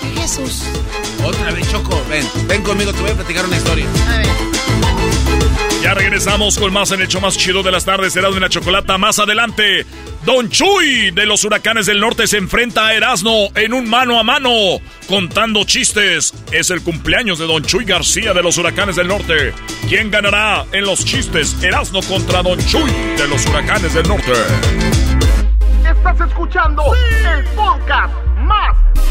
¿Qué 0.00 0.20
Jesús? 0.20 0.62
Otra 1.24 1.50
vez, 1.52 1.70
Choco. 1.70 2.02
Ven, 2.08 2.26
ven 2.46 2.62
conmigo, 2.62 2.92
te 2.92 3.00
voy 3.00 3.10
a 3.10 3.14
platicar 3.14 3.44
una 3.46 3.56
historia. 3.56 3.86
A 4.12 4.18
ver. 4.18 4.53
Ya 5.82 5.94
regresamos 5.94 6.58
con 6.58 6.72
más 6.72 6.90
en 6.92 7.02
el 7.02 7.08
show 7.08 7.20
más 7.20 7.36
chido 7.36 7.62
de 7.62 7.70
las 7.70 7.84
tardes, 7.84 8.16
Erasmo 8.16 8.38
y 8.38 8.40
la 8.40 8.48
Chocolata. 8.48 8.96
Más 8.98 9.18
adelante, 9.18 9.84
Don 10.24 10.48
Chuy 10.48 11.10
de 11.10 11.26
los 11.26 11.44
Huracanes 11.44 11.86
del 11.86 12.00
Norte 12.00 12.26
se 12.26 12.38
enfrenta 12.38 12.86
a 12.86 12.94
Erasmo 12.94 13.50
en 13.54 13.74
un 13.74 13.88
mano 13.88 14.18
a 14.18 14.22
mano, 14.22 14.50
contando 15.06 15.64
chistes. 15.64 16.32
Es 16.50 16.70
el 16.70 16.82
cumpleaños 16.82 17.38
de 17.38 17.46
Don 17.46 17.62
Chuy 17.62 17.84
García 17.84 18.32
de 18.32 18.42
los 18.42 18.56
Huracanes 18.56 18.96
del 18.96 19.08
Norte. 19.08 19.52
¿Quién 19.88 20.10
ganará 20.10 20.64
en 20.72 20.84
los 20.84 21.04
chistes? 21.04 21.62
Erasmo 21.62 22.02
contra 22.02 22.42
Don 22.42 22.58
Chuy 22.66 22.90
de 23.18 23.28
los 23.28 23.44
Huracanes 23.46 23.92
del 23.92 24.08
Norte. 24.08 24.32
Estás 25.84 26.28
escuchando 26.28 26.82
el 26.94 27.44
podcast 27.54 28.14
más 28.38 28.83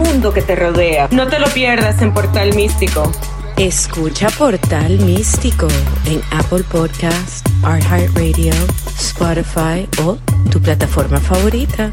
mundo 0.00 0.32
que 0.32 0.42
te 0.42 0.56
rodea. 0.56 1.08
No 1.10 1.28
te 1.28 1.38
lo 1.38 1.46
pierdas 1.48 2.00
en 2.02 2.12
Portal 2.12 2.54
Místico. 2.54 3.10
Escucha 3.56 4.28
Portal 4.30 4.98
Místico 5.00 5.68
en 6.06 6.22
Apple 6.30 6.64
Podcast, 6.70 7.46
iHeartRadio, 7.62 8.54
Spotify 8.98 9.86
o 10.02 10.16
tu 10.50 10.60
plataforma 10.60 11.20
favorita. 11.20 11.92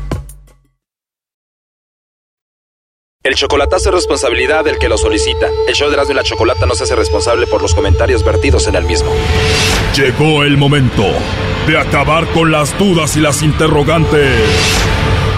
El 3.23 3.35
chocolatazo 3.35 3.89
es 3.89 3.95
responsabilidad 3.95 4.63
del 4.63 4.77
que 4.77 4.87
lo 4.87 4.97
solicita. 4.97 5.47
El 5.67 5.75
show 5.75 5.89
de 5.89 5.95
Erasmo 5.95 6.13
y 6.13 6.15
la 6.15 6.23
Chocolata 6.23 6.65
no 6.65 6.75
se 6.75 6.85
hace 6.85 6.95
responsable 6.95 7.45
por 7.45 7.61
los 7.61 7.75
comentarios 7.75 8.23
vertidos 8.23 8.67
en 8.67 8.75
el 8.75 8.85
mismo. 8.85 9.11
Llegó 9.97 10.43
el 10.43 10.55
momento 10.55 11.03
de 11.67 11.77
acabar 11.77 12.25
con 12.27 12.53
las 12.53 12.77
dudas 12.79 13.17
y 13.17 13.19
las 13.19 13.43
interrogantes. 13.43 14.96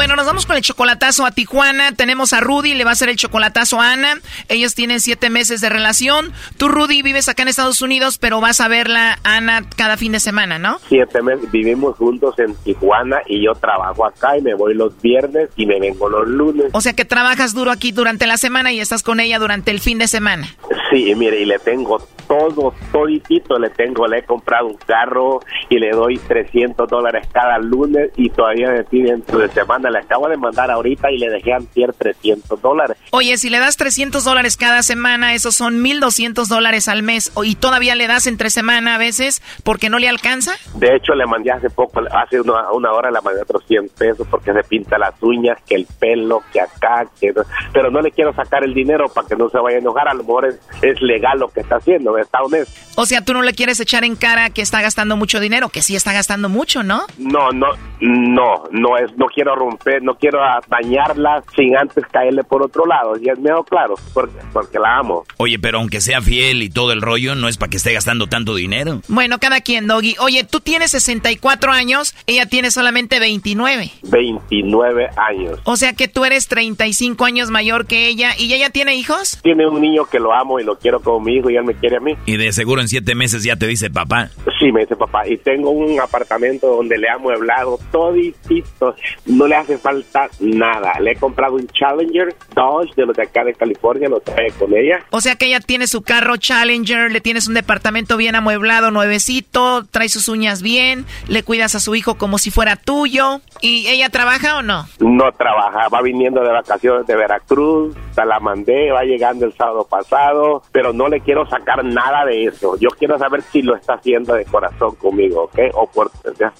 Bueno, 0.00 0.16
nos 0.16 0.24
vamos 0.24 0.46
con 0.46 0.56
el 0.56 0.62
chocolatazo 0.62 1.26
a 1.26 1.30
Tijuana. 1.30 1.92
Tenemos 1.92 2.32
a 2.32 2.40
Rudy, 2.40 2.72
le 2.72 2.84
va 2.84 2.90
a 2.90 2.92
hacer 2.94 3.10
el 3.10 3.16
chocolatazo 3.16 3.82
a 3.82 3.92
Ana. 3.92 4.14
Ellos 4.48 4.74
tienen 4.74 4.98
siete 4.98 5.28
meses 5.28 5.60
de 5.60 5.68
relación. 5.68 6.32
Tú, 6.56 6.68
Rudy, 6.68 7.02
vives 7.02 7.28
acá 7.28 7.42
en 7.42 7.48
Estados 7.48 7.82
Unidos, 7.82 8.16
pero 8.16 8.40
vas 8.40 8.62
a 8.62 8.68
verla, 8.68 9.18
Ana, 9.24 9.62
cada 9.76 9.98
fin 9.98 10.12
de 10.12 10.20
semana, 10.20 10.58
¿no? 10.58 10.78
Siete 10.88 11.20
meses, 11.20 11.50
vivimos 11.50 11.98
juntos 11.98 12.38
en 12.38 12.54
Tijuana 12.54 13.18
y 13.26 13.44
yo 13.44 13.52
trabajo 13.52 14.06
acá 14.06 14.38
y 14.38 14.40
me 14.40 14.54
voy 14.54 14.72
los 14.72 14.98
viernes 15.02 15.50
y 15.54 15.66
me 15.66 15.78
vengo 15.78 16.08
los 16.08 16.26
lunes. 16.26 16.68
O 16.72 16.80
sea 16.80 16.94
que 16.94 17.04
trabajas 17.04 17.52
duro 17.52 17.70
aquí 17.70 17.92
durante 17.92 18.26
la 18.26 18.38
semana 18.38 18.72
y 18.72 18.80
estás 18.80 19.02
con 19.02 19.20
ella 19.20 19.38
durante 19.38 19.70
el 19.70 19.80
fin 19.80 19.98
de 19.98 20.08
semana. 20.08 20.48
Sí, 20.90 21.14
mire, 21.14 21.42
y 21.42 21.44
le 21.44 21.58
tengo 21.58 22.00
todo, 22.30 22.74
toditito, 22.92 23.58
le 23.58 23.70
tengo, 23.70 24.06
le 24.06 24.18
he 24.18 24.22
comprado 24.22 24.68
un 24.68 24.76
carro 24.76 25.40
y 25.68 25.78
le 25.78 25.90
doy 25.90 26.16
300 26.16 26.88
dólares 26.88 27.28
cada 27.32 27.58
lunes 27.58 28.10
y 28.16 28.30
todavía 28.30 28.70
me 28.70 28.84
pide 28.84 29.10
dentro 29.10 29.40
de 29.40 29.48
semana, 29.48 29.89
le 29.90 29.98
acabo 29.98 30.28
de 30.28 30.36
mandar 30.36 30.70
ahorita 30.70 31.10
y 31.10 31.18
le 31.18 31.30
dejé 31.30 31.52
antier 31.52 31.92
300 31.92 32.60
dólares. 32.60 32.96
Oye, 33.10 33.36
si 33.36 33.50
le 33.50 33.58
das 33.58 33.76
300 33.76 34.24
dólares 34.24 34.56
cada 34.56 34.82
semana, 34.82 35.34
esos 35.34 35.54
son 35.54 35.82
1200 35.82 36.48
dólares 36.48 36.88
al 36.88 37.02
mes 37.02 37.32
y 37.44 37.54
todavía 37.54 37.94
le 37.94 38.06
das 38.06 38.26
entre 38.26 38.50
semana 38.50 38.94
a 38.94 38.98
veces 38.98 39.42
porque 39.64 39.90
no 39.90 39.98
le 39.98 40.08
alcanza. 40.08 40.52
De 40.74 40.94
hecho, 40.96 41.14
le 41.14 41.26
mandé 41.26 41.50
hace 41.52 41.70
poco, 41.70 42.00
hace 42.12 42.40
una, 42.40 42.70
una 42.72 42.92
hora 42.92 43.10
le 43.10 43.20
mandé 43.20 43.42
otros 43.42 43.64
100 43.66 43.90
pesos 43.98 44.26
porque 44.30 44.52
se 44.52 44.62
pinta 44.64 44.98
las 44.98 45.14
uñas, 45.22 45.58
que 45.66 45.74
el 45.74 45.86
pelo, 45.98 46.42
que 46.52 46.60
acá, 46.60 47.06
que... 47.20 47.32
Pero 47.72 47.90
no 47.90 48.00
le 48.00 48.10
quiero 48.10 48.34
sacar 48.34 48.64
el 48.64 48.74
dinero 48.74 49.08
para 49.08 49.26
que 49.26 49.36
no 49.36 49.48
se 49.48 49.58
vaya 49.58 49.76
a 49.76 49.80
enojar, 49.80 50.08
a 50.08 50.14
lo 50.14 50.24
mejor 50.24 50.46
es 50.46 50.60
es 50.82 51.00
legal 51.02 51.38
lo 51.38 51.48
que 51.48 51.60
está 51.60 51.76
haciendo, 51.76 52.16
está 52.18 52.42
honesto. 52.42 52.72
O 52.96 53.06
sea, 53.06 53.24
tú 53.24 53.32
no 53.32 53.42
le 53.42 53.54
quieres 53.54 53.80
echar 53.80 54.04
en 54.04 54.16
cara 54.16 54.50
que 54.50 54.62
está 54.62 54.82
gastando 54.82 55.16
mucho 55.16 55.40
dinero, 55.40 55.68
que 55.68 55.82
sí 55.82 55.96
está 55.96 56.12
gastando 56.12 56.48
mucho, 56.48 56.82
¿no? 56.82 57.02
No, 57.18 57.50
no, 57.50 57.68
no, 58.00 58.64
no 58.70 58.98
es, 58.98 59.16
no 59.16 59.26
quiero 59.26 59.54
romper, 59.54 59.79
no 60.02 60.14
quiero 60.14 60.40
dañarla 60.68 61.42
sin 61.56 61.76
antes 61.76 62.04
caerle 62.06 62.44
por 62.44 62.62
otro 62.62 62.86
lado. 62.86 63.16
Y 63.20 63.28
es 63.28 63.38
mejor 63.38 63.64
claro, 63.66 63.94
porque, 64.14 64.38
porque 64.52 64.78
la 64.78 64.98
amo. 64.98 65.24
Oye, 65.38 65.58
pero 65.58 65.78
aunque 65.78 66.00
sea 66.00 66.20
fiel 66.20 66.62
y 66.62 66.70
todo 66.70 66.92
el 66.92 67.02
rollo, 67.02 67.34
no 67.34 67.48
es 67.48 67.56
para 67.56 67.70
que 67.70 67.76
esté 67.76 67.92
gastando 67.92 68.26
tanto 68.26 68.54
dinero. 68.54 69.00
Bueno, 69.08 69.38
cada 69.38 69.60
quien, 69.60 69.86
Doggy. 69.86 70.16
Oye, 70.20 70.44
tú 70.44 70.60
tienes 70.60 70.90
64 70.92 71.72
años, 71.72 72.14
ella 72.26 72.46
tiene 72.46 72.70
solamente 72.70 73.20
29. 73.20 73.90
29 74.02 75.08
años. 75.16 75.60
O 75.64 75.76
sea 75.76 75.92
que 75.94 76.08
tú 76.08 76.24
eres 76.24 76.48
35 76.48 77.24
años 77.24 77.50
mayor 77.50 77.86
que 77.86 78.08
ella. 78.08 78.32
¿Y 78.38 78.52
ella 78.52 78.70
tiene 78.70 78.94
hijos? 78.96 79.38
Tiene 79.42 79.66
un 79.66 79.80
niño 79.80 80.04
que 80.06 80.18
lo 80.18 80.32
amo 80.32 80.60
y 80.60 80.64
lo 80.64 80.78
quiero 80.78 81.00
como 81.00 81.20
mi 81.20 81.36
hijo 81.36 81.50
y 81.50 81.56
él 81.56 81.64
me 81.64 81.74
quiere 81.74 81.96
a 81.96 82.00
mí. 82.00 82.14
Y 82.26 82.36
de 82.36 82.52
seguro 82.52 82.80
en 82.80 82.88
siete 82.88 83.14
meses 83.14 83.42
ya 83.42 83.56
te 83.56 83.66
dice 83.66 83.90
papá. 83.90 84.30
Sí, 84.58 84.72
me 84.72 84.80
dice 84.80 84.96
papá. 84.96 85.26
Y 85.26 85.36
tengo 85.38 85.70
un 85.70 86.00
apartamento 86.00 86.68
donde 86.68 86.98
le 86.98 87.08
ha 87.08 87.14
amueblado 87.14 87.78
toditito. 87.90 88.94
No 89.26 89.46
le 89.46 89.56
hace 89.60 89.78
falta 89.78 90.28
nada. 90.40 90.98
Le 91.00 91.12
he 91.12 91.16
comprado 91.16 91.54
un 91.54 91.66
Challenger 91.68 92.34
Dodge 92.54 92.94
de 92.94 93.06
los 93.06 93.16
de 93.16 93.22
acá 93.22 93.44
de 93.44 93.54
California, 93.54 94.08
lo 94.08 94.20
trae 94.20 94.50
con 94.52 94.74
ella. 94.74 95.04
O 95.10 95.20
sea 95.20 95.36
que 95.36 95.46
ella 95.46 95.60
tiene 95.60 95.86
su 95.86 96.02
carro 96.02 96.36
Challenger, 96.36 97.10
le 97.10 97.20
tienes 97.20 97.48
un 97.48 97.54
departamento 97.54 98.16
bien 98.16 98.34
amueblado, 98.34 98.90
nuevecito, 98.90 99.84
trae 99.90 100.08
sus 100.08 100.28
uñas 100.28 100.62
bien, 100.62 101.06
le 101.28 101.42
cuidas 101.42 101.74
a 101.74 101.80
su 101.80 101.94
hijo 101.94 102.16
como 102.16 102.38
si 102.38 102.50
fuera 102.50 102.76
tuyo. 102.76 103.40
¿Y 103.60 103.86
ella 103.88 104.08
trabaja 104.10 104.58
o 104.58 104.62
no? 104.62 104.86
No 105.00 105.32
trabaja, 105.32 105.88
va 105.88 106.02
viniendo 106.02 106.42
de 106.42 106.50
vacaciones 106.50 107.06
de 107.06 107.16
Veracruz, 107.16 107.94
se 108.14 108.24
la 108.24 108.40
mandé, 108.40 108.90
va 108.90 109.02
llegando 109.02 109.46
el 109.46 109.54
sábado 109.54 109.86
pasado, 109.88 110.62
pero 110.72 110.92
no 110.92 111.08
le 111.08 111.20
quiero 111.20 111.46
sacar 111.48 111.84
nada 111.84 112.24
de 112.24 112.44
eso. 112.44 112.76
Yo 112.78 112.88
quiero 112.90 113.18
saber 113.18 113.42
si 113.42 113.62
lo 113.62 113.76
está 113.76 113.94
haciendo 113.94 114.34
de 114.34 114.44
corazón 114.44 114.94
conmigo, 114.96 115.44
¿ok? 115.44 115.58
O 115.74 115.86
por... 115.86 116.10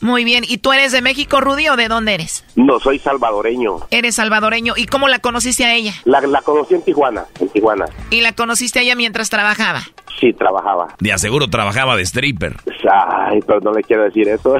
Muy 0.01 0.25
bien, 0.25 0.45
¿y 0.47 0.59
tú 0.59 0.73
eres 0.73 0.93
de 0.93 1.03
México, 1.03 1.41
Rudy, 1.41 1.69
o 1.69 1.77
de 1.77 1.89
dónde 1.89 2.15
eres? 2.15 2.45
No, 2.57 2.79
soy 2.81 2.90
salvadoreño. 2.99 3.87
Eres 3.91 4.17
salvadoreño, 4.17 4.75
¿y 4.77 4.87
cómo 4.87 5.09
la 5.09 5.19
conociste 5.19 5.65
a 5.65 5.75
ella? 5.75 5.95
La, 6.05 6.21
la 6.21 6.43
conocí 6.43 6.75
en 6.75 6.83
Tijuana, 6.83 7.25
en 7.39 7.49
Tijuana. 7.49 7.87
¿Y 8.11 8.21
la 8.21 8.33
conociste 8.33 8.79
a 8.81 8.83
ella 8.83 8.97
mientras 8.97 9.31
trabajaba? 9.31 9.83
Sí, 10.19 10.33
trabajaba. 10.33 10.95
De 10.99 11.13
aseguro 11.13 11.49
trabajaba 11.49 11.97
de 11.97 12.03
stripper. 12.03 12.57
Ay, 12.93 13.41
pero 13.47 13.61
no 13.61 13.73
le 13.73 13.83
quiero 13.83 14.05
decir 14.05 14.29
eso. 14.29 14.57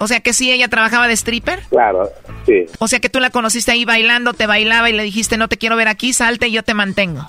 O 0.00 0.06
sea 0.06 0.20
que 0.20 0.32
sí, 0.32 0.50
ella 0.50 0.68
trabajaba 0.68 1.08
de 1.08 1.14
stripper. 1.14 1.60
Claro, 1.70 2.08
sí. 2.46 2.66
O 2.78 2.88
sea 2.88 3.00
que 3.00 3.08
tú 3.08 3.20
la 3.20 3.30
conociste 3.30 3.72
ahí 3.72 3.84
bailando, 3.84 4.32
te 4.32 4.46
bailaba 4.46 4.88
y 4.90 4.92
le 4.92 5.02
dijiste, 5.02 5.36
no 5.36 5.48
te 5.48 5.58
quiero 5.58 5.76
ver 5.76 5.88
aquí, 5.88 6.12
salte 6.12 6.48
y 6.48 6.52
yo 6.52 6.62
te 6.62 6.74
mantengo. 6.74 7.28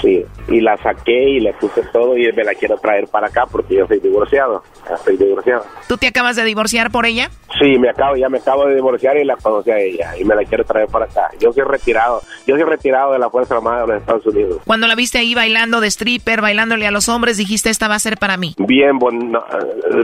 Sí, 0.00 0.24
y 0.48 0.60
la 0.60 0.76
saqué 0.78 1.30
y 1.30 1.40
le 1.40 1.52
puse 1.54 1.82
todo 1.92 2.16
y 2.16 2.30
me 2.32 2.44
la 2.44 2.54
quiero 2.54 2.76
traer 2.78 3.06
para 3.08 3.28
acá 3.28 3.44
porque 3.50 3.76
yo 3.76 3.86
soy 3.86 4.00
divorciado. 4.00 4.62
Estoy 4.92 5.16
divorciado. 5.16 5.64
¿Tú 5.88 5.96
te 5.96 6.06
acabas 6.06 6.36
de 6.36 6.44
divorciar 6.44 6.90
por 6.90 7.06
ella? 7.06 7.30
Sí, 7.60 7.78
me 7.78 7.88
acabo, 7.88 8.16
ya 8.16 8.28
me 8.28 8.38
acabo 8.38 8.66
de 8.66 8.74
divorciar 8.74 9.16
y 9.16 9.24
la 9.24 9.36
conocí 9.36 9.70
a 9.70 9.78
ella 9.78 10.16
y 10.18 10.24
me 10.24 10.34
la 10.34 10.44
quiero 10.44 10.64
traer 10.64 10.88
para 10.88 11.06
acá. 11.06 11.30
Yo 11.40 11.52
soy 11.52 11.64
retirado, 11.64 12.20
yo 12.46 12.54
soy 12.54 12.64
retirado 12.64 13.12
de 13.12 13.18
la 13.18 13.30
Fuerza 13.30 13.56
Armada 13.56 13.82
de 13.82 13.86
los 13.88 14.00
Estados 14.00 14.26
Unidos. 14.26 14.60
Cuando 14.66 14.86
la 14.86 14.94
viste 14.94 15.18
ahí 15.18 15.34
bailando 15.34 15.80
de 15.80 15.88
stripper, 15.88 16.40
bailándole 16.40 16.86
a 16.86 16.90
los 16.90 17.08
hombres, 17.08 17.36
dijiste, 17.36 17.70
esta 17.70 17.88
va 17.88 17.94
a 17.94 17.98
ser 17.98 18.18
para 18.18 18.36
mí. 18.36 18.54
Bien, 18.58 18.98
bon 18.98 19.32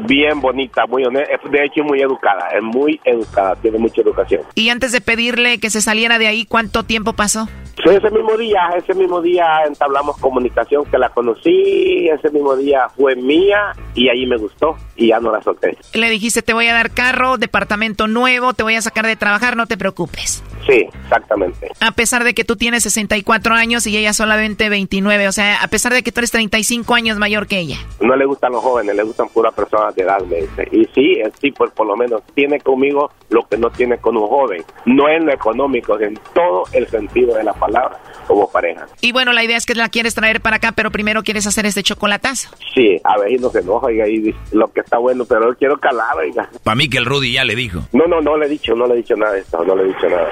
bien 0.07 0.41
bonita, 0.41 0.87
muy 0.87 1.05
honesta, 1.05 1.37
de 1.51 1.65
hecho 1.65 1.85
muy 1.85 2.01
educada, 2.01 2.49
es 2.57 2.63
muy 2.63 3.01
educada, 3.05 3.57
tiene 3.57 3.79
mucha 3.79 4.01
educación. 4.01 4.43
Y 4.55 4.71
antes 4.71 4.93
de 4.93 5.01
pedirle 5.01 5.59
que 5.59 5.71
se 5.71 5.81
saliera 5.81 6.19
de 6.19 6.27
ahí, 6.27 6.47
¿cuánto 6.47 6.83
tiempo 6.85 7.13
pasó? 7.13 7.49
Ese 7.85 8.11
mismo 8.11 8.37
día, 8.37 8.61
ese 8.77 8.95
mismo 8.95 9.21
día 9.21 9.65
entablamos 9.67 10.17
comunicación 10.19 10.85
que 10.85 10.99
la 10.99 11.09
conocí, 11.09 12.09
ese 12.09 12.31
mismo 12.31 12.55
día 12.55 12.89
fue 12.97 13.17
mía 13.17 13.73
y 13.95 14.09
ahí 14.09 14.27
me 14.27 14.37
gustó 14.37 14.77
y 14.97 15.09
ya 15.09 15.19
no 15.19 15.33
la 15.33 15.43
solté. 15.43 15.77
Le 15.95 16.11
dijiste, 16.11 16.43
te 16.43 16.53
voy 16.53 16.69
a 16.69 16.75
dar 16.75 16.91
carro, 16.91 17.39
departamento 17.39 18.07
nuevo, 18.07 18.53
te 18.55 18.63
voy 18.63 18.77
a 18.77 18.83
sacar 18.83 19.07
de 19.07 19.17
trabajar, 19.17 19.57
no 19.57 19.67
te 19.67 19.77
preocupes. 19.77 20.45
Sí, 20.67 20.87
exactamente. 21.05 21.69
A 21.81 21.91
pesar 21.93 22.25
de 22.25 22.35
que 22.35 22.45
tú 22.45 22.57
tienes 22.57 22.83
64 22.85 23.55
años 23.55 23.87
y 23.87 23.97
ella 23.97 24.13
solamente 24.13 24.69
29, 24.69 25.29
o 25.29 25.33
sea, 25.33 25.63
a 25.63 25.69
pesar 25.69 25.93
de 25.93 26.03
que 26.03 26.13
tú 26.13 26.21
eres 26.21 26.31
35 26.31 26.95
años 26.95 27.19
mayor 27.19 27.47
que 27.47 27.59
ella. 27.59 27.77
No 28.01 28.17
le 28.17 28.25
gustan 28.27 28.53
los 28.53 28.63
jóvenes, 28.63 28.95
le 28.95 29.03
gustan 29.03 29.29
puras 29.29 29.55
personas 29.55 29.95
de 29.95 30.03
edad, 30.03 30.21
me 30.21 30.43
dice. 30.43 30.69
Y 30.71 30.85
sí, 30.95 31.21
sí, 31.41 31.51
pues 31.53 31.71
por 31.73 31.87
lo 31.87 31.97
menos 31.97 32.23
tiene 32.35 32.61
conmigo 32.61 33.11
lo 33.31 33.43
que 33.49 33.57
no 33.57 33.71
tiene 33.71 33.99
con 33.99 34.17
un 34.17 34.29
joven. 34.29 34.63
No 34.87 35.09
en 35.09 35.27
lo 35.27 35.33
económico, 35.33 35.99
en 36.01 36.19
todo 36.35 36.65
el 36.73 36.87
sentido 36.89 37.35
de 37.35 37.45
la 37.45 37.53
palabra, 37.53 37.99
como 38.27 38.51
pareja. 38.51 38.87
Y 39.01 39.13
bueno, 39.13 39.33
la 39.33 39.45
idea 39.45 39.57
es 39.57 39.67
que 39.67 39.75
la 39.75 39.89
quieres 39.89 40.15
traer 40.15 40.41
para 40.41 40.57
acá, 40.57 40.73
pero 40.73 40.91
primero 40.91 41.23
quieres 41.23 41.47
hacer 41.47 41.67
este 41.67 41.83
chocolatazo. 41.83 42.51
Sí, 42.75 43.01
a 43.05 43.19
ver, 43.19 43.33
y 43.33 43.37
no 43.39 43.51
se 43.51 43.61
enoja, 43.61 43.87
oiga, 43.87 44.07
y 44.09 44.35
lo 44.53 44.73
que 44.73 44.81
está 44.81 44.99
bueno, 44.99 45.25
pero 45.25 45.51
yo 45.51 45.57
quiero 45.57 45.79
calar, 45.79 46.17
oiga. 46.17 46.49
Para 46.63 46.75
mí 46.75 46.89
que 46.89 46.99
el 46.99 47.07
Rudy 47.07 47.33
ya 47.33 47.45
le 47.45 47.55
dijo. 47.55 47.81
No, 47.93 48.07
no, 48.07 48.21
no 48.21 48.37
le 48.37 48.47
he 48.47 48.49
dicho, 48.49 48.75
no 48.75 48.87
le 48.87 48.95
he 48.95 48.97
dicho 48.99 49.17
nada 49.17 49.33
de 49.33 49.41
esto, 49.41 49.65
no 49.65 49.75
le 49.75 49.85
he 49.85 49.87
dicho 49.87 50.09
nada. 50.09 50.29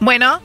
Bueno. 0.00 0.40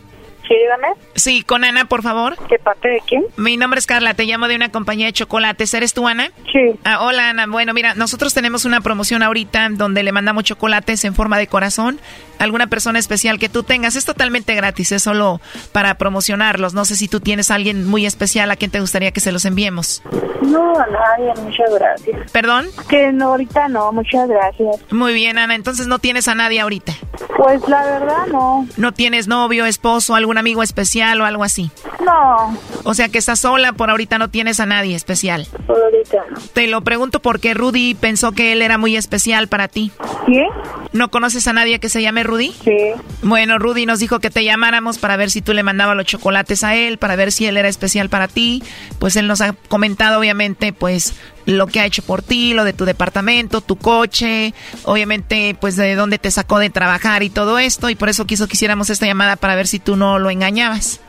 Sí, 0.49 0.55
dígame. 0.55 0.87
Sí, 1.13 1.43
con 1.43 1.63
Ana, 1.63 1.85
por 1.85 2.01
favor. 2.01 2.35
¿Qué 2.47 2.57
parte 2.57 2.89
de 2.89 3.01
quién? 3.07 3.23
Mi 3.37 3.55
nombre 3.55 3.77
es 3.77 3.85
Carla, 3.85 4.15
te 4.15 4.23
llamo 4.23 4.47
de 4.47 4.55
una 4.55 4.71
compañía 4.71 5.05
de 5.05 5.13
chocolates. 5.13 5.71
¿Eres 5.75 5.93
tú, 5.93 6.07
Ana? 6.07 6.31
Sí. 6.51 6.71
Ah, 6.83 7.03
hola, 7.03 7.29
Ana. 7.29 7.45
Bueno, 7.45 7.75
mira, 7.75 7.93
nosotros 7.93 8.33
tenemos 8.33 8.65
una 8.65 8.81
promoción 8.81 9.21
ahorita 9.21 9.69
donde 9.69 10.01
le 10.01 10.11
mandamos 10.11 10.45
chocolates 10.45 11.05
en 11.05 11.13
forma 11.13 11.37
de 11.37 11.45
corazón 11.45 11.99
a 12.39 12.43
alguna 12.45 12.65
persona 12.65 12.97
especial 12.97 13.37
que 13.37 13.47
tú 13.47 13.61
tengas. 13.61 13.95
Es 13.95 14.05
totalmente 14.05 14.55
gratis, 14.55 14.91
es 14.91 15.03
solo 15.03 15.39
para 15.71 15.93
promocionarlos. 15.99 16.73
No 16.73 16.83
sé 16.83 16.95
si 16.95 17.07
tú 17.07 17.19
tienes 17.19 17.51
a 17.51 17.55
alguien 17.55 17.85
muy 17.85 18.07
especial 18.07 18.49
a 18.49 18.55
quien 18.55 18.71
te 18.71 18.79
gustaría 18.79 19.11
que 19.11 19.19
se 19.19 19.31
los 19.31 19.45
enviemos. 19.45 20.01
No, 20.41 20.73
a 20.79 20.87
nadie, 20.87 21.31
muchas 21.43 21.71
gracias. 21.77 22.31
¿Perdón? 22.31 22.65
Que 22.87 23.11
no, 23.11 23.27
ahorita 23.27 23.67
no, 23.67 23.91
muchas 23.91 24.27
gracias. 24.27 24.77
Muy 24.89 25.13
bien, 25.13 25.37
Ana. 25.37 25.53
Entonces 25.53 25.85
no 25.85 25.99
tienes 25.99 26.27
a 26.27 26.33
nadie 26.33 26.59
ahorita. 26.61 26.93
Pues 27.37 27.61
la 27.67 27.83
verdad 27.83 28.25
no. 28.31 28.65
¿No 28.77 28.93
tienes 28.93 29.27
novio, 29.27 29.65
esposo, 29.65 30.15
algún 30.15 30.38
amigo 30.39 30.63
especial 30.63 31.21
o 31.21 31.25
algo 31.25 31.43
así? 31.43 31.71
No. 32.03 32.57
O 32.83 32.93
sea 32.93 33.09
que 33.09 33.17
estás 33.17 33.39
sola, 33.39 33.73
por 33.73 33.89
ahorita 33.89 34.17
no 34.17 34.29
tienes 34.29 34.59
a 34.59 34.65
nadie 34.65 34.95
especial. 34.95 35.47
Por 35.67 35.81
ahorita 35.81 36.17
no. 36.31 36.39
Te 36.53 36.67
lo 36.67 36.81
pregunto 36.81 37.21
porque 37.21 37.53
Rudy 37.53 37.93
pensó 37.93 38.31
que 38.31 38.53
él 38.53 38.61
era 38.61 38.77
muy 38.77 38.95
especial 38.95 39.47
para 39.47 39.67
ti. 39.67 39.91
¿Quién? 40.25 40.47
¿No 40.91 41.11
conoces 41.11 41.47
a 41.47 41.53
nadie 41.53 41.79
que 41.79 41.89
se 41.89 42.01
llame 42.01 42.23
Rudy? 42.23 42.53
Sí. 42.63 42.77
Bueno, 43.21 43.59
Rudy 43.59 43.85
nos 43.85 43.99
dijo 43.99 44.19
que 44.19 44.29
te 44.29 44.43
llamáramos 44.43 44.97
para 44.97 45.17
ver 45.17 45.29
si 45.29 45.41
tú 45.41 45.53
le 45.53 45.61
mandabas 45.61 45.95
los 45.95 46.05
chocolates 46.05 46.63
a 46.63 46.75
él, 46.75 46.97
para 46.97 47.15
ver 47.15 47.31
si 47.31 47.45
él 47.45 47.57
era 47.57 47.67
especial 47.67 48.09
para 48.09 48.27
ti. 48.27 48.63
Pues 48.97 49.15
él 49.15 49.27
nos 49.27 49.41
ha 49.41 49.53
comentado, 49.67 50.19
obviamente, 50.19 50.73
pues 50.73 51.13
lo 51.45 51.67
que 51.67 51.79
ha 51.79 51.85
hecho 51.85 52.01
por 52.03 52.21
ti, 52.21 52.53
lo 52.53 52.63
de 52.63 52.73
tu 52.73 52.85
departamento, 52.85 53.61
tu 53.61 53.75
coche, 53.75 54.53
obviamente, 54.83 55.55
pues 55.59 55.75
de 55.75 55.95
dónde 55.95 56.19
te 56.19 56.31
sacó 56.31 56.59
de 56.59 56.69
trabajar 56.69 57.23
y 57.23 57.29
todo 57.29 57.59
esto. 57.59 57.89
Y 57.89 57.95
por 57.95 58.09
eso 58.09 58.25
quiso 58.25 58.47
que 58.47 58.53
hiciéramos 58.53 58.89
esta 58.89 59.05
llamada 59.05 59.35
para 59.35 59.55
ver 59.55 59.67
si 59.67 59.79
tú 59.79 59.95
no 59.95 60.19
lo 60.19 60.29
engañabas. 60.29 60.99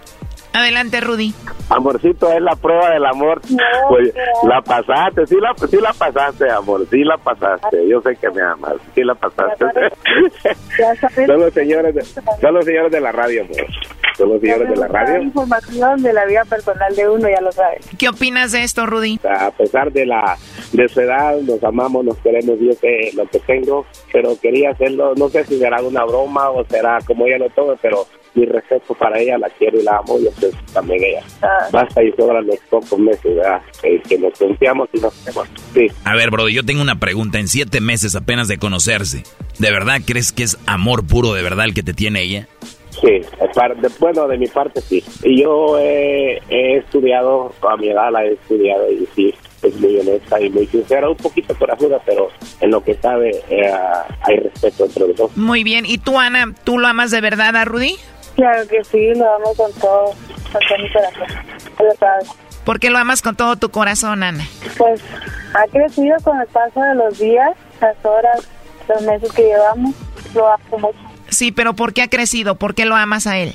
Adelante, 0.52 1.00
Rudy. 1.00 1.32
Amorcito, 1.68 2.32
es 2.32 2.40
la 2.40 2.56
prueba 2.56 2.90
del 2.90 3.06
amor. 3.06 3.40
pues 3.88 4.12
la 4.42 4.60
pasaste, 4.60 5.26
sí 5.26 5.36
la, 5.40 5.54
sí 5.68 5.76
la 5.80 5.92
pasaste, 5.92 6.50
amor, 6.50 6.84
sí 6.90 7.04
la 7.04 7.16
pasaste. 7.16 7.88
Yo 7.88 8.00
sé 8.02 8.16
que 8.16 8.30
me 8.30 8.42
amas, 8.42 8.74
sí 8.94 9.04
la 9.04 9.14
pasaste. 9.14 9.64
son 11.26 11.40
los 11.40 11.54
señores, 11.54 11.94
de, 11.94 12.02
son 12.02 12.54
los 12.54 12.64
señores 12.64 12.90
de 12.90 13.00
la 13.00 13.12
radio, 13.12 13.42
amor. 13.42 13.66
Son 14.16 14.28
los 14.28 14.40
señores 14.40 14.68
de 14.68 14.76
la 14.76 14.88
radio. 14.88 15.22
información 15.22 16.02
de 16.02 16.12
la 16.12 16.26
vida 16.26 16.44
personal 16.44 16.94
de 16.96 17.08
uno, 17.08 17.28
ya 17.28 17.40
lo 17.40 17.52
sabes. 17.52 17.88
¿Qué 17.96 18.08
opinas 18.08 18.50
de 18.50 18.64
esto, 18.64 18.86
Rudy? 18.86 19.20
A 19.24 19.52
pesar 19.52 19.92
de 19.92 20.06
la 20.06 20.36
de 20.72 20.88
su 20.88 21.00
edad, 21.00 21.36
nos 21.40 21.62
amamos, 21.62 22.04
nos 22.04 22.18
queremos, 22.18 22.58
yo 22.58 22.72
sé 22.72 23.10
lo 23.14 23.26
que 23.26 23.38
tengo, 23.40 23.86
pero 24.12 24.38
quería 24.40 24.70
hacerlo, 24.70 25.14
no 25.16 25.28
sé 25.28 25.44
si 25.44 25.58
será 25.58 25.80
una 25.82 26.04
broma 26.04 26.50
o 26.50 26.64
será 26.64 26.98
como 27.06 27.26
ella 27.26 27.38
lo 27.38 27.50
tome, 27.50 27.74
pero 27.80 28.06
mi 28.34 28.46
respeto 28.46 28.94
para 28.94 29.18
ella, 29.18 29.38
la 29.38 29.48
quiero 29.50 29.80
y 29.80 29.82
la 29.82 29.98
amo, 29.98 30.18
yo 30.18 30.30
sé 30.32 30.50
también 30.72 31.02
ella. 31.02 31.22
Basta 31.72 32.02
y 32.02 32.12
sobran 32.12 32.46
los 32.46 32.58
pocos 32.68 32.98
meses, 32.98 33.36
¿verdad? 33.36 33.62
Eh, 33.82 34.00
que 34.08 34.18
nos 34.18 34.38
confiamos 34.38 34.88
y 34.92 35.00
nos 35.00 35.14
queremos. 35.14 35.48
Sí. 35.74 35.86
A 36.04 36.14
ver, 36.14 36.30
bro, 36.30 36.48
yo 36.48 36.64
tengo 36.64 36.82
una 36.82 36.98
pregunta. 36.98 37.38
En 37.38 37.48
siete 37.48 37.80
meses 37.80 38.16
apenas 38.16 38.48
de 38.48 38.58
conocerse, 38.58 39.24
¿de 39.58 39.70
verdad 39.70 40.00
crees 40.04 40.32
que 40.32 40.42
es 40.42 40.58
amor 40.66 41.06
puro 41.06 41.32
de 41.34 41.42
verdad 41.42 41.64
el 41.64 41.74
que 41.74 41.82
te 41.82 41.94
tiene 41.94 42.22
ella? 42.22 42.48
Sí, 43.00 43.20
bueno, 43.98 44.28
de 44.28 44.36
mi 44.36 44.46
parte 44.46 44.80
sí. 44.80 45.02
Y 45.22 45.42
yo 45.42 45.78
he, 45.78 46.40
he 46.48 46.76
estudiado, 46.78 47.52
a 47.62 47.76
mi 47.76 47.88
edad 47.88 48.12
la 48.12 48.24
he 48.24 48.32
estudiado 48.32 48.90
y 48.90 49.08
sí, 49.14 49.34
es 49.62 49.74
muy 49.80 49.98
honesta 49.98 50.40
y 50.40 50.50
muy 50.50 50.66
sincera, 50.66 51.08
un 51.08 51.16
poquito 51.16 51.54
corajuda, 51.54 52.00
pero 52.04 52.28
en 52.60 52.70
lo 52.70 52.82
que 52.82 52.94
sabe 52.96 53.30
eh, 53.48 53.72
hay 54.22 54.36
respeto 54.36 54.84
entre 54.84 55.08
los 55.08 55.16
dos. 55.16 55.36
Muy 55.36 55.64
bien, 55.64 55.86
¿y 55.86 55.98
tú, 55.98 56.18
Ana, 56.18 56.54
tú 56.64 56.78
lo 56.78 56.88
amas 56.88 57.10
de 57.10 57.20
verdad 57.20 57.56
a 57.56 57.64
Rudy? 57.64 57.96
Claro 58.36 58.66
que 58.68 58.82
sí, 58.84 59.14
lo 59.14 59.34
amo 59.34 59.54
con 59.54 59.72
todo, 59.74 60.14
con 60.52 60.60
todo 60.68 60.78
mi 60.78 60.92
corazón, 60.92 61.26
lo 61.78 61.94
sabes. 61.96 62.28
¿Por 62.64 62.78
qué 62.78 62.90
lo 62.90 62.98
amas 62.98 63.22
con 63.22 63.36
todo 63.36 63.56
tu 63.56 63.70
corazón, 63.70 64.22
Ana? 64.22 64.44
Pues 64.76 65.02
ha 65.54 65.66
crecido 65.68 66.16
con 66.22 66.40
el 66.40 66.46
paso 66.48 66.80
de 66.80 66.94
los 66.94 67.18
días, 67.18 67.50
las 67.80 67.96
horas, 68.04 68.48
los 68.88 69.02
meses 69.02 69.32
que 69.32 69.42
llevamos, 69.42 69.94
lo 70.34 70.46
amo 70.46 70.78
mucho. 70.78 70.98
Sí, 71.28 71.52
pero 71.52 71.74
¿por 71.74 71.92
qué 71.92 72.02
ha 72.02 72.08
crecido? 72.08 72.56
¿Por 72.56 72.74
qué 72.74 72.84
lo 72.84 72.96
amas 72.96 73.26
a 73.26 73.38
él? 73.38 73.54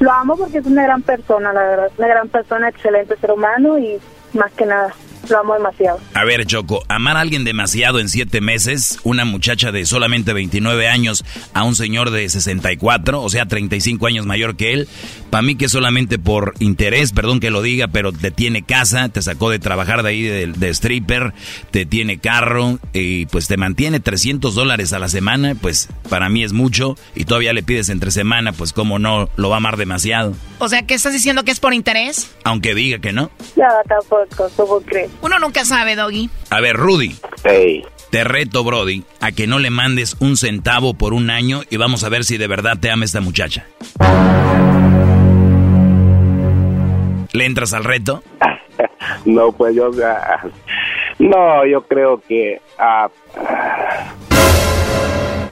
Lo 0.00 0.12
amo 0.12 0.36
porque 0.36 0.58
es 0.58 0.66
una 0.66 0.82
gran 0.84 1.02
persona, 1.02 1.52
la 1.52 1.62
verdad, 1.62 1.90
una 1.96 2.08
gran 2.08 2.28
persona, 2.28 2.68
excelente 2.68 3.16
ser 3.16 3.32
humano 3.32 3.78
y 3.78 3.98
más 4.32 4.52
que 4.52 4.66
nada 4.66 4.94
lo 5.28 5.40
amo 5.40 5.54
demasiado. 5.54 6.00
A 6.14 6.24
ver, 6.24 6.46
Choco, 6.46 6.82
amar 6.88 7.16
a 7.16 7.20
alguien 7.20 7.44
demasiado 7.44 8.00
en 8.00 8.08
siete 8.08 8.40
meses, 8.40 8.98
una 9.04 9.24
muchacha 9.24 9.72
de 9.72 9.84
solamente 9.84 10.32
29 10.32 10.88
años 10.88 11.24
a 11.54 11.64
un 11.64 11.74
señor 11.74 12.10
de 12.10 12.28
64, 12.28 13.22
o 13.22 13.28
sea, 13.28 13.46
35 13.46 14.06
años 14.06 14.26
mayor 14.26 14.56
que 14.56 14.72
él, 14.72 14.88
para 15.30 15.42
mí 15.42 15.56
que 15.56 15.68
solamente 15.68 16.18
por 16.18 16.54
interés, 16.58 17.12
perdón 17.12 17.40
que 17.40 17.50
lo 17.50 17.62
diga, 17.62 17.88
pero 17.88 18.12
te 18.12 18.30
tiene 18.30 18.62
casa, 18.62 19.08
te 19.08 19.22
sacó 19.22 19.50
de 19.50 19.58
trabajar 19.58 20.02
de 20.02 20.08
ahí 20.08 20.22
de, 20.22 20.46
de 20.46 20.68
stripper, 20.70 21.32
te 21.70 21.86
tiene 21.86 22.18
carro 22.18 22.78
y 22.92 23.26
pues 23.26 23.48
te 23.48 23.56
mantiene 23.56 24.00
300 24.00 24.54
dólares 24.54 24.92
a 24.92 24.98
la 24.98 25.08
semana, 25.08 25.54
pues 25.54 25.88
para 26.08 26.28
mí 26.28 26.44
es 26.44 26.52
mucho 26.52 26.96
y 27.14 27.24
todavía 27.24 27.52
le 27.52 27.62
pides 27.62 27.88
entre 27.88 28.10
semana, 28.10 28.52
pues 28.52 28.72
como 28.72 28.98
no 28.98 29.28
lo 29.36 29.48
va 29.48 29.56
a 29.56 29.58
amar 29.58 29.76
demasiado. 29.76 30.34
O 30.58 30.68
sea, 30.68 30.82
¿qué 30.82 30.94
estás 30.94 31.12
diciendo 31.12 31.44
que 31.44 31.50
es 31.50 31.60
por 31.60 31.74
interés? 31.74 32.30
Aunque 32.44 32.74
diga 32.74 32.98
que 32.98 33.12
no. 33.12 33.30
Ya, 33.56 33.68
tampoco, 33.88 34.50
¿cómo 34.56 34.80
crees? 34.80 35.07
Uno 35.22 35.38
nunca 35.38 35.64
sabe, 35.64 35.96
Doggy. 35.96 36.30
A 36.50 36.60
ver, 36.60 36.76
Rudy. 36.76 37.14
Hey. 37.44 37.82
Te 38.10 38.24
reto, 38.24 38.64
Brody, 38.64 39.04
a 39.20 39.32
que 39.32 39.46
no 39.46 39.58
le 39.58 39.68
mandes 39.70 40.16
un 40.20 40.36
centavo 40.38 40.94
por 40.94 41.12
un 41.12 41.28
año 41.28 41.60
y 41.68 41.76
vamos 41.76 42.04
a 42.04 42.08
ver 42.08 42.24
si 42.24 42.38
de 42.38 42.46
verdad 42.46 42.78
te 42.80 42.90
ama 42.90 43.04
esta 43.04 43.20
muchacha. 43.20 43.66
¿Le 47.32 47.44
entras 47.44 47.74
al 47.74 47.84
reto? 47.84 48.22
no, 49.26 49.52
pues 49.52 49.74
yo... 49.76 49.90
no, 51.18 51.66
yo 51.66 51.82
creo 51.82 52.20
que... 52.26 52.60
ah, 52.78 53.08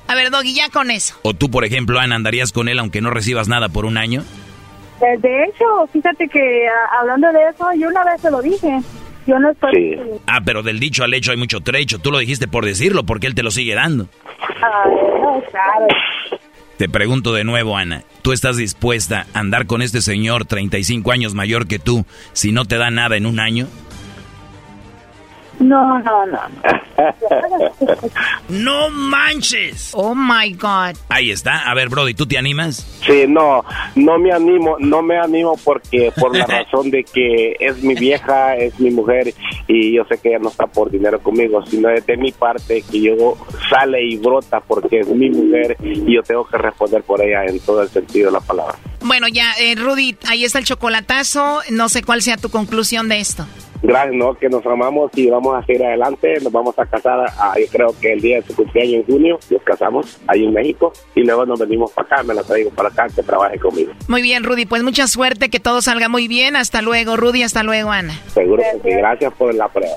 A 0.08 0.14
ver, 0.14 0.30
Doggy, 0.30 0.54
ya 0.54 0.70
con 0.70 0.90
eso. 0.90 1.14
¿O 1.22 1.34
tú, 1.34 1.50
por 1.50 1.64
ejemplo, 1.66 2.00
Ana, 2.00 2.14
andarías 2.16 2.52
con 2.52 2.68
él 2.68 2.78
aunque 2.78 3.02
no 3.02 3.10
recibas 3.10 3.48
nada 3.48 3.68
por 3.68 3.84
un 3.84 3.98
año? 3.98 4.24
Eh, 5.02 5.18
De 5.18 5.44
hecho, 5.44 5.64
fíjate 5.92 6.26
que 6.28 6.66
ah, 6.68 7.00
hablando 7.00 7.30
de 7.32 7.50
eso, 7.50 7.66
yo 7.78 7.88
una 7.88 8.02
vez 8.04 8.20
se 8.22 8.30
lo 8.30 8.40
dije. 8.40 8.80
Yo 9.26 9.38
no 9.38 9.50
estoy... 9.50 9.98
Ah, 10.26 10.40
pero 10.44 10.62
del 10.62 10.78
dicho 10.78 11.02
al 11.04 11.14
hecho 11.14 11.32
hay 11.32 11.36
mucho 11.36 11.60
trecho. 11.60 11.98
Tú 11.98 12.10
lo 12.10 12.18
dijiste 12.18 12.46
por 12.46 12.64
decirlo, 12.64 13.04
porque 13.04 13.26
él 13.26 13.34
te 13.34 13.42
lo 13.42 13.50
sigue 13.50 13.74
dando. 13.74 14.08
Ah, 14.62 14.84
no, 14.86 15.42
claro. 15.50 15.86
Te 16.76 16.88
pregunto 16.88 17.32
de 17.32 17.44
nuevo, 17.44 17.76
Ana. 17.76 18.04
¿Tú 18.22 18.32
estás 18.32 18.56
dispuesta 18.56 19.26
a 19.32 19.40
andar 19.40 19.66
con 19.66 19.80
este 19.80 20.02
señor 20.02 20.44
35 20.44 21.10
años 21.10 21.34
mayor 21.34 21.66
que 21.66 21.78
tú 21.78 22.04
si 22.32 22.52
no 22.52 22.66
te 22.66 22.76
da 22.76 22.90
nada 22.90 23.16
en 23.16 23.26
un 23.26 23.40
año? 23.40 23.66
No, 25.58 25.98
no, 26.00 26.26
no. 26.26 26.40
¡No 28.48 28.90
manches! 28.90 29.90
Oh 29.94 30.14
my 30.14 30.52
God. 30.52 30.96
Ahí 31.08 31.30
está. 31.30 31.68
A 31.70 31.74
ver, 31.74 31.88
Brody, 31.88 32.14
¿tú 32.14 32.26
te 32.26 32.38
animas? 32.38 32.86
Sí, 33.06 33.24
no, 33.28 33.64
no 33.94 34.18
me 34.18 34.32
animo, 34.32 34.76
no 34.78 35.02
me 35.02 35.18
animo 35.18 35.58
porque 35.64 36.12
por 36.18 36.36
la 36.36 36.46
razón 36.46 36.90
de 36.90 37.04
que 37.04 37.56
es 37.58 37.82
mi 37.82 37.94
vieja, 37.94 38.56
es 38.56 38.78
mi 38.80 38.90
mujer 38.90 39.32
y 39.66 39.94
yo 39.94 40.04
sé 40.04 40.18
que 40.18 40.30
ella 40.30 40.38
no 40.40 40.48
está 40.48 40.66
por 40.66 40.90
dinero 40.90 41.20
conmigo, 41.20 41.64
sino 41.66 41.88
es 41.90 42.04
de 42.06 42.16
mi 42.16 42.32
parte 42.32 42.82
que 42.90 43.00
yo 43.00 43.36
sale 43.70 44.02
y 44.04 44.16
brota 44.16 44.60
porque 44.60 45.00
es 45.00 45.08
mi 45.08 45.30
mujer 45.30 45.76
y 45.82 46.14
yo 46.14 46.22
tengo 46.22 46.46
que 46.46 46.58
responder 46.58 47.02
por 47.02 47.22
ella 47.22 47.44
en 47.44 47.58
todo 47.60 47.82
el 47.82 47.88
sentido 47.88 48.26
de 48.26 48.32
la 48.32 48.40
palabra. 48.40 48.76
Bueno, 49.00 49.28
ya, 49.28 49.52
eh, 49.60 49.74
Rudy, 49.76 50.16
ahí 50.28 50.44
está 50.44 50.58
el 50.58 50.64
chocolatazo. 50.64 51.60
No 51.70 51.88
sé 51.88 52.02
cuál 52.02 52.22
sea 52.22 52.36
tu 52.36 52.50
conclusión 52.50 53.08
de 53.08 53.20
esto. 53.20 53.46
Gracias, 53.82 54.14
¿no? 54.14 54.34
Que 54.34 54.48
nos 54.48 54.64
amamos 54.66 55.10
y 55.14 55.30
vamos 55.30 55.54
a 55.56 55.64
seguir 55.64 55.84
adelante. 55.84 56.40
Nos 56.42 56.52
vamos 56.52 56.78
a 56.78 56.86
casar, 56.86 57.26
ah, 57.38 57.54
yo 57.58 57.66
creo 57.70 57.94
que 58.00 58.12
el 58.12 58.20
día 58.20 58.36
de 58.36 58.42
su 58.42 58.54
cumpleaños 58.54 58.94
en 58.94 59.04
junio, 59.06 59.38
nos 59.50 59.62
casamos 59.62 60.18
ahí 60.26 60.44
en 60.44 60.52
México 60.52 60.92
y 61.14 61.22
luego 61.22 61.46
nos 61.46 61.58
venimos 61.58 61.92
para 61.92 62.06
acá, 62.06 62.22
me 62.22 62.34
la 62.34 62.42
traigo 62.42 62.70
para 62.70 62.88
acá, 62.88 63.06
que 63.14 63.22
trabaje 63.22 63.58
conmigo. 63.58 63.92
Muy 64.08 64.22
bien, 64.22 64.44
Rudy, 64.44 64.66
pues 64.66 64.82
mucha 64.82 65.06
suerte, 65.06 65.50
que 65.50 65.60
todo 65.60 65.82
salga 65.82 66.08
muy 66.08 66.28
bien. 66.28 66.56
Hasta 66.56 66.82
luego, 66.82 67.16
Rudy, 67.16 67.42
hasta 67.42 67.62
luego, 67.62 67.90
Ana. 67.90 68.14
Seguro 68.28 68.62
que 68.62 68.90
sí, 68.90 68.96
gracias 68.96 69.32
por 69.34 69.54
la 69.54 69.68
prueba. 69.68 69.96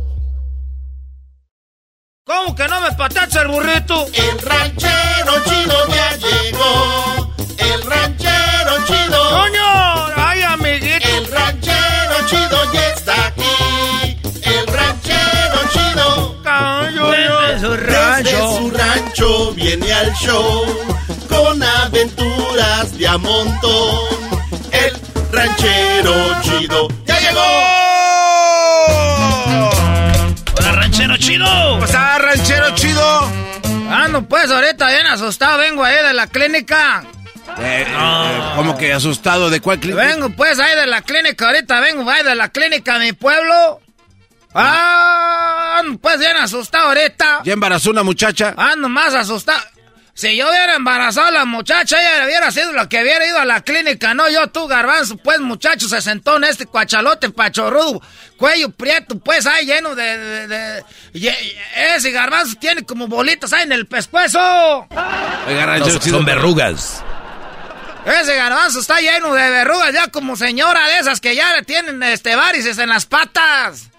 ¿Cómo 2.23 2.55
que 2.55 2.67
no 2.67 2.79
me 2.81 2.91
patacha 2.91 3.41
el 3.41 3.47
burrito? 3.47 4.05
El 4.13 4.39
ranchero 4.39 5.33
chido 5.43 5.87
ya 5.87 6.15
llegó. 6.17 7.33
El 7.57 7.81
ranchero 7.81 8.85
chido. 8.85 9.29
¡Coño! 9.31 10.05
¡Ay, 10.15 10.43
amiguito! 10.43 11.07
El 11.07 11.31
ranchero 11.31 12.27
chido 12.27 12.73
ya 12.73 12.89
está 12.89 13.25
aquí. 13.25 14.19
El 14.43 14.67
ranchero 14.67 15.57
chido. 15.73 16.41
Desde 17.11 17.59
su 17.59 17.75
rancho. 17.75 18.23
Desde 18.23 18.57
su 18.57 18.71
rancho 18.71 19.51
viene 19.53 19.91
al 19.91 20.13
show. 20.13 20.65
Con 21.27 21.63
aventuras 21.63 22.97
de 22.99 23.07
a 23.07 23.17
montón. 23.17 23.99
El 24.71 24.93
ranchero 25.31 26.13
chido 26.43 26.87
chido! 31.43 31.69
¿Cómo 31.71 31.85
está, 31.85 32.17
ranchero 32.17 32.75
chido? 32.75 33.31
Ah, 33.89 34.07
no, 34.09 34.25
pues 34.27 34.49
ahorita 34.49 34.87
bien 34.89 35.07
asustado, 35.07 35.57
vengo 35.57 35.83
ahí 35.83 36.03
de 36.03 36.13
la 36.13 36.27
clínica. 36.27 37.03
Eh, 37.59 37.85
eh, 37.87 38.41
¿Cómo 38.55 38.77
que 38.77 38.93
asustado? 38.93 39.49
¿De 39.49 39.59
cuál 39.59 39.79
clínica? 39.79 40.05
Vengo 40.05 40.29
pues 40.29 40.59
ahí 40.59 40.75
de 40.75 40.87
la 40.87 41.01
clínica, 41.01 41.47
ahorita 41.47 41.79
vengo 41.81 42.09
ahí 42.09 42.23
de 42.23 42.35
la 42.35 42.49
clínica 42.49 42.97
de 42.99 43.05
mi 43.07 43.13
pueblo. 43.13 43.81
Ah, 44.53 45.77
ando, 45.79 45.97
pues 45.99 46.19
bien 46.19 46.35
asustado 46.37 46.89
ahorita. 46.89 47.41
¿Ya 47.43 47.53
embarazó 47.53 47.89
una 47.89 48.03
muchacha? 48.03 48.53
Ando 48.57 48.89
más 48.89 49.13
asustado. 49.13 49.61
Si 50.13 50.35
yo 50.35 50.49
hubiera 50.49 50.75
embarazado 50.75 51.27
a 51.27 51.31
la 51.31 51.45
muchacha, 51.45 51.97
ella 51.99 52.25
hubiera 52.25 52.51
sido 52.51 52.73
la 52.73 52.87
que 52.89 53.01
hubiera 53.01 53.25
ido 53.25 53.39
a 53.39 53.45
la 53.45 53.61
clínica, 53.61 54.13
no 54.13 54.29
yo, 54.29 54.47
tú, 54.47 54.67
garbanzo. 54.67 55.17
Pues, 55.17 55.39
muchacho, 55.39 55.87
se 55.87 56.01
sentó 56.01 56.35
en 56.37 56.43
este 56.43 56.65
cuachalote 56.65 57.29
pachorrudo, 57.29 58.01
cuello 58.37 58.69
prieto, 58.71 59.17
pues, 59.19 59.45
ahí 59.47 59.65
lleno 59.65 59.95
de... 59.95 60.17
de- 60.17 60.47
de- 60.47 60.83
ye- 61.13 61.57
ese 61.95 62.11
garbanzo 62.11 62.55
tiene 62.59 62.83
como 62.83 63.07
bolitas 63.07 63.53
ahí 63.53 63.63
en 63.63 63.71
el 63.71 63.87
pescuezo. 63.87 64.37
Oiga, 65.47 65.77
No, 65.79 65.85
son, 65.99 66.25
verrugas. 66.25 67.03
Ese 68.05 68.35
garbanzo 68.35 68.79
está 68.79 68.99
lleno 68.99 69.33
de 69.33 69.49
verrugas, 69.49 69.93
ya 69.93 70.07
como 70.09 70.35
señora 70.35 70.87
de 70.87 70.99
esas 70.99 71.21
que 71.21 71.35
ya 71.35 71.55
le 71.55 71.63
tienen 71.63 72.01
este 72.03 72.35
varices 72.35 72.77
en 72.79 72.89
las 72.89 73.05
patas. 73.05 73.89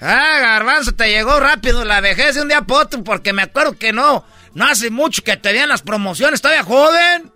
Ah, 0.00 0.38
garbanzo, 0.40 0.92
te 0.92 1.10
llegó 1.10 1.38
rápido 1.40 1.84
la 1.84 2.00
vejez 2.00 2.36
de 2.36 2.42
un 2.42 2.48
día 2.48 2.62
para 2.62 2.80
otro, 2.82 3.04
porque 3.04 3.32
me 3.34 3.42
acuerdo 3.42 3.76
que 3.76 3.92
no, 3.92 4.24
no 4.54 4.66
hace 4.66 4.90
mucho 4.90 5.22
que 5.22 5.36
te 5.36 5.52
dieron 5.52 5.68
las 5.68 5.82
promociones, 5.82 6.40
todavía 6.40 6.64
joven. 6.64 7.32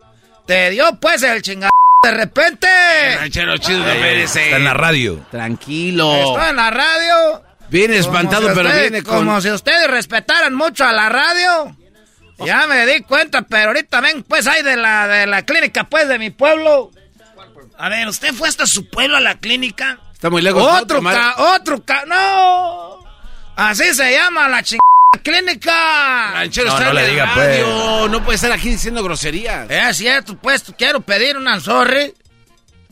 Te 0.47 0.71
dio 0.71 0.99
pues 1.01 1.23
el 1.23 1.41
chingado 1.43 1.71
de 2.03 2.11
repente. 2.11 2.69
Ranchero 3.17 3.57
chido, 3.57 3.79
no 3.79 3.85
merece. 3.87 4.45
está 4.45 4.57
en 4.57 4.65
la 4.65 4.75
radio. 4.75 5.25
Tranquilo. 5.31 6.15
Estoy 6.15 6.51
en 6.51 6.57
la 6.57 6.71
radio. 6.71 7.43
Viene 7.71 7.97
espantado, 7.97 8.43
Como 8.43 8.55
si 8.55 8.57
pero 8.57 8.69
ustedes- 8.69 8.91
viene 8.91 9.03
con... 9.05 9.17
Como 9.17 9.41
si 9.41 9.51
ustedes 9.51 9.91
respetaran 9.91 10.55
mucho 10.55 10.85
a 10.85 10.93
la 10.93 11.09
radio. 11.09 11.75
Ya 12.39 12.67
me 12.67 12.85
di 12.87 13.01
cuenta, 13.03 13.43
pero 13.43 13.69
ahorita 13.69 14.01
ven, 14.01 14.23
pues, 14.25 14.47
ahí 14.47 14.63
de 14.63 14.77
la, 14.77 15.07
de 15.09 15.27
la 15.27 15.43
clínica, 15.43 15.85
pues, 15.85 16.07
de 16.09 16.19
mi 16.19 16.31
pueblo. 16.31 16.91
A 17.79 17.89
ver, 17.89 18.07
¿usted 18.09 18.35
fue 18.35 18.49
hasta 18.49 18.67
su 18.67 18.89
pueblo 18.91 19.17
a 19.17 19.21
la 19.21 19.37
clínica? 19.39 19.99
Está 20.13 20.29
muy 20.31 20.43
lejos. 20.43 20.63
Otro 20.63 21.03
ca, 21.03 21.35
otro 21.55 21.83
ca, 21.85 22.05
no. 22.07 22.99
Así 23.57 23.95
se 23.95 24.13
llama 24.13 24.49
la 24.49 24.63
chingada 24.63 24.81
clínica. 25.19 26.31
Ranchero 26.33 26.69
No, 26.69 26.79
está 26.79 26.93
no 26.93 27.01
en 27.01 27.11
diga, 27.11 27.27
radio. 27.35 28.09
No 28.09 28.25
puede 28.25 28.37
estar 28.37 28.53
aquí 28.53 28.71
diciendo 28.71 29.03
groserías. 29.03 29.69
Es 29.71 29.97
cierto, 29.97 30.37
pues, 30.37 30.65
quiero 30.77 31.01
pedir 31.01 31.37
un 31.37 31.49
anzorri. 31.49 32.15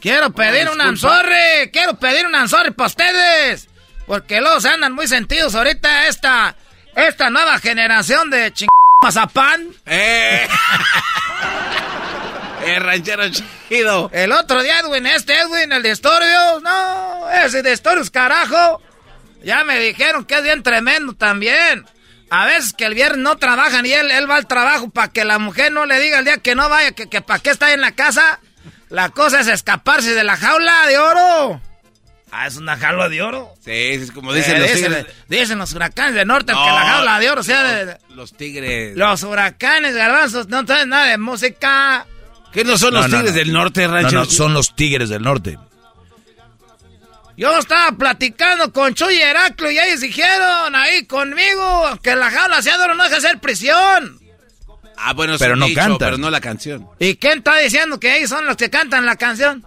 Quiero 0.00 0.30
pedir 0.32 0.68
un 0.68 0.78
disculpa. 0.78 0.88
anzorri. 0.88 1.70
Quiero 1.72 1.94
pedir 1.98 2.26
un 2.26 2.34
anzorri 2.34 2.70
para 2.72 2.86
ustedes. 2.88 3.68
Porque 4.06 4.40
luego 4.40 4.60
se 4.60 4.68
andan 4.68 4.92
muy 4.92 5.06
sentidos 5.06 5.54
ahorita 5.54 6.08
esta, 6.08 6.56
esta 6.96 7.30
nueva 7.30 7.58
generación 7.58 8.30
de 8.30 8.52
ching... 8.52 8.68
mazapán. 9.02 9.68
Eh. 9.86 10.48
eh, 12.66 12.78
ranchero 12.78 13.24
chido. 13.30 14.10
El 14.12 14.32
otro 14.32 14.62
día, 14.62 14.80
Edwin, 14.80 15.06
este 15.06 15.38
Edwin, 15.38 15.72
el 15.72 15.82
de 15.82 15.90
Estorios. 15.90 16.62
No, 16.62 17.30
ese 17.30 17.62
de 17.62 17.72
Estorios, 17.72 18.10
carajo. 18.10 18.80
Ya 19.44 19.64
me 19.64 19.78
dijeron 19.78 20.24
que 20.24 20.36
es 20.36 20.42
bien 20.42 20.62
tremendo 20.62 21.14
también. 21.14 21.84
A 22.34 22.46
veces 22.46 22.72
que 22.72 22.86
el 22.86 22.94
viernes 22.94 23.18
no 23.18 23.36
trabajan 23.36 23.84
y 23.84 23.92
él, 23.92 24.10
él 24.10 24.28
va 24.30 24.36
al 24.36 24.46
trabajo 24.46 24.88
para 24.88 25.08
que 25.08 25.22
la 25.24 25.38
mujer 25.38 25.70
no 25.70 25.84
le 25.84 26.00
diga 26.00 26.18
el 26.18 26.24
día 26.24 26.38
que 26.38 26.54
no 26.54 26.66
vaya, 26.70 26.92
que, 26.92 27.06
que 27.06 27.20
para 27.20 27.40
qué 27.40 27.50
está 27.50 27.74
en 27.74 27.82
la 27.82 27.92
casa. 27.92 28.40
La 28.88 29.10
cosa 29.10 29.40
es 29.40 29.48
escaparse 29.48 30.14
de 30.14 30.24
la 30.24 30.36
jaula 30.38 30.86
de 30.86 30.96
oro. 30.98 31.60
Ah, 32.30 32.46
es 32.46 32.56
una 32.56 32.78
jaula 32.78 33.10
de 33.10 33.20
oro. 33.20 33.52
Sí, 33.62 33.70
es 33.70 34.10
como 34.12 34.32
dicen 34.32 34.56
Eh, 34.56 34.60
los 34.60 34.68
dicen, 34.72 34.92
tigres. 34.94 35.06
dicen 35.28 35.58
los 35.58 35.74
huracanes 35.74 36.14
del 36.14 36.26
norte 36.26 36.46
que 36.54 36.58
No, 36.58 36.64
la 36.74 36.80
jaula 36.86 37.20
de 37.20 37.30
oro 37.30 37.42
sea 37.42 37.62
de... 37.64 37.98
Los 38.14 38.34
tigres. 38.34 38.96
Los 38.96 39.22
huracanes, 39.24 39.94
garbanzos, 39.94 40.48
no 40.48 40.66
saben 40.66 40.88
nada 40.88 41.08
de 41.08 41.18
música. 41.18 42.06
¿Qué 42.50 42.64
no 42.64 42.78
son 42.78 42.94
No, 42.94 43.00
los 43.02 43.10
no, 43.10 43.16
tigres 43.18 43.34
del 43.34 43.52
norte, 43.52 43.86
No, 43.86 43.92
ranchero? 43.92 44.24
no, 44.24 44.30
son 44.30 44.54
los 44.54 44.74
tigres 44.74 45.10
del 45.10 45.20
norte. 45.22 45.58
Yo 47.36 47.58
estaba 47.58 47.92
platicando 47.96 48.72
con 48.72 48.94
Chuy 48.94 49.14
y 49.14 49.20
Heraclio 49.22 49.70
y 49.70 49.78
ellos 49.78 50.00
dijeron 50.00 50.74
ahí 50.74 51.06
conmigo 51.06 51.98
que 52.02 52.14
la 52.14 52.30
jaula 52.30 52.60
oro 52.84 52.94
no 52.94 53.04
deja 53.04 53.20
ser 53.20 53.40
prisión. 53.40 54.20
Ah, 54.96 55.14
bueno, 55.14 55.34
Pero 55.38 55.56
no 55.56 55.66
dicho, 55.66 55.80
cantan. 55.80 55.98
Pero 55.98 56.18
no 56.18 56.30
la 56.30 56.40
canción. 56.40 56.86
¿Y 56.98 57.16
quién 57.16 57.38
está 57.38 57.56
diciendo 57.58 57.98
que 57.98 58.16
ellos 58.18 58.30
son 58.30 58.46
los 58.46 58.56
que 58.56 58.70
cantan 58.70 59.06
la 59.06 59.16
canción? 59.16 59.64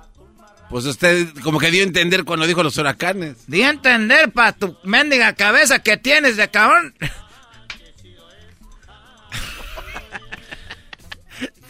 Pues 0.70 0.86
usted 0.86 1.28
como 1.44 1.60
que 1.60 1.72
dio 1.72 1.84
a 1.84 1.88
entender 1.88 2.24
cuando 2.24 2.48
dijo 2.48 2.64
los 2.64 2.78
huracanes. 2.78 3.36
Di 3.48 3.64
a 3.64 3.70
entender 3.70 4.32
pa' 4.32 4.54
tu 4.54 4.78
mendiga 4.84 5.34
cabeza 5.34 5.80
que 5.80 5.98
tienes 5.98 6.38
de 6.38 6.50
cabrón. 6.50 6.96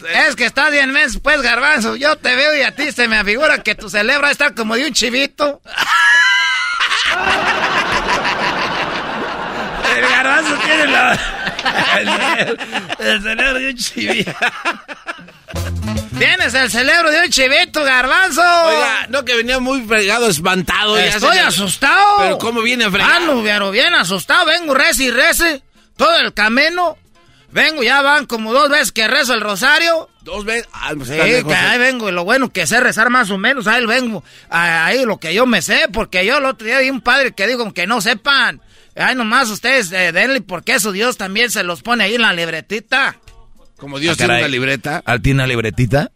Es 0.08 0.36
que 0.36 0.44
estás 0.46 0.70
bien 0.70 0.92
menso, 0.92 1.20
pues, 1.20 1.40
garbanzo. 1.42 1.96
Yo 1.96 2.16
te 2.16 2.34
veo 2.36 2.56
y 2.56 2.62
a 2.62 2.74
ti 2.74 2.92
se 2.92 3.08
me 3.08 3.18
afigura 3.18 3.62
que 3.62 3.74
tu 3.74 3.88
celebra 3.88 4.30
está 4.30 4.54
como 4.54 4.74
de 4.76 4.86
un 4.86 4.92
chivito. 4.92 5.60
El 9.96 10.08
garbanzo 10.08 10.54
tiene 10.64 10.86
la... 10.88 11.18
El, 11.98 12.58
el 12.98 13.22
cerebro 13.22 13.58
de 13.58 13.70
un 13.70 13.76
chivito. 13.76 14.32
Tienes 16.18 16.54
el 16.54 16.70
cerebro 16.70 17.10
de 17.10 17.22
un 17.22 17.30
chivito, 17.30 17.82
garbanzo. 17.84 18.40
Oiga, 18.40 19.06
no 19.08 19.24
que 19.24 19.36
venía 19.36 19.58
muy 19.58 19.82
fregado, 19.82 20.28
espantado. 20.28 20.98
Estoy 20.98 21.38
asustado. 21.38 22.18
Pero 22.18 22.38
cómo 22.38 22.62
viene 22.62 22.90
fregado. 22.90 23.12
Ah, 23.14 23.20
no, 23.20 23.42
pero 23.42 23.70
bien 23.70 23.94
asustado. 23.94 24.46
Vengo 24.46 24.74
rece 24.74 25.04
y 25.04 25.62
todo 25.96 26.16
el 26.18 26.32
camino. 26.32 26.96
Vengo, 27.56 27.82
ya 27.82 28.02
van 28.02 28.26
como 28.26 28.52
dos 28.52 28.68
veces 28.68 28.92
que 28.92 29.08
rezo 29.08 29.32
el 29.32 29.40
rosario. 29.40 30.10
Dos 30.20 30.44
veces. 30.44 30.68
Ah, 30.74 30.92
pues 30.94 31.08
Sí, 31.08 31.14
está 31.14 31.24
lejos, 31.26 31.52
que 31.54 31.58
eh. 31.58 31.62
ahí 31.62 31.78
vengo, 31.78 32.08
y 32.10 32.12
lo 32.12 32.22
bueno 32.22 32.52
que 32.52 32.66
sé 32.66 32.80
rezar 32.80 33.08
más 33.08 33.30
o 33.30 33.38
menos, 33.38 33.66
ahí 33.66 33.86
vengo, 33.86 34.22
ahí 34.50 35.06
lo 35.06 35.18
que 35.18 35.32
yo 35.32 35.46
me 35.46 35.62
sé, 35.62 35.86
porque 35.90 36.26
yo 36.26 36.36
el 36.36 36.44
otro 36.44 36.66
día 36.66 36.80
vi 36.80 36.90
un 36.90 37.00
padre 37.00 37.32
que 37.32 37.46
dijo 37.46 37.72
que 37.72 37.86
no 37.86 38.02
sepan, 38.02 38.60
ay 38.94 39.14
nomás 39.14 39.48
ustedes 39.48 39.90
eh, 39.92 40.12
denle, 40.12 40.42
porque 40.42 40.74
eso 40.74 40.92
Dios 40.92 41.16
también 41.16 41.50
se 41.50 41.62
los 41.62 41.80
pone 41.82 42.04
ahí 42.04 42.16
en 42.16 42.22
la 42.22 42.34
libretita. 42.34 43.16
Como 43.78 43.98
Dios 43.98 44.12
Ah, 44.14 44.16
tiene 44.18 44.28
caray. 44.34 44.42
una 44.42 44.48
libreta. 44.50 45.02
¿Ah, 45.06 45.18
¿Tiene 45.18 45.38
una 45.40 45.46
libretita? 45.46 46.10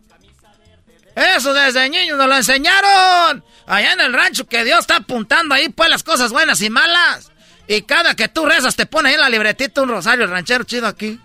Eso 1.17 1.55
desde 1.55 1.89
niños 1.89 2.19
nos 2.19 2.29
lo 2.29 2.37
enseñaron, 2.37 3.43
allá 3.67 3.93
en 3.95 4.01
el 4.01 4.13
rancho, 4.13 4.47
que 4.47 4.63
Dios 4.65 4.81
está 4.81 4.97
apuntando 4.97 5.55
ahí 5.55 5.71
pues 5.71 5.89
las 5.89 6.03
cosas 6.03 6.33
buenas 6.33 6.61
y 6.61 6.69
malas, 6.69 7.33
y 7.67 7.81
cada 7.83 8.15
que 8.15 8.29
tú 8.29 8.45
rezas 8.45 8.77
te 8.77 8.85
pone 8.85 9.09
ahí 9.09 9.15
en 9.15 9.21
la 9.23 9.31
libretita 9.31 9.81
un 9.81 9.89
rosario 9.89 10.27
ranchero 10.27 10.65
chido 10.65 10.87
aquí. 10.87 11.19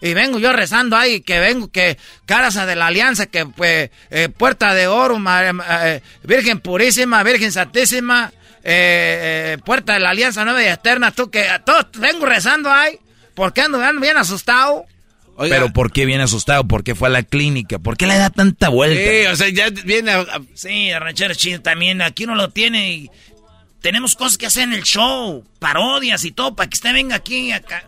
Y 0.00 0.14
vengo 0.14 0.38
yo 0.38 0.52
rezando 0.52 0.96
ahí, 0.96 1.20
que 1.22 1.40
vengo, 1.40 1.70
que 1.72 1.98
Casa 2.24 2.66
de 2.66 2.76
la 2.76 2.86
Alianza, 2.86 3.26
que 3.26 3.46
pues, 3.46 3.90
eh, 4.10 4.28
Puerta 4.28 4.72
de 4.74 4.86
Oro, 4.86 5.18
ma- 5.18 5.50
eh, 5.88 6.02
Virgen 6.22 6.60
Purísima, 6.60 7.22
Virgen 7.24 7.50
Santísima, 7.50 8.32
eh, 8.62 9.54
eh, 9.54 9.58
Puerta 9.64 9.94
de 9.94 10.00
la 10.00 10.10
Alianza 10.10 10.44
Nueva 10.44 10.62
y 10.62 10.66
Eterna, 10.66 11.10
tú 11.10 11.30
que 11.30 11.46
todos 11.66 11.86
vengo 11.98 12.26
rezando 12.26 12.70
ahí, 12.70 12.96
porque 13.34 13.60
ando, 13.62 13.82
ando 13.82 14.00
bien 14.00 14.16
asustado. 14.16 14.84
Pero 15.50 15.72
¿por 15.72 15.92
qué 15.92 16.04
viene 16.04 16.24
asustado? 16.24 16.64
¿Por 16.66 16.82
qué 16.82 16.94
fue 16.96 17.08
a 17.08 17.12
la 17.12 17.22
clínica? 17.22 17.78
¿Por 17.78 17.96
qué 17.96 18.06
le 18.08 18.18
da 18.18 18.28
tanta 18.30 18.68
vuelta? 18.70 19.00
Sí, 19.00 19.26
o 19.26 19.36
sea, 19.36 19.48
ya 19.48 19.70
viene 19.84 20.10
a... 20.12 20.20
a- 20.20 20.40
Sí, 20.54 20.90
ranchero 20.92 21.32
chido 21.34 21.60
también. 21.60 22.02
Aquí 22.02 22.24
uno 22.24 22.34
lo 22.34 22.50
tiene 22.50 22.90
y 22.92 23.10
tenemos 23.80 24.16
cosas 24.16 24.36
que 24.36 24.46
hacer 24.46 24.64
en 24.64 24.72
el 24.74 24.82
show. 24.82 25.44
Parodias 25.60 26.24
y 26.24 26.32
todo 26.32 26.56
para 26.56 26.68
que 26.68 26.74
usted 26.74 26.92
venga 26.92 27.14
aquí 27.16 27.52
acá. 27.52 27.84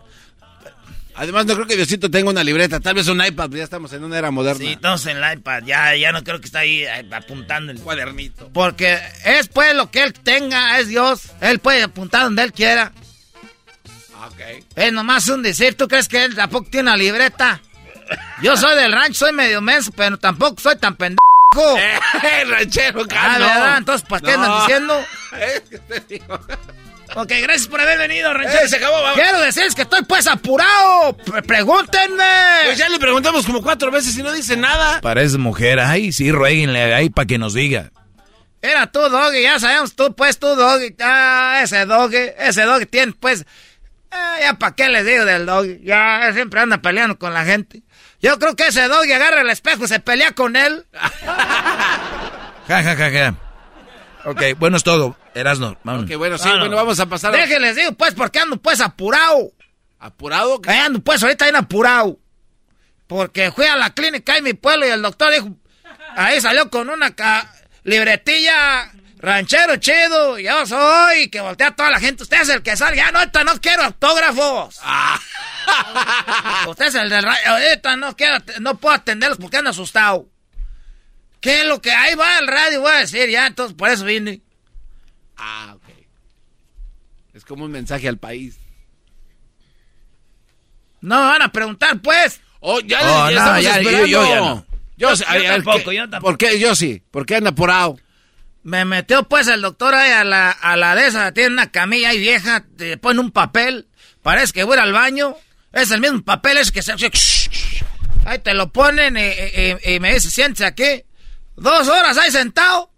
Además, 1.15 1.45
no 1.45 1.55
creo 1.55 1.67
que 1.67 1.75
Diosito 1.75 2.09
tenga 2.09 2.29
una 2.29 2.43
libreta. 2.43 2.79
Tal 2.79 2.95
vez 2.95 3.07
un 3.07 3.23
iPad, 3.23 3.49
ya 3.51 3.63
estamos 3.63 3.91
en 3.93 4.03
una 4.03 4.17
era 4.17 4.31
moderna. 4.31 4.63
Sí, 4.63 4.77
todos 4.81 5.05
en 5.07 5.17
el 5.17 5.33
iPad. 5.37 5.63
Ya, 5.65 5.95
ya 5.95 6.11
no 6.11 6.23
creo 6.23 6.39
que 6.39 6.45
está 6.45 6.59
ahí 6.59 6.83
eh, 6.83 7.05
apuntando 7.11 7.71
el 7.71 7.79
cuadernito. 7.79 8.49
Porque 8.53 8.97
es 9.25 9.47
pues 9.49 9.75
lo 9.75 9.91
que 9.91 10.03
él 10.03 10.13
tenga, 10.13 10.79
es 10.79 10.87
Dios. 10.87 11.23
Él 11.41 11.59
puede 11.59 11.83
apuntar 11.83 12.23
donde 12.23 12.43
él 12.43 12.53
quiera. 12.53 12.91
Ok. 14.25 14.63
Es 14.75 14.93
nomás 14.93 15.27
un 15.27 15.41
decir, 15.43 15.75
¿tú 15.75 15.87
crees 15.87 16.07
que 16.07 16.23
él 16.23 16.35
tampoco 16.35 16.69
tiene 16.69 16.89
una 16.89 16.97
libreta? 16.97 17.61
Yo 18.41 18.55
soy 18.57 18.75
del 18.75 18.91
rancho, 18.91 19.19
soy 19.25 19.33
medio 19.33 19.61
menso, 19.61 19.91
pero 19.95 20.17
tampoco 20.17 20.59
soy 20.61 20.77
tan 20.77 20.95
pendejo. 20.95 21.21
Eh, 21.53 22.45
ranchero, 22.45 23.01
Ah, 23.03 23.07
calma. 23.09 23.37
¿verdad? 23.47 23.77
Entonces, 23.79 24.07
¿para 24.07 24.21
qué 24.21 24.37
No. 24.37 24.43
andan 24.43 24.59
diciendo? 24.61 25.05
Es 25.33 25.61
que 25.69 25.77
te 25.79 25.99
digo. 26.07 26.39
Ok, 27.15 27.27
gracias 27.41 27.67
por 27.67 27.81
haber 27.81 27.97
venido, 27.97 28.33
ranchero. 28.33 28.63
Eh, 28.63 28.69
se 28.69 28.77
acabó, 28.77 29.01
vamos. 29.01 29.19
Quiero 29.19 29.39
decirles 29.41 29.75
que 29.75 29.81
estoy 29.81 30.01
pues 30.03 30.27
apurado. 30.27 31.17
Pre- 31.17 31.41
pregúntenme. 31.43 32.23
Pues 32.65 32.77
ya 32.77 32.87
le 32.87 32.99
preguntamos 32.99 33.45
como 33.45 33.61
cuatro 33.61 33.91
veces 33.91 34.17
y 34.17 34.23
no 34.23 34.31
dice 34.31 34.55
nada. 34.55 35.01
Parece 35.01 35.37
mujer. 35.37 35.79
Ay, 35.81 36.13
sí, 36.13 36.31
rueguenle 36.31 36.93
ahí 36.93 37.09
para 37.09 37.25
que 37.25 37.37
nos 37.37 37.53
diga. 37.53 37.91
Era 38.61 38.87
tú, 38.91 38.99
Doggy, 38.99 39.41
ya 39.41 39.59
sabemos 39.59 39.95
tú, 39.95 40.15
pues 40.15 40.37
tú, 40.39 40.47
Doggy. 40.55 40.95
Ah, 41.01 41.59
ese 41.63 41.85
Doggy, 41.85 42.29
ese 42.37 42.61
Doggy 42.63 42.85
tiene, 42.85 43.13
pues. 43.19 43.45
ah, 44.11 44.35
ya 44.39 44.53
para 44.53 44.75
qué 44.75 44.87
les 44.87 45.05
digo 45.05 45.25
del 45.25 45.45
Doggy. 45.45 45.79
Ya 45.83 46.29
siempre 46.33 46.61
anda 46.61 46.77
peleando 46.77 47.17
con 47.19 47.33
la 47.33 47.43
gente. 47.43 47.81
Yo 48.21 48.37
creo 48.39 48.55
que 48.55 48.67
ese 48.67 48.87
Doggy 48.87 49.11
agarra 49.13 49.41
el 49.41 49.49
espejo 49.49 49.83
y 49.83 49.87
se 49.87 49.99
pelea 49.99 50.31
con 50.31 50.55
él. 50.55 50.85
Ja, 52.67 52.83
ja, 52.83 52.95
ja, 52.95 53.09
ja. 53.11 53.35
Ok, 54.23 54.41
bueno, 54.57 54.77
es 54.77 54.83
todo. 54.83 55.17
Erasno, 55.33 55.77
vámonos. 55.83 56.09
Ok, 56.11 56.17
bueno, 56.17 56.37
sí, 56.37 56.49
bueno, 56.49 56.75
vamos 56.75 56.99
a 56.99 57.05
pasar. 57.05 57.33
a- 57.33 57.37
Déjenles 57.37 57.75
digo, 57.75 57.93
pues, 57.93 58.13
porque 58.13 58.39
ando 58.39 58.57
pues 58.57 58.81
apurado. 58.81 59.51
¿Apurado? 59.99 60.59
Ahí 60.67 60.79
ando 60.79 60.99
pues 61.01 61.21
ahorita 61.23 61.45
bien 61.45 61.55
apurado. 61.55 62.17
Porque 63.07 63.51
fui 63.51 63.65
a 63.65 63.75
la 63.75 63.91
clínica 63.93 64.37
en 64.37 64.43
mi 64.43 64.53
pueblo 64.53 64.87
y 64.87 64.89
el 64.89 65.01
doctor 65.01 65.31
dijo, 65.33 65.49
ahí 66.15 66.39
salió 66.41 66.69
con 66.69 66.89
una 66.89 67.13
ca- 67.15 67.53
libretilla 67.83 68.91
ranchero 69.19 69.75
chido, 69.77 70.39
yo 70.39 70.65
soy, 70.65 71.29
que 71.29 71.39
voltea 71.41 71.67
a 71.67 71.75
toda 71.75 71.91
la 71.91 71.99
gente, 71.99 72.23
usted 72.23 72.41
es 72.41 72.49
el 72.49 72.63
que 72.63 72.75
sale, 72.75 72.95
ya 72.97 73.11
no, 73.11 73.19
ahorita 73.19 73.43
no 73.43 73.59
quiero 73.61 73.83
autógrafos. 73.83 74.79
usted 76.67 76.85
es 76.87 76.95
el 76.95 77.09
del 77.09 77.23
radio, 77.23 77.51
ahorita 77.51 77.95
no 77.97 78.15
quiero, 78.15 78.37
no 78.59 78.77
puedo 78.77 78.95
atenderlos 78.95 79.37
porque 79.39 79.57
ando 79.57 79.69
asustado. 79.69 80.27
¿Qué 81.39 81.61
es 81.61 81.65
lo 81.67 81.81
que 81.81 81.91
ahí 81.91 82.15
va 82.15 82.39
el 82.39 82.47
radio? 82.47 82.81
Voy 82.81 82.91
a 82.91 82.97
decir 82.97 83.29
ya, 83.29 83.45
entonces 83.47 83.75
por 83.75 83.89
eso 83.89 84.05
vine. 84.05 84.41
Ah, 85.43 85.73
ok. 85.75 85.83
Es 87.33 87.43
como 87.45 87.65
un 87.65 87.71
mensaje 87.71 88.07
al 88.07 88.17
país. 88.17 88.59
No 91.01 91.19
me 91.19 91.25
van 91.27 91.41
a 91.41 91.51
preguntar, 91.51 91.99
pues. 92.01 92.41
Oh, 92.59 92.79
ya, 92.79 92.99
Oh, 93.01 93.29
ya 93.31 93.45
no, 93.45 93.59
ya, 93.59 93.81
yo- 93.81 94.05
yo 94.05 94.23
ya 94.29 94.35
no. 94.39 94.65
Yo, 94.97 95.15
sí, 95.15 95.23
a 95.27 95.33
ver, 95.33 95.47
tampoco, 95.63 95.89
¿qué- 95.89 95.95
yo 95.95 96.09
tampoco. 96.09 96.21
¿Por 96.31 96.37
qué? 96.37 96.59
Yo 96.59 96.75
sí. 96.75 97.01
¿Por 97.09 97.25
qué 97.25 97.37
anda 97.37 97.49
apurado? 97.49 97.97
Me 98.63 98.85
metió 98.85 99.23
pues 99.27 99.47
el 99.47 99.61
doctor 99.61 99.95
ahí 99.95 100.11
a 100.11 100.23
la, 100.23 100.51
a 100.51 100.77
la 100.77 100.93
de 100.95 101.07
esa, 101.07 101.31
tiene 101.31 101.49
una 101.53 101.71
camilla 101.71 102.09
ahí 102.09 102.19
vieja, 102.19 102.63
te 102.77 102.95
pone 102.97 103.19
un 103.19 103.31
papel, 103.31 103.87
parece 104.21 104.53
que 104.53 104.63
voy 104.63 104.77
al 104.77 104.93
baño, 104.93 105.35
es 105.73 105.89
el 105.89 105.99
mismo 105.99 106.21
papel, 106.21 106.57
es 106.57 106.71
que 106.71 106.83
se... 106.83 106.93
Ahí 108.23 108.37
te 108.37 108.53
lo 108.53 108.71
ponen 108.71 109.17
y, 109.17 109.21
y- 109.21 109.95
y 109.95 109.99
me 109.99 110.13
dice, 110.13 110.29
siéntese 110.29 110.65
aquí. 110.65 111.03
Dos 111.55 111.87
horas 111.87 112.15
ahí 112.19 112.29
sentado. 112.29 112.90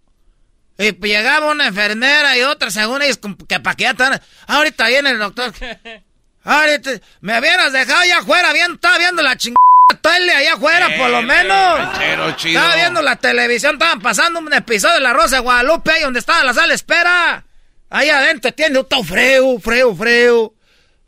Y 0.76 0.92
pues 0.92 1.12
llegaba 1.12 1.50
una 1.50 1.68
enfermera 1.68 2.36
y 2.36 2.42
otra, 2.42 2.70
según 2.70 3.02
ellos, 3.02 3.20
que 3.48 3.60
para 3.60 3.76
que 3.76 3.84
ya 3.84 3.90
están... 3.90 4.20
Ahorita 4.46 4.88
viene 4.88 5.10
el 5.10 5.18
doctor. 5.18 5.52
Ahorita, 6.44 6.90
me 7.20 7.38
hubieras 7.38 7.72
dejado 7.72 8.00
allá 8.00 8.18
afuera, 8.18 8.52
viendo, 8.52 8.74
estaba 8.74 8.98
viendo 8.98 9.22
la 9.22 9.36
chingada 9.36 9.58
tele 10.00 10.32
allá 10.32 10.54
afuera, 10.54 10.88
por 10.96 11.10
lo 11.10 11.22
menos. 11.22 11.78
ranchero 11.78 12.36
chido. 12.36 12.60
Estaba 12.60 12.76
viendo 12.76 13.02
la 13.02 13.16
televisión, 13.16 13.74
estaban 13.74 14.00
pasando 14.00 14.40
un 14.40 14.52
episodio 14.52 14.94
de 14.94 15.00
La 15.00 15.12
Rosa 15.12 15.36
de 15.36 15.42
Guadalupe, 15.42 15.90
ahí 15.92 16.02
donde 16.02 16.18
estaba 16.18 16.44
la 16.44 16.54
sala 16.54 16.74
espera. 16.74 17.44
Ahí 17.88 18.10
adentro 18.10 18.52
tiene 18.52 18.78
un 18.78 19.04
freo, 19.04 19.58
freo, 19.60 19.94
freo. 19.94 20.54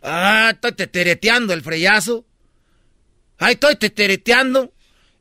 Ah, 0.02 0.51
estoy 0.52 0.72
tetereteando 0.72 1.52
el 1.52 1.62
freyazo. 1.62 2.24
Ahí 3.38 3.55
estoy 3.55 3.76
tetereteando. 3.76 4.72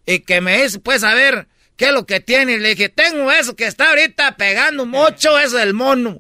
Y 0.05 0.19
que 0.19 0.41
me 0.41 0.61
dice, 0.61 0.79
pues, 0.79 1.03
a 1.03 1.13
ver, 1.15 1.47
¿qué 1.77 1.85
es 1.85 1.91
lo 1.91 2.05
que 2.05 2.19
tiene? 2.19 2.53
Y 2.53 2.59
le 2.59 2.69
dije, 2.69 2.89
tengo 2.89 3.31
eso 3.31 3.55
que 3.55 3.65
está 3.67 3.89
ahorita 3.89 4.35
pegando 4.37 4.85
mucho, 4.85 5.37
eso 5.39 5.57
del 5.57 5.73
mono. 5.73 6.19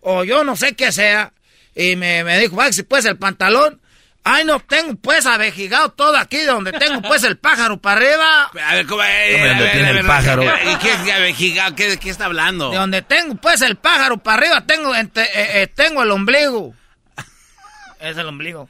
O 0.00 0.24
yo 0.24 0.44
no 0.44 0.56
sé 0.56 0.74
qué 0.74 0.92
sea. 0.92 1.32
Y 1.74 1.96
me, 1.96 2.24
me 2.24 2.38
dijo, 2.38 2.56
va, 2.56 2.72
si 2.72 2.82
pues 2.82 3.04
el 3.04 3.16
pantalón. 3.18 3.80
Ay, 4.22 4.44
no 4.44 4.60
tengo 4.60 4.96
pues 4.96 5.24
avejigado 5.24 5.92
todo 5.92 6.14
aquí 6.18 6.42
donde 6.42 6.72
tengo 6.72 7.00
pues 7.00 7.24
el 7.24 7.38
pájaro 7.38 7.78
para 7.80 7.96
arriba. 8.00 8.50
A 8.66 8.74
ver, 8.74 8.86
¿cómo? 8.86 9.02
eh, 9.02 9.32
¿Dónde 9.48 9.62
ver, 9.64 9.72
tiene 9.72 9.86
a 9.86 9.90
el 9.90 9.96
ver, 9.96 10.06
pájaro? 10.06 10.42
¿Y 10.44 10.76
qué 10.76 10.92
es 10.92 11.10
avejigado? 11.14 11.74
¿Qué, 11.74 11.88
¿De 11.88 11.96
qué 11.96 12.10
está 12.10 12.26
hablando? 12.26 12.70
De 12.70 12.76
donde 12.76 13.00
tengo 13.00 13.36
pues 13.36 13.62
el 13.62 13.76
pájaro 13.76 14.18
para 14.18 14.36
arriba, 14.42 14.66
tengo, 14.66 14.94
entre- 14.94 15.22
eh, 15.24 15.62
eh, 15.62 15.66
tengo 15.68 16.02
el 16.02 16.10
ombligo. 16.10 16.74
Es 18.00 18.16
el 18.18 18.26
ombligo. 18.26 18.68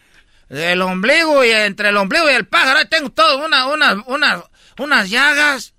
El 0.49 0.83
ombligo 0.83 1.45
y 1.45 1.51
entre 1.51 1.89
el 1.91 1.97
ombligo 1.97 2.29
y 2.31 2.35
el 2.35 2.47
pájaro, 2.47 2.79
ahí 2.81 2.87
tengo 2.89 3.11
todo, 3.11 3.45
una, 3.45 3.67
una, 3.67 4.03
una, 4.07 4.43
unas 4.79 5.09
llagas, 5.11 5.75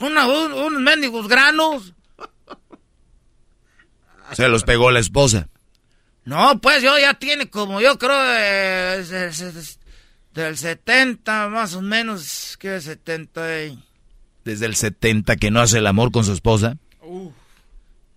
una, 0.00 0.26
un- 0.26 0.52
unos 0.52 0.80
mendigos 0.82 1.28
granos. 1.28 1.94
Se 4.32 4.48
los 4.48 4.64
pegó 4.64 4.90
la 4.90 5.00
esposa. 5.00 5.48
No, 6.24 6.60
pues 6.60 6.82
yo 6.82 6.98
ya 6.98 7.14
tiene 7.14 7.48
como 7.48 7.80
yo 7.80 7.98
creo 7.98 8.18
eh, 8.22 9.02
se- 9.04 9.32
se- 9.32 9.78
del 10.34 10.56
70 10.58 11.48
más 11.48 11.74
o 11.74 11.80
menos, 11.80 12.56
¿qué 12.60 12.80
70? 12.80 13.64
y- 13.64 13.82
Desde 14.44 14.66
el 14.66 14.76
70 14.76 15.36
que 15.36 15.50
no 15.50 15.60
hace 15.60 15.78
el 15.78 15.86
amor 15.86 16.12
con 16.12 16.24
su 16.24 16.32
esposa. 16.32 16.76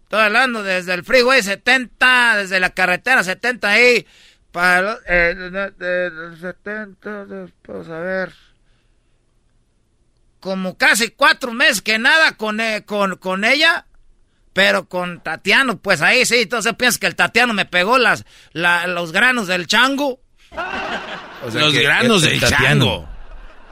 Estoy 0.03 0.19
hablando 0.19 0.61
desde 0.61 0.93
el 0.93 1.05
freeway 1.05 1.41
70, 1.41 2.35
desde 2.35 2.59
la 2.59 2.71
carretera 2.71 3.23
70 3.23 3.69
ahí, 3.69 4.05
para 4.51 4.97
eh, 5.07 5.33
de- 5.35 5.71
de- 5.71 6.09
del 6.09 6.37
70, 6.39 7.25
después 7.25 7.87
a 7.87 7.99
ver, 7.99 8.33
como 10.41 10.77
casi 10.77 11.09
cuatro 11.11 11.53
meses 11.53 11.81
que 11.81 11.97
nada 11.99 12.35
con, 12.35 12.59
eh, 12.59 12.84
con, 12.85 13.15
con 13.15 13.45
ella, 13.45 13.85
pero 14.51 14.89
con 14.89 15.22
Tatiano, 15.22 15.77
pues 15.77 16.01
ahí 16.01 16.26
sí, 16.26 16.41
entonces 16.41 16.73
piensas 16.76 16.99
que 16.99 17.07
el 17.07 17.15
Tatiano 17.15 17.53
me 17.53 17.63
pegó 17.65 17.97
las, 17.97 18.26
la- 18.51 18.85
los 18.88 19.13
granos 19.13 19.47
del 19.47 19.68
chango. 19.68 20.19
O 21.43 21.49
sea 21.49 21.61
Los 21.61 21.73
que 21.73 21.81
granos 21.84 22.22
el- 22.23 22.30
del 22.31 22.39
Tatiano. 22.41 22.85
chango. 22.85 23.09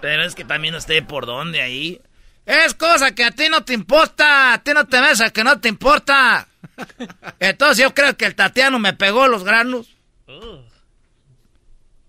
Pero 0.01 0.23
es 0.23 0.33
que 0.33 0.45
también 0.45 0.73
usted 0.75 1.03
por 1.05 1.25
dónde 1.27 1.61
ahí. 1.61 2.01
Es 2.45 2.73
cosa 2.73 3.13
que 3.13 3.23
a 3.23 3.31
ti 3.31 3.47
no 3.49 3.63
te 3.63 3.73
importa, 3.73 4.53
a 4.53 4.63
ti 4.63 4.71
no 4.73 4.87
te 4.87 4.99
ves 5.01 5.21
a 5.21 5.29
que 5.29 5.43
no 5.43 5.59
te 5.59 5.69
importa. 5.69 6.47
Entonces 7.39 7.77
yo 7.83 7.93
creo 7.93 8.15
que 8.17 8.25
el 8.25 8.33
Tatiano 8.33 8.79
me 8.79 8.93
pegó 8.93 9.27
los 9.27 9.43
granos. 9.43 9.87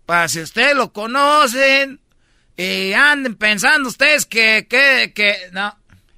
Para 0.07 0.29
si 0.29 0.41
ustedes 0.41 0.75
lo 0.75 0.93
conocen 0.93 2.01
y 2.63 2.93
anden 2.93 3.35
pensando 3.37 3.89
ustedes 3.89 4.27
que, 4.27 4.67
que, 4.69 5.13
que, 5.15 5.37
no. 5.53 5.77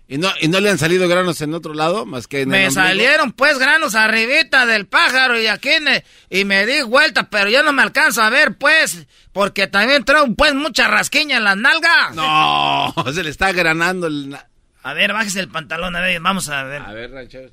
¿Y 0.09 0.19
no, 0.19 0.31
¿Y 0.41 0.49
no 0.49 0.61
le 0.61 0.69
han 0.69 0.77
salido 0.79 1.09
granos 1.09 1.41
en 1.41 1.55
otro 1.55 1.73
lado 1.73 2.05
más 2.05 2.27
que 2.27 2.43
en 2.43 2.51
Me 2.51 2.67
el 2.67 2.73
salieron 2.73 3.33
pues 3.33 3.59
granos 3.59 3.95
arribita 3.95 4.67
del 4.67 4.87
pájaro 4.87 5.41
y 5.41 5.47
aquí 5.47 5.71
ne- 5.81 6.05
y 6.29 6.45
me 6.45 6.67
di 6.67 6.83
vuelta, 6.83 7.31
pero 7.31 7.49
yo 7.49 7.63
no 7.63 7.73
me 7.73 7.81
alcanzo 7.83 8.21
a 8.23 8.29
ver 8.29 8.57
pues, 8.59 9.07
porque 9.33 9.69
también 9.69 10.05
traigo 10.05 10.35
pues 10.35 10.53
mucha 10.55 10.87
rasquiña 10.89 11.39
en 11.39 11.45
las 11.45 11.57
nalgas. 11.57 12.15
No, 12.15 12.95
se 13.15 13.23
le 13.23 13.31
está 13.31 13.53
granando 13.53 14.07
el... 14.07 14.37
A 14.83 14.93
ver, 14.93 15.13
bájese 15.13 15.41
el 15.41 15.49
pantalón, 15.49 15.97
a 15.97 16.01
ver, 16.01 16.21
vamos 16.21 16.49
a 16.49 16.65
ver. 16.65 16.83
A 16.83 16.93
ver, 16.93 17.11
ranchero. 17.13 17.49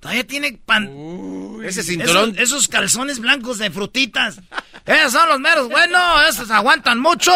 Todavía 0.00 0.26
tiene 0.26 0.58
pan... 0.64 0.90
Ese 1.62 1.82
cinturón. 1.82 2.30
Esos, 2.30 2.42
esos 2.42 2.68
calzones 2.68 3.20
blancos 3.20 3.58
de 3.58 3.70
frutitas. 3.70 4.40
Esos 4.86 5.12
son 5.12 5.28
los 5.28 5.38
meros 5.38 5.68
buenos, 5.68 6.28
esos 6.28 6.50
aguantan 6.50 6.98
mucho. 6.98 7.30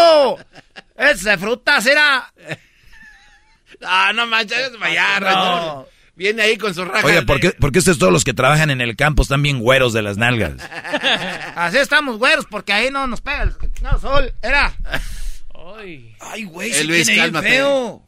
Esos 0.96 1.24
de 1.24 1.38
frutas, 1.38 1.86
era... 1.86 2.32
Ah, 3.86 4.12
no 4.14 4.26
manches, 4.28 4.78
vaya, 4.78 5.18
No. 5.20 5.86
Viene 6.14 6.42
ahí 6.42 6.56
con 6.56 6.72
su 6.72 6.84
raja. 6.84 7.06
De- 7.08 7.22
¿por 7.22 7.40
qué, 7.40 7.50
por 7.50 7.72
qué 7.72 7.80
ustedes 7.80 7.98
todos 7.98 8.12
los 8.12 8.22
que 8.22 8.32
trabajan 8.32 8.70
en 8.70 8.80
el 8.80 8.94
campo 8.94 9.22
están 9.22 9.42
bien 9.42 9.58
güeros 9.58 9.92
de 9.92 10.00
las 10.00 10.16
nalgas? 10.16 10.54
Así 11.56 11.78
estamos 11.78 12.18
güeros, 12.18 12.46
porque 12.48 12.72
ahí 12.72 12.90
no 12.92 13.08
nos 13.08 13.20
pega 13.20 13.42
el 13.42 13.52
no, 13.82 13.98
sol. 13.98 14.32
Era... 14.42 14.72
Ay, 16.20 16.44
güey, 16.44 16.70
Eh, 16.70 16.74
se 16.74 16.84
Luis, 16.84 17.10
cálmate. 17.10 17.48
feo. 17.48 18.06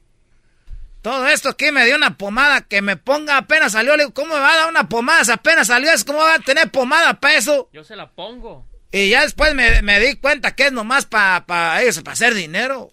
Todo 1.03 1.27
esto 1.27 1.49
aquí 1.51 1.73
me 1.73 1.85
dio 1.85 1.97
una 1.97 2.17
pomada 2.17 2.61
que 2.61 2.81
me 2.81 2.97
ponga 2.97 3.37
apenas 3.37 3.73
salió. 3.73 3.97
Le 3.97 4.05
digo, 4.05 4.15
¿cómo 4.15 4.35
me 4.35 4.41
va 4.41 4.53
a 4.53 4.57
dar 4.57 4.69
una 4.69 4.89
pomada 4.89 5.25
si 5.25 5.33
apenas 5.33 5.67
salió? 5.67 5.91
Es 5.91 6.05
¿Cómo 6.05 6.21
va 6.21 6.35
a 6.35 6.39
tener 6.39 6.71
pomada 6.71 7.15
para 7.21 7.35
eso? 7.37 7.69
Yo 7.73 7.83
se 7.83 7.97
la 7.97 8.09
pongo. 8.09 8.67
Y 8.93 9.11
ya 9.11 9.23
después 9.23 9.55
me, 9.55 9.83
me 9.83 10.01
di 10.01 10.15
cuenta 10.17 10.55
que 10.55 10.67
es 10.67 10.73
nomás 10.73 11.05
para 11.07 11.45
pa, 11.47 11.83
ellos, 11.83 12.01
para 12.01 12.13
hacer 12.13 12.35
dinero. 12.35 12.93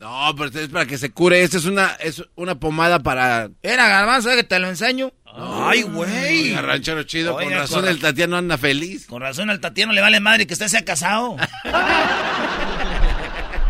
No, 0.00 0.32
pero 0.36 0.60
es 0.60 0.68
para 0.68 0.86
que 0.86 0.98
se 0.98 1.10
cure. 1.10 1.42
Esta 1.42 1.56
es 1.56 1.64
una, 1.64 1.96
es 2.00 2.22
una 2.36 2.54
pomada 2.54 3.00
para... 3.00 3.50
Era 3.62 3.88
garbanzo, 3.88 4.30
que 4.30 4.44
te 4.44 4.58
lo 4.58 4.68
enseño. 4.68 5.12
Ay, 5.24 5.82
güey. 5.82 6.54
Ranchero 6.54 7.02
chido, 7.02 7.34
con 7.34 7.50
razón 7.50 7.80
con- 7.80 7.88
el 7.90 8.00
Tatiano 8.00 8.36
anda 8.36 8.56
feliz. 8.58 9.06
Con 9.06 9.22
razón 9.22 9.50
al 9.50 9.60
Tatiano 9.60 9.92
le 9.92 10.00
vale 10.00 10.20
madre 10.20 10.46
que 10.46 10.54
usted 10.54 10.68
sea 10.68 10.84
casado. 10.84 11.36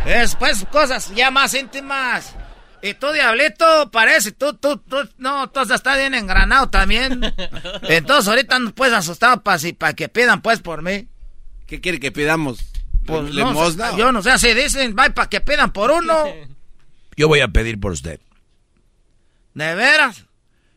Después 0.04 0.64
cosas 0.70 1.12
ya 1.14 1.30
más 1.30 1.54
íntimas. 1.54 2.34
Y 2.80 2.94
tú, 2.94 3.10
Diablito, 3.12 3.90
parece, 3.90 4.32
tú, 4.32 4.54
tú, 4.54 4.78
tú, 4.78 4.96
no, 5.18 5.50
tú 5.50 5.60
estás 5.60 5.98
bien 5.98 6.14
engranado 6.14 6.70
también. 6.70 7.34
Entonces 7.82 8.28
ahorita 8.28 8.58
no 8.58 8.72
puedes 8.72 8.94
asustado 8.94 9.42
para 9.42 9.58
si, 9.58 9.72
para 9.72 9.94
que 9.94 10.08
pidan 10.08 10.40
pues 10.42 10.60
por 10.60 10.82
mí. 10.82 11.08
¿Qué 11.68 11.80
quiere 11.80 12.00
que 12.00 12.10
pidamos? 12.10 12.58
Pues 13.06 13.22
no, 13.22 13.28
¿Limosna? 13.30 13.96
yo 13.96 14.10
no 14.10 14.22
sé, 14.22 14.30
así 14.32 14.52
dicen, 14.54 14.96
va 14.98 15.08
para 15.10 15.28
que 15.28 15.40
pidan 15.40 15.72
por 15.72 15.90
uno. 15.92 16.24
Yo 17.16 17.28
voy 17.28 17.40
a 17.40 17.48
pedir 17.48 17.78
por 17.78 17.92
usted. 17.92 18.18
¿De 19.54 19.74
veras? 19.74 20.24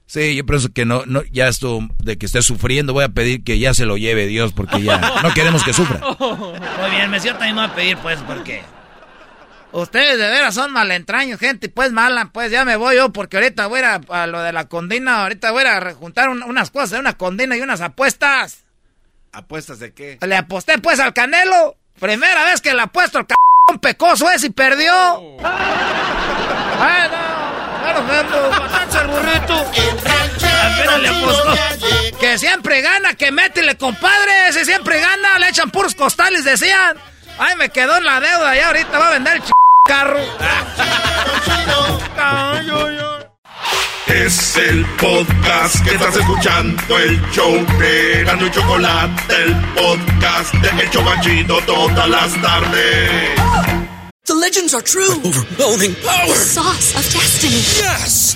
Sí, 0.05 0.35
yo 0.35 0.45
pienso 0.45 0.73
que 0.73 0.84
no, 0.85 1.03
no, 1.05 1.23
ya 1.31 1.47
esto 1.47 1.80
de 2.03 2.18
que 2.18 2.26
esté 2.26 2.41
sufriendo, 2.41 2.91
voy 2.93 3.05
a 3.05 3.09
pedir 3.09 3.43
que 3.45 3.57
ya 3.59 3.73
se 3.73 3.85
lo 3.85 3.95
lleve 3.95 4.27
Dios 4.27 4.51
porque 4.51 4.81
ya 4.81 4.97
no 5.23 5.34
queremos 5.34 5.63
que 5.63 5.72
sufra. 5.73 5.99
Muy 6.19 6.91
bien, 6.91 7.09
me 7.09 7.19
siento 7.19 7.39
también 7.39 7.55
no 7.55 7.61
voy 7.63 7.72
a 7.72 7.76
pedir 7.76 7.97
pues 7.97 8.19
porque... 8.27 8.61
Ustedes 9.73 10.18
de 10.18 10.27
veras 10.27 10.53
son 10.53 10.73
malentraños, 10.73 11.39
gente, 11.39 11.69
pues 11.69 11.93
mala, 11.93 12.30
pues 12.34 12.51
ya 12.51 12.65
me 12.65 12.76
voy 12.76 12.97
yo 12.97 13.13
porque 13.13 13.38
ahorita 13.38 13.68
voy 13.68 13.80
a, 13.80 14.27
lo 14.27 14.41
de 14.41 14.51
la 14.51 14.68
condina, 14.68 15.22
ahorita 15.23 15.51
voy 15.51 15.63
a 15.63 15.93
juntar 15.93 16.27
un- 16.27 16.43
unas 16.43 16.72
cosas 16.72 16.89
de 16.91 16.99
una 16.99 17.13
condina 17.13 17.55
y 17.55 17.61
unas 17.61 17.80
apuestas. 17.80 18.65
¿Apuestas 19.34 19.80
de 19.80 19.94
qué? 19.94 20.18
Le 20.22 20.36
aposté 20.36 20.78
pues 20.78 20.99
al 20.99 21.14
Canelo, 21.14 21.76
primera 21.99 22.44
vez 22.45 22.62
que 22.62 22.74
le 22.74 22.82
apuesto 22.82 23.20
al 23.20 23.26
c 23.28 23.80
pecoso 23.80 24.30
ese 24.30 24.48
y 24.48 24.49
perdió. 24.52 25.38
Bueno, 26.82 27.16
bueno, 27.84 28.08
vemos, 28.08 28.60
bastante 28.60 28.98
el 28.98 29.08
burrito. 29.08 29.66
Apenas 30.64 30.99
le 30.99 31.10
apostó. 31.10 31.53
Que 32.20 32.40
siempre 32.40 32.82
gana, 32.82 33.14
que 33.14 33.32
métele, 33.32 33.78
compadre, 33.78 34.48
ese 34.48 34.66
siempre 34.66 34.99
gana, 34.99 35.38
le 35.38 35.49
echan 35.49 35.70
puros 35.70 35.94
costales, 35.94 36.44
decían. 36.44 36.98
Ay, 37.38 37.56
me 37.56 37.70
quedó 37.70 37.98
en 37.98 38.06
la 38.06 38.20
deuda, 38.20 38.56
ya 38.56 38.68
ahorita 38.68 38.98
va 38.98 39.08
a 39.10 39.12
vender 39.12 39.36
el 39.36 39.44
ch 39.44 39.52
carro. 39.88 40.20
Es 44.14 44.58
el 44.58 44.86
podcast 44.98 45.82
que 45.86 45.92
estás 45.92 46.16
escuchando, 46.18 46.98
el 47.00 47.22
show 47.32 47.54
de 47.80 48.24
Gano 48.26 48.46
y 48.46 48.52
Chocolate, 48.52 49.36
el 49.44 49.56
podcast 49.74 50.54
de 50.56 50.84
El 50.84 50.90
Chobachito 50.90 51.62
todas 51.62 52.10
las 52.10 52.42
tardes. 52.42 53.10
The 54.26 54.34
legends 54.34 54.74
are 54.74 54.84
true. 54.84 55.16
Overwhelming 55.24 55.96
power! 56.04 56.28
The 56.28 56.36
sauce 56.36 56.96
of 56.96 57.14
destiny. 57.14 57.62
Yes! 57.80 58.36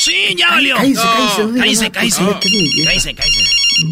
Sí, 0.00 0.34
ya 0.36 0.50
valió. 0.50 0.76
Cállese, 0.76 1.02
cállese, 1.02 1.42
oiga, 1.42 1.60
cállese, 1.60 1.84
no, 1.86 1.92
cállese. 1.92 2.22
por. 2.24 2.40
Cállese, 2.86 3.14
cállese. 3.14 3.44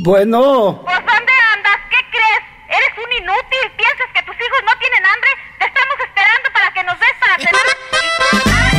Bueno, 0.02 0.82
¿Pues 0.84 0.96
dónde 0.98 1.32
andas? 1.54 1.78
¿Qué 1.90 1.96
crees? 2.10 2.42
¿Eres 2.68 2.92
un 2.98 3.12
inútil? 3.22 3.64
¿Piensas 3.76 4.06
que 4.14 4.22
tus 4.22 4.34
hijos 4.34 4.60
no 4.64 4.72
tienen 4.78 5.06
hambre? 5.06 5.30
Te 5.58 5.66
estamos 5.66 5.96
esperando 6.06 6.48
para 6.52 6.72
que 6.72 6.84
nos 6.84 6.98
des 6.98 7.14
para 7.20 7.36
cenar. 7.38 8.70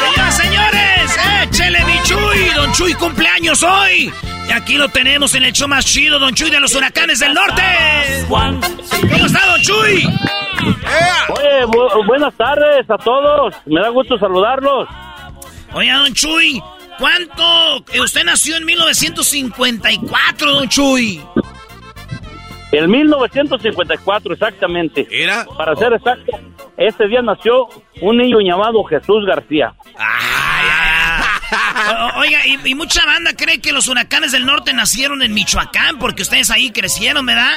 Señoras, 0.00 0.36
señores, 0.36 1.18
échele 1.42 1.84
mi 1.84 2.02
Chuy. 2.02 2.48
Don 2.56 2.72
Chuy 2.72 2.94
cumpleaños 2.94 3.62
hoy. 3.62 4.12
Y 4.48 4.52
aquí 4.52 4.74
lo 4.76 4.88
tenemos 4.88 5.34
en 5.34 5.44
el 5.44 5.52
show 5.52 5.68
más 5.68 5.84
chido, 5.84 6.18
Don 6.18 6.34
Chuy 6.34 6.50
de 6.50 6.58
los 6.60 6.74
huracanes 6.74 7.18
del 7.20 7.34
norte. 7.34 7.62
¿Cómo 8.28 9.26
está, 9.26 9.46
Don 9.46 9.60
Chuy? 9.62 10.04
Oye, 11.28 11.64
bu- 11.66 12.06
buenas 12.06 12.34
tardes 12.36 12.88
a 12.90 12.96
todos. 12.98 13.54
Me 13.66 13.80
da 13.80 13.88
gusto 13.90 14.18
saludarlos. 14.18 14.88
Oiga, 15.72 15.98
Don 15.98 16.14
Chuy, 16.14 16.62
¿cuánto? 16.98 17.84
eh, 17.92 18.00
Usted 18.00 18.24
nació 18.24 18.56
en 18.56 18.64
1954, 18.64 20.52
Don 20.52 20.68
Chuy. 20.68 21.20
En 22.72 22.90
1954, 22.90 24.34
exactamente. 24.34 25.06
¿Era? 25.10 25.46
Para 25.56 25.74
ser 25.76 25.92
exacto, 25.94 26.32
ese 26.76 27.06
día 27.08 27.22
nació 27.22 27.66
un 28.02 28.16
niño 28.18 28.40
llamado 28.40 28.82
Jesús 28.84 29.24
García. 29.26 29.74
Oiga, 32.16 32.46
y, 32.46 32.58
y 32.68 32.74
mucha 32.74 33.06
banda 33.06 33.32
cree 33.36 33.60
que 33.60 33.72
los 33.72 33.88
huracanes 33.88 34.32
del 34.32 34.44
norte 34.44 34.72
nacieron 34.74 35.22
en 35.22 35.32
Michoacán 35.32 35.98
porque 35.98 36.22
ustedes 36.22 36.50
ahí 36.50 36.70
crecieron, 36.70 37.24
¿verdad? 37.24 37.52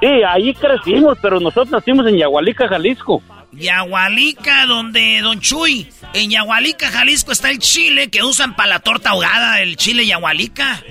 Sí, 0.00 0.06
ahí 0.28 0.54
crecimos, 0.54 1.18
pero 1.20 1.40
nosotros 1.40 1.70
nacimos 1.70 2.06
en 2.06 2.18
Yagualica, 2.18 2.68
Jalisco. 2.68 3.22
Yahualica, 3.56 4.66
donde 4.66 5.20
Don 5.22 5.40
Chuy, 5.40 5.88
en 6.12 6.30
Yahualica, 6.30 6.90
Jalisco 6.90 7.32
está 7.32 7.50
el 7.50 7.58
chile 7.58 8.10
que 8.10 8.22
usan 8.22 8.54
para 8.54 8.68
la 8.68 8.78
torta 8.80 9.10
ahogada, 9.10 9.60
el 9.60 9.76
chile 9.76 10.06
Yahualica. 10.06 10.82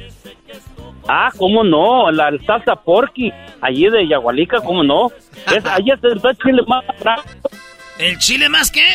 Ah, 1.07 1.29
¿cómo 1.37 1.63
no? 1.63 2.11
La 2.11 2.31
salsa 2.45 2.75
porky, 2.75 3.31
allí 3.61 3.87
de 3.89 4.07
Yagualica, 4.07 4.61
¿cómo 4.61 4.83
no? 4.83 5.11
Es, 5.55 5.65
allí 5.71 5.91
está 5.91 6.07
el 6.07 6.37
chile 6.37 6.61
más 6.67 6.83
bravo. 6.99 7.21
¿El 7.99 8.17
chile 8.17 8.49
más 8.49 8.71
qué? 8.71 8.85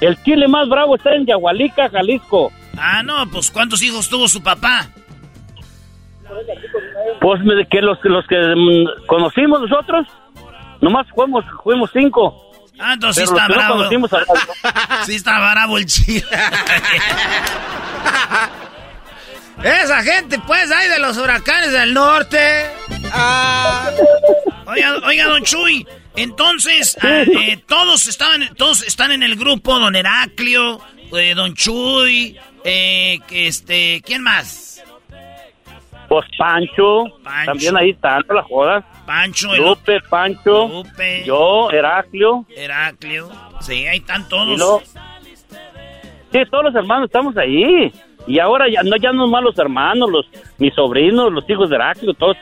El 0.00 0.20
chile 0.24 0.48
más 0.48 0.68
bravo 0.68 0.96
está 0.96 1.14
en 1.14 1.26
Yagualica, 1.26 1.88
Jalisco. 1.88 2.50
Ah, 2.76 3.02
no, 3.04 3.28
pues 3.30 3.50
¿cuántos 3.50 3.82
hijos 3.82 4.08
tuvo 4.08 4.26
su 4.26 4.42
papá? 4.42 4.88
Pues 7.20 7.40
que 7.70 7.80
los, 7.80 7.98
los 8.02 8.26
que 8.26 8.36
mm, 8.36 9.06
conocimos 9.06 9.60
nosotros, 9.60 10.06
nomás 10.82 11.06
fuimos, 11.14 11.44
fuimos 11.64 11.90
cinco. 11.92 12.50
Ah, 12.78 12.94
entonces 12.94 13.28
sí 13.28 13.34
está 13.34 13.48
bravo. 13.48 13.82
a- 13.82 13.88
sí 15.06 15.14
está 15.14 15.38
bravo 15.38 15.78
el 15.78 15.86
chile. 15.86 16.24
Esa 19.62 20.02
gente, 20.02 20.38
pues, 20.46 20.70
ahí 20.72 20.88
de 20.88 20.98
los 20.98 21.16
huracanes 21.16 21.70
del 21.72 21.94
norte. 21.94 22.66
Ah. 23.12 23.88
Oiga, 24.66 24.96
oiga, 25.04 25.26
don 25.26 25.44
Chuy, 25.44 25.86
entonces, 26.16 26.96
ah, 27.02 27.22
eh, 27.22 27.62
todos 27.66 28.06
estaban, 28.08 28.48
todos 28.56 28.82
están 28.82 29.12
en 29.12 29.22
el 29.22 29.36
grupo, 29.36 29.78
don 29.78 29.94
Heraclio, 29.94 30.80
eh, 31.16 31.34
don 31.34 31.54
Chuy, 31.54 32.38
eh, 32.64 33.18
este, 33.30 34.02
¿quién 34.04 34.22
más? 34.22 34.71
Pues 36.12 36.26
Pancho, 36.36 37.04
Pancho. 37.24 37.46
también 37.46 37.76
ahí 37.78 37.90
están 37.90 38.22
no 38.28 38.34
la 38.34 38.42
jodas. 38.42 38.84
Pancho, 39.06 39.54
el 39.54 39.62
Lupe, 39.62 39.98
Pancho, 40.10 40.68
Lupe. 40.68 41.22
yo, 41.24 41.70
Heraclio. 41.70 42.44
Heraclio. 42.54 43.30
Sí, 43.62 43.86
ahí 43.86 43.96
están 43.96 44.28
todos. 44.28 44.58
luego, 44.58 44.82
Sí, 46.30 46.38
todos 46.50 46.64
los 46.64 46.74
hermanos 46.74 47.06
estamos 47.06 47.34
ahí. 47.38 47.90
Y 48.26 48.38
ahora 48.38 48.66
ya 48.70 48.82
no 48.82 48.96
ya 48.96 49.10
no 49.12 49.26
más 49.26 49.42
los 49.42 49.58
hermanos, 49.58 50.10
los 50.10 50.26
mis 50.58 50.74
sobrinos, 50.74 51.32
los 51.32 51.48
hijos 51.48 51.70
de 51.70 51.76
Heráclito, 51.76 52.12
todos. 52.14 52.36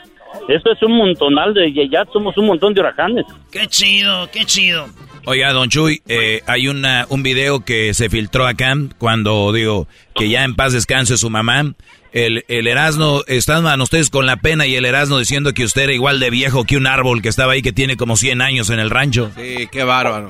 Esto 0.48 0.72
es 0.72 0.82
un 0.82 0.96
montonal 0.96 1.54
de 1.54 1.72
ya- 1.72 1.84
ya 1.88 2.04
somos 2.12 2.36
un 2.38 2.46
montón 2.46 2.74
de 2.74 2.80
huracanes. 2.80 3.24
Qué 3.52 3.68
chido, 3.68 4.28
qué 4.32 4.44
chido. 4.44 4.86
Oiga, 5.26 5.52
don 5.52 5.68
Chuy, 5.68 6.02
eh, 6.08 6.40
hay 6.46 6.66
una, 6.68 7.06
un 7.10 7.22
video 7.22 7.60
que 7.64 7.92
se 7.94 8.08
filtró 8.08 8.46
acá 8.46 8.74
cuando 8.98 9.52
digo 9.52 9.86
que 10.14 10.28
ya 10.28 10.44
en 10.44 10.56
paz 10.56 10.72
descanse 10.72 11.16
su 11.16 11.30
mamá. 11.30 11.72
El, 12.12 12.44
el 12.48 12.66
Erasmo, 12.66 13.20
estaban 13.28 13.80
ustedes 13.80 14.10
con 14.10 14.26
la 14.26 14.36
pena 14.36 14.66
y 14.66 14.74
el 14.74 14.84
Erasmo 14.84 15.18
diciendo 15.18 15.52
que 15.52 15.64
usted 15.64 15.82
era 15.82 15.92
igual 15.92 16.18
de 16.18 16.30
viejo 16.30 16.64
que 16.64 16.76
un 16.76 16.86
árbol 16.88 17.22
que 17.22 17.28
estaba 17.28 17.52
ahí 17.52 17.62
que 17.62 17.72
tiene 17.72 17.96
como 17.96 18.16
100 18.16 18.42
años 18.42 18.68
en 18.70 18.80
el 18.80 18.90
rancho. 18.90 19.30
Sí, 19.36 19.68
qué 19.70 19.84
bárbaro. 19.84 20.28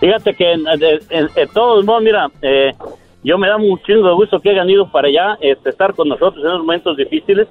Fíjate 0.00 0.34
que 0.34 0.52
en, 0.52 0.66
en- 0.68 0.82
en- 1.10 1.28
en 1.34 1.48
todos 1.54 1.84
modos, 1.84 2.02
mira, 2.02 2.26
eh, 2.42 2.72
yo 3.24 3.38
me 3.38 3.48
da 3.48 3.56
un 3.56 3.80
chingo 3.82 4.08
de 4.08 4.14
gusto 4.14 4.38
que 4.40 4.50
hayan 4.50 4.68
ido 4.68 4.90
para 4.90 5.08
allá, 5.08 5.38
este, 5.40 5.70
estar 5.70 5.94
con 5.94 6.08
nosotros 6.08 6.44
en 6.44 6.50
los 6.50 6.60
momentos 6.60 6.96
difíciles. 6.96 7.48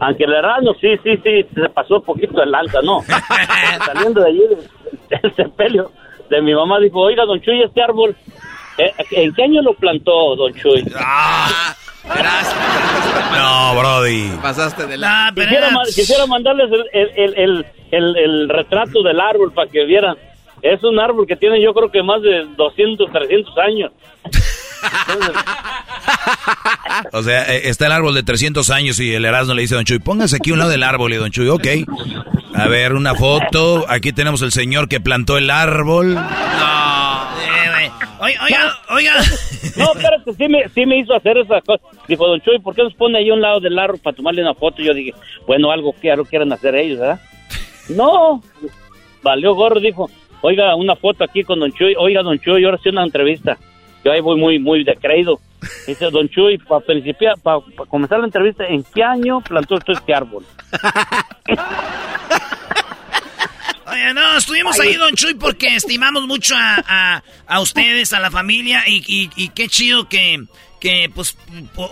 Aunque 0.00 0.24
el 0.24 0.32
Erasmo 0.32 0.74
sí, 0.80 0.88
sí, 1.02 1.16
sí, 1.24 1.44
se 1.54 1.68
pasó 1.70 1.96
un 1.96 2.02
poquito 2.04 2.40
el 2.40 2.54
alta, 2.54 2.80
¿no? 2.82 3.02
Saliendo 3.84 4.20
de 4.22 4.28
allí 4.28 4.42
del, 4.48 5.20
del 5.22 5.34
sepelio 5.34 5.90
de 6.30 6.40
mi 6.40 6.54
mamá, 6.54 6.78
dijo, 6.78 7.00
oiga, 7.00 7.24
don 7.24 7.40
Chuy, 7.40 7.62
este 7.62 7.82
árbol, 7.82 8.14
eh, 8.78 8.92
¿en 9.10 9.34
qué 9.34 9.42
año 9.42 9.60
lo 9.62 9.74
plantó, 9.74 10.36
don 10.36 10.54
Chuy? 10.54 10.84
No, 13.32 13.74
Brody. 13.78 14.30
Pasaste 14.42 14.86
de 14.86 14.96
la... 14.96 15.30
quisiera, 15.34 15.70
ma- 15.70 15.84
quisiera 15.84 16.26
mandarles 16.26 16.70
el, 16.72 16.84
el, 16.92 17.10
el, 17.16 17.34
el, 17.36 17.66
el- 17.90 18.16
el 18.16 18.48
retrato 18.48 19.02
del 19.02 19.20
árbol 19.20 19.52
para 19.52 19.70
que 19.70 19.84
vieran. 19.84 20.16
Es 20.62 20.82
un 20.82 20.98
árbol 20.98 21.26
que 21.26 21.36
tiene 21.36 21.60
yo 21.62 21.72
creo 21.72 21.90
que 21.90 22.02
más 22.02 22.20
de 22.22 22.46
200, 22.56 23.12
300 23.12 23.58
años. 23.58 23.92
O 27.12 27.22
sea, 27.22 27.42
eh, 27.54 27.68
está 27.68 27.86
el 27.86 27.92
árbol 27.92 28.14
de 28.14 28.22
300 28.22 28.70
años 28.70 28.98
y 29.00 29.14
el 29.14 29.24
Erasmo 29.24 29.54
le 29.54 29.62
dice 29.62 29.74
a 29.74 29.76
don 29.76 29.84
Chuy, 29.84 29.98
póngase 29.98 30.36
aquí 30.36 30.50
a 30.50 30.54
un 30.54 30.58
lado 30.58 30.70
del 30.70 30.82
árbol 30.82 31.12
y 31.12 31.16
don 31.16 31.30
Chuy, 31.30 31.48
ok. 31.48 31.66
A 32.54 32.66
ver, 32.66 32.94
una 32.94 33.14
foto. 33.14 33.84
Aquí 33.88 34.12
tenemos 34.12 34.42
el 34.42 34.52
señor 34.52 34.88
que 34.88 35.00
plantó 35.00 35.38
el 35.38 35.50
árbol. 35.50 36.14
Güey. 36.14 37.88
Oiga, 38.20 38.44
oiga, 38.44 38.78
oiga. 38.90 39.12
No, 39.76 39.92
espérate, 39.92 40.32
sí 40.34 40.48
me, 40.48 40.68
sí 40.70 40.86
me 40.86 40.98
hizo 40.98 41.14
hacer 41.14 41.38
esa 41.38 41.60
cosa. 41.60 41.84
Dijo, 42.08 42.26
don 42.26 42.40
Chuy, 42.40 42.58
¿por 42.58 42.74
qué 42.74 42.82
nos 42.82 42.94
pone 42.94 43.18
ahí 43.18 43.30
a 43.30 43.34
un 43.34 43.40
lado 43.40 43.60
del 43.60 43.78
árbol 43.78 44.00
para 44.02 44.16
tomarle 44.16 44.42
una 44.42 44.54
foto? 44.54 44.82
Yo 44.82 44.92
dije, 44.92 45.14
bueno, 45.46 45.70
algo 45.70 45.94
que 46.00 46.10
algo 46.10 46.24
quieren 46.24 46.52
hacer 46.52 46.74
ellos, 46.74 46.98
¿verdad? 46.98 47.20
No, 47.90 48.42
valió 49.22 49.54
gorro, 49.54 49.78
dijo, 49.78 50.10
oiga, 50.40 50.74
una 50.74 50.96
foto 50.96 51.22
aquí 51.22 51.44
con 51.44 51.60
don 51.60 51.72
Chuy. 51.72 51.94
Oiga, 51.96 52.22
don 52.22 52.40
Chuy, 52.40 52.64
ahora 52.64 52.78
sí 52.82 52.88
una 52.88 53.04
entrevista. 53.04 53.56
Yo 54.08 54.14
ahí 54.14 54.22
voy 54.22 54.40
muy, 54.40 54.58
muy 54.58 54.84
decreído. 54.84 55.38
Dice, 55.86 56.06
don 56.10 56.26
Chuy, 56.30 56.56
para 56.56 56.80
principiar, 56.80 57.34
para 57.42 57.58
comenzar 57.90 58.18
la 58.20 58.24
entrevista, 58.24 58.64
¿en 58.64 58.82
qué 58.94 59.02
año 59.02 59.42
plantó 59.42 59.74
usted 59.74 59.92
este 59.92 60.14
árbol? 60.14 60.46
Oye, 63.90 64.14
no, 64.14 64.36
estuvimos 64.38 64.80
ahí, 64.80 64.94
don 64.94 65.14
Chuy, 65.14 65.34
porque 65.34 65.74
estimamos 65.76 66.26
mucho 66.26 66.54
a, 66.56 66.82
a, 66.86 67.22
a 67.46 67.60
ustedes, 67.60 68.14
a 68.14 68.20
la 68.20 68.30
familia, 68.30 68.82
y, 68.86 69.02
y, 69.06 69.30
y 69.36 69.48
qué 69.50 69.68
chido 69.68 70.08
que, 70.08 70.42
que, 70.80 71.10
pues, 71.14 71.36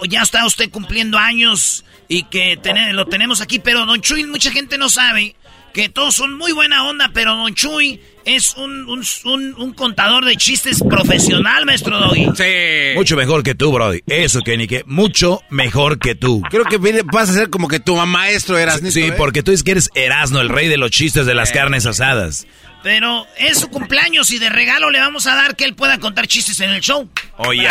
ya 0.09 0.23
está 0.23 0.47
usted 0.47 0.71
cumpliendo 0.71 1.19
años 1.19 1.85
y 2.09 2.23
que 2.25 2.57
tene- 2.63 2.95
lo 2.95 3.05
tenemos 3.05 3.43
aquí, 3.43 3.59
pero 3.59 3.85
don 3.85 4.01
Chuy, 4.01 4.25
mucha 4.25 4.51
gente 4.51 4.79
no 4.79 4.89
sabe 4.89 5.37
que 5.75 5.91
todos 5.91 6.15
son 6.15 6.39
muy 6.39 6.53
buena 6.53 6.85
onda, 6.89 7.11
pero 7.13 7.37
don 7.37 7.55
Chuy 7.55 8.01
es 8.27 8.55
un, 8.57 8.89
un, 8.89 9.05
un, 9.25 9.55
un 9.55 9.73
contador 9.73 10.25
de 10.25 10.37
chistes 10.37 10.83
profesional, 10.83 11.65
maestro 11.65 11.99
Doggy. 11.99 12.27
Sí. 12.37 12.95
Mucho 12.97 13.17
mejor 13.17 13.45
que 13.45 13.55
tú, 13.55 13.73
Brody. 13.73 14.03
Eso, 14.09 14.41
Kenny, 14.43 14.67
que 14.67 14.83
mucho 14.85 15.41
mejor 15.49 16.01
que 16.01 16.17
tú. 16.17 16.43
Creo 16.51 16.65
que 16.65 16.77
vas 17.05 17.31
a 17.31 17.33
ser 17.33 17.51
como 17.51 17.69
que 17.69 17.79
tu 17.79 17.95
maestro 17.95 18.59
eras. 18.59 18.81
Sí, 18.91 19.11
porque 19.17 19.45
tú 19.45 19.53
dices 19.53 19.63
que 19.63 19.71
eres 19.71 19.91
Erasmo, 19.95 20.41
el 20.41 20.49
rey 20.49 20.67
de 20.67 20.77
los 20.77 20.91
chistes 20.91 21.25
de 21.25 21.35
las 21.35 21.53
carnes 21.53 21.87
asadas. 21.87 22.49
Pero 22.83 23.27
es 23.39 23.61
su 23.61 23.69
cumpleaños 23.69 24.33
y 24.33 24.39
de 24.39 24.51
regalo 24.51 24.91
le 24.91 24.99
vamos 24.99 25.29
a 25.29 25.37
dar 25.37 25.55
que 25.55 25.65
él 25.65 25.75
pueda 25.75 25.99
contar 25.99 26.27
chistes 26.27 26.59
en 26.61 26.71
el 26.71 26.81
show. 26.81 27.09
Oye. 27.37 27.69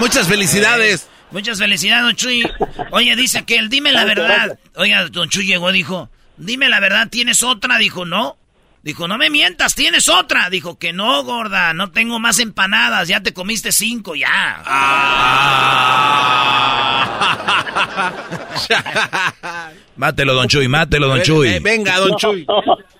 Muchas 0.00 0.26
felicidades. 0.26 1.08
Muchas 1.30 1.58
felicidades, 1.58 2.04
don 2.04 2.16
Chuy. 2.16 2.44
Oye, 2.90 3.14
dice 3.14 3.38
aquel, 3.38 3.68
dime 3.68 3.92
la 3.92 4.04
verdad. 4.04 4.58
Oiga, 4.74 5.08
don 5.08 5.28
Chuy 5.28 5.46
llegó, 5.46 5.70
dijo, 5.70 6.10
dime 6.36 6.68
la 6.68 6.80
verdad, 6.80 7.08
¿tienes 7.08 7.44
otra? 7.44 7.78
Dijo, 7.78 8.04
no. 8.04 8.36
Dijo, 8.84 9.08
no 9.08 9.16
me 9.16 9.30
mientas, 9.30 9.74
¿tienes 9.74 10.10
otra? 10.10 10.50
Dijo, 10.50 10.78
que 10.78 10.92
no, 10.92 11.24
gorda, 11.24 11.72
no 11.72 11.90
tengo 11.90 12.18
más 12.18 12.38
empanadas, 12.38 13.08
ya 13.08 13.22
te 13.22 13.32
comiste 13.32 13.72
cinco, 13.72 14.14
ya. 14.14 14.62
Mátelo, 19.96 20.34
don 20.34 20.48
Chuy, 20.48 20.68
mátelo, 20.68 21.08
don 21.08 21.22
Chuy. 21.22 21.48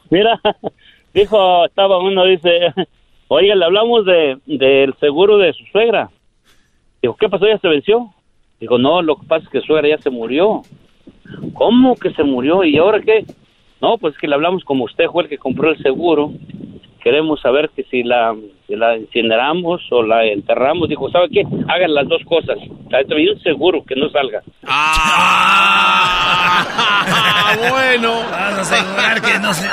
Mira, 0.08 0.40
dijo, 1.12 1.66
estaba 1.66 1.98
uno, 1.98 2.24
dice, 2.24 2.72
oiga, 3.28 3.54
le 3.54 3.66
hablamos 3.66 4.06
de, 4.06 4.38
del 4.46 4.94
seguro 4.98 5.36
de 5.36 5.52
su 5.52 5.66
suegra. 5.66 6.08
Dijo, 7.02 7.14
¿qué 7.20 7.28
pasó? 7.28 7.46
¿Ya 7.46 7.58
se 7.58 7.68
venció? 7.68 8.10
Dijo, 8.58 8.78
no, 8.78 9.02
lo 9.02 9.16
que 9.16 9.26
pasa 9.26 9.44
es 9.44 9.50
que 9.50 9.60
su 9.60 9.66
suegra 9.66 9.90
ya 9.90 9.98
se 9.98 10.08
murió. 10.08 10.62
¿Cómo 11.52 11.94
que 11.96 12.10
se 12.14 12.24
murió? 12.24 12.64
¿Y 12.64 12.78
ahora 12.78 13.02
qué? 13.02 13.26
No, 13.84 13.98
pues 13.98 14.16
que 14.16 14.26
le 14.26 14.34
hablamos 14.34 14.64
como 14.64 14.84
usted 14.84 15.04
fue 15.12 15.24
el 15.24 15.28
que 15.28 15.36
compró 15.36 15.68
el 15.70 15.76
seguro. 15.82 16.32
Queremos 17.02 17.38
saber 17.42 17.68
que 17.76 17.84
si 17.90 18.02
la, 18.02 18.34
si 18.66 18.76
la 18.76 18.96
incineramos 18.96 19.82
o 19.90 20.02
la 20.02 20.24
enterramos. 20.24 20.88
Dijo, 20.88 21.10
¿sabe 21.10 21.28
qué? 21.28 21.42
Hagan 21.68 21.92
las 21.92 22.08
dos 22.08 22.22
cosas. 22.24 22.56
Hay 22.56 23.28
un 23.28 23.38
seguro 23.42 23.84
que 23.84 23.94
no 23.94 24.08
salga. 24.08 24.42
Ah, 24.66 26.64
bueno. 27.70 28.08
Vamos 28.30 28.58
a 28.58 28.60
asegurar 28.62 29.20
que 29.20 29.38
no 29.38 29.52
se... 29.52 29.68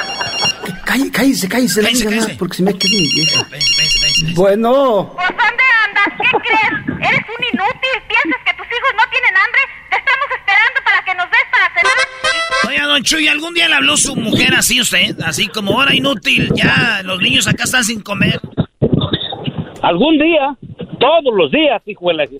Cállese, 0.83 1.11
cállese, 1.13 1.47
cállese, 1.47 1.81
Cállese, 1.81 2.05
cállese. 2.05 2.35
porque 2.37 2.55
se 2.57 2.63
me 2.63 2.73
queda 2.73 2.91
mi 2.91 3.07
vieja. 3.15 3.47
Bueno, 4.35 5.15
don 13.01 13.03
Chuy, 13.03 13.27
¿algún 13.27 13.53
día 13.55 13.67
le 13.67 13.75
habló 13.75 13.97
su 13.97 14.15
mujer 14.15 14.53
así 14.53 14.79
usted? 14.79 15.19
Así 15.25 15.47
como 15.47 15.71
hora 15.75 15.95
inútil, 15.95 16.51
ya 16.55 17.01
los 17.03 17.19
niños 17.19 17.47
acá 17.47 17.63
están 17.63 17.83
sin 17.83 18.01
comer. 18.01 18.39
Algún 19.81 20.19
día, 20.19 20.55
todos 20.99 21.33
los 21.35 21.51
días, 21.51 21.81
hijo 21.87 22.09
de 22.09 22.13
la... 22.13 22.25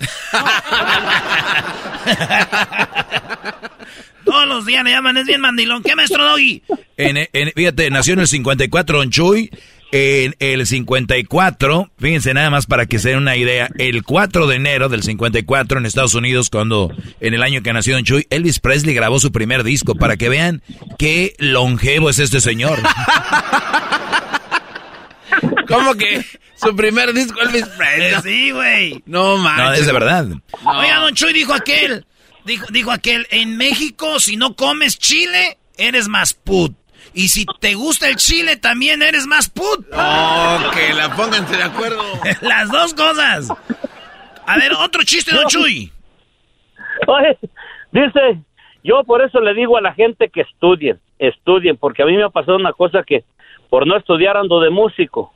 Todos 4.24 4.48
los 4.48 4.66
días 4.68 4.84
le 4.84 4.92
llaman, 4.92 5.18
es 5.18 5.26
bien 5.26 5.42
mandilón. 5.42 5.82
¿Qué, 5.82 5.96
maestro 5.96 6.24
Doggy? 6.24 6.62
En, 6.96 7.18
en- 7.18 7.52
fíjate, 7.56 7.90
nació 7.90 8.14
en 8.14 8.20
el 8.20 8.28
54 8.28 9.00
Don 9.00 9.10
Chuy. 9.10 9.50
En 9.94 10.36
el 10.40 10.66
54, 10.66 11.92
fíjense 12.00 12.34
nada 12.34 12.50
más 12.50 12.66
para 12.66 12.86
que 12.86 12.98
se 12.98 13.10
den 13.10 13.18
una 13.18 13.36
idea, 13.36 13.70
el 13.78 14.04
4 14.04 14.48
de 14.48 14.56
enero 14.56 14.88
del 14.88 15.04
54 15.04 15.80
en 15.80 15.86
Estados 15.86 16.16
Unidos, 16.16 16.50
cuando 16.50 16.94
en 17.20 17.34
el 17.34 17.44
año 17.44 17.62
que 17.62 17.74
nació 17.74 17.96
Don 17.96 18.06
Chuy, 18.06 18.26
Elvis 18.30 18.62
Presley 18.62 18.96
grabó 18.96 19.20
su 19.20 19.34
primer 19.34 19.64
disco, 19.64 19.96
para 19.96 20.16
que 20.16 20.30
vean 20.30 20.62
qué 20.98 21.36
longevo 21.40 22.10
es 22.10 22.20
este 22.20 22.40
señor. 22.40 22.80
¿Cómo 25.68 25.96
que 25.96 26.26
su 26.56 26.74
primer 26.74 27.14
disco 27.14 27.42
Elvis 27.42 27.66
Presley? 27.78 28.22
Sí, 28.24 28.52
güey. 28.52 29.04
No 29.06 29.38
manches. 29.38 29.66
No, 29.66 29.74
es 29.74 29.86
de 29.86 29.94
verdad. 29.94 30.28
Oiga, 30.64 31.00
don 31.00 31.14
Chuy 31.16 31.34
dijo 31.34 31.54
aquel, 31.54 32.06
dijo, 32.46 32.66
dijo 32.70 32.92
aquel, 32.92 33.28
en 33.30 33.58
México 33.58 34.22
si 34.22 34.38
no 34.38 34.56
comes 34.56 34.98
chile, 34.98 35.58
eres 35.78 36.08
más 36.08 36.34
put. 36.34 36.81
Y 37.14 37.28
si 37.28 37.46
te 37.60 37.74
gusta 37.76 38.08
el 38.08 38.16
chile, 38.16 38.56
también 38.56 39.02
eres 39.02 39.28
más 39.28 39.50
put. 39.50 39.86
Oh, 39.94 40.58
que 40.74 40.94
la 40.94 41.14
pónganse 41.16 41.58
de 41.58 41.64
acuerdo. 41.64 42.02
Las 42.42 42.72
dos 42.72 42.94
cosas. 42.94 43.50
A 44.48 44.58
ver, 44.58 44.72
otro 44.74 45.04
chiste, 45.04 45.36
don 45.36 45.46
Chuy. 45.48 45.92
Oye, 47.08 47.38
dice, 47.92 48.42
yo 48.84 49.04
por 49.04 49.22
eso 49.24 49.40
le 49.42 49.54
digo 49.54 49.78
a 49.78 49.82
la 49.82 49.94
gente 49.94 50.30
que 50.30 50.42
estudien, 50.42 51.00
estudien, 51.20 51.78
porque 51.78 52.04
a 52.04 52.06
mí 52.06 52.16
me 52.16 52.24
ha 52.24 52.30
pasado 52.30 52.58
una 52.58 52.74
cosa 52.74 53.04
que 53.04 53.24
por 53.70 53.88
no 53.88 53.98
estudiar 53.98 54.38
ando 54.38 54.60
de 54.62 54.70
músico. 54.70 55.34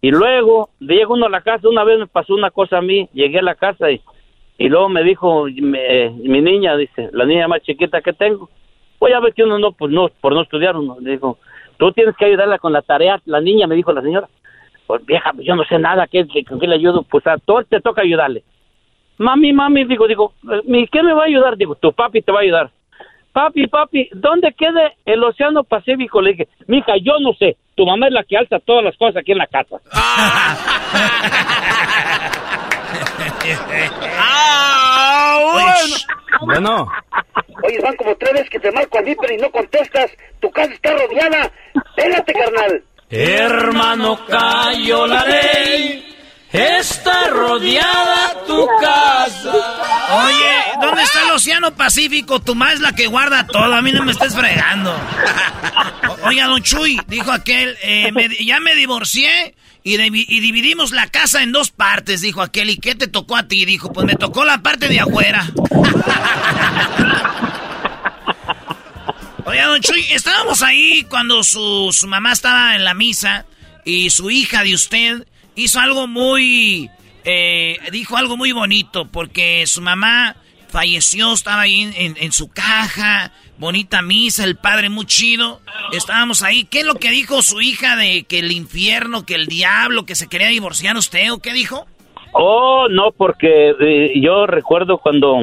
Y 0.00 0.10
luego 0.10 0.70
llega 0.78 1.08
uno 1.08 1.26
a 1.26 1.30
la 1.30 1.40
casa, 1.40 1.68
una 1.68 1.84
vez 1.84 1.98
me 1.98 2.06
pasó 2.06 2.34
una 2.34 2.50
cosa 2.50 2.78
a 2.78 2.82
mí, 2.82 3.08
llegué 3.12 3.38
a 3.38 3.42
la 3.42 3.54
casa 3.54 3.90
y, 3.90 4.00
y 4.58 4.68
luego 4.68 4.88
me 4.88 5.02
dijo 5.02 5.46
me- 5.46 6.10
mi 6.10 6.40
niña, 6.42 6.76
dice, 6.76 7.08
la 7.12 7.24
niña 7.24 7.48
más 7.48 7.62
chiquita 7.62 8.00
que 8.02 8.12
tengo, 8.12 8.50
pues 8.98 9.12
ya 9.12 9.20
ves 9.20 9.34
que 9.34 9.44
uno 9.44 9.58
no, 9.58 9.72
pues 9.72 9.92
no, 9.92 10.08
por 10.20 10.32
no 10.32 10.42
estudiar 10.42 10.76
uno, 10.76 10.96
dijo, 11.00 11.38
tú 11.78 11.92
tienes 11.92 12.16
que 12.16 12.26
ayudarla 12.26 12.58
con 12.58 12.72
la 12.72 12.82
tarea, 12.82 13.20
la 13.24 13.40
niña 13.40 13.66
me 13.66 13.74
dijo 13.74 13.92
la 13.92 14.02
señora, 14.02 14.28
pues 14.86 15.04
vieja, 15.04 15.32
yo 15.38 15.56
no 15.56 15.64
sé 15.64 15.78
nada, 15.78 16.06
¿qué, 16.06 16.26
con 16.44 16.60
qué 16.60 16.66
le 16.66 16.76
ayudo? 16.76 17.02
Pues 17.02 17.26
a 17.26 17.38
todo 17.38 17.62
te 17.64 17.80
toca 17.80 18.02
ayudarle. 18.02 18.44
Mami, 19.18 19.52
mami, 19.52 19.84
digo, 19.84 20.06
digo, 20.06 20.34
¿mi 20.64 20.86
qué 20.88 21.02
me 21.02 21.14
va 21.14 21.22
a 21.22 21.26
ayudar? 21.26 21.56
Digo, 21.56 21.74
tu 21.74 21.92
papi 21.92 22.22
te 22.22 22.32
va 22.32 22.40
a 22.40 22.42
ayudar. 22.42 22.70
Papi, 23.32 23.66
papi, 23.66 24.08
¿dónde 24.14 24.52
queda 24.52 24.92
el 25.04 25.22
Océano 25.22 25.64
Pacífico? 25.64 26.22
Le 26.22 26.32
dije, 26.32 26.48
mija, 26.66 26.96
yo 26.96 27.18
no 27.20 27.34
sé. 27.34 27.56
Tu 27.74 27.84
mamá 27.84 28.06
es 28.06 28.12
la 28.12 28.24
que 28.24 28.36
alza 28.36 28.58
todas 28.60 28.84
las 28.84 28.96
cosas 28.96 29.16
aquí 29.16 29.32
en 29.32 29.38
la 29.38 29.46
casa. 29.46 29.76
¡Ah! 34.18 35.38
Bueno. 35.52 35.96
Bueno. 36.42 36.88
Oye, 37.64 37.80
van 37.82 37.96
como 37.96 38.14
tres 38.16 38.32
veces 38.34 38.50
que 38.50 38.58
te 38.60 38.70
marco 38.72 38.98
al 38.98 39.04
viper 39.04 39.32
y 39.32 39.36
no 39.38 39.50
contestas. 39.50 40.10
Tu 40.40 40.50
casa 40.50 40.72
está 40.72 40.92
rodeada. 40.92 41.50
Pégate, 41.96 42.32
carnal. 42.32 42.82
Hermano, 43.10 44.18
cayó 44.26 45.06
la 45.06 45.24
ley. 45.24 46.02
Está 46.52 47.28
rodeada 47.28 48.34
tu 48.46 48.66
casa. 48.80 49.52
Oye, 50.24 50.54
¿dónde 50.80 51.02
está 51.02 51.22
el 51.24 51.30
Océano 51.32 51.74
Pacífico? 51.74 52.40
Tu 52.40 52.54
mamá 52.54 52.72
es 52.72 52.80
la 52.80 52.92
que 52.94 53.06
guarda 53.08 53.46
todo. 53.46 53.74
A 53.74 53.82
mí 53.82 53.92
no 53.92 54.04
me 54.04 54.12
estés 54.12 54.34
fregando. 54.34 54.94
Oiga, 56.24 56.46
don 56.46 56.62
Chuy, 56.62 56.98
dijo 57.08 57.30
aquel, 57.32 57.76
eh, 57.82 58.10
me- 58.12 58.28
ya 58.44 58.60
me 58.60 58.74
divorcié 58.74 59.54
y, 59.86 59.96
divi- 59.98 60.26
y 60.28 60.40
dividimos 60.40 60.90
la 60.90 61.06
casa 61.06 61.42
en 61.44 61.52
dos 61.52 61.70
partes, 61.70 62.20
dijo 62.20 62.42
aquel. 62.42 62.70
¿Y 62.70 62.78
qué 62.78 62.96
te 62.96 63.06
tocó 63.06 63.36
a 63.36 63.46
ti? 63.46 63.64
Dijo, 63.64 63.92
pues 63.92 64.04
me 64.04 64.16
tocó 64.16 64.44
la 64.44 64.60
parte 64.60 64.88
de 64.88 64.98
afuera. 64.98 65.46
Oiga, 69.44 69.66
don 69.66 69.80
Chuy, 69.80 70.04
estábamos 70.10 70.62
ahí 70.62 71.04
cuando 71.08 71.44
su, 71.44 71.90
su 71.92 72.08
mamá 72.08 72.32
estaba 72.32 72.74
en 72.74 72.82
la 72.84 72.94
misa 72.94 73.46
y 73.84 74.10
su 74.10 74.28
hija 74.30 74.64
de 74.64 74.74
usted 74.74 75.26
hizo 75.54 75.78
algo 75.78 76.08
muy... 76.08 76.90
eh, 77.24 77.78
dijo 77.92 78.16
algo 78.16 78.36
muy 78.36 78.50
bonito 78.50 79.06
porque 79.08 79.64
su 79.68 79.80
mamá 79.82 80.34
falleció, 80.68 81.32
estaba 81.32 81.62
ahí 81.62 81.92
en 81.96 82.32
su 82.32 82.48
caja, 82.48 83.30
bonita 83.58 84.02
misa, 84.02 84.44
el 84.44 84.56
padre 84.56 84.88
muy 84.88 85.06
chido. 85.06 85.60
Estábamos 85.92 86.42
ahí. 86.42 86.64
¿Qué 86.64 86.80
es 86.80 86.86
lo 86.86 86.94
que 86.94 87.10
dijo 87.10 87.42
su 87.42 87.60
hija 87.60 87.96
de 87.96 88.24
que 88.24 88.40
el 88.40 88.52
infierno, 88.52 89.24
que 89.24 89.34
el 89.34 89.46
diablo, 89.46 90.04
que 90.04 90.14
se 90.14 90.28
quería 90.28 90.48
divorciar 90.48 90.96
usted 90.96 91.32
o 91.32 91.38
qué 91.38 91.52
dijo? 91.52 91.86
Oh, 92.32 92.88
no, 92.90 93.12
porque 93.12 93.74
eh, 93.80 94.20
yo 94.20 94.46
recuerdo 94.46 94.98
cuando 94.98 95.38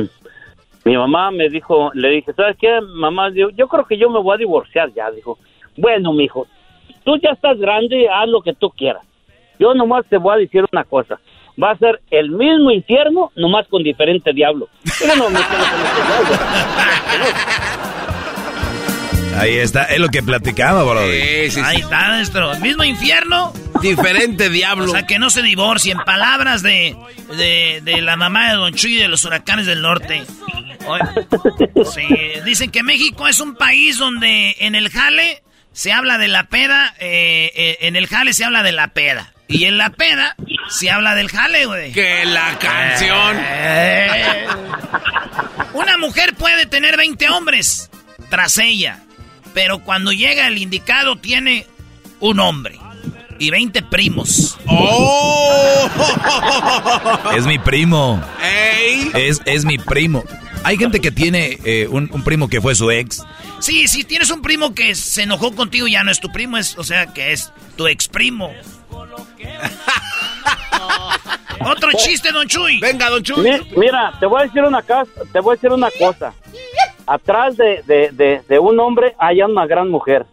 mi 0.85 0.97
mamá 0.97 1.31
me 1.31 1.49
dijo, 1.49 1.91
le 1.93 2.09
dije, 2.09 2.33
¿sabes 2.33 2.57
qué, 2.59 2.79
mamá? 2.81 3.31
Yo, 3.33 3.49
yo 3.51 3.67
creo 3.67 3.85
que 3.85 3.97
yo 3.97 4.09
me 4.09 4.19
voy 4.19 4.35
a 4.35 4.37
divorciar 4.37 4.93
ya, 4.93 5.09
dijo. 5.09 5.39
Bueno, 5.77 6.13
mijo, 6.13 6.45
tú 7.03 7.17
ya 7.17 7.31
estás 7.31 7.57
grande, 7.57 8.07
haz 8.09 8.27
lo 8.27 8.41
que 8.41 8.53
tú 8.53 8.69
quieras. 8.69 9.03
Yo 9.59 9.73
nomás 9.73 10.05
te 10.07 10.17
voy 10.17 10.35
a 10.35 10.37
decir 10.37 10.65
una 10.71 10.83
cosa. 10.83 11.19
Va 11.61 11.71
a 11.71 11.77
ser 11.77 12.01
el 12.09 12.31
mismo 12.31 12.71
infierno, 12.71 13.31
nomás 13.35 13.67
con 13.67 13.83
diferente 13.83 14.33
diablo. 14.33 14.67
Yo 14.99 15.15
no 15.15 15.29
me 15.29 15.39
con 15.39 15.61
ese 15.61 16.03
diablo. 16.07 17.92
Ahí 19.37 19.57
está, 19.57 19.85
es 19.85 19.99
lo 19.99 20.09
que 20.09 20.23
platicaba, 20.23 20.83
bro. 20.83 20.99
Ahí 20.99 21.47
está, 21.47 22.15
nuestro 22.15 22.57
mismo 22.59 22.83
infierno. 22.83 23.53
Diferente 23.81 24.49
diablo. 24.49 24.85
O 24.85 24.89
sea, 24.89 25.05
que 25.05 25.19
no 25.19 25.29
se 25.29 25.41
divorcien. 25.41 25.97
Palabras 26.05 26.61
de, 26.63 26.95
de, 27.35 27.81
de 27.83 28.01
la 28.01 28.15
mamá 28.15 28.49
de 28.49 28.55
Don 28.55 28.73
Chuy 28.73 28.95
de 28.95 29.07
los 29.07 29.25
huracanes 29.25 29.65
del 29.65 29.81
norte. 29.81 30.23
Sí, 31.93 32.07
dicen 32.45 32.71
que 32.71 32.83
México 32.83 33.27
es 33.27 33.39
un 33.39 33.55
país 33.55 33.97
donde 33.97 34.55
en 34.59 34.75
el 34.75 34.89
jale 34.89 35.43
se 35.71 35.91
habla 35.91 36.17
de 36.17 36.27
la 36.27 36.45
peda, 36.45 36.93
eh, 36.99 37.51
eh, 37.55 37.77
en 37.81 37.95
el 37.95 38.07
jale 38.07 38.33
se 38.33 38.45
habla 38.45 38.63
de 38.63 38.71
la 38.71 38.89
peda. 38.89 39.33
Y 39.47 39.65
en 39.65 39.77
la 39.77 39.89
peda 39.89 40.35
se 40.69 40.89
habla 40.89 41.15
del 41.15 41.29
jale, 41.29 41.65
güey. 41.65 41.91
Que 41.91 42.25
la 42.25 42.57
canción. 42.59 43.37
Eh. 43.39 44.47
Una 45.73 45.97
mujer 45.97 46.33
puede 46.35 46.65
tener 46.65 46.97
20 46.97 47.29
hombres 47.29 47.89
tras 48.29 48.57
ella, 48.57 48.99
pero 49.53 49.79
cuando 49.79 50.11
llega 50.11 50.47
el 50.47 50.57
indicado 50.57 51.15
tiene 51.17 51.65
un 52.19 52.39
hombre 52.39 52.79
y 53.39 53.49
20 53.49 53.81
primos. 53.83 54.57
¡Oh! 54.67 55.89
Es 57.35 57.45
mi 57.45 57.59
primo. 57.59 58.21
¡Ey! 58.41 59.11
Es, 59.13 59.41
es 59.45 59.65
mi 59.65 59.77
primo. 59.77 60.23
Hay 60.63 60.77
gente 60.77 61.01
que 61.01 61.11
tiene 61.11 61.57
eh, 61.65 61.87
un, 61.89 62.09
un 62.13 62.23
primo 62.23 62.47
que 62.47 62.61
fue 62.61 62.73
su 62.75 62.89
ex. 62.91 63.21
Sí, 63.59 63.87
si 63.87 64.03
tienes 64.03 64.29
un 64.29 64.41
primo 64.41 64.73
que 64.73 64.95
se 64.95 65.23
enojó 65.23 65.53
contigo, 65.53 65.87
ya 65.87 66.03
no 66.03 66.11
es 66.11 66.19
tu 66.19 66.31
primo, 66.31 66.57
es, 66.57 66.77
o 66.77 66.83
sea, 66.83 67.07
que 67.13 67.33
es 67.33 67.51
tu 67.75 67.87
ex 67.87 68.07
primo. 68.07 68.51
Otro 71.65 71.91
chiste, 71.97 72.31
don 72.31 72.47
Chuy. 72.47 72.79
Venga, 72.79 73.09
don 73.09 73.23
Chuy. 73.23 73.41
Mi- 73.43 73.61
Mira, 73.77 74.13
te 74.19 74.25
voy 74.25 74.41
a 74.41 74.45
decir 74.45 74.63
una 74.63 74.81
cosa, 74.81 75.05
te 75.31 75.39
voy 75.39 75.53
a 75.53 75.55
decir 75.55 75.71
una 75.71 75.89
cosa. 75.97 76.33
Atrás 77.05 77.57
de, 77.57 77.83
de, 77.85 78.11
de, 78.11 78.41
de 78.47 78.59
un 78.59 78.79
hombre 78.79 79.15
hay 79.19 79.41
una 79.41 79.65
gran 79.65 79.89
mujer. 79.89 80.25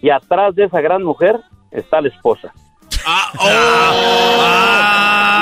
Y 0.00 0.10
atrás 0.10 0.54
de 0.54 0.64
esa 0.64 0.80
gran 0.80 1.02
mujer 1.02 1.40
está 1.70 2.00
la 2.00 2.08
esposa. 2.08 2.52
Ah, 3.04 3.32
oh. 3.38 3.46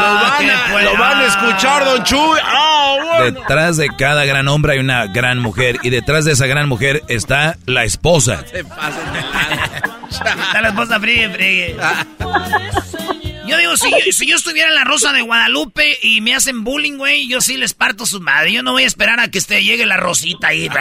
lo, 0.00 0.14
van 0.22 0.50
a, 0.50 0.82
lo 0.82 0.96
van 0.98 1.18
a 1.18 1.26
escuchar, 1.26 1.84
don 1.84 2.02
Chuy. 2.04 2.38
Ah, 2.42 2.96
bueno. 3.18 3.40
Detrás 3.40 3.76
de 3.76 3.88
cada 3.96 4.24
gran 4.24 4.48
hombre 4.48 4.74
hay 4.74 4.78
una 4.78 5.06
gran 5.06 5.38
mujer. 5.38 5.76
Y 5.82 5.90
detrás 5.90 6.24
de 6.24 6.32
esa 6.32 6.46
gran 6.46 6.68
mujer 6.68 7.02
está 7.08 7.56
la 7.66 7.84
esposa. 7.84 8.44
Se 8.46 8.64
pasan 8.64 9.12
de. 9.12 9.20
Está 10.10 10.60
la 10.60 10.68
esposa 10.68 10.98
friegue, 10.98 11.30
friegue. 11.30 11.76
Yo 13.50 13.58
digo, 13.58 13.76
si 13.76 13.90
yo, 13.90 13.96
si 14.12 14.26
yo 14.28 14.36
estuviera 14.36 14.68
en 14.68 14.76
la 14.76 14.84
Rosa 14.84 15.12
de 15.12 15.22
Guadalupe 15.22 15.98
y 16.02 16.20
me 16.20 16.34
hacen 16.34 16.62
bullying, 16.62 16.98
güey, 16.98 17.26
yo 17.26 17.40
sí 17.40 17.56
les 17.56 17.74
parto 17.74 18.06
su 18.06 18.20
madre. 18.20 18.52
Yo 18.52 18.62
no 18.62 18.72
voy 18.72 18.84
a 18.84 18.86
esperar 18.86 19.18
a 19.18 19.28
que 19.28 19.38
este, 19.38 19.64
llegue 19.64 19.86
la 19.86 19.96
Rosita 19.96 20.48
ahí. 20.48 20.68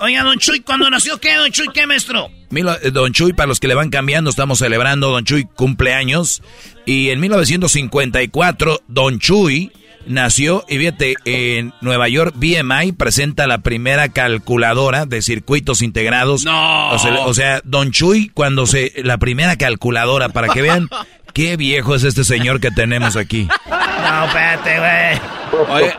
Oiga, 0.00 0.22
don 0.22 0.38
Chuy, 0.38 0.60
¿cuándo 0.60 0.88
nació 0.88 1.20
qué, 1.20 1.34
don 1.34 1.50
Chuy? 1.50 1.68
¿Qué, 1.74 1.86
maestro? 1.86 2.30
Eh, 2.50 2.90
Don 2.90 3.12
Chuy, 3.12 3.34
para 3.34 3.48
los 3.48 3.60
que 3.60 3.68
le 3.68 3.74
van 3.74 3.90
cambiando, 3.90 4.30
estamos 4.30 4.58
celebrando 4.60 5.10
Don 5.10 5.24
Chuy 5.24 5.44
cumpleaños. 5.44 6.42
Y 6.86 7.10
en 7.10 7.20
1954, 7.20 8.80
Don 8.88 9.18
Chuy 9.18 9.70
nació, 10.10 10.64
y 10.68 10.78
fíjate, 10.78 11.14
en 11.24 11.72
Nueva 11.80 12.08
York, 12.08 12.34
BMI 12.36 12.92
presenta 12.92 13.46
la 13.46 13.58
primera 13.58 14.08
calculadora 14.10 15.06
de 15.06 15.22
circuitos 15.22 15.82
integrados. 15.82 16.44
No. 16.44 16.90
O 16.90 16.98
sea, 16.98 17.20
o 17.20 17.34
sea, 17.34 17.60
Don 17.64 17.90
Chuy, 17.92 18.28
cuando 18.28 18.66
se. 18.66 18.92
La 19.04 19.18
primera 19.18 19.56
calculadora, 19.56 20.28
para 20.28 20.48
que 20.48 20.62
vean 20.62 20.88
qué 21.32 21.56
viejo 21.56 21.94
es 21.94 22.04
este 22.04 22.24
señor 22.24 22.60
que 22.60 22.70
tenemos 22.70 23.16
aquí. 23.16 23.48
No, 23.68 24.24
espérate, 24.26 24.78
güey. 24.78 25.70
Oiga, 25.70 25.98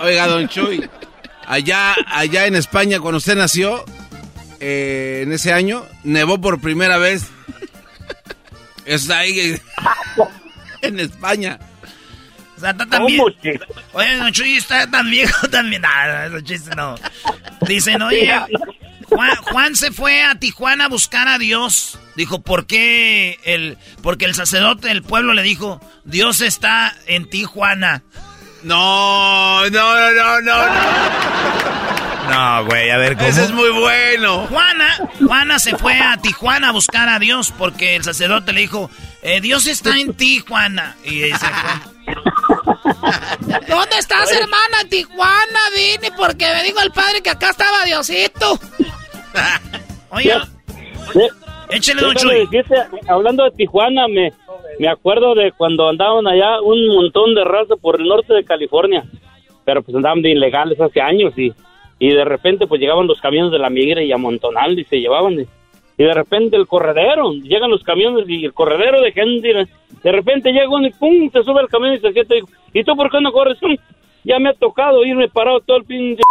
oiga, 0.00 0.26
don 0.28 0.48
Chuy. 0.48 0.88
Allá, 1.46 1.94
allá 2.08 2.46
en 2.46 2.56
España, 2.56 3.00
cuando 3.00 3.18
usted 3.18 3.36
nació, 3.36 3.84
eh, 4.60 5.20
en 5.24 5.32
ese 5.32 5.52
año, 5.52 5.84
nevó 6.04 6.40
por 6.40 6.60
primera 6.60 6.98
vez. 6.98 7.26
Está 8.84 9.18
ahí 9.18 9.56
en 10.82 11.00
España. 11.00 11.58
O 12.58 12.60
sea, 12.60 12.70
está 12.70 12.86
tan 12.86 13.06
viejo. 13.06 13.26
Oye, 13.92 14.16
don 14.16 14.32
Chuy 14.32 14.56
está 14.56 14.90
tan 14.90 15.08
viejo 15.08 15.48
también. 15.50 15.82
Nada, 15.82 16.26
esos 16.26 16.42
chistes 16.42 16.74
no. 16.76 16.96
Dicen, 17.60 18.02
oye, 18.02 18.34
Juan, 19.08 19.36
Juan 19.36 19.76
se 19.76 19.92
fue 19.92 20.24
a 20.24 20.34
Tijuana 20.34 20.86
a 20.86 20.88
buscar 20.88 21.28
a 21.28 21.38
Dios. 21.38 22.00
Dijo, 22.16 22.40
¿por 22.40 22.66
qué? 22.66 23.38
El, 23.44 23.78
porque 24.02 24.24
el 24.24 24.34
sacerdote 24.34 24.88
del 24.88 25.02
pueblo 25.04 25.34
le 25.34 25.42
dijo, 25.42 25.80
Dios 26.04 26.40
está 26.40 26.96
en 27.06 27.30
Tijuana. 27.30 28.02
No, 28.64 29.70
no, 29.70 30.12
no, 30.12 30.40
no, 30.40 30.40
no. 30.40 31.87
No, 32.28 32.64
güey, 32.66 32.90
a 32.90 32.98
ver 32.98 33.16
cómo. 33.16 33.28
Ese 33.28 33.44
es 33.44 33.52
muy 33.52 33.70
bueno. 33.70 34.46
Juana, 34.48 34.86
Juana 35.26 35.58
se 35.58 35.76
fue 35.76 35.98
a 35.98 36.16
Tijuana 36.18 36.68
a 36.68 36.72
buscar 36.72 37.08
a 37.08 37.18
Dios 37.18 37.52
porque 37.56 37.96
el 37.96 38.04
sacerdote 38.04 38.52
le 38.52 38.60
dijo, 38.60 38.90
eh, 39.22 39.40
Dios 39.40 39.66
está 39.66 39.96
en 39.96 40.14
Tijuana. 40.14 40.96
Y 41.04 41.22
dice, 41.22 41.46
¿Dónde 43.68 43.96
estás, 43.98 44.32
hermana? 44.32 44.82
En 44.82 44.88
Tijuana, 44.88 45.60
vine 45.74 46.10
porque 46.16 46.46
me 46.54 46.62
dijo 46.62 46.80
el 46.80 46.90
padre 46.90 47.22
que 47.22 47.30
acá 47.30 47.50
estaba 47.50 47.84
Diosito. 47.84 48.58
Oye, 50.10 50.34
échale, 51.70 52.00
don 52.02 52.14
Déjame 52.14 52.46
Chuy. 52.46 52.82
hablando 53.08 53.44
de 53.44 53.50
Tijuana, 53.52 54.08
me, 54.08 54.32
me 54.78 54.88
acuerdo 54.88 55.34
de 55.34 55.52
cuando 55.52 55.88
andaban 55.88 56.26
allá 56.26 56.60
un 56.62 56.88
montón 56.88 57.34
de 57.34 57.44
raza 57.44 57.76
por 57.76 58.00
el 58.00 58.06
norte 58.06 58.32
de 58.34 58.44
California, 58.44 59.04
pero 59.64 59.82
pues 59.82 59.94
andaban 59.96 60.22
de 60.22 60.30
ilegales 60.30 60.80
hace 60.80 61.00
años 61.00 61.32
y, 61.36 61.52
y 61.98 62.10
de 62.10 62.24
repente 62.24 62.66
pues 62.66 62.80
llegaban 62.80 63.06
los 63.06 63.20
camiones 63.20 63.52
de 63.52 63.58
la 63.58 63.70
migra 63.70 64.02
y 64.02 64.12
amontonal 64.12 64.78
y 64.78 64.84
se 64.84 65.00
llevaban 65.00 65.34
y, 65.40 65.46
de 66.04 66.14
repente 66.14 66.56
el 66.56 66.66
corredero, 66.68 67.32
llegan 67.32 67.70
los 67.70 67.82
camiones 67.82 68.28
y 68.28 68.44
el 68.44 68.52
corredero 68.54 69.00
de 69.00 69.10
gente, 69.12 69.48
de 70.02 70.12
repente 70.12 70.52
llega 70.52 70.68
uno 70.68 70.86
y 70.86 70.90
pum, 70.92 71.28
se 71.32 71.42
sube 71.42 71.60
al 71.60 71.68
camión 71.68 71.94
y 71.94 71.98
se 71.98 72.12
sienta 72.12 72.36
y 72.36 72.42
¿y 72.78 72.84
tú 72.84 72.94
por 72.96 73.10
qué 73.10 73.20
no 73.20 73.32
corres? 73.32 73.58
"Mm, 73.60 73.74
Ya 74.24 74.38
me 74.38 74.50
ha 74.50 74.54
tocado 74.54 75.04
irme 75.04 75.28
parado 75.28 75.60
todo 75.60 75.78
el 75.78 75.84
pinche 75.84 76.22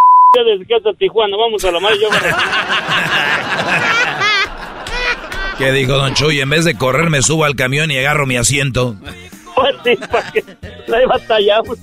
desde 0.45 0.65
que 0.65 0.75
hasta 0.75 0.93
Tijuana, 0.93 1.35
vamos 1.35 1.63
a 1.65 1.71
la 1.71 1.79
madre, 1.79 1.97
yo 2.01 2.09
¿Qué 5.57 5.71
dijo 5.71 5.93
Don 5.93 6.13
Chuy? 6.13 6.39
En 6.39 6.49
vez 6.51 6.65
de 6.65 6.77
correr, 6.77 7.09
me 7.09 7.23
subo 7.23 7.43
al 7.45 7.55
camión 7.55 7.89
y 7.89 7.97
agarro 7.97 8.25
mi 8.25 8.37
asiento. 8.37 8.95
Pues 9.57 9.75
sí, 9.83 9.95
para 10.11 10.31
que 10.31 10.43
la 10.85 11.01
he 11.01 11.05
batallado. 11.07 11.63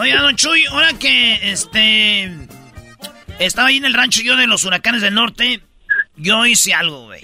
Oiga, 0.00 0.22
don 0.22 0.34
Chuy, 0.34 0.64
ahora 0.64 0.94
que 0.94 1.52
este 1.52 2.32
estaba 3.38 3.68
ahí 3.68 3.76
en 3.76 3.84
el 3.84 3.92
rancho 3.92 4.22
yo 4.22 4.34
de 4.34 4.46
los 4.46 4.64
huracanes 4.64 5.02
del 5.02 5.12
norte, 5.12 5.60
yo 6.16 6.46
hice 6.46 6.72
algo, 6.72 7.04
güey. 7.04 7.20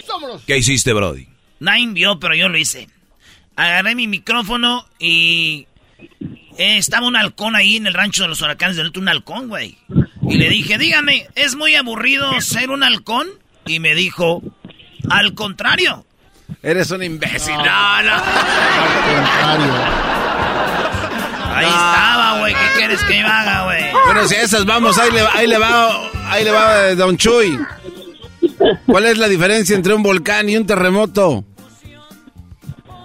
¿Qué 0.46 0.58
hiciste, 0.58 0.92
Brody? 0.92 1.26
Nadie 1.58 1.86
vio, 1.86 2.20
pero 2.20 2.34
yo 2.34 2.50
lo 2.50 2.58
hice. 2.58 2.90
Agarré 3.56 3.94
mi 3.94 4.06
micrófono 4.06 4.86
y 4.98 5.66
eh, 6.58 6.76
estaba 6.76 7.06
un 7.06 7.16
halcón 7.16 7.56
ahí 7.56 7.78
en 7.78 7.86
el 7.86 7.94
rancho 7.94 8.24
de 8.24 8.28
los 8.28 8.42
huracanes 8.42 8.76
del 8.76 8.84
norte, 8.84 9.00
un 9.00 9.08
halcón, 9.08 9.48
güey. 9.48 9.78
Y 10.28 10.36
le 10.36 10.50
dije, 10.50 10.76
dígame, 10.76 11.28
¿es 11.34 11.54
muy 11.54 11.76
aburrido 11.76 12.38
ser 12.42 12.68
un 12.68 12.82
halcón? 12.82 13.26
Y 13.64 13.80
me 13.80 13.94
dijo, 13.94 14.42
al 15.08 15.32
contrario. 15.32 16.04
Eres 16.62 16.90
un 16.90 17.02
imbécil. 17.02 17.56
No, 17.56 18.02
no. 18.02 18.22
Ahí 21.56 21.66
estaba, 21.66 22.38
güey. 22.40 22.54
¿Qué 22.54 22.78
quieres 22.78 23.02
que 23.04 23.18
yo 23.20 23.26
haga, 23.26 23.64
güey? 23.64 23.84
Bueno, 24.04 24.28
si 24.28 24.34
a 24.34 24.42
esas 24.42 24.64
vamos, 24.64 24.98
ahí 24.98 25.10
le, 25.10 25.20
ahí 25.20 25.46
le 25.46 25.58
va, 25.58 26.10
ahí 26.30 26.44
le 26.44 26.50
va 26.50 26.88
eh, 26.88 26.94
Don 26.96 27.16
Chuy. 27.16 27.58
¿Cuál 28.86 29.06
es 29.06 29.18
la 29.18 29.28
diferencia 29.28 29.74
entre 29.74 29.94
un 29.94 30.02
volcán 30.02 30.48
y 30.48 30.56
un 30.56 30.66
terremoto? 30.66 31.44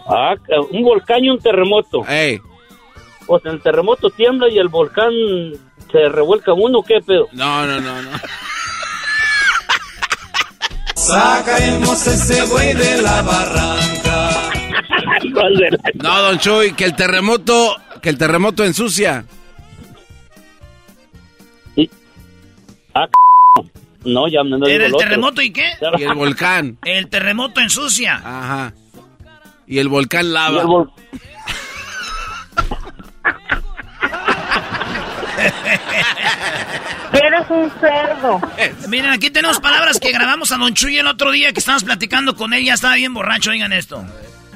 Ah, 0.07 0.35
un 0.71 0.83
volcán 0.83 1.23
y 1.23 1.29
un 1.29 1.39
terremoto. 1.39 2.05
Ey. 2.07 2.39
O 3.27 3.39
sea, 3.39 3.51
el 3.51 3.61
terremoto 3.61 4.09
tiembla 4.09 4.49
y 4.49 4.57
el 4.57 4.67
volcán 4.67 5.11
se 5.91 6.09
revuelca 6.09 6.53
uno, 6.53 6.81
¿qué 6.83 6.99
pedo? 7.05 7.27
No, 7.31 7.65
no, 7.65 7.79
no, 7.79 8.01
no. 8.01 8.09
Sacaremos 10.95 12.07
ese 12.07 12.45
güey 12.47 12.73
de 12.73 13.01
la 13.01 13.21
barranca. 13.21 14.29
No, 15.95 16.21
Don 16.21 16.39
Chuy, 16.39 16.73
que 16.73 16.85
el 16.85 16.95
terremoto, 16.95 17.75
que 18.01 18.09
el 18.09 18.17
terremoto 18.17 18.63
ensucia. 18.63 19.25
Ah, 22.93 23.07
no, 24.03 24.27
ya 24.27 24.43
no 24.43 24.65
¿Era 24.67 24.87
el 24.87 24.93
terremoto 24.93 25.41
y 25.41 25.51
qué? 25.51 25.71
Y 25.97 26.03
el 26.03 26.13
volcán. 26.13 26.77
El 26.83 27.07
terremoto 27.07 27.61
ensucia. 27.61 28.15
Ajá. 28.15 28.73
Y 29.67 29.79
el 29.79 29.87
volcán 29.87 30.33
lava. 30.33 30.57
Y 30.57 30.59
el 30.59 30.65
vol- 30.65 30.91
Eres 37.13 37.49
un 37.49 37.71
cerdo. 37.79 38.41
Miren, 38.87 39.11
aquí 39.11 39.29
tenemos 39.29 39.59
palabras 39.59 39.99
que 39.99 40.11
grabamos 40.11 40.51
a 40.51 40.57
Don 40.57 40.73
Chuy 40.73 40.97
el 40.97 41.07
otro 41.07 41.31
día 41.31 41.51
que 41.51 41.59
estábamos 41.59 41.83
platicando 41.83 42.35
con 42.35 42.53
él. 42.53 42.63
Ya 42.63 42.73
estaba 42.73 42.95
bien 42.95 43.13
borracho, 43.13 43.51
oigan 43.51 43.73
esto. 43.73 44.03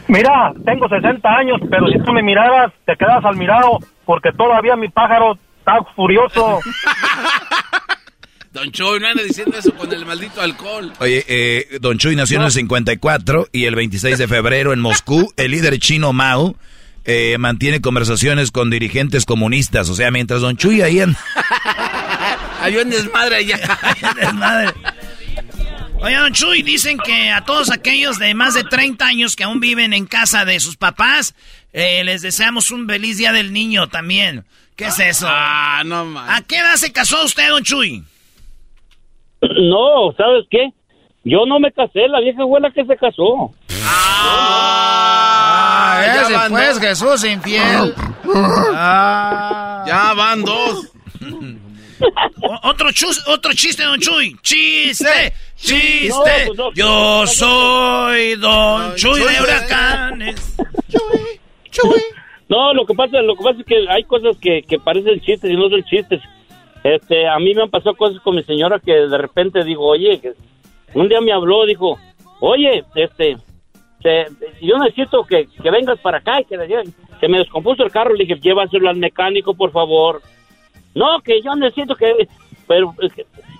Mira, 0.07 0.53
tengo 0.65 0.87
60 0.87 1.27
años, 1.29 1.59
pero 1.69 1.87
si 1.87 1.99
tú 1.99 2.11
me 2.13 2.21
miraras, 2.21 2.71
te 2.85 2.95
quedas 2.95 3.23
al 3.25 3.35
mirado, 3.35 3.79
porque 4.05 4.31
todavía 4.31 4.75
mi 4.75 4.89
pájaro 4.89 5.37
está 5.59 5.83
furioso. 5.95 6.59
Don 8.51 8.71
Chuy, 8.71 9.01
no 9.01 9.07
anda 9.07 9.21
diciendo 9.21 9.57
eso 9.57 9.73
con 9.73 9.91
el 9.91 10.05
maldito 10.05 10.41
alcohol. 10.41 10.93
Oye, 10.99 11.25
eh, 11.27 11.77
Don 11.81 11.97
Chuy 11.97 12.15
nació 12.15 12.37
en 12.37 12.45
el 12.45 12.51
54 12.51 13.47
y 13.51 13.65
el 13.65 13.75
26 13.75 14.17
de 14.17 14.27
febrero 14.29 14.71
en 14.71 14.79
Moscú, 14.79 15.33
el 15.35 15.51
líder 15.51 15.77
chino 15.79 16.13
Mao 16.13 16.55
eh, 17.03 17.37
mantiene 17.37 17.81
conversaciones 17.81 18.51
con 18.51 18.69
dirigentes 18.69 19.25
comunistas. 19.25 19.89
O 19.89 19.95
sea, 19.95 20.09
mientras 20.09 20.41
Don 20.41 20.55
Chuy 20.55 20.81
ahí 20.81 21.01
en... 21.01 21.15
Había 22.61 22.81
un 22.81 22.89
desmadre 22.89 23.35
allá. 23.35 23.59
Desmadre. 24.15 24.73
Oye, 26.01 26.15
Don 26.17 26.33
Chuy, 26.33 26.61
dicen 26.61 26.97
que 26.99 27.31
a 27.31 27.43
todos 27.45 27.71
aquellos 27.71 28.19
de 28.19 28.33
más 28.35 28.53
de 28.53 28.63
30 28.63 29.05
años 29.05 29.35
que 29.35 29.43
aún 29.43 29.59
viven 29.59 29.93
en 29.93 30.05
casa 30.05 30.45
de 30.45 30.59
sus 30.59 30.77
papás, 30.77 31.33
eh, 31.73 32.03
les 32.03 32.21
deseamos 32.21 32.69
un 32.71 32.87
feliz 32.87 33.17
día 33.17 33.31
del 33.31 33.53
niño 33.53 33.87
también. 33.87 34.45
¿Qué 34.75 34.85
es 34.85 34.99
eso? 34.99 35.25
Ah, 35.29 35.81
no 35.85 36.05
más. 36.05 36.39
¿A 36.39 36.43
qué 36.45 36.57
edad 36.57 36.75
se 36.75 36.91
casó 36.91 37.23
usted, 37.23 37.49
Don 37.49 37.63
Chuy? 37.63 38.03
No, 39.41 40.11
¿sabes 40.17 40.45
qué? 40.49 40.69
Yo 41.23 41.45
no 41.47 41.59
me 41.59 41.71
casé, 41.71 42.07
la 42.07 42.19
vieja 42.19 42.41
fue 42.47 42.59
la 42.61 42.71
que 42.71 42.83
se 42.85 42.97
casó. 42.97 43.53
Ah, 43.87 46.01
ya 46.03 46.21
ese 46.23 46.33
van 46.33 46.51
pues 46.51 46.73
dos. 46.75 46.79
Jesús 46.83 47.23
infiel. 47.25 47.93
Ah. 48.73 49.83
Ya 49.87 50.13
van 50.13 50.43
dos. 50.43 50.87
Otro, 52.63 52.91
chus- 52.91 53.23
otro 53.27 53.53
chiste, 53.53 53.83
Don 53.83 53.99
Chuy. 53.99 54.35
Chiste, 54.41 55.33
chiste. 55.55 56.09
No, 56.09 56.21
pues 56.47 56.57
no. 56.57 56.73
Yo 56.73 57.27
soy 57.27 58.35
Don 58.35 58.95
Chuy 58.95 59.19
de 59.19 59.41
huracanes. 59.41 60.55
No, 62.47 62.73
lo 62.73 62.85
que 62.85 62.93
pasa, 62.93 63.21
lo 63.21 63.35
que 63.35 63.43
pasa 63.43 63.59
es 63.59 63.65
que 63.65 63.85
hay 63.89 64.03
cosas 64.03 64.37
que, 64.37 64.61
que 64.61 64.77
parecen 64.77 65.19
chistes 65.21 65.49
y 65.49 65.55
no 65.55 65.67
son 65.67 65.83
chistes. 65.83 66.21
Este, 66.83 67.27
a 67.27 67.39
mí 67.39 67.55
me 67.55 67.63
han 67.63 67.71
pasado 67.71 67.95
cosas 67.95 68.21
con 68.21 68.35
mi 68.35 68.43
señora 68.43 68.79
que 68.79 68.93
de 68.93 69.17
repente 69.17 69.63
digo, 69.63 69.83
oye, 69.87 70.19
que 70.19 70.33
un 70.93 71.09
día 71.09 71.19
me 71.21 71.33
habló, 71.33 71.65
dijo, 71.65 71.97
oye, 72.41 72.83
este, 72.93 73.37
se- 74.03 74.27
yo 74.61 74.77
necesito 74.77 75.23
que, 75.25 75.47
que 75.61 75.71
vengas 75.71 75.99
para 75.99 76.19
acá 76.19 76.39
y 76.41 76.45
que 76.45 76.55
le 76.57 76.67
lleven". 76.67 76.93
se 77.19 77.27
me 77.27 77.39
descompuso 77.39 77.83
el 77.83 77.91
carro, 77.91 78.13
le 78.13 78.25
dije, 78.25 78.39
llévaselo 78.39 78.89
al 78.89 78.97
mecánico, 78.97 79.55
por 79.55 79.71
favor. 79.71 80.21
No, 80.93 81.19
que 81.21 81.41
yo 81.41 81.55
necesito 81.55 81.95
que, 81.95 82.27
pero 82.67 82.93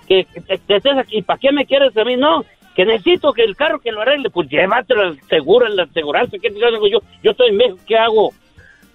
que, 0.06 0.26
que, 0.46 0.74
estés 0.74 0.98
aquí, 0.98 1.22
¿para 1.22 1.38
qué 1.38 1.52
me 1.52 1.66
quieres 1.66 1.96
a 1.96 2.04
mí? 2.04 2.16
No, 2.16 2.44
que 2.74 2.84
necesito 2.84 3.32
que 3.32 3.42
el 3.42 3.56
carro 3.56 3.80
que 3.80 3.92
lo 3.92 4.02
arregle, 4.02 4.30
pues 4.30 4.48
llévatelo 4.48 5.02
al 5.02 5.20
seguro, 5.28 5.66
en 5.66 5.76
la 5.76 5.84
aseguranza, 5.84 6.36
¿qué 6.40 6.50
te 6.50 6.54
digo 6.56 6.88
yo? 6.88 7.00
Yo 7.22 7.30
estoy 7.30 7.48
en 7.50 7.56
México, 7.56 7.78
¿qué 7.86 7.96
hago? 7.96 8.32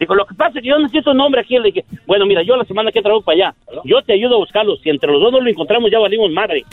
Digo, 0.02 0.16
lo 0.16 0.26
que 0.26 0.34
pasa 0.34 0.58
es 0.58 0.64
que 0.64 0.70
yo 0.70 0.80
necesito 0.80 1.12
un 1.12 1.18
nombre 1.18 1.42
aquí. 1.42 1.60
Le 1.60 1.72
dije, 1.72 1.86
bueno, 2.08 2.26
mira, 2.26 2.42
yo 2.42 2.56
la 2.56 2.66
semana 2.66 2.92
que 2.92 3.04
traigo 3.04 3.22
para 3.22 3.36
allá, 3.36 3.54
yo 3.86 4.02
te 4.02 4.14
ayudo 4.14 4.34
a 4.34 4.40
buscarlo. 4.40 4.76
Si 4.78 4.90
entre 4.90 5.12
los 5.12 5.22
dos 5.22 5.32
no 5.32 5.40
lo 5.40 5.48
encontramos, 5.48 5.92
ya 5.92 6.00
valimos 6.00 6.32
madre. 6.32 6.66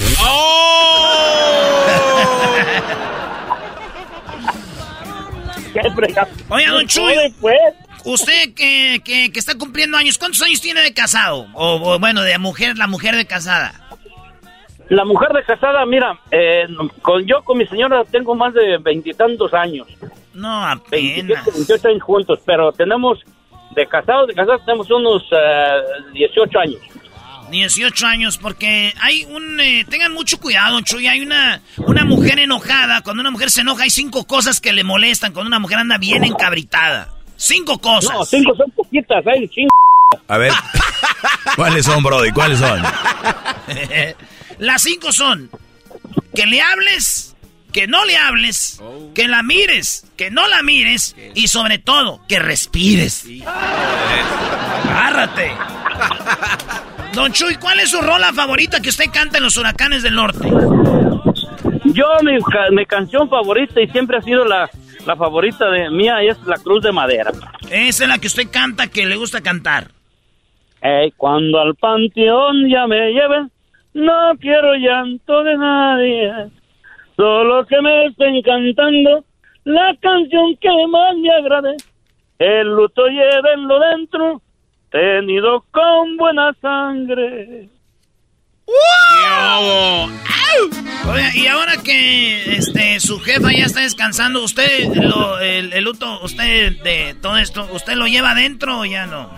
¿Qué 5.74 5.90
fregado? 5.90 6.31
Oye, 6.48 6.66
Don 6.69 6.86
Chuy. 6.86 7.05
Oye, 7.05 7.35
pues. 7.39 7.59
Usted 8.06 8.55
que, 8.55 9.02
que, 9.05 9.31
que 9.31 9.39
está 9.39 9.59
cumpliendo 9.59 9.98
años, 9.98 10.16
¿cuántos 10.16 10.40
años 10.40 10.62
tiene 10.62 10.81
de 10.81 10.94
casado? 10.94 11.48
O, 11.52 11.74
o, 11.74 11.98
bueno, 11.98 12.23
de 12.23 12.39
mujer, 12.39 12.78
la 12.78 12.86
mujer 12.86 13.15
de 13.15 13.27
casada. 13.27 13.88
La 14.90 15.05
mujer 15.05 15.28
de 15.32 15.43
casada, 15.44 15.85
mira, 15.85 16.19
eh, 16.31 16.66
con 17.02 17.24
yo 17.27 17.43
con 17.44 17.59
mi 17.59 17.66
señora 17.66 18.05
tengo 18.10 18.35
más 18.35 18.55
de 18.55 18.78
veintitantos 18.78 19.52
años. 19.52 19.86
No, 20.32 20.66
27, 20.90 21.36
apenas. 21.36 21.55
28 21.55 21.89
años 21.89 22.02
juntos, 22.02 22.39
pero 22.47 22.73
tenemos, 22.73 23.19
de 23.74 23.86
casados, 23.86 24.28
de 24.28 24.35
casados 24.35 24.65
tenemos 24.65 24.90
unos 24.90 25.23
eh, 25.31 25.82
18 26.15 26.59
años. 26.59 26.81
18 27.51 28.06
años, 28.06 28.39
porque 28.39 28.93
hay 29.01 29.24
un... 29.24 29.60
eh, 29.60 29.85
tengan 29.89 30.12
mucho 30.12 30.39
cuidado, 30.39 30.81
Chuy. 30.82 31.06
Hay 31.06 31.20
una, 31.20 31.60
una 31.78 32.05
mujer 32.05 32.39
enojada. 32.39 33.02
Cuando 33.02 33.20
una 33.20 33.31
mujer 33.31 33.51
se 33.51 33.62
enoja, 33.62 33.85
hay 33.85 33.90
cinco 33.90 34.27
cosas 34.27 34.60
que 34.60 34.73
le 34.73 34.85
molestan. 34.85 35.32
Cuando 35.32 35.48
una 35.48 35.59
mujer 35.59 35.78
anda 35.78 35.98
bien 35.98 36.24
encabritada. 36.24 37.09
Cinco 37.36 37.78
cosas. 37.78 38.12
No, 38.12 38.24
cinco 38.24 38.55
son 38.55 38.70
poquitas, 38.73 39.27
hay 39.27 39.48
cinco. 39.48 39.69
A 40.28 40.39
ver, 40.39 40.52
¿cuáles 41.56 41.85
son, 41.86 42.02
Brody? 42.02 42.32
¿Cuáles 42.32 42.59
son? 42.59 42.82
Las 44.59 44.82
cinco 44.82 45.12
son 45.12 45.51
que 46.35 46.47
le 46.47 46.60
hables, 46.60 47.36
que 47.72 47.86
no 47.86 48.05
le 48.05 48.16
hables, 48.16 48.82
que 49.14 49.28
la 49.28 49.43
mires, 49.43 50.06
que 50.16 50.30
no 50.30 50.48
la 50.48 50.62
mires 50.62 51.16
y 51.35 51.48
sobre 51.48 51.78
todo 51.78 52.20
que 52.28 52.39
respires. 52.39 53.26
Agárrate. 54.85 55.52
Don 57.14 57.32
Chuy, 57.32 57.56
¿cuál 57.56 57.80
es 57.80 57.90
su 57.90 58.01
rola 58.01 58.32
favorita 58.32 58.80
que 58.80 58.90
usted 58.90 59.10
canta 59.12 59.39
en 59.39 59.44
los 59.44 59.56
huracanes 59.56 60.02
del 60.02 60.14
norte? 60.14 60.48
Yo, 61.85 62.06
mi, 62.22 62.39
mi 62.72 62.86
canción 62.86 63.28
favorita 63.28 63.80
y 63.80 63.89
siempre 63.89 64.18
ha 64.18 64.22
sido 64.22 64.44
la, 64.44 64.70
la 65.06 65.16
favorita 65.16 65.70
de 65.70 65.90
mía 65.90 66.22
es 66.22 66.36
La 66.47 66.56
Cruz 66.59 66.82
de 66.82 66.93
Madera. 66.93 67.32
Esa 67.70 68.05
es 68.05 68.09
la 68.09 68.18
que 68.18 68.26
usted 68.26 68.48
canta, 68.51 68.89
que 68.89 69.06
le 69.06 69.16
gusta 69.16 69.40
cantar. 69.40 69.90
Ey, 70.80 71.12
cuando 71.16 71.60
al 71.60 71.74
panteón 71.74 72.68
ya 72.70 72.86
me 72.86 73.10
lleven, 73.10 73.51
no 73.94 74.32
quiero 74.40 74.74
llanto 74.74 75.43
de 75.44 75.56
nadie. 75.56 76.51
Solo 77.16 77.66
que 77.66 77.81
me 77.81 78.06
estén 78.06 78.43
cantando 78.43 79.24
la 79.65 79.94
canción 80.01 80.56
que 80.60 80.69
más 80.89 81.16
me 81.16 81.31
agrade. 81.31 81.77
El 82.39 82.69
luto 82.69 83.06
llévenlo 83.06 83.81
dentro, 83.81 84.43
tenido 84.90 85.65
con 85.73 86.16
buena 86.16 86.52
sangre. 86.60 87.69
Oiga, 91.10 91.31
y 91.35 91.47
ahora 91.47 91.73
que 91.82 92.56
este 92.56 93.01
su 93.01 93.19
jefa 93.19 93.51
ya 93.51 93.65
está 93.65 93.81
descansando, 93.81 94.44
usted 94.44 94.94
lo, 94.94 95.40
el, 95.40 95.73
el 95.73 95.85
luto, 95.85 96.20
usted 96.23 96.81
de 96.82 97.16
todo 97.20 97.36
esto, 97.39 97.66
¿usted 97.73 97.94
lo 97.94 98.06
lleva 98.06 98.32
adentro 98.32 98.81
o 98.81 98.85
ya 98.85 99.06
no? 99.06 99.31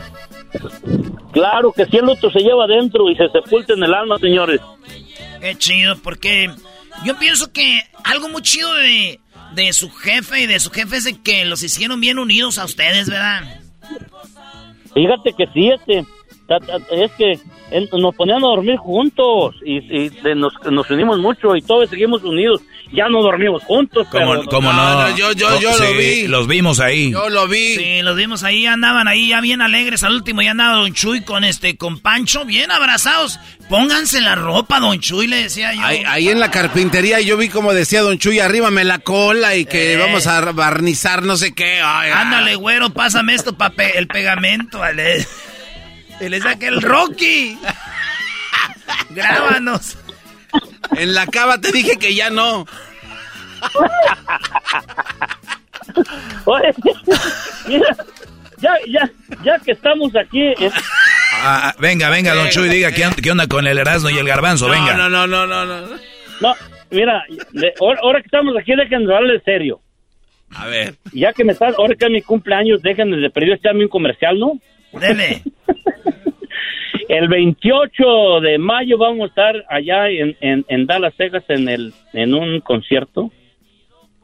Claro 1.33 1.73
que 1.73 1.87
si 1.87 1.97
el 1.97 2.07
luto 2.07 2.31
se 2.31 2.41
lleva 2.41 2.67
dentro 2.67 3.11
y 3.11 3.17
se 3.17 3.29
sepulta 3.29 3.75
en 3.75 3.83
el 3.83 3.95
alma, 3.95 4.19
señores. 4.19 4.61
Qué 5.41 5.57
chido, 5.57 5.97
porque 6.03 6.51
yo 7.05 7.19
pienso 7.19 7.53
que 7.53 7.81
algo 8.05 8.29
muy 8.29 8.43
chido 8.43 8.73
de, 8.75 9.21
de 9.55 9.73
su 9.73 9.91
jefe 9.91 10.43
y 10.43 10.47
de 10.47 10.61
su 10.61 10.71
jefe 10.71 10.97
es 10.97 11.05
de 11.05 11.21
que 11.23 11.45
los 11.45 11.63
hicieron 11.63 12.01
bien 12.01 12.19
unidos 12.19 12.59
a 12.59 12.65
ustedes, 12.65 13.09
¿verdad? 13.09 13.61
Fíjate 14.95 15.33
que 15.33 15.47
sí, 15.55 15.71
este, 15.71 16.05
es 16.91 17.13
que 17.13 17.39
nos 17.99 18.15
ponían 18.17 18.39
a 18.39 18.47
dormir 18.49 18.77
juntos 18.77 19.55
y, 19.65 19.77
y 19.79 20.09
de- 20.09 20.35
nos, 20.35 20.53
nos 20.71 20.91
unimos 20.91 21.19
mucho 21.19 21.55
y 21.57 21.63
todos 21.63 21.89
seguimos 21.89 22.23
unidos. 22.25 22.61
Ya 22.93 23.09
no 23.09 23.23
dormimos 23.23 23.63
juntos, 23.63 24.09
¿Cómo, 24.11 24.31
pero... 24.33 24.45
cómo 24.47 24.73
no? 24.73 25.17
yo- 25.17 25.31
yo- 25.33 25.61
yo 25.61 25.73
Sí, 25.75 25.83
lo 25.85 25.93
vi. 25.97 26.27
Los 26.27 26.49
vimos 26.49 26.81
ahí. 26.81 27.13
Yo 27.13 27.29
lo 27.29 27.47
vi. 27.47 27.77
Sí, 27.77 28.03
los 28.03 28.17
vimos 28.17 28.43
ahí, 28.43 28.67
andaban 28.67 29.07
ahí 29.07 29.29
ya 29.29 29.41
bien 29.41 29.63
alegres. 29.63 30.03
Al 30.03 30.15
último 30.15 30.43
ya 30.43 30.51
andaba 30.51 30.75
Don 30.79 30.93
Chuy 30.93 31.21
con 31.23 31.45
este, 31.45 31.77
con 31.77 32.01
Pancho, 32.01 32.45
bien 32.45 32.73
abrazados. 32.73 33.39
Pónganse 33.69 34.21
la 34.21 34.35
ropa, 34.35 34.81
Don 34.81 34.99
Chuy, 34.99 35.29
le 35.29 35.45
decía 35.45 35.73
yo. 35.73 35.83
Ahí, 35.85 36.03
ahí 36.05 36.29
en 36.31 36.41
la 36.41 36.51
carpintería 36.51 37.21
yo 37.21 37.37
vi 37.37 37.49
como 37.49 37.73
decía 37.73 38.03
Don 38.03 38.19
Chuy, 38.19 38.41
arríbame 38.41 38.83
la 38.83 38.99
cola 38.99 39.55
y 39.55 39.67
que 39.67 39.93
Eh. 39.93 39.97
vamos 39.97 40.27
a 40.27 40.41
barnizar 40.51 41.23
no 41.23 41.37
sé 41.37 41.55
qué. 41.55 41.81
Ay. 41.81 42.11
Ándale, 42.13 42.57
güero, 42.57 42.91
pásame 42.91 43.35
esto, 43.35 43.57
pape, 43.57 43.97
el 43.99 44.09
pegamento. 44.09 44.81
Y 46.21 46.29
le 46.29 46.41
saqué 46.41 46.67
el 46.69 46.83
Rocky. 46.83 47.59
Grábanos. 49.11 49.97
En 50.97 51.15
la 51.15 51.27
cava 51.27 51.59
te 51.61 51.73
dije 51.73 51.97
que 51.99 52.15
ya 52.15 52.31
no. 52.31 52.67
Oye, 56.45 56.75
mira, 57.69 57.97
ya, 58.59 58.73
ya, 58.89 59.11
ya 59.43 59.59
que 59.59 59.73
estamos 59.73 60.15
aquí... 60.17 60.41
en- 60.59 60.73
Ah, 61.43 61.75
venga, 61.79 62.11
venga, 62.11 62.35
don 62.35 62.49
Chuy, 62.51 62.69
diga 62.69 62.91
qué, 62.93 63.07
on- 63.07 63.15
qué 63.15 63.31
onda 63.31 63.47
con 63.47 63.67
el 63.67 63.79
Erasmo 63.79 64.11
y 64.11 64.19
el 64.19 64.27
Garbanzo, 64.27 64.69
venga. 64.69 64.95
No, 64.97 65.09
no, 65.09 65.27
no, 65.27 65.47
no, 65.47 65.65
no. 65.65 65.87
No, 66.41 66.55
mira, 66.91 67.23
de- 67.53 67.73
ahora, 67.81 68.01
ahora 68.03 68.21
que 68.21 68.27
estamos 68.27 68.55
aquí, 68.59 68.73
déjenme 68.77 69.05
hablarle 69.15 69.41
serio. 69.45 69.81
A 70.55 70.67
ver. 70.67 70.97
Ya 71.13 71.33
que 71.33 71.45
me 71.45 71.53
están, 71.53 71.75
ahora 71.79 71.95
que 71.95 72.07
es 72.07 72.11
mi 72.11 72.23
cumpleaños, 72.23 72.83
déjenme 72.83 73.17
de 73.19 73.31
perdido 73.31 73.55
echarme 73.55 73.85
un 73.85 73.89
comercial, 73.91 74.39
¿no? 74.39 74.55
Dele. 74.93 75.43
El 77.09 77.29
28 77.29 78.41
de 78.41 78.59
mayo 78.59 78.97
vamos 78.97 79.23
a 79.25 79.27
estar 79.29 79.65
allá 79.69 80.09
en, 80.09 80.37
en, 80.41 80.65
en 80.69 80.87
Dallas, 80.87 81.13
Texas, 81.17 81.43
en, 81.49 81.69
el, 81.69 81.93
en 82.13 82.35
un 82.35 82.61
concierto. 82.61 83.31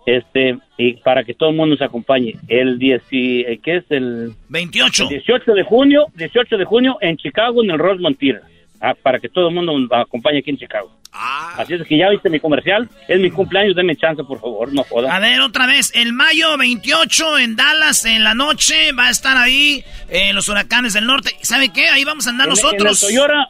Este, 0.07 0.57
y 0.79 0.93
para 0.99 1.25
que 1.25 1.35
todo 1.35 1.51
el 1.51 1.57
mundo 1.57 1.75
nos 1.75 1.83
acompañe. 1.83 2.35
El 2.47 2.79
10, 2.79 3.03
y- 3.11 3.41
eh, 3.41 3.59
¿qué 3.61 3.79
es 3.79 3.85
el? 3.91 4.31
28. 4.49 5.03
El 5.05 5.09
18 5.09 5.53
de 5.53 5.63
junio, 5.65 6.07
18 6.15 6.57
de 6.57 6.65
junio 6.65 6.97
en 7.01 7.17
Chicago, 7.17 7.65
en 7.65 7.73
el 7.73 7.79
Rosemont 7.79 8.17
Theater. 8.19 8.43
Ah, 8.81 8.94
para 9.03 9.19
que 9.19 9.28
todo 9.28 9.48
el 9.48 9.55
mundo 9.55 9.78
nos 9.78 9.90
acompañe 9.93 10.39
aquí 10.39 10.51
en 10.51 10.59
Chicago. 10.59 10.93
Así 11.19 11.73
es 11.73 11.86
que 11.86 11.97
ya 11.97 12.11
viste 12.11 12.28
mi 12.28 12.39
comercial. 12.40 12.89
Es 13.09 13.19
mi 13.19 13.31
cumpleaños, 13.31 13.74
denme 13.74 13.97
chance, 13.97 14.23
por 14.23 14.39
favor, 14.39 14.70
no 14.74 14.82
jodas. 14.85 15.11
A 15.11 15.19
ver, 15.19 15.40
otra 15.40 15.66
vez, 15.66 15.90
el 15.94 16.12
mayo 16.12 16.59
28 16.59 17.39
en 17.39 17.57
Dallas, 17.57 18.05
en 18.05 18.23
la 18.23 18.35
noche, 18.35 18.93
va 18.93 19.07
a 19.07 19.11
estar 19.11 19.36
ahí 19.39 19.82
eh, 20.11 20.32
los 20.35 20.48
huracanes 20.51 20.93
del 20.93 21.07
norte. 21.07 21.31
¿Sabe 21.40 21.70
qué? 21.73 21.89
Ahí 21.89 22.05
vamos 22.05 22.27
a 22.27 22.31
andar 22.31 22.47
En- 22.47 22.51
nosotros. 22.51 23.03
En 23.03 23.09
el 23.09 23.15
Toyota, 23.16 23.48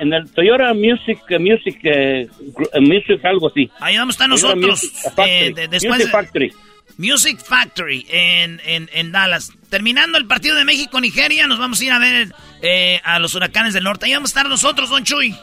en 0.00 0.12
el 0.12 0.30
Toyota 0.32 0.74
Music, 0.74 1.18
eh, 1.30 1.38
Music, 1.38 1.78
eh, 1.84 2.28
eh, 2.74 2.80
Music, 2.80 3.24
algo 3.24 3.48
así. 3.48 3.70
Ahí 3.80 3.96
vamos 3.96 4.20
a 4.20 4.24
estar 4.24 4.28
Toyota 4.38 4.54
nosotros. 4.54 4.82
Music 4.82 5.02
Factory. 5.16 5.30
eh, 5.30 5.52
de- 5.54 5.68
después 5.68 5.98
Music 5.98 6.12
Factory. 6.12 6.52
Music 6.98 7.38
Factory 7.42 8.06
en, 8.10 8.60
en, 8.64 8.90
en 8.92 9.12
Dallas. 9.12 9.50
Terminando 9.70 10.18
el 10.18 10.26
partido 10.26 10.56
de 10.56 10.64
México-Nigeria, 10.64 11.46
nos 11.46 11.58
vamos 11.58 11.80
a 11.80 11.84
ir 11.84 11.92
a 11.92 11.98
ver 11.98 12.28
eh, 12.62 13.00
a 13.04 13.18
los 13.18 13.34
huracanes 13.34 13.72
del 13.74 13.84
norte. 13.84 14.06
Ahí 14.06 14.12
vamos 14.14 14.30
a 14.30 14.32
estar 14.38 14.48
nosotros, 14.50 14.90
Don 14.90 15.04
Chuy. 15.04 15.34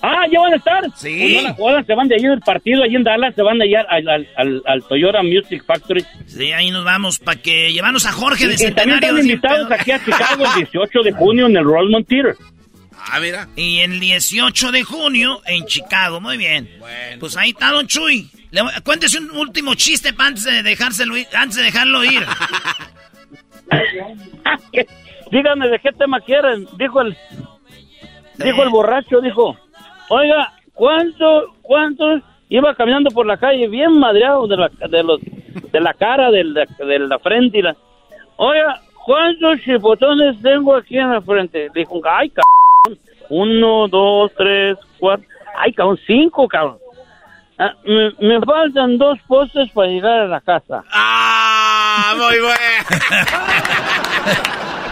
Ah, 0.00 0.26
¿ya 0.30 0.38
van 0.38 0.52
a 0.52 0.56
estar? 0.56 0.84
Sí. 0.96 1.18
Pues 1.20 1.34
no 1.34 1.42
la 1.42 1.54
jodan, 1.54 1.86
se 1.86 1.94
van 1.94 2.06
de 2.06 2.14
ahí 2.14 2.22
del 2.22 2.38
partido, 2.40 2.84
allí 2.84 2.94
en 2.94 3.02
Dallas, 3.02 3.34
se 3.34 3.42
van 3.42 3.58
de 3.58 3.64
allá 3.64 3.84
al, 3.88 4.08
al, 4.08 4.28
al, 4.36 4.62
al 4.64 4.82
Toyota 4.86 5.22
Music 5.24 5.64
Factory. 5.66 6.04
Sí, 6.26 6.52
ahí 6.52 6.70
nos 6.70 6.84
vamos 6.84 7.18
para 7.18 7.40
que 7.42 7.72
llevarnos 7.72 8.06
a 8.06 8.12
Jorge 8.12 8.46
de 8.46 8.52
Y, 8.52 8.54
y 8.54 8.58
también 8.70 9.00
Centenario. 9.00 9.08
están 9.08 9.18
invitados 9.28 9.66
pedo. 9.68 9.74
aquí 9.80 9.90
a 9.90 10.04
Chicago 10.04 10.44
el 10.54 10.54
18 10.70 11.02
de 11.02 11.12
junio 11.12 11.46
en 11.46 11.56
el 11.56 11.64
Rosemont 11.64 12.06
Theater. 12.06 12.36
Ah, 13.10 13.18
mira. 13.20 13.48
Y 13.56 13.78
el 13.80 13.98
18 13.98 14.70
de 14.70 14.82
junio 14.84 15.40
en 15.46 15.64
Chicago. 15.66 16.20
Muy 16.20 16.36
bien. 16.36 16.70
Pues 17.18 17.36
ahí 17.36 17.50
está 17.50 17.70
Don 17.72 17.86
Chuy. 17.88 18.28
Le 18.50 18.62
cuéntese 18.82 19.18
un 19.18 19.30
último 19.36 19.74
chiste 19.74 20.14
antes 20.18 20.44
de, 20.44 20.62
dejárselo 20.62 21.14
antes 21.34 21.56
de 21.56 21.64
dejarlo 21.64 22.04
ir. 22.04 22.24
Díganme 25.30 25.68
de 25.68 25.78
qué 25.78 25.92
tema 25.92 26.20
quieren, 26.20 26.66
dijo 26.78 27.02
el 27.02 27.14
dijo 28.38 28.62
el 28.62 28.68
borracho, 28.70 29.20
dijo, 29.20 29.56
oiga, 30.08 30.52
¿cuánto, 30.72 31.54
cuántos 31.62 32.22
iba 32.48 32.74
caminando 32.74 33.10
por 33.10 33.26
la 33.26 33.36
calle 33.36 33.68
bien 33.68 33.98
madreado 33.98 34.46
de 34.46 34.56
la, 34.56 34.70
de 34.88 35.02
los, 35.02 35.20
de 35.20 35.80
la 35.80 35.92
cara, 35.94 36.30
de 36.30 36.44
la, 36.44 36.64
de 36.78 36.98
la 37.00 37.18
frente 37.18 37.58
y 37.58 37.62
la, 37.62 37.76
oiga, 38.36 38.80
¿cuántos 39.04 39.60
chipotones 39.60 40.40
tengo 40.40 40.74
aquí 40.76 40.96
en 40.96 41.10
la 41.10 41.20
frente? 41.20 41.68
Dijo, 41.74 42.00
ay, 42.04 42.30
cabrón, 42.30 43.02
uno, 43.28 43.88
dos, 43.88 44.32
tres, 44.36 44.78
cuatro, 44.98 45.26
ay, 45.58 45.72
cabrón, 45.72 45.98
cinco, 46.06 46.48
cabrón. 46.48 46.78
Ah, 47.60 47.72
me, 47.84 48.10
me 48.20 48.40
faltan 48.40 48.98
dos 48.98 49.18
postes 49.26 49.68
para 49.72 49.88
llegar 49.88 50.20
a 50.20 50.26
la 50.28 50.40
casa. 50.40 50.84
Ah, 50.92 52.14
muy 52.16 52.38
bueno. 52.40 52.58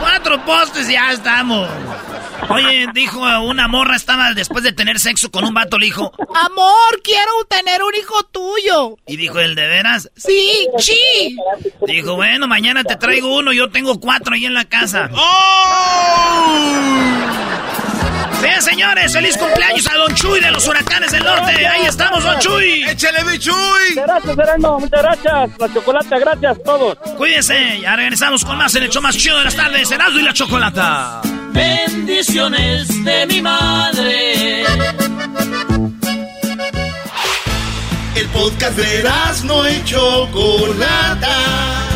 Cuatro 0.01 0.45
postes 0.45 0.89
y 0.91 0.93
ya 0.95 1.13
estamos. 1.13 1.69
Oye, 2.49 2.87
dijo 2.93 3.21
una 3.41 3.67
morra, 3.67 3.97
estaba 3.97 4.33
después 4.35 4.63
de 4.63 4.73
tener 4.73 4.99
sexo 5.01 5.31
con 5.31 5.45
un 5.45 5.55
vato, 5.55 5.79
le 5.79 5.87
dijo, 5.87 6.13
Amor, 6.19 7.01
quiero 7.03 7.31
tener 7.49 7.83
un 7.83 7.95
hijo 7.95 8.23
tuyo. 8.31 8.97
y 9.07 9.17
dijo, 9.17 9.39
¿el 9.41 9.55
de 9.55 9.67
veras? 9.67 10.11
Sí, 10.17 10.69
sí. 10.79 11.37
Dijo, 11.87 12.15
bueno, 12.15 12.47
mañana 12.47 12.85
te 12.85 12.97
traigo 12.97 13.37
uno, 13.39 13.53
yo 13.53 13.71
tengo 13.71 13.99
cuatro 14.01 14.35
ahí 14.35 14.45
en 14.45 14.55
la 14.55 14.65
casa. 14.67 15.09
Bien, 18.43 18.63
señores, 18.63 19.13
feliz 19.13 19.37
cumpleaños 19.37 19.87
a 19.87 19.95
Don 19.95 20.15
Chuy 20.15 20.41
de 20.41 20.51
los 20.51 20.67
huracanes 20.67 21.11
del 21.11 21.25
norte. 21.25 21.67
Ahí 21.67 21.87
estamos, 21.87 22.23
Don 22.23 22.39
Chuy. 22.39 22.85
¡Échale, 22.85 23.25
mi 23.25 23.39
Chuy! 23.39 23.55
Muchas 23.91 24.07
gracias, 24.07 24.37
Sereno. 24.37 24.79
Muchas 24.79 25.03
gracias. 25.03 25.51
La 25.59 25.75
chocolate, 25.75 26.21
gracias 26.21 26.59
a 26.59 26.63
todos. 26.63 26.99
Cuídense, 27.17 27.81
ya 27.81 27.97
regresamos 27.97 28.45
con 28.45 28.59
más 28.59 28.75
en 28.75 28.85
el 28.85 28.91
show 28.91 29.03
más 29.03 29.17
chido 29.17 29.39
de 29.39 29.45
las 29.45 29.57
tardes, 29.57 29.91
Erasmo 29.91 30.21
y 30.21 30.23
la 30.23 30.33
Chocolata. 30.33 31.21
Bendiciones 31.53 33.05
de 33.05 33.27
mi 33.27 33.41
madre. 33.41 34.63
El 38.15 38.27
podcast 38.29 38.77
de 38.77 39.11
no 39.45 39.69
y 39.69 39.85
Chocolata. 39.85 41.96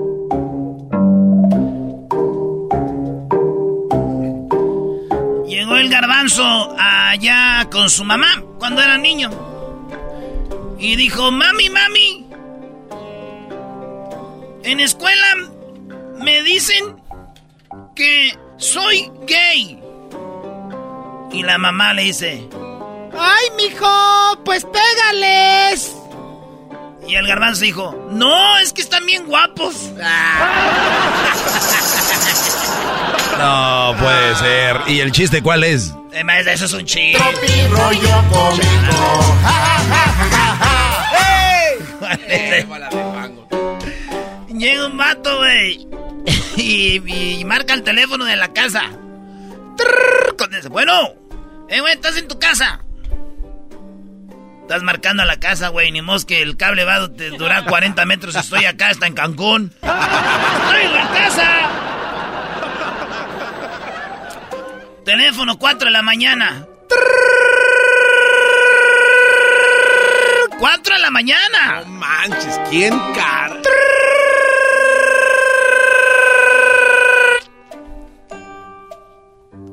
el 5.81 5.89
garbanzo 5.89 6.75
allá 6.79 7.67
con 7.71 7.89
su 7.89 8.03
mamá 8.03 8.43
cuando 8.59 8.81
era 8.81 8.97
niño. 8.97 9.29
Y 10.79 10.95
dijo, 10.95 11.31
mami, 11.31 11.69
mami, 11.69 12.27
en 14.63 14.79
escuela 14.79 15.35
me 16.19 16.43
dicen 16.43 16.95
que 17.95 18.37
soy 18.57 19.11
gay. 19.25 19.79
Y 21.31 21.43
la 21.43 21.57
mamá 21.57 21.93
le 21.93 22.03
dice, 22.03 22.47
Ay, 23.17 23.45
mijo, 23.57 24.39
pues 24.45 24.65
pégales. 24.65 25.95
Y 27.11 27.15
el 27.15 27.27
garbanzo 27.27 27.61
dijo, 27.61 28.07
no, 28.09 28.57
es 28.59 28.71
que 28.71 28.81
están 28.81 29.05
bien 29.05 29.25
guapos. 29.25 29.91
No 33.37 33.95
puede 33.99 34.35
ser. 34.35 34.81
¿Y 34.87 34.99
el 34.99 35.11
chiste 35.11 35.41
cuál 35.41 35.63
es? 35.63 35.95
Eh, 36.11 36.23
maestra, 36.23 36.53
eso 36.53 36.65
es 36.65 36.73
un 36.73 36.85
chiste. 36.85 37.17
Tropi 37.17 37.67
rollo 37.69 38.23
cómico. 38.29 39.35
¡Ey! 42.27 42.67
Llega 44.55 44.85
un 44.85 44.95
vato, 44.95 45.37
güey. 45.39 45.87
Y, 46.55 47.39
y 47.39 47.43
marca 47.45 47.73
el 47.73 47.81
teléfono 47.81 48.25
de 48.25 48.35
la 48.35 48.53
casa. 48.53 48.83
Trrr, 49.75 50.35
con 50.37 50.53
ese, 50.53 50.69
Bueno, 50.69 50.93
eh, 51.67 51.79
güey, 51.79 51.93
estás 51.93 52.17
en 52.17 52.27
tu 52.27 52.37
casa. 52.37 52.81
Estás 54.71 54.83
marcando 54.83 55.21
a 55.21 55.25
la 55.25 55.37
casa, 55.37 55.67
güey. 55.67 55.91
Ni 55.91 56.01
mos 56.01 56.23
que 56.23 56.41
el 56.41 56.55
cable 56.55 56.85
va 56.85 56.95
a 56.95 57.07
durar 57.09 57.65
40 57.65 58.05
metros. 58.05 58.35
Estoy 58.35 58.63
acá, 58.63 58.89
está 58.89 59.05
en 59.05 59.13
Cancún. 59.13 59.73
¡Estoy 59.81 60.81
en 60.85 60.93
la 60.93 61.09
casa! 61.09 61.69
Teléfono 65.03 65.59
4 65.59 65.87
de 65.87 65.91
la 65.91 66.01
mañana. 66.01 66.65
4 70.57 70.95
de 70.95 71.01
la 71.01 71.11
mañana. 71.11 71.81
No 71.81 71.85
manches, 71.87 72.57
¿quién 72.69 72.97
car? 73.13 73.51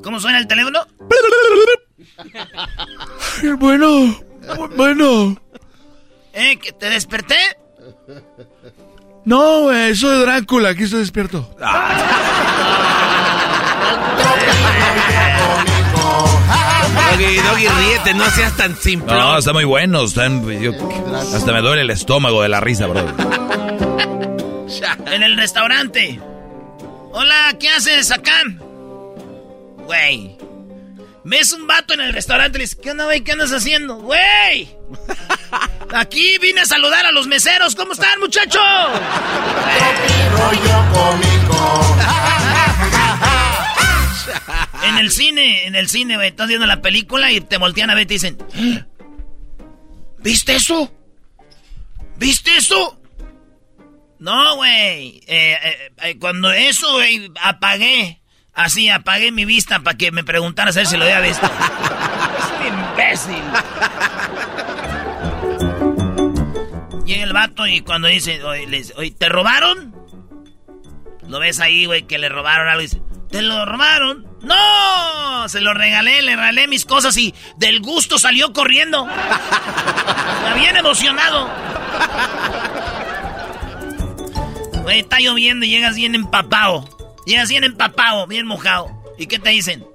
¿Cómo 0.03 0.19
suena 0.19 0.39
el 0.39 0.47
teléfono? 0.47 0.85
Bueno, 3.57 4.19
bueno. 4.75 5.37
¿Eh? 6.33 6.57
¿Que 6.57 6.71
te 6.71 6.89
desperté? 6.89 7.35
No, 9.25 9.61
güey, 9.63 9.95
soy 9.95 10.19
Drácula, 10.21 10.69
aquí 10.69 10.83
estoy 10.83 10.99
despierto. 10.99 11.49
Doggy, 17.11 17.35
Doggy, 17.37 17.67
ríete, 17.67 18.13
no 18.13 18.29
seas 18.29 18.55
tan 18.55 18.75
simple. 18.75 19.13
No, 19.13 19.37
está 19.37 19.51
muy 19.53 19.65
bueno. 19.65 20.03
Están, 20.03 20.47
yo- 20.61 20.71
hasta 21.35 21.51
me 21.51 21.61
duele 21.61 21.81
el 21.81 21.89
estómago 21.89 22.41
de 22.41 22.49
la 22.49 22.59
risa, 22.59 22.87
bro. 22.87 23.05
En 25.07 25.23
el 25.23 25.35
restaurante. 25.37 26.19
Hola, 27.11 27.55
¿qué 27.59 27.69
haces 27.69 28.11
acá? 28.11 28.41
Güey. 29.85 30.37
Ves 31.29 31.51
un 31.51 31.67
vato 31.67 31.93
en 31.93 32.01
el 32.01 32.11
restaurante 32.11 32.57
y 32.57 32.59
le 32.59 32.63
dices, 32.63 32.79
¿qué 32.81 32.89
onda, 32.89 33.05
güey? 33.05 33.23
¿Qué 33.23 33.33
andas 33.33 33.51
haciendo? 33.51 33.97
¡Güey! 33.97 34.67
Aquí 35.93 36.39
vine 36.39 36.61
a 36.61 36.65
saludar 36.65 37.05
a 37.05 37.11
los 37.11 37.27
meseros. 37.27 37.75
¿Cómo 37.75 37.93
están, 37.93 38.19
muchachos? 38.19 38.61
En 44.81 44.97
el 44.97 45.11
cine, 45.11 45.67
en 45.67 45.75
el 45.75 45.87
cine, 45.87 46.15
güey. 46.15 46.29
Estás 46.29 46.47
viendo 46.47 46.65
la 46.65 46.81
película 46.81 47.31
y 47.31 47.41
te 47.41 47.57
voltean 47.57 47.91
a 47.91 47.95
ver 47.95 48.03
y 48.03 48.07
te 48.07 48.13
dicen, 48.15 48.37
¿viste 50.17 50.55
eso? 50.55 50.91
¿Viste 52.17 52.57
eso? 52.57 52.99
No, 54.17 54.55
güey. 54.55 55.21
Eh, 55.27 55.57
eh, 55.63 55.91
eh, 56.01 56.17
cuando 56.17 56.51
eso, 56.51 56.91
güey, 56.93 57.29
apagué. 57.39 58.18
Así, 58.59 58.89
apagué 58.89 59.31
mi 59.31 59.45
vista 59.45 59.79
para 59.79 59.95
que 59.95 60.11
me 60.11 60.25
preguntaras 60.25 60.75
a 60.75 60.81
ver 60.81 60.87
si 60.87 60.97
lo 60.97 61.05
había 61.05 61.21
visto. 61.21 61.45
es 62.37 62.45
un 62.59 63.31
imbécil. 63.31 63.43
Llega 67.05 67.23
el 67.23 67.31
vato 67.31 67.65
y 67.67 67.79
cuando 67.79 68.09
dice, 68.09 68.43
oye, 68.43 68.67
le 68.67 68.79
dice, 68.79 68.93
"Oye, 68.97 69.11
¿te 69.11 69.29
robaron? 69.29 69.95
Lo 71.25 71.39
ves 71.39 71.61
ahí, 71.61 71.85
güey, 71.85 72.03
que 72.03 72.17
le 72.17 72.27
robaron 72.27 72.67
algo 72.67 72.81
y 72.81 72.87
dice, 72.87 73.01
¿te 73.31 73.41
lo 73.41 73.65
robaron? 73.65 74.27
¡No! 74.41 75.47
Se 75.47 75.61
lo 75.61 75.73
regalé, 75.73 76.21
le 76.21 76.35
regalé 76.35 76.67
mis 76.67 76.83
cosas 76.83 77.15
y 77.15 77.33
del 77.55 77.79
gusto 77.79 78.19
salió 78.19 78.51
corriendo. 78.51 79.07
Está 79.07 80.53
bien 80.55 80.75
emocionado. 80.75 81.49
Güey, 84.83 84.99
está 84.99 85.19
lloviendo 85.21 85.65
y 85.65 85.69
llegas 85.69 85.95
bien 85.95 86.13
empapado. 86.13 86.98
Llegas 87.29 87.49
bien 87.49 87.63
empapado, 87.63 88.25
bien 88.27 88.45
mojado. 88.47 88.87
¿Y 89.17 89.27
qué 89.27 89.37
te 89.39 89.49
dicen? 89.51 89.85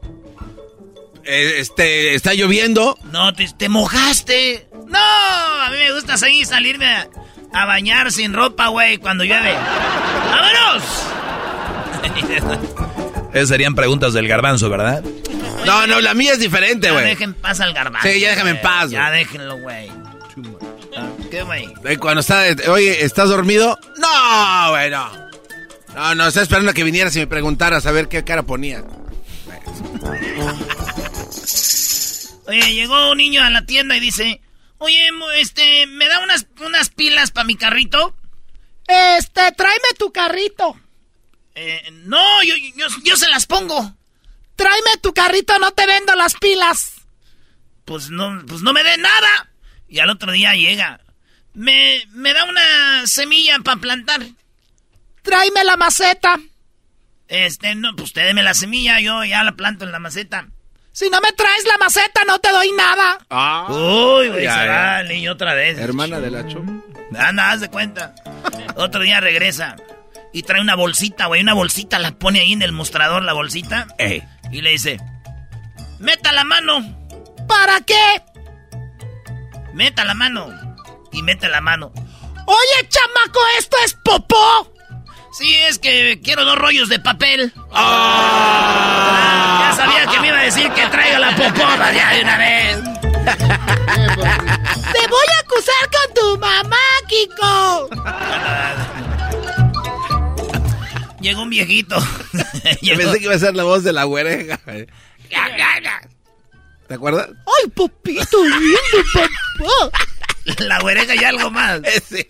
Eh, 1.24 1.54
este, 1.58 2.14
está 2.14 2.32
lloviendo. 2.34 2.96
No, 3.10 3.32
te, 3.34 3.48
te 3.56 3.68
mojaste. 3.68 4.68
No, 4.86 4.98
a 4.98 5.68
mí 5.70 5.76
me 5.78 5.92
gusta 5.92 6.16
seguir 6.16 6.46
salirme 6.46 6.86
a, 6.86 7.08
a 7.52 7.64
bañar 7.64 8.12
sin 8.12 8.32
ropa, 8.34 8.68
güey, 8.68 8.98
cuando 8.98 9.24
llueve. 9.24 9.54
¡Vámonos! 10.30 10.84
Esas 13.34 13.48
serían 13.48 13.74
preguntas 13.74 14.12
del 14.12 14.28
garbanzo, 14.28 14.70
¿verdad? 14.70 15.02
No, 15.66 15.86
no, 15.86 16.00
la 16.00 16.14
mía 16.14 16.34
es 16.34 16.38
diferente, 16.38 16.86
Ya 16.88 16.92
güey. 16.92 17.04
dejen 17.06 17.34
paz 17.34 17.58
al 17.60 17.72
garbanzo. 17.72 18.06
Sí, 18.06 18.20
ya 18.20 18.30
déjame 18.30 18.50
en 18.50 18.56
güey. 18.56 18.62
paz, 18.62 18.90
Ya 18.90 19.08
güey. 19.08 19.18
déjenlo, 19.24 19.58
güey. 19.58 19.90
¿Qué, 21.30 21.42
güey? 21.42 21.68
Eh, 21.84 21.96
Cuando 21.96 22.20
está, 22.20 22.44
oye, 22.68 23.04
¿estás 23.04 23.28
dormido? 23.30 23.76
No, 23.96 24.70
güey, 24.70 24.90
no. 24.90 25.23
No, 25.94 26.14
no, 26.14 26.26
estaba 26.26 26.42
esperando 26.42 26.70
a 26.70 26.74
que 26.74 26.84
vinieras 26.84 27.14
y 27.16 27.20
me 27.20 27.26
preguntaras 27.26 27.86
a 27.86 27.92
ver 27.92 28.08
qué 28.08 28.24
cara 28.24 28.42
ponía. 28.42 28.84
Oye, 32.46 32.74
llegó 32.74 33.10
un 33.12 33.18
niño 33.18 33.42
a 33.42 33.50
la 33.50 33.64
tienda 33.64 33.96
y 33.96 34.00
dice, 34.00 34.40
oye, 34.78 35.08
este, 35.36 35.86
¿me 35.86 36.08
da 36.08 36.20
unas, 36.20 36.46
unas 36.60 36.90
pilas 36.90 37.30
para 37.30 37.46
mi 37.46 37.56
carrito? 37.56 38.14
Este, 38.86 39.52
tráeme 39.52 39.88
tu 39.98 40.12
carrito. 40.12 40.78
Eh, 41.54 41.88
no, 42.04 42.42
yo, 42.42 42.54
yo, 42.76 42.86
yo 43.04 43.16
se 43.16 43.28
las 43.28 43.46
pongo. 43.46 43.94
Tráeme 44.56 44.98
tu 45.00 45.14
carrito, 45.14 45.58
no 45.58 45.70
te 45.72 45.86
vendo 45.86 46.14
las 46.16 46.34
pilas. 46.34 46.92
Pues 47.84 48.10
no, 48.10 48.42
pues 48.46 48.62
no 48.62 48.72
me 48.72 48.82
dé 48.82 48.96
nada. 48.98 49.50
Y 49.88 50.00
al 50.00 50.10
otro 50.10 50.32
día 50.32 50.54
llega. 50.54 51.00
Me, 51.54 52.04
me 52.10 52.32
da 52.32 52.44
una 52.44 53.06
semilla 53.06 53.58
para 53.60 53.80
plantar. 53.80 54.26
Tráeme 55.24 55.64
la 55.64 55.76
maceta. 55.76 56.38
Este, 57.26 57.74
no, 57.74 57.96
pues 57.96 58.08
usted 58.10 58.26
deme 58.26 58.42
la 58.44 58.54
semilla, 58.54 59.00
yo 59.00 59.24
ya 59.24 59.42
la 59.42 59.52
planto 59.52 59.84
en 59.84 59.90
la 59.90 59.98
maceta. 59.98 60.46
Si 60.92 61.08
no 61.10 61.20
me 61.20 61.32
traes 61.32 61.64
la 61.66 61.76
maceta, 61.78 62.22
no 62.24 62.38
te 62.38 62.50
doy 62.52 62.70
nada. 62.72 63.18
Ah. 63.30 63.66
Uy, 63.68 64.28
güey, 64.28 64.44
Ya, 64.44 64.54
se 64.60 64.66
ya. 64.66 64.70
va 64.70 65.00
el 65.00 65.08
niño 65.08 65.32
otra 65.32 65.54
vez. 65.54 65.76
Hermana 65.78 66.20
de 66.20 66.30
la 66.30 66.46
Cho. 66.46 66.62
Anda, 67.18 67.50
haz 67.50 67.60
de 67.62 67.68
cuenta. 67.68 68.14
Otro 68.76 69.00
día 69.02 69.18
regresa 69.20 69.74
y 70.32 70.42
trae 70.42 70.60
una 70.60 70.76
bolsita, 70.76 71.26
güey, 71.26 71.40
una 71.42 71.54
bolsita, 71.54 71.98
la 71.98 72.12
pone 72.12 72.40
ahí 72.40 72.52
en 72.52 72.62
el 72.62 72.72
mostrador, 72.72 73.22
la 73.24 73.32
bolsita. 73.32 73.88
Y 74.52 74.60
le 74.60 74.70
dice, 74.70 75.00
meta 75.98 76.30
la 76.32 76.44
mano. 76.44 76.80
¿Para 77.48 77.80
qué? 77.80 78.22
Meta 79.72 80.04
la 80.04 80.14
mano. 80.14 80.48
Y 81.12 81.22
mete 81.22 81.48
la 81.48 81.60
mano. 81.60 81.92
Oye, 82.46 82.88
chamaco, 82.88 83.40
esto 83.58 83.76
es 83.84 83.94
popó. 83.94 84.73
Sí, 85.36 85.52
es 85.68 85.80
que 85.80 86.20
quiero 86.22 86.44
dos 86.44 86.56
rollos 86.56 86.88
de 86.88 87.00
papel. 87.00 87.52
Ah, 87.72 89.68
ya 89.68 89.76
sabía 89.76 90.06
que 90.06 90.20
me 90.20 90.28
iba 90.28 90.38
a 90.38 90.44
decir 90.44 90.70
que 90.70 90.86
traiga 90.86 91.18
la 91.18 91.34
popona 91.34 91.92
ya 91.92 92.12
de 92.12 92.22
una 92.22 92.38
vez. 92.38 92.76
Te 94.92 95.08
voy 95.08 95.26
a 95.34 95.40
acusar 95.40 95.90
con 95.90 96.14
tu 96.14 96.38
mamá, 96.38 96.76
Kiko. 97.08 97.88
Llegó 101.20 101.42
un 101.42 101.50
viejito. 101.50 101.96
Yo 102.82 102.96
pensé 102.96 103.18
que 103.18 103.24
iba 103.24 103.34
a 103.34 103.38
ser 103.38 103.56
la 103.56 103.64
voz 103.64 103.82
de 103.82 103.92
la 103.92 104.04
güereja. 104.04 104.60
¿Te 106.86 106.94
acuerdas? 106.94 107.30
Ay, 107.30 107.70
papito 107.70 108.44
lindo, 108.44 108.78
papá. 109.14 110.06
La 110.58 110.78
güereja 110.80 111.14
y 111.14 111.24
algo 111.24 111.50
más. 111.50 111.80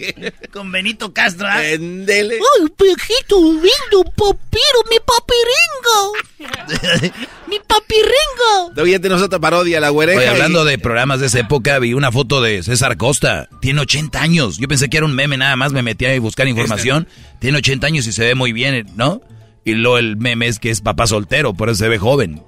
Con 0.53 0.70
Benito 0.70 1.12
Castro. 1.12 1.47
¿ah? 1.49 1.65
Endele. 1.66 2.36
Ay, 2.36 2.66
viejito 2.78 3.36
lindo, 3.41 4.05
papiro, 4.16 4.81
mi 4.91 4.97
papiringo. 5.05 7.19
mi 7.49 7.59
papiringo. 7.61 8.86
Ya 8.86 9.01
tenemos 9.01 9.23
otra 9.23 9.39
parodia, 9.39 9.81
la 9.81 9.89
güereja. 9.89 10.19
Oye, 10.20 10.28
hablando 10.28 10.65
y- 10.65 10.70
de 10.70 10.78
programas 10.78 11.20
de 11.20 11.27
esa 11.27 11.41
época, 11.41 11.78
vi 11.78 11.95
una 11.95 12.12
foto 12.12 12.41
de 12.41 12.62
César 12.62 12.97
Costa. 12.97 13.49
Tiene 13.61 13.81
80 13.81 14.20
años. 14.20 14.59
Yo 14.59 14.69
pensé 14.69 14.89
que 14.89 14.99
era 14.99 15.07
un 15.07 15.15
meme 15.15 15.36
nada 15.36 15.57
más, 15.57 15.73
me 15.73 15.82
metí 15.82 16.07
a 16.07 16.19
buscar 16.20 16.47
información. 16.47 17.09
Tiene 17.41 17.59
80 17.59 17.86
años 17.86 18.07
y 18.07 18.12
se 18.12 18.24
ve 18.24 18.35
muy 18.35 18.53
bien, 18.53 18.86
¿no? 18.97 19.23
Y 19.65 19.73
luego 19.73 19.99
el 19.99 20.16
meme 20.16 20.47
es 20.47 20.59
que 20.59 20.70
es 20.70 20.82
papá 20.82 21.07
soltero, 21.07 21.55
por 21.55 21.70
eso 21.70 21.78
se 21.78 21.89
ve 21.89 21.99
joven. 21.99 22.43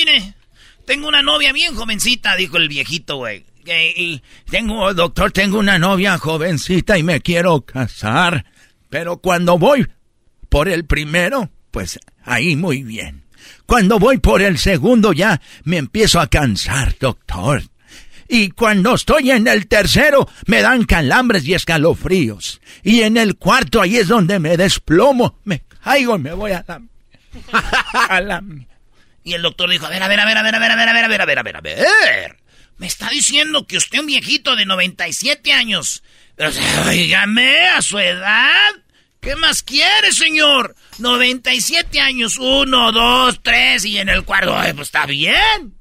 Mire, 0.00 0.34
tengo 0.86 1.08
una 1.08 1.22
novia 1.22 1.52
bien 1.52 1.74
jovencita, 1.74 2.36
dijo 2.36 2.56
el 2.56 2.68
viejito, 2.68 3.16
güey. 3.16 3.44
Y 3.96 4.22
Tengo, 4.50 4.92
doctor, 4.94 5.30
tengo 5.30 5.58
una 5.58 5.78
novia 5.78 6.16
jovencita 6.18 6.98
y 6.98 7.02
me 7.02 7.20
quiero 7.20 7.60
casar. 7.60 8.46
Pero 8.88 9.18
cuando 9.18 9.58
voy 9.58 9.86
por 10.48 10.68
el 10.68 10.86
primero, 10.86 11.50
pues 11.70 12.00
ahí 12.24 12.56
muy 12.56 12.82
bien. 12.82 13.24
Cuando 13.66 13.98
voy 13.98 14.18
por 14.18 14.42
el 14.42 14.58
segundo 14.58 15.12
ya 15.12 15.40
me 15.64 15.76
empiezo 15.76 16.18
a 16.20 16.26
cansar, 16.28 16.96
doctor. 16.98 17.62
Y 18.26 18.50
cuando 18.50 18.94
estoy 18.94 19.30
en 19.30 19.46
el 19.46 19.66
tercero 19.68 20.28
me 20.46 20.62
dan 20.62 20.84
calambres 20.84 21.46
y 21.46 21.54
escalofríos. 21.54 22.60
Y 22.82 23.02
en 23.02 23.16
el 23.16 23.36
cuarto 23.36 23.80
ahí 23.80 23.96
es 23.96 24.08
donde 24.08 24.38
me 24.40 24.56
desplomo, 24.56 25.38
me 25.44 25.62
caigo 25.84 26.16
y 26.16 26.20
me 26.20 26.32
voy 26.32 26.52
a 26.52 26.64
la... 26.66 26.82
a 28.08 28.20
la... 28.20 28.42
Y 29.22 29.34
el 29.34 29.42
doctor 29.42 29.70
dijo, 29.70 29.86
a 29.86 29.90
ver, 29.90 30.02
a 30.02 30.08
ver, 30.08 30.20
a 30.20 30.24
ver, 30.24 30.38
a 30.38 30.42
ver, 30.42 30.54
a 30.54 30.58
ver, 30.58 30.70
a 30.70 30.76
ver, 30.76 30.88
a 30.88 30.92
ver, 30.92 31.04
a 31.04 31.08
ver, 31.08 31.20
a 31.20 31.26
ver, 31.26 31.38
a 31.38 31.42
ver, 31.42 31.56
a 31.56 31.60
ver. 31.60 32.36
Me 32.78 32.86
está 32.86 33.10
diciendo 33.10 33.66
que 33.66 33.76
usted 33.76 33.96
es 33.96 34.00
un 34.00 34.06
viejito 34.06 34.56
de 34.56 34.64
97 34.64 35.52
años. 35.52 36.02
Pero, 36.36 36.50
oígame, 36.86 37.68
a 37.68 37.82
su 37.82 37.98
edad. 37.98 38.70
¿Qué 39.20 39.36
más 39.36 39.62
quiere, 39.62 40.12
señor? 40.12 40.74
97 40.98 42.00
años, 42.00 42.38
uno, 42.38 42.90
dos, 42.90 43.40
tres, 43.42 43.84
y 43.84 43.98
en 43.98 44.08
el 44.08 44.24
cuarto, 44.24 44.56
ay, 44.56 44.72
pues 44.72 44.88
está 44.88 45.04
bien. 45.04 45.74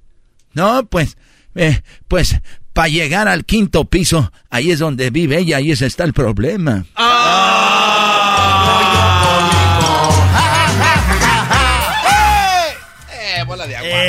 No, 0.51 0.85
pues, 0.87 1.15
eh, 1.55 1.81
pues, 2.09 2.35
para 2.73 2.89
llegar 2.89 3.29
al 3.29 3.45
quinto 3.45 3.85
piso, 3.85 4.33
ahí 4.49 4.71
es 4.71 4.79
donde 4.79 5.09
vive 5.09 5.37
ella 5.37 5.61
y 5.61 5.71
ese 5.71 5.85
está 5.85 6.03
el 6.03 6.13
problema. 6.13 6.85
Ah. 6.95 8.18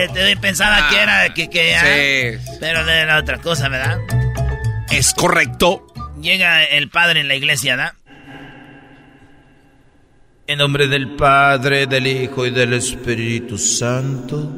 Eh, 0.05 0.09
te 0.13 0.37
pensaba 0.37 0.89
que 0.89 0.97
era 1.01 1.35
que, 1.35 1.49
que 1.51 1.77
ah, 1.77 1.81
Sí. 2.39 2.57
pero 2.61 2.85
de 2.85 3.05
la 3.07 3.19
otra 3.19 3.39
cosa, 3.39 3.69
¿verdad? 3.69 3.99
Es 4.91 5.13
correcto. 5.15 5.87
Llega 6.21 6.65
el 6.65 6.89
padre 6.91 7.21
en 7.21 7.29
la 7.29 7.35
iglesia, 7.35 7.77
¿verdad? 7.77 7.95
En 10.47 10.59
nombre 10.59 10.89
del 10.89 11.15
Padre, 11.15 11.87
del 11.87 12.07
Hijo 12.09 12.45
y 12.45 12.51
del 12.51 12.73
Espíritu 12.75 13.57
Santo, 13.57 14.51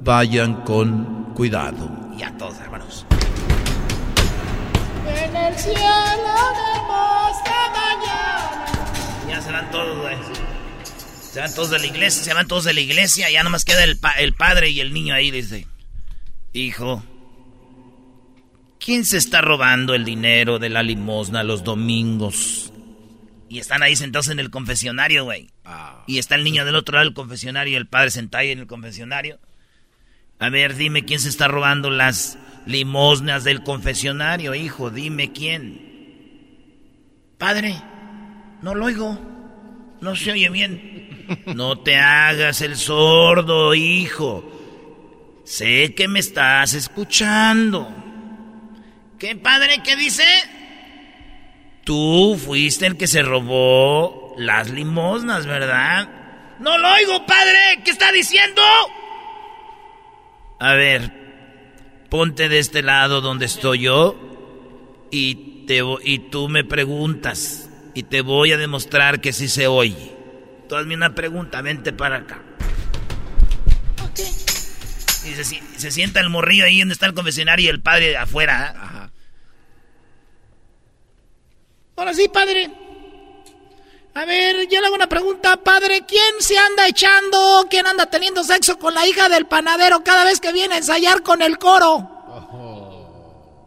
vayan 0.00 0.62
con 0.62 1.34
cuidado. 1.34 1.90
Y 2.16 2.22
a 2.22 2.30
todos, 2.38 2.60
hermanos. 2.60 3.04
En 5.08 5.36
el 5.36 5.54
cielo 5.56 5.74
vemos 5.74 7.36
la 7.44 7.70
mañana. 7.74 8.64
Ya 9.28 9.40
se 9.40 9.50
van 9.50 9.68
todos, 9.72 9.98
güey. 9.98 10.16
Se 11.32 11.40
van 11.40 11.54
todos 11.54 11.70
de 11.70 11.78
la 11.78 11.86
iglesia, 11.86 12.22
se 12.24 12.34
van 12.34 12.48
todos 12.48 12.64
de 12.64 12.72
la 12.72 12.80
iglesia. 12.80 13.30
Ya 13.30 13.42
nomás 13.42 13.64
queda 13.64 13.84
el, 13.84 13.98
pa- 13.98 14.14
el 14.14 14.34
padre 14.34 14.70
y 14.70 14.80
el 14.80 14.92
niño 14.92 15.14
ahí. 15.14 15.30
Dice: 15.30 15.66
Hijo, 16.52 17.04
¿quién 18.80 19.04
se 19.04 19.16
está 19.18 19.40
robando 19.40 19.94
el 19.94 20.04
dinero 20.04 20.58
de 20.58 20.70
la 20.70 20.82
limosna 20.82 21.44
los 21.44 21.62
domingos? 21.62 22.72
Y 23.48 23.58
están 23.58 23.82
ahí 23.82 23.96
sentados 23.96 24.28
en 24.28 24.38
el 24.40 24.50
confesionario, 24.50 25.24
güey. 25.24 25.50
Y 26.06 26.18
está 26.18 26.34
el 26.34 26.44
niño 26.44 26.64
del 26.64 26.74
otro 26.76 26.94
lado 26.94 27.04
del 27.06 27.14
confesionario 27.14 27.72
y 27.74 27.76
el 27.76 27.86
padre 27.86 28.10
sentado 28.10 28.42
ahí 28.42 28.50
en 28.50 28.60
el 28.60 28.66
confesionario. 28.66 29.38
A 30.40 30.48
ver, 30.50 30.74
dime 30.74 31.04
quién 31.04 31.20
se 31.20 31.28
está 31.28 31.48
robando 31.48 31.90
las 31.90 32.38
limosnas 32.66 33.44
del 33.44 33.62
confesionario, 33.62 34.54
hijo. 34.54 34.90
Dime 34.90 35.32
quién. 35.32 35.90
Padre, 37.38 37.74
no 38.62 38.74
lo 38.74 38.86
oigo. 38.86 39.29
No 40.00 40.16
se 40.16 40.32
oye 40.32 40.48
bien. 40.48 41.36
No 41.46 41.78
te 41.78 41.96
hagas 41.96 42.60
el 42.62 42.76
sordo, 42.76 43.74
hijo. 43.74 44.44
Sé 45.44 45.94
que 45.94 46.08
me 46.08 46.20
estás 46.20 46.74
escuchando. 46.74 47.88
¿Qué 49.18 49.36
padre? 49.36 49.82
¿Qué 49.84 49.96
dice? 49.96 50.24
Tú 51.84 52.38
fuiste 52.42 52.86
el 52.86 52.96
que 52.96 53.06
se 53.06 53.22
robó 53.22 54.34
las 54.38 54.70
limosnas, 54.70 55.46
¿verdad? 55.46 56.08
No 56.58 56.78
lo 56.78 56.92
oigo, 56.92 57.26
padre. 57.26 57.82
¿Qué 57.84 57.90
está 57.90 58.12
diciendo? 58.12 58.62
A 60.58 60.74
ver, 60.74 61.10
ponte 62.08 62.48
de 62.48 62.58
este 62.58 62.82
lado 62.82 63.20
donde 63.20 63.46
estoy 63.46 63.80
yo 63.80 65.08
y, 65.10 65.64
te, 65.66 65.80
y 66.04 66.18
tú 66.18 66.48
me 66.48 66.64
preguntas 66.64 67.69
y 68.00 68.02
te 68.02 68.22
voy 68.22 68.50
a 68.52 68.56
demostrar 68.56 69.20
que 69.20 69.30
sí 69.34 69.46
se 69.46 69.66
oye. 69.66 70.16
Tú 70.70 70.74
hazme 70.76 70.94
una 70.94 71.14
pregunta, 71.14 71.60
vente 71.60 71.92
para 71.92 72.16
acá. 72.16 72.40
Y 75.26 75.34
se, 75.34 75.44
si- 75.44 75.60
se 75.76 75.90
sienta 75.90 76.18
el 76.20 76.30
morrillo 76.30 76.64
ahí 76.64 76.78
donde 76.78 76.94
está 76.94 77.04
el 77.04 77.12
confesionario 77.12 77.66
y 77.66 77.68
el 77.68 77.82
padre 77.82 78.16
afuera. 78.16 78.74
¿ah? 78.74 79.10
Ahora 81.96 82.14
sí, 82.14 82.26
padre. 82.32 82.70
A 84.14 84.24
ver, 84.24 84.66
yo 84.70 84.80
le 84.80 84.86
hago 84.86 84.94
una 84.96 85.08
pregunta, 85.08 85.58
padre. 85.58 86.06
¿Quién 86.08 86.34
se 86.40 86.56
anda 86.56 86.88
echando, 86.88 87.66
quién 87.68 87.86
anda 87.86 88.06
teniendo 88.06 88.42
sexo 88.42 88.78
con 88.78 88.94
la 88.94 89.06
hija 89.06 89.28
del 89.28 89.44
panadero 89.46 90.02
cada 90.02 90.24
vez 90.24 90.40
que 90.40 90.54
viene 90.54 90.76
a 90.76 90.78
ensayar 90.78 91.22
con 91.22 91.42
el 91.42 91.58
coro? 91.58 92.09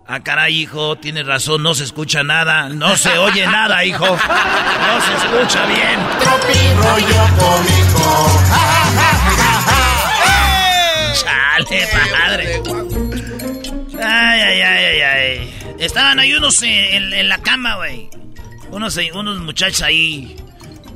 Ah, 0.05 0.19
caray, 0.21 0.59
hijo, 0.61 0.97
tienes 0.97 1.25
razón, 1.25 1.63
no 1.63 1.73
se 1.73 1.85
escucha 1.85 2.23
nada, 2.23 2.67
no 2.69 2.97
se 2.97 3.17
oye 3.17 3.45
nada, 3.47 3.83
hijo. 3.85 4.05
No 4.05 5.01
se 5.01 5.13
escucha 5.15 5.65
bien. 5.65 5.99
Chale, 11.13 11.87
padre. 12.11 12.61
Ay, 14.03 14.39
ay, 14.41 14.61
ay, 14.61 14.85
ay, 14.85 15.01
ay. 15.01 15.53
Estaban 15.79 16.19
ahí 16.19 16.33
unos 16.33 16.61
en, 16.63 16.69
en- 16.71 17.13
en 17.13 17.29
la 17.29 17.37
cama, 17.39 17.75
güey. 17.75 18.09
Unos, 18.71 18.97
unos 19.13 19.39
muchachos 19.39 19.81
ahí 19.83 20.35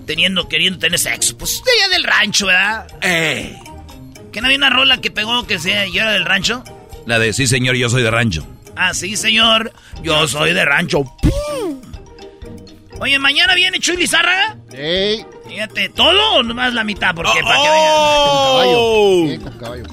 teniendo, 0.06 0.48
queriendo 0.50 0.80
tener 0.80 1.00
sexo. 1.00 1.38
Pues 1.38 1.62
de 1.64 1.72
allá 1.72 1.88
del 1.94 2.04
rancho, 2.04 2.48
¿verdad? 2.48 2.88
Eh. 3.02 3.56
¿Que 4.32 4.42
no 4.42 4.48
había 4.48 4.58
una 4.58 4.70
rola 4.70 5.00
que 5.00 5.12
pegó 5.12 5.46
que 5.48 5.60
sea 5.60 5.86
yo 5.88 6.02
era 6.02 6.12
del 6.12 6.26
rancho? 6.26 6.64
La 7.06 7.20
de 7.20 7.32
sí, 7.34 7.48
señor, 7.48 7.76
yo 7.76 7.90
soy 7.90 8.04
de 8.04 8.12
rancho. 8.12 8.46
Ah, 8.78 8.94
sí, 8.94 9.18
señor. 9.18 9.72
Yo 10.04 10.28
soy 10.28 10.54
de 10.54 10.64
rancho. 10.66 11.04
Oye, 12.99 13.20
mañana 13.20 13.54
viene 13.56 13.80
Chuy 13.80 13.98
Lizárraga. 13.98 14.58
Sí. 14.72 15.26
Fíjate, 15.48 15.90
¿todo 15.90 16.36
o 16.36 16.44
nomás 16.44 16.74
la 16.74 16.84
mitad? 16.84 17.14
Porque 17.16 17.41
para 17.44 17.56
que 17.56 17.68
Oh. 17.70 19.26
vean. 19.28 19.41
Con 19.41 19.58
caballo. 19.60 19.84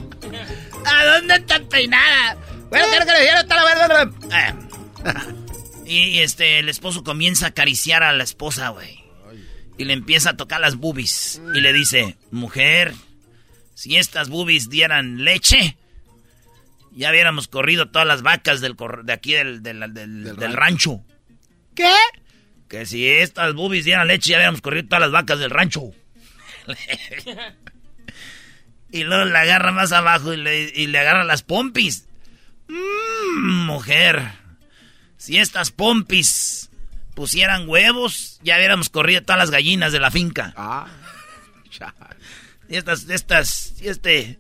¿A 0.87 1.05
dónde 1.07 1.35
está 1.35 1.61
peinada? 1.65 2.37
Bueno, 2.71 2.87
quiero 2.91 3.07
que 3.07 3.13
le 3.13 3.21
diera 3.23 3.45
toda 3.45 3.75
la 3.75 3.89
verdad. 3.89 4.11
Ah. 4.33 4.55
Y, 5.87 5.99
y, 6.05 6.21
este, 6.21 6.59
el 6.61 6.69
esposo 6.69 7.05
comienza 7.05 7.47
a 7.47 7.49
acariciar 7.51 8.03
a 8.03 8.13
la 8.13 8.25
esposa, 8.25 8.71
güey. 8.71 9.05
Y 9.77 9.85
le 9.85 9.93
empieza 9.93 10.31
a 10.31 10.37
tocar 10.37 10.61
las 10.61 10.77
boobies. 10.77 11.43
Y 11.55 11.61
le 11.61 11.73
dice, 11.73 12.17
mujer, 12.31 12.95
si 13.75 13.97
estas 13.97 14.29
boobies 14.31 14.71
dieran 14.71 15.25
leche, 15.25 15.77
ya 16.95 17.11
hubiéramos 17.11 17.49
corrido 17.49 17.91
todas 17.91 18.07
las 18.09 18.23
vacas 18.23 18.61
del 18.61 18.77
cor- 18.77 19.05
de 19.05 19.13
aquí 19.13 19.33
del, 19.35 19.63
del- 19.63 19.93
del- 19.95 20.37
del 20.37 20.53
rancho. 20.53 21.03
¿Qué? 21.75 21.93
Que 22.69 22.87
si 22.87 23.07
estas 23.09 23.55
boobies 23.55 23.85
dieran 23.85 24.07
leche, 24.09 24.31
ya 24.31 24.37
hubiéramos 24.37 24.61
corrido 24.61 24.87
todas 24.89 25.01
las 25.03 25.11
vacas 25.11 25.39
del 25.39 25.51
rancho. 25.51 25.91
y 28.91 29.03
luego 29.05 29.25
le 29.25 29.39
agarra 29.39 29.73
más 29.73 29.93
abajo 29.93 30.33
y 30.33 30.37
le, 30.37 30.73
y 30.75 30.87
le 30.87 30.99
agarra 30.99 31.25
las 31.25 31.43
pompis. 31.43 32.07
Mmm, 32.69 33.67
mujer. 33.67 34.23
Si 35.17 35.39
estas 35.39 35.71
pompis 35.71 36.71
pusieran 37.15 37.69
huevos, 37.69 38.39
ya 38.43 38.57
hubiéramos 38.57 38.89
corrido 38.89 39.23
todas 39.23 39.39
las 39.39 39.51
gallinas 39.51 39.93
de 39.93 40.01
la 40.01 40.11
finca. 40.11 40.53
Ah. 40.57 40.87
Si 42.69 42.77
estas, 42.77 43.09
estas, 43.09 43.49
si 43.49 43.89
este, 43.89 44.39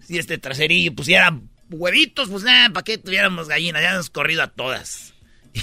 si 0.00 0.18
este 0.18 0.38
traserillo 0.38 0.94
pusiera 0.94 1.38
huevitos, 1.72 2.28
pues 2.28 2.42
nada, 2.44 2.70
¿para 2.70 2.84
qué 2.84 2.98
tuviéramos 2.98 3.48
gallinas? 3.48 3.82
Ya 3.82 3.92
hemos 3.92 4.10
corrido 4.10 4.42
a 4.42 4.48
todas. 4.48 5.14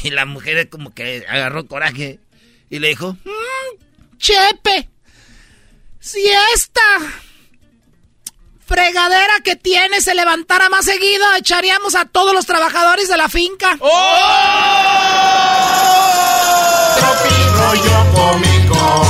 Y 0.03 0.11
la 0.11 0.25
mujer 0.25 0.69
como 0.69 0.93
que 0.93 1.25
agarró 1.27 1.65
coraje 1.65 2.19
y 2.69 2.79
le 2.79 2.89
dijo, 2.89 3.17
Mm, 3.25 4.17
Chepe, 4.17 4.87
si 5.99 6.23
esta 6.53 6.81
fregadera 8.67 9.39
que 9.43 9.55
tiene 9.55 9.99
se 10.01 10.13
levantara 10.13 10.69
más 10.69 10.85
seguido, 10.85 11.25
echaríamos 11.37 11.95
a 11.95 12.05
todos 12.05 12.35
los 12.35 12.45
trabajadores 12.45 13.07
de 13.07 13.17
la 13.17 13.29
finca. 13.29 13.77
rollo 17.59 18.13
cómico. 18.13 19.05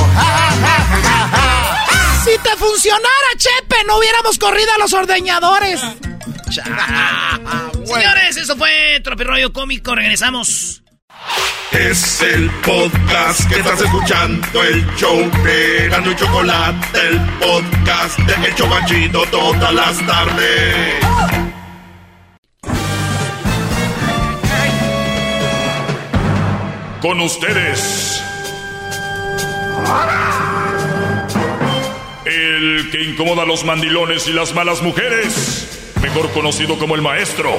Si 2.23 2.37
te 2.37 2.55
funcionara, 2.57 3.29
Chepe, 3.37 3.83
no 3.87 3.97
hubiéramos 3.97 4.37
corrido 4.37 4.71
a 4.75 4.77
los 4.77 4.93
ordeñadores. 4.93 5.81
señores, 7.85 8.37
eso 8.37 8.57
fue 8.57 8.99
Tropirroyo 9.03 9.53
Cómico, 9.53 9.95
regresamos. 9.95 10.81
Es 11.71 12.21
el 12.21 12.49
podcast 12.65 13.47
que 13.47 13.59
estás 13.59 13.79
escuchando, 13.81 14.63
el 14.63 14.85
show 14.95 15.29
de 15.43 15.87
Gano 15.89 16.11
y 16.11 16.15
Chocolate, 16.15 16.99
el 17.07 17.19
podcast 17.39 18.17
de 18.19 18.47
El 18.47 18.55
Chobachito 18.55 19.23
todas 19.29 19.73
las 19.73 20.05
tardes. 20.05 20.95
Con 27.01 27.21
ustedes. 27.21 28.23
El 32.25 32.89
que 32.91 33.03
incomoda 33.03 33.43
a 33.43 33.45
los 33.45 33.63
mandilones 33.63 34.27
y 34.27 34.33
las 34.33 34.53
malas 34.53 34.81
mujeres. 34.81 35.88
Mejor 36.01 36.31
conocido 36.31 36.77
como 36.77 36.95
el 36.95 37.01
maestro. 37.01 37.57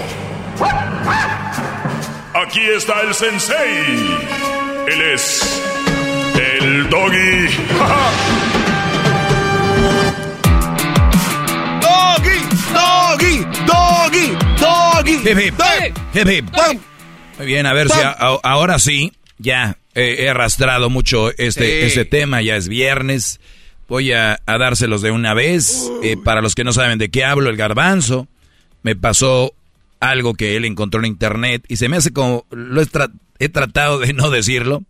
Aquí 2.34 2.60
está 2.76 3.00
el 3.02 3.14
sensei. 3.14 4.16
Él 4.88 5.02
es. 5.14 5.62
El 6.58 6.88
doggy. 6.88 7.48
Doggy, 11.80 12.38
doggy, 12.74 13.44
doggy, 13.66 14.36
doggy. 14.60 15.14
Hip, 15.28 15.38
hip. 15.38 15.54
Hip, 16.14 16.28
hip. 16.28 16.80
Muy 17.38 17.46
bien, 17.46 17.66
a 17.66 17.72
ver 17.72 17.88
si 17.88 18.00
a- 18.00 18.10
a- 18.10 18.38
ahora 18.42 18.78
sí, 18.78 19.12
ya 19.38 19.76
eh, 19.94 20.16
he 20.20 20.28
arrastrado 20.28 20.90
mucho 20.90 21.30
este, 21.30 21.80
Sí. 21.80 21.86
este 21.86 22.04
tema, 22.04 22.42
ya 22.42 22.56
es 22.56 22.68
viernes. 22.68 23.40
Voy 23.90 24.12
a, 24.12 24.40
a 24.46 24.56
dárselos 24.56 25.02
de 25.02 25.10
una 25.10 25.34
vez. 25.34 25.90
Eh, 26.02 26.16
para 26.16 26.40
los 26.40 26.54
que 26.54 26.64
no 26.64 26.72
saben 26.72 26.98
de 26.98 27.10
qué 27.10 27.24
hablo, 27.24 27.50
el 27.50 27.56
garbanzo 27.56 28.26
me 28.82 28.96
pasó 28.96 29.52
algo 29.98 30.32
que 30.32 30.56
él 30.56 30.64
encontró 30.64 31.00
en 31.00 31.06
internet 31.06 31.64
y 31.68 31.76
se 31.76 31.90
me 31.90 31.98
hace 31.98 32.12
como, 32.12 32.46
lo 32.50 32.80
he, 32.80 32.86
tra- 32.86 33.12
he 33.38 33.50
tratado 33.50 33.98
de 33.98 34.14
no 34.14 34.30
decirlo. 34.30 34.84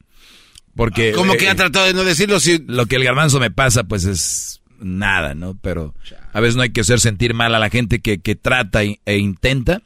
Porque... 0.76 1.10
¿Cómo 1.12 1.34
que 1.34 1.46
eh, 1.46 1.48
ha 1.48 1.56
tratado 1.56 1.86
de 1.86 1.94
no 1.94 2.04
decirlo 2.04 2.38
si... 2.38 2.58
Lo 2.58 2.86
que 2.86 2.94
el 2.96 3.02
garbanzo 3.04 3.40
me 3.40 3.50
pasa, 3.50 3.82
pues 3.84 4.04
es 4.04 4.60
nada, 4.78 5.34
¿no? 5.34 5.58
Pero 5.60 5.94
a 6.32 6.40
veces 6.40 6.56
no 6.56 6.62
hay 6.62 6.70
que 6.70 6.82
hacer 6.82 7.00
sentir 7.00 7.34
mal 7.34 7.54
a 7.54 7.58
la 7.58 7.70
gente 7.70 7.98
que, 8.00 8.20
que 8.20 8.36
trata 8.36 8.84
e, 8.84 9.00
e 9.04 9.18
intenta, 9.18 9.82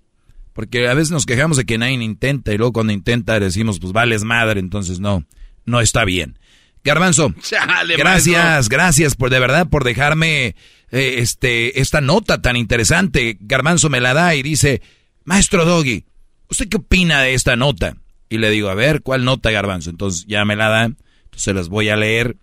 porque 0.53 0.87
a 0.89 0.95
veces 0.95 1.11
nos 1.11 1.25
quejamos 1.25 1.57
de 1.57 1.65
que 1.65 1.79
nadie 1.79 1.95
intenta 1.95 2.53
y 2.53 2.59
luego 2.59 2.73
cuando 2.75 2.93
intenta 2.93 3.41
decimos, 3.41 3.81
pues 3.81 3.93
vales 3.93 4.25
madre, 4.25 4.61
entonces 4.61 5.01
no, 5.01 5.25
no 5.65 5.81
está 5.81 6.05
bien. 6.05 6.37
Garbanzo, 6.85 7.35
Chale, 7.41 7.97
gracias, 7.97 8.45
maestro. 8.45 8.77
gracias 8.77 9.15
por 9.15 9.31
de 9.31 9.39
verdad 9.39 9.69
por 9.69 9.85
dejarme 9.85 10.55
eh, 10.91 11.15
este 11.19 11.81
esta 11.81 12.01
nota 12.01 12.43
tan 12.43 12.57
interesante. 12.57 13.39
Garbanzo 13.41 13.89
me 13.89 14.01
la 14.01 14.13
da 14.15 14.35
y 14.35 14.43
dice, 14.43 14.83
maestro 15.25 15.65
Doggy, 15.65 16.05
¿usted 16.51 16.69
qué 16.69 16.77
opina 16.77 17.23
de 17.23 17.35
esta 17.35 17.57
nota? 17.57 17.97
Y 18.29 18.39
le 18.39 18.51
digo, 18.51 18.69
a 18.69 18.75
ver, 18.75 19.03
¿cuál 19.03 19.25
nota, 19.25 19.51
Garbanzo? 19.51 19.91
Entonces 19.91 20.27
ya 20.27 20.45
me 20.45 20.57
la 20.57 20.69
da, 20.69 20.85
entonces 20.85 21.55
las 21.55 21.69
voy 21.69 21.89
a 21.89 21.97
leer. 21.97 22.37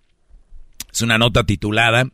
Es 0.92 1.00
una 1.02 1.18
nota 1.18 1.44
titulada 1.44 2.06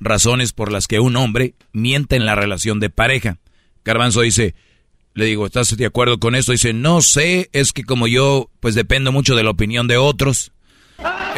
Razones 0.00 0.52
por 0.52 0.72
las 0.72 0.86
que 0.88 1.00
un 1.00 1.16
hombre 1.16 1.54
miente 1.72 2.16
en 2.16 2.26
la 2.26 2.34
relación 2.34 2.80
de 2.80 2.90
pareja. 2.90 3.38
Garbanzo 3.84 4.20
dice, 4.22 4.54
le 5.14 5.24
digo, 5.24 5.46
¿estás 5.46 5.74
de 5.76 5.86
acuerdo 5.86 6.18
con 6.18 6.34
esto? 6.34 6.52
Dice, 6.52 6.72
no 6.72 7.00
sé, 7.02 7.48
es 7.52 7.72
que 7.72 7.84
como 7.84 8.06
yo, 8.06 8.50
pues 8.60 8.74
dependo 8.74 9.12
mucho 9.12 9.36
de 9.36 9.44
la 9.44 9.50
opinión 9.50 9.88
de 9.88 9.96
otros. 9.96 10.52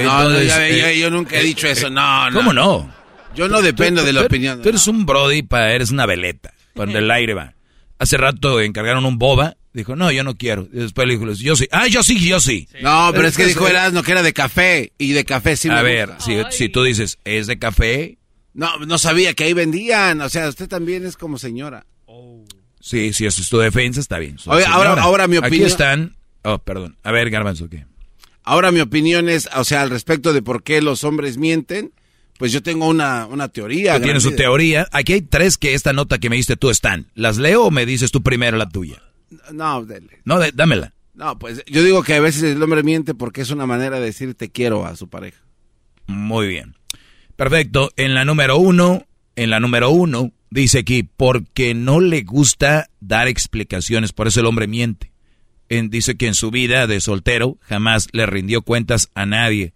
No, 0.04 0.28
ve, 0.28 0.46
eh, 0.46 0.94
yo, 0.96 1.00
yo 1.02 1.10
nunca 1.10 1.36
he 1.36 1.40
eh, 1.40 1.44
dicho 1.44 1.66
eso, 1.68 1.86
eh, 1.88 1.90
no, 1.90 2.30
no. 2.30 2.36
¿Cómo 2.38 2.52
no? 2.52 2.92
Yo 3.34 3.48
no 3.48 3.62
dependo 3.62 4.00
Tú- 4.02 4.06
de 4.06 4.12
la 4.12 4.20
tú- 4.20 4.26
opinión. 4.26 4.62
Tú 4.62 4.68
eres 4.68 4.86
un 4.86 5.06
brody, 5.06 5.42
para 5.42 5.72
eres 5.72 5.90
una 5.90 6.06
veleta, 6.06 6.52
cuando 6.74 6.98
el 6.98 7.10
aire 7.10 7.34
va. 7.34 7.54
Hace 7.98 8.16
rato 8.16 8.60
encargaron 8.60 9.04
un 9.04 9.18
boba, 9.18 9.56
dijo, 9.72 9.96
no, 9.96 10.10
yo 10.12 10.22
no 10.24 10.36
quiero. 10.36 10.68
Y 10.72 10.78
después 10.78 11.06
le 11.08 11.14
dijo, 11.18 11.30
yo 11.32 11.56
sí. 11.56 11.68
Ah, 11.72 11.86
yo 11.88 12.02
sí, 12.02 12.18
yo 12.26 12.40
sí. 12.40 12.68
No, 12.80 13.10
pero 13.14 13.28
es 13.28 13.36
que 13.36 13.44
dijo 13.46 13.66
eso- 13.66 13.70
Erasmo 13.70 14.02
que 14.02 14.12
era 14.12 14.22
de 14.22 14.32
café, 14.32 14.92
y 14.98 15.12
de 15.12 15.24
café 15.24 15.56
sí 15.56 15.68
me 15.68 15.74
A 15.74 15.82
ver, 15.82 16.08
gusta. 16.16 16.24
si, 16.50 16.56
si 16.56 16.68
tú 16.68 16.82
dices, 16.84 17.18
es 17.24 17.46
de 17.46 17.58
café, 17.58 18.18
No, 18.54 18.76
no 18.86 18.98
sabía 18.98 19.34
que 19.34 19.44
ahí 19.44 19.52
vendían, 19.52 20.20
o 20.20 20.28
sea, 20.28 20.48
usted 20.48 20.68
también 20.68 21.06
es 21.06 21.16
como 21.16 21.38
señora. 21.38 21.84
sí, 22.80 23.12
si 23.12 23.26
eso 23.26 23.42
es 23.42 23.48
tu 23.48 23.58
defensa, 23.58 24.00
está 24.00 24.18
bien. 24.18 24.36
Oye, 24.46 24.64
ahora- 24.64 24.94
ahora 25.02 25.26
mi 25.28 25.36
Aquí 25.36 25.46
opinión- 25.46 25.66
están, 25.68 26.16
oh, 26.42 26.58
perdón. 26.58 26.96
A 27.02 27.12
ver, 27.12 27.28
Garbanzo, 27.30 27.68
¿qué? 27.68 27.84
Ahora 28.48 28.72
mi 28.72 28.80
opinión 28.80 29.28
es, 29.28 29.48
o 29.54 29.64
sea, 29.64 29.82
al 29.82 29.90
respecto 29.90 30.32
de 30.32 30.42
por 30.42 30.62
qué 30.62 30.80
los 30.82 31.04
hombres 31.04 31.36
mienten, 31.38 31.92
pues 32.38 32.50
yo 32.52 32.62
tengo 32.62 32.86
una, 32.88 33.26
una 33.26 33.48
teoría. 33.48 33.96
Tú 33.98 34.04
tienes 34.04 34.22
su 34.22 34.34
teoría. 34.34 34.88
Aquí 34.92 35.12
hay 35.14 35.22
tres 35.22 35.58
que 35.58 35.74
esta 35.74 35.92
nota 35.92 36.18
que 36.18 36.30
me 36.30 36.36
diste 36.36 36.56
tú 36.56 36.70
están. 36.70 37.08
¿Las 37.14 37.36
leo 37.38 37.64
o 37.64 37.70
me 37.70 37.84
dices 37.84 38.10
tú 38.10 38.22
primero 38.22 38.56
la 38.56 38.68
tuya? 38.68 39.02
No, 39.52 39.84
dele. 39.84 40.20
No, 40.24 40.38
de- 40.38 40.52
dámela. 40.52 40.94
No, 41.14 41.38
pues 41.38 41.62
yo 41.66 41.82
digo 41.82 42.02
que 42.04 42.14
a 42.14 42.20
veces 42.20 42.44
el 42.44 42.62
hombre 42.62 42.82
miente 42.82 43.12
porque 43.14 43.40
es 43.40 43.50
una 43.50 43.66
manera 43.66 43.98
de 43.98 44.06
decir 44.06 44.34
te 44.34 44.50
quiero 44.50 44.86
a 44.86 44.94
su 44.96 45.08
pareja. 45.08 45.42
Muy 46.06 46.46
bien. 46.48 46.74
Perfecto. 47.36 47.90
En 47.96 48.14
la 48.14 48.24
número 48.24 48.56
uno, 48.56 49.04
en 49.36 49.50
la 49.50 49.60
número 49.60 49.90
uno, 49.90 50.32
dice 50.50 50.78
aquí, 50.78 51.02
porque 51.02 51.74
no 51.74 52.00
le 52.00 52.22
gusta 52.22 52.88
dar 53.00 53.28
explicaciones, 53.28 54.12
por 54.12 54.28
eso 54.28 54.40
el 54.40 54.46
hombre 54.46 54.66
miente. 54.68 55.12
Dice 55.68 56.16
que 56.16 56.26
en 56.26 56.34
su 56.34 56.50
vida 56.50 56.86
de 56.86 57.00
soltero 57.00 57.58
jamás 57.60 58.08
le 58.12 58.26
rindió 58.26 58.62
cuentas 58.62 59.10
a 59.14 59.26
nadie. 59.26 59.74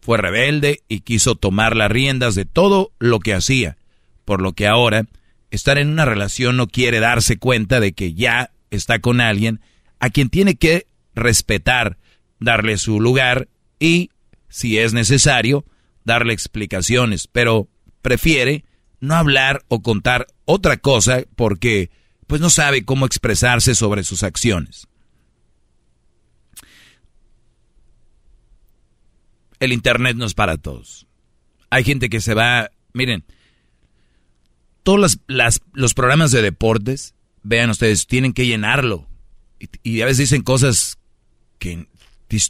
Fue 0.00 0.18
rebelde 0.18 0.82
y 0.88 1.00
quiso 1.00 1.34
tomar 1.34 1.76
las 1.76 1.90
riendas 1.90 2.34
de 2.34 2.44
todo 2.44 2.92
lo 2.98 3.20
que 3.20 3.34
hacía, 3.34 3.76
por 4.24 4.40
lo 4.40 4.52
que 4.52 4.66
ahora 4.66 5.06
estar 5.50 5.78
en 5.78 5.88
una 5.88 6.04
relación 6.04 6.56
no 6.56 6.68
quiere 6.68 7.00
darse 7.00 7.38
cuenta 7.38 7.80
de 7.80 7.92
que 7.92 8.14
ya 8.14 8.50
está 8.70 9.00
con 9.00 9.20
alguien 9.20 9.60
a 9.98 10.10
quien 10.10 10.28
tiene 10.28 10.56
que 10.56 10.86
respetar, 11.14 11.98
darle 12.38 12.78
su 12.78 13.00
lugar 13.00 13.48
y, 13.78 14.10
si 14.48 14.78
es 14.78 14.92
necesario, 14.92 15.64
darle 16.04 16.32
explicaciones, 16.32 17.26
pero 17.26 17.68
prefiere 18.02 18.64
no 19.00 19.14
hablar 19.14 19.64
o 19.68 19.82
contar 19.82 20.26
otra 20.44 20.76
cosa 20.76 21.24
porque 21.34 21.90
pues 22.26 22.40
no 22.40 22.50
sabe 22.50 22.84
cómo 22.84 23.06
expresarse 23.06 23.74
sobre 23.74 24.04
sus 24.04 24.22
acciones. 24.22 24.88
El 29.60 29.72
internet 29.72 30.16
no 30.16 30.26
es 30.26 30.34
para 30.34 30.56
todos. 30.56 31.06
Hay 31.70 31.84
gente 31.84 32.08
que 32.08 32.20
se 32.20 32.34
va, 32.34 32.70
miren, 32.92 33.24
todos 34.82 35.00
las- 35.00 35.18
las- 35.26 35.60
los 35.72 35.94
programas 35.94 36.30
de 36.30 36.42
deportes, 36.42 37.14
vean 37.42 37.70
ustedes, 37.70 38.06
tienen 38.06 38.32
que 38.32 38.46
llenarlo. 38.46 39.08
Y, 39.82 40.00
a 40.02 40.04
veces 40.04 40.18
dicen 40.18 40.42
cosas 40.42 40.98
que 41.58 41.86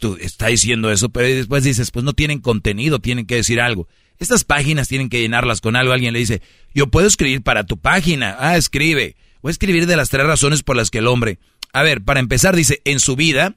tú, 0.00 0.18
está 0.20 0.48
diciendo 0.48 0.90
eso, 0.90 1.08
pero 1.08 1.28
después 1.28 1.64
dices, 1.64 1.90
pues 1.90 2.04
no 2.04 2.12
tienen 2.12 2.40
contenido, 2.40 2.98
tienen 2.98 3.26
que 3.26 3.36
decir 3.36 3.60
algo. 3.60 3.88
Estas 4.18 4.44
páginas 4.44 4.88
tienen 4.88 5.08
que 5.08 5.20
llenarlas 5.20 5.60
con 5.60 5.76
algo. 5.76 5.92
Alguien 5.92 6.12
le 6.14 6.18
dice, 6.18 6.42
yo 6.74 6.88
puedo 6.88 7.06
escribir 7.06 7.42
para 7.42 7.64
tu 7.64 7.76
página. 7.76 8.36
Ah, 8.38 8.56
escribe. 8.56 9.16
Voy 9.42 9.50
a 9.50 9.52
escribir 9.52 9.86
de 9.86 9.96
las 9.96 10.08
tres 10.08 10.26
razones 10.26 10.62
por 10.62 10.76
las 10.76 10.90
que 10.90 10.98
el 10.98 11.06
hombre... 11.06 11.38
A 11.72 11.82
ver, 11.82 12.00
para 12.02 12.20
empezar, 12.20 12.56
dice, 12.56 12.80
en 12.86 13.00
su 13.00 13.16
vida 13.16 13.54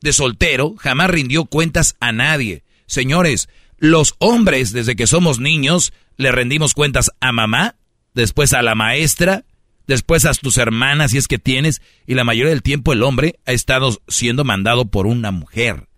de 0.00 0.12
soltero 0.12 0.74
jamás 0.78 1.10
rindió 1.10 1.44
cuentas 1.44 1.96
a 2.00 2.12
nadie. 2.12 2.64
Señores, 2.86 3.48
los 3.78 4.14
hombres 4.18 4.72
desde 4.72 4.96
que 4.96 5.06
somos 5.06 5.38
niños 5.40 5.92
le 6.16 6.32
rendimos 6.32 6.74
cuentas 6.74 7.10
a 7.20 7.32
mamá, 7.32 7.76
después 8.14 8.52
a 8.52 8.62
la 8.62 8.74
maestra, 8.74 9.44
después 9.86 10.24
a 10.24 10.34
tus 10.34 10.58
hermanas 10.58 11.10
si 11.12 11.18
es 11.18 11.28
que 11.28 11.38
tienes, 11.38 11.80
y 12.06 12.14
la 12.14 12.24
mayoría 12.24 12.50
del 12.50 12.62
tiempo 12.62 12.92
el 12.92 13.02
hombre 13.02 13.38
ha 13.46 13.52
estado 13.52 14.00
siendo 14.08 14.44
mandado 14.44 14.86
por 14.86 15.06
una 15.06 15.30
mujer. 15.30 15.88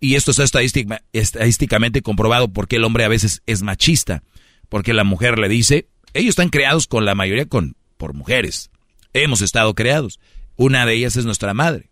Y 0.00 0.14
esto 0.14 0.30
está 0.30 0.44
estadística- 0.44 1.02
estadísticamente 1.12 2.02
comprobado 2.02 2.52
porque 2.52 2.76
el 2.76 2.84
hombre 2.84 3.04
a 3.04 3.08
veces 3.08 3.42
es 3.46 3.62
machista, 3.62 4.22
porque 4.68 4.94
la 4.94 5.04
mujer 5.04 5.38
le 5.38 5.48
dice, 5.48 5.88
ellos 6.14 6.30
están 6.30 6.48
creados 6.48 6.86
con 6.86 7.04
la 7.04 7.14
mayoría 7.14 7.46
con, 7.46 7.76
por 7.96 8.14
mujeres. 8.14 8.70
Hemos 9.12 9.42
estado 9.42 9.74
creados. 9.74 10.20
Una 10.56 10.86
de 10.86 10.94
ellas 10.94 11.16
es 11.16 11.24
nuestra 11.24 11.52
madre. 11.54 11.89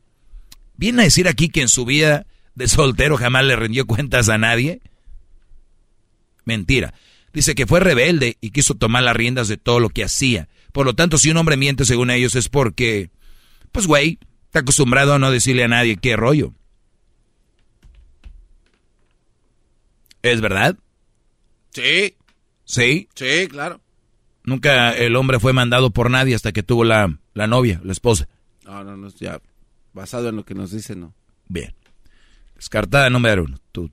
¿Viene 0.79 1.03
a 1.03 1.05
decir 1.05 1.29
aquí 1.29 1.51
que 1.51 1.61
en 1.61 1.69
su 1.69 1.85
vida 1.85 2.25
de 2.55 2.69
soltero 2.69 3.17
jamás 3.19 3.45
le 3.45 3.57
rindió 3.57 3.87
cuentas 3.87 4.29
a 4.31 4.39
nadie? 4.39 4.81
Mentira. 6.45 6.95
Dice 7.33 7.55
que 7.55 7.67
fue 7.67 7.81
rebelde 7.81 8.39
y 8.41 8.51
quiso 8.53 8.75
tomar 8.75 9.03
las 9.03 9.15
riendas 9.17 9.49
de 9.49 9.59
todo 9.59 9.81
lo 9.81 9.91
que 9.91 10.05
hacía. 10.05 10.49
Por 10.73 10.87
lo 10.87 10.95
tanto, 10.95 11.19
si 11.19 11.31
un 11.31 11.37
hombre 11.37 11.57
miente 11.57 11.85
según 11.85 12.11
ellos 12.11 12.35
es 12.37 12.49
porque, 12.49 13.11
pues 13.73 13.87
güey, 13.87 14.19
está 14.47 14.61
acostumbrado 14.61 15.15
a 15.15 15.19
no 15.19 15.31
decirle 15.31 15.65
a 15.65 15.69
nadie 15.69 15.97
qué 15.97 16.17
rollo. 16.17 16.55
¿Es 20.23 20.41
verdad? 20.41 20.77
Sí, 21.73 22.15
Sí. 22.65 23.09
sí, 23.15 23.47
claro. 23.49 23.81
Nunca 24.45 24.93
el 24.93 25.17
hombre 25.17 25.39
fue 25.41 25.53
mandado 25.53 25.91
por 25.91 26.11
nadie 26.11 26.35
hasta 26.35 26.53
que 26.53 26.63
tuvo 26.63 26.85
la, 26.85 27.19
la 27.35 27.47
novia, 27.47 27.81
la 27.85 27.93
esposa. 27.93 28.29
No, 28.65 28.85
no, 28.85 28.97
no, 28.97 29.09
ya 29.19 29.41
basado 29.99 30.29
en 30.29 30.37
lo 30.37 30.45
que 30.45 30.55
nos 30.55 30.71
dicen, 30.71 31.01
no. 31.01 31.15
Bien. 31.49 31.75
Descartada 32.57 33.11
número 33.11 33.45
uno. 33.45 33.59
Tú. 33.73 33.91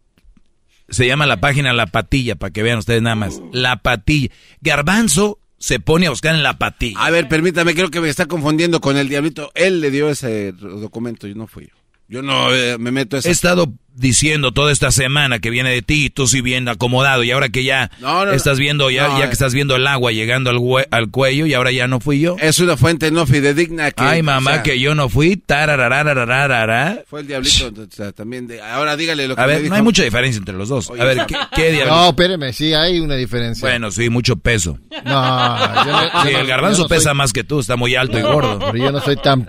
Se 0.87 1.07
llama 1.07 1.25
la 1.25 1.41
página 1.41 1.73
La 1.73 1.87
Patilla, 1.87 2.35
para 2.35 2.51
que 2.51 2.63
vean 2.63 2.77
ustedes 2.77 3.01
nada 3.01 3.15
más. 3.15 3.41
La 3.51 3.77
Patilla. 3.77 4.29
Garbanzo 4.61 5.39
se 5.57 5.79
pone 5.79 6.07
a 6.07 6.11
buscar 6.11 6.35
en 6.35 6.43
La 6.43 6.57
Patilla. 6.57 6.99
A 6.99 7.09
ver, 7.09 7.27
permítame, 7.27 7.73
creo 7.73 7.89
que 7.89 8.01
me 8.01 8.09
está 8.09 8.27
confundiendo 8.27 8.81
con 8.81 8.97
el 8.97 9.09
diablito. 9.09 9.51
Él 9.55 9.81
le 9.81 9.89
dio 9.91 10.09
ese 10.09 10.51
documento, 10.51 11.27
yo 11.27 11.35
no 11.35 11.47
fui 11.47 11.65
yo. 11.65 11.84
Yo 12.07 12.21
no 12.21 12.53
eh, 12.53 12.77
me 12.77 12.91
meto 12.91 13.15
a 13.15 13.19
esa... 13.19 13.29
He 13.29 13.31
estado 13.31 13.73
diciendo 13.97 14.51
toda 14.51 14.73
esta 14.73 14.91
semana 14.91 15.39
que 15.39 15.49
viene 15.49 15.71
de 15.71 15.81
ti, 15.81 16.09
tú 16.09 16.27
sí 16.27 16.41
bien 16.41 16.67
acomodado, 16.67 17.23
y 17.23 17.31
ahora 17.31 17.47
que 17.49 17.63
ya 17.63 17.89
No, 18.01 18.19
no, 18.19 18.25
no. 18.25 18.31
estás 18.33 18.59
viendo, 18.59 18.89
ya, 18.91 19.07
No, 19.07 19.17
ya 19.19 19.23
eh. 19.25 19.27
que 19.27 19.33
estás 19.33 19.53
viendo 19.53 19.75
el 19.77 19.87
agua 19.87 20.11
llegando 20.11 20.49
al, 20.49 20.57
hue- 20.57 20.85
al 20.91 21.09
cuello, 21.09 21.45
y 21.45 21.53
ahora 21.53 21.71
ya 21.71 21.87
no 21.87 21.99
fui 22.01 22.19
yo. 22.19 22.35
Es 22.39 22.59
una 22.59 22.75
fuente 22.77 23.09
no 23.09 23.25
fidedigna 23.25 23.91
que... 23.91 24.03
Ay, 24.03 24.21
mamá, 24.21 24.51
o 24.51 24.53
sea, 24.55 24.63
que 24.63 24.79
yo 24.81 24.93
no 24.95 25.07
fui. 25.09 25.37
tarararararara. 25.37 27.03
Fue 27.09 27.21
el 27.21 27.27
diablito, 27.27 27.67
o 27.67 27.87
sea, 27.89 28.11
también 28.11 28.47
de... 28.47 28.61
Ahora 28.61 28.95
dígale 28.97 29.27
lo 29.27 29.35
que 29.35 29.41
A 29.41 29.45
me 29.47 29.53
ver, 29.53 29.61
dijo. 29.63 29.69
no 29.71 29.77
hay 29.77 29.81
mucha 29.81 30.03
diferencia 30.03 30.39
entre 30.39 30.55
los 30.55 30.69
dos. 30.69 30.89
Oye. 30.89 31.01
A 31.01 31.05
ver, 31.05 31.25
¿qué, 31.25 31.35
qué 31.55 31.71
diablo? 31.73 31.95
No, 31.95 32.09
espéreme, 32.09 32.53
sí 32.53 32.73
hay 32.73 32.99
una 32.99 33.15
diferencia. 33.15 33.67
Bueno, 33.67 33.91
sí, 33.91 34.09
mucho 34.09 34.35
peso. 34.35 34.77
No, 35.05 35.85
yo 35.85 35.91
no- 35.91 36.03
yo 36.23 36.29
Sí, 36.29 36.35
el 36.35 36.47
garbanzo 36.47 36.81
soy- 36.81 36.89
pesa 36.89 37.13
más 37.13 37.33
que 37.33 37.43
tú, 37.43 37.59
está 37.61 37.75
muy 37.75 37.95
alto 37.95 38.19
y 38.19 38.21
gordo. 38.21 38.59
Pero 38.59 38.77
yo 38.77 38.91
no 38.91 38.99
soy 39.01 39.15
tan, 39.17 39.47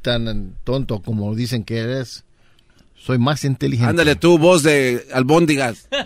tan 0.00 0.54
tonto 0.64 1.00
como 1.02 1.34
dicen 1.34 1.64
que 1.64 1.78
eres. 1.78 2.24
Soy 2.96 3.18
más 3.18 3.44
inteligente. 3.44 3.90
Ándale 3.90 4.14
tú, 4.16 4.38
voz 4.38 4.62
de 4.62 5.06
albóndigas. 5.12 5.88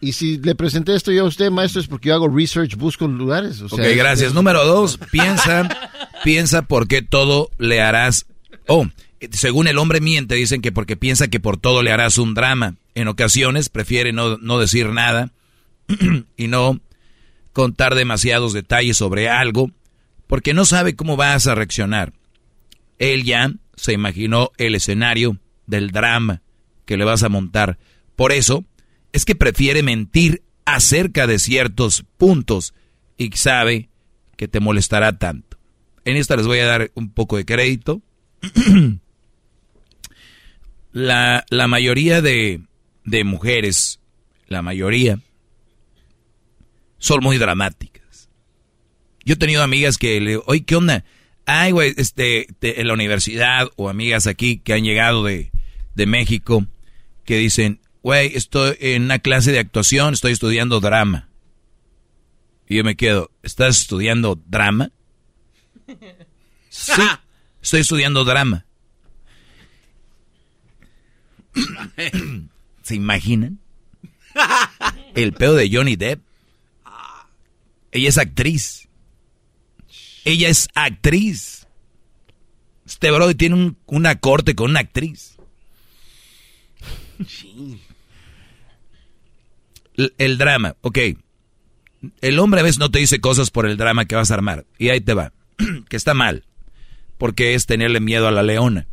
Y 0.00 0.12
si 0.12 0.38
le 0.38 0.54
presenté 0.54 0.94
esto 0.94 1.10
yo 1.10 1.24
a 1.24 1.26
usted, 1.26 1.50
maestro, 1.50 1.80
es 1.80 1.88
porque 1.88 2.10
yo 2.10 2.14
hago 2.14 2.28
research, 2.28 2.76
busco 2.76 3.08
lugares. 3.08 3.60
O 3.62 3.68
sea, 3.68 3.84
Ok, 3.84 3.96
gracias. 3.96 4.28
es- 4.28 4.34
Número 4.34 4.64
dos, 4.64 4.96
piensa, 5.10 5.68
piensa 6.22 6.62
por 6.62 6.86
qué 6.86 7.02
todo 7.02 7.50
le 7.58 7.80
harás. 7.80 8.26
Oh, 8.68 8.86
según 9.32 9.66
el 9.66 9.76
hombre 9.76 10.00
miente, 10.00 10.36
dicen 10.36 10.62
que 10.62 10.70
porque 10.70 10.96
piensa 10.96 11.26
que 11.26 11.40
por 11.40 11.56
todo 11.56 11.82
le 11.82 11.90
harás 11.90 12.16
un 12.18 12.34
drama. 12.34 12.76
En 12.94 13.08
ocasiones 13.08 13.70
prefiere 13.70 14.12
no, 14.12 14.38
no 14.38 14.60
decir 14.60 14.90
nada 14.90 15.32
y 16.36 16.46
no 16.46 16.78
contar 17.52 17.96
demasiados 17.96 18.52
detalles 18.52 18.96
sobre 18.96 19.28
algo 19.28 19.72
porque 20.28 20.54
no 20.54 20.64
sabe 20.64 20.94
cómo 20.94 21.16
vas 21.16 21.48
a 21.48 21.56
reaccionar. 21.56 22.12
Él 22.98 23.24
ya 23.24 23.52
se 23.76 23.92
imaginó 23.92 24.50
el 24.58 24.74
escenario 24.74 25.38
del 25.66 25.90
drama 25.90 26.42
que 26.84 26.96
le 26.96 27.04
vas 27.04 27.22
a 27.22 27.28
montar. 27.28 27.78
Por 28.16 28.32
eso 28.32 28.64
es 29.12 29.24
que 29.24 29.34
prefiere 29.34 29.82
mentir 29.82 30.42
acerca 30.64 31.26
de 31.26 31.38
ciertos 31.38 32.04
puntos 32.16 32.74
y 33.16 33.30
sabe 33.32 33.88
que 34.36 34.48
te 34.48 34.60
molestará 34.60 35.18
tanto. 35.18 35.58
En 36.04 36.16
esta 36.16 36.36
les 36.36 36.46
voy 36.46 36.58
a 36.58 36.66
dar 36.66 36.90
un 36.94 37.10
poco 37.10 37.36
de 37.36 37.44
crédito. 37.44 38.02
la, 40.92 41.44
la, 41.50 41.68
mayoría 41.68 42.22
de, 42.22 42.62
de 43.04 43.24
mujeres, 43.24 44.00
la 44.46 44.62
mayoría, 44.62 45.20
son 46.98 47.20
muy 47.22 47.38
dramáticas. 47.38 48.30
Yo 49.24 49.34
he 49.34 49.36
tenido 49.38 49.62
amigas 49.62 49.98
que 49.98 50.20
le 50.20 50.38
oye, 50.46 50.64
¿qué 50.64 50.76
onda? 50.76 51.04
Ay, 51.50 51.72
güey, 51.72 51.94
este, 51.96 52.46
en 52.60 52.86
la 52.86 52.92
universidad 52.92 53.70
o 53.76 53.88
amigas 53.88 54.26
aquí 54.26 54.58
que 54.58 54.74
han 54.74 54.84
llegado 54.84 55.24
de, 55.24 55.50
de 55.94 56.04
México 56.04 56.66
que 57.24 57.38
dicen, 57.38 57.80
güey, 58.02 58.36
estoy 58.36 58.76
en 58.80 59.04
una 59.04 59.18
clase 59.18 59.50
de 59.50 59.58
actuación, 59.58 60.12
estoy 60.12 60.32
estudiando 60.32 60.78
drama. 60.80 61.30
Y 62.68 62.76
yo 62.76 62.84
me 62.84 62.96
quedo, 62.96 63.30
¿estás 63.42 63.80
estudiando 63.80 64.38
drama? 64.46 64.92
Sí, 66.68 66.92
estoy 67.62 67.80
estudiando 67.80 68.24
drama. 68.24 68.66
¿Se 72.82 72.94
imaginan? 72.94 73.58
El 75.14 75.32
pedo 75.32 75.54
de 75.54 75.70
Johnny 75.72 75.96
Depp. 75.96 76.20
Ella 77.90 78.08
es 78.10 78.18
actriz. 78.18 78.87
Ella 80.24 80.48
es 80.48 80.68
actriz. 80.74 81.66
Este 82.86 83.10
bro 83.10 83.34
tiene 83.36 83.54
un, 83.54 83.76
una 83.86 84.18
corte 84.18 84.54
con 84.54 84.70
una 84.70 84.80
actriz. 84.80 85.36
El, 89.94 90.14
el, 90.18 90.38
drama, 90.38 90.76
ok. 90.80 90.98
El 92.20 92.38
hombre 92.38 92.60
a 92.60 92.62
veces 92.62 92.78
no 92.78 92.90
te 92.90 93.00
dice 93.00 93.20
cosas 93.20 93.50
por 93.50 93.66
el 93.66 93.76
drama 93.76 94.04
que 94.04 94.14
vas 94.14 94.30
a 94.30 94.34
armar. 94.34 94.64
Y 94.78 94.90
ahí 94.90 95.00
te 95.00 95.14
va. 95.14 95.32
que 95.88 95.96
está 95.96 96.14
mal. 96.14 96.44
Porque 97.18 97.54
es 97.54 97.66
tenerle 97.66 98.00
miedo 98.00 98.28
a 98.28 98.32
la 98.32 98.42
leona. 98.42 98.86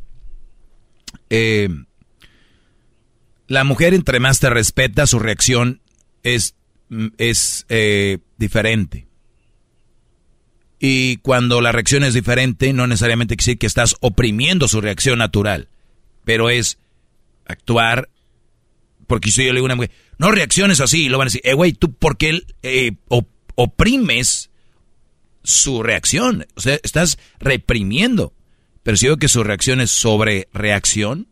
Eh, 1.29 1.69
la 3.47 3.63
mujer 3.63 3.93
entre 3.93 4.19
más 4.19 4.39
te 4.39 4.49
respeta, 4.49 5.05
su 5.05 5.19
reacción 5.19 5.81
es, 6.23 6.55
es 7.17 7.65
eh, 7.69 8.17
diferente. 8.37 9.04
Y 10.79 11.17
cuando 11.17 11.61
la 11.61 11.71
reacción 11.71 12.03
es 12.03 12.13
diferente, 12.13 12.73
no 12.73 12.87
necesariamente 12.87 13.35
quiere 13.35 13.45
decir 13.45 13.57
que 13.59 13.67
estás 13.67 13.95
oprimiendo 14.01 14.67
su 14.67 14.81
reacción 14.81 15.19
natural, 15.19 15.69
pero 16.23 16.49
es 16.49 16.79
actuar, 17.45 18.09
porque 19.07 19.31
si 19.31 19.45
yo 19.45 19.53
le 19.53 19.59
digo 19.59 19.65
a 19.65 19.67
una 19.67 19.75
mujer, 19.75 19.91
no 20.17 20.31
reacciones 20.31 20.81
así, 20.81 21.05
y 21.05 21.09
lo 21.09 21.17
van 21.17 21.27
a 21.27 21.29
decir, 21.29 21.41
eh, 21.43 21.53
güey, 21.53 21.73
tú, 21.73 21.93
¿por 21.93 22.17
qué 22.17 22.41
eh, 22.63 22.91
oprimes 23.55 24.49
su 25.43 25.83
reacción? 25.83 26.45
O 26.55 26.61
sea, 26.61 26.79
estás 26.83 27.17
reprimiendo. 27.39 28.33
Pero 28.83 28.97
si 28.97 29.07
digo 29.07 29.17
que 29.17 29.27
su 29.27 29.43
reacción 29.43 29.81
es 29.81 29.91
sobre 29.91 30.47
reacción, 30.53 31.27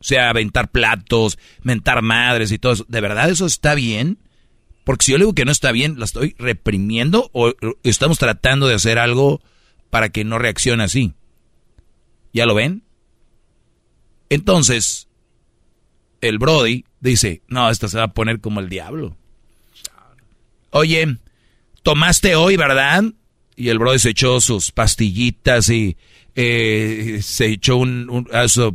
o 0.00 0.04
sea, 0.04 0.28
aventar 0.28 0.70
platos, 0.70 1.38
mentar 1.62 2.02
madres 2.02 2.50
y 2.52 2.58
todo 2.58 2.72
eso, 2.72 2.86
¿de 2.88 3.00
verdad 3.00 3.30
eso 3.30 3.46
está 3.46 3.74
bien? 3.74 4.18
Porque 4.84 5.06
si 5.06 5.12
yo 5.12 5.18
le 5.18 5.24
digo 5.24 5.34
que 5.34 5.46
no 5.46 5.52
está 5.52 5.72
bien, 5.72 5.98
¿la 5.98 6.04
estoy 6.04 6.36
reprimiendo 6.38 7.30
o 7.32 7.52
estamos 7.82 8.18
tratando 8.18 8.68
de 8.68 8.74
hacer 8.74 8.98
algo 8.98 9.40
para 9.90 10.10
que 10.10 10.24
no 10.24 10.38
reaccione 10.38 10.84
así? 10.84 11.14
¿Ya 12.34 12.44
lo 12.44 12.54
ven? 12.54 12.82
Entonces, 14.28 15.08
el 16.20 16.38
Brody 16.38 16.84
dice, 17.00 17.42
no, 17.48 17.70
esto 17.70 17.88
se 17.88 17.96
va 17.96 18.04
a 18.04 18.12
poner 18.12 18.40
como 18.40 18.60
el 18.60 18.68
diablo. 18.68 19.16
Oye, 20.70 21.16
tomaste 21.82 22.34
hoy, 22.34 22.56
¿verdad? 22.56 23.04
Y 23.56 23.68
el 23.68 23.78
Brody 23.78 23.98
se 23.98 24.10
echó 24.10 24.40
sus 24.40 24.70
pastillitas 24.70 25.70
y 25.70 25.96
eh, 26.34 27.20
se 27.22 27.46
echó 27.46 27.76
un, 27.76 28.10
un, 28.10 28.28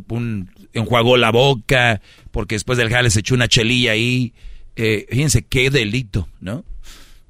un, 0.08 0.50
enjuagó 0.72 1.16
la 1.16 1.30
boca, 1.30 2.00
porque 2.32 2.56
después 2.56 2.78
del 2.78 2.90
jale 2.90 3.10
se 3.10 3.20
echó 3.20 3.34
una 3.34 3.48
chelilla 3.48 3.92
ahí 3.92 4.32
eh, 4.82 5.06
fíjense 5.10 5.42
qué 5.42 5.68
delito, 5.68 6.26
¿no? 6.40 6.64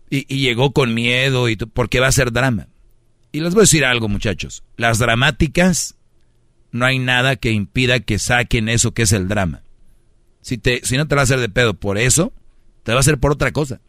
Y, 0.09 0.25
llegó 0.39 0.73
con 0.73 0.95
miedo 0.95 1.49
y 1.49 1.57
porque 1.57 1.99
va 1.99 2.07
a 2.07 2.13
ser 2.13 2.31
drama. 2.31 2.69
Y 3.33 3.41
les 3.41 3.55
voy 3.55 3.63
a 3.63 3.63
decir 3.63 3.85
algo, 3.85 4.09
muchachos. 4.09 4.63
Las 4.77 5.01
dramáticas, 5.01 5.97
no 6.71 6.87
hay 6.87 7.01
nada 7.01 7.35
que 7.35 7.51
impida 7.51 7.99
que 7.99 8.21
saquen 8.21 8.69
eso 8.69 8.93
que 8.93 9.03
es 9.03 9.11
el 9.11 9.27
drama. 9.27 9.63
Si, 10.43 10.59
te, 10.59 10.81
si 10.85 10.97
no 10.97 11.09
te 11.09 11.17
va 11.17 11.23
a 11.23 11.25
hacer 11.25 11.41
de 11.41 11.49
pedo 11.49 11.75
por 11.75 11.99
eso, 11.99 12.33
te 12.85 12.93
va 12.93 12.99
a 12.99 13.01
hacer 13.01 13.19
por 13.19 13.33
otra 13.33 13.51
cosa. 13.51 13.81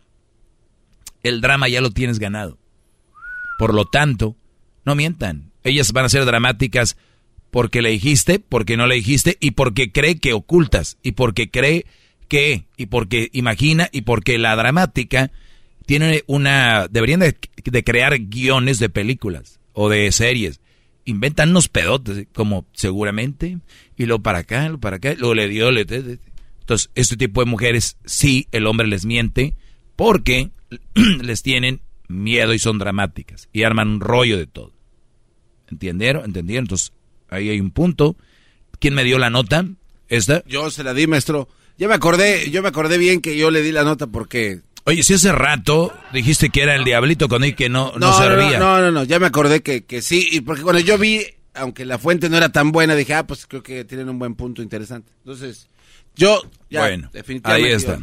El 1.21 1.39
drama 1.39 1.69
ya 1.69 1.81
lo 1.81 1.91
tienes 1.91 2.17
ganado. 2.17 2.57
Por 3.59 3.75
lo 3.75 3.85
tanto, 3.85 4.35
no 4.85 4.95
mientan. 4.95 5.51
Ellas 5.63 5.91
van 5.91 6.05
a 6.05 6.09
ser 6.09 6.25
dramáticas 6.25 6.97
porque 7.51 7.83
le 7.83 7.89
dijiste, 7.89 8.39
porque 8.39 8.75
no 8.75 8.87
le 8.87 8.95
dijiste 8.95 9.37
y 9.39 9.51
porque 9.51 9.91
cree 9.91 10.17
que 10.17 10.33
ocultas 10.33 10.97
y 11.03 11.11
porque 11.11 11.51
cree 11.51 11.85
qué? 12.31 12.63
Y 12.77 12.85
porque 12.85 13.29
imagina 13.33 13.89
y 13.91 14.03
porque 14.03 14.37
la 14.37 14.55
dramática 14.55 15.33
tiene 15.85 16.23
una... 16.27 16.87
Deberían 16.87 17.19
de, 17.19 17.35
crear 17.83 18.17
guiones 18.19 18.79
de 18.79 18.87
películas 18.87 19.59
o 19.73 19.89
de 19.89 20.09
series. 20.13 20.61
Inventan 21.03 21.49
unos 21.49 21.67
pedotes, 21.67 22.27
como 22.31 22.65
seguramente, 22.71 23.57
y 23.97 24.05
lo 24.05 24.21
para 24.21 24.39
acá, 24.39 24.69
lo 24.69 24.79
para 24.79 24.95
acá, 24.95 25.13
lo 25.17 25.33
le 25.33 25.49
dio, 25.49 25.71
le... 25.71 25.81
Entonces, 25.81 26.89
este 26.95 27.17
tipo 27.17 27.43
de 27.43 27.51
mujeres, 27.51 27.97
sí, 28.05 28.47
el 28.53 28.65
hombre 28.65 28.87
les 28.87 29.05
miente 29.05 29.53
porque 29.97 30.51
les 31.21 31.43
tienen 31.43 31.81
miedo 32.07 32.53
y 32.53 32.59
son 32.59 32.77
dramáticas 32.77 33.49
y 33.51 33.63
arman 33.63 33.89
un 33.89 33.99
rollo 33.99 34.37
de 34.37 34.47
todo. 34.47 34.71
¿Entendieron? 35.69 36.23
¿Entendieron? 36.23 36.63
Entonces, 36.63 36.93
ahí 37.27 37.49
hay 37.49 37.59
un 37.59 37.71
punto. 37.71 38.15
¿Quién 38.79 38.93
me 38.93 39.03
dio 39.03 39.19
la 39.19 39.29
nota? 39.29 39.65
¿Esta? 40.07 40.45
Yo 40.45 40.71
se 40.71 40.85
la 40.85 40.93
di, 40.93 41.07
maestro. 41.07 41.49
Ya 41.77 41.87
me 41.87 41.95
acordé, 41.95 42.49
yo 42.51 42.61
me 42.61 42.69
acordé 42.69 42.97
bien 42.97 43.21
que 43.21 43.37
yo 43.37 43.51
le 43.51 43.61
di 43.61 43.71
la 43.71 43.83
nota 43.83 44.07
porque... 44.07 44.61
Oye, 44.83 45.03
si 45.03 45.13
hace 45.13 45.31
rato 45.31 45.93
dijiste 46.11 46.49
que 46.49 46.63
era 46.63 46.75
el 46.75 46.83
diablito 46.83 47.27
con 47.27 47.43
él 47.43 47.55
que 47.55 47.69
no, 47.69 47.93
no, 47.97 48.17
servía. 48.17 48.57
No, 48.57 48.81
no, 48.81 48.91
no, 48.91 49.03
ya 49.03 49.19
me 49.19 49.27
acordé 49.27 49.61
que, 49.61 49.83
que 49.83 50.01
sí, 50.01 50.27
y 50.31 50.41
porque 50.41 50.63
cuando 50.63 50.81
yo 50.81 50.97
vi, 50.97 51.23
aunque 51.53 51.85
la 51.85 51.99
fuente 51.99 52.29
no 52.29 52.37
era 52.37 52.49
tan 52.49 52.71
buena, 52.71 52.95
dije, 52.95 53.13
ah, 53.13 53.27
pues 53.27 53.45
creo 53.45 53.61
que 53.61 53.85
tienen 53.85 54.09
un 54.09 54.17
buen 54.17 54.35
punto 54.35 54.61
interesante. 54.63 55.11
Entonces, 55.19 55.67
yo, 56.15 56.41
ya, 56.69 56.81
bueno, 56.81 57.09
definitivamente. 57.13 57.69
Ahí 57.69 57.75
está. 57.75 57.99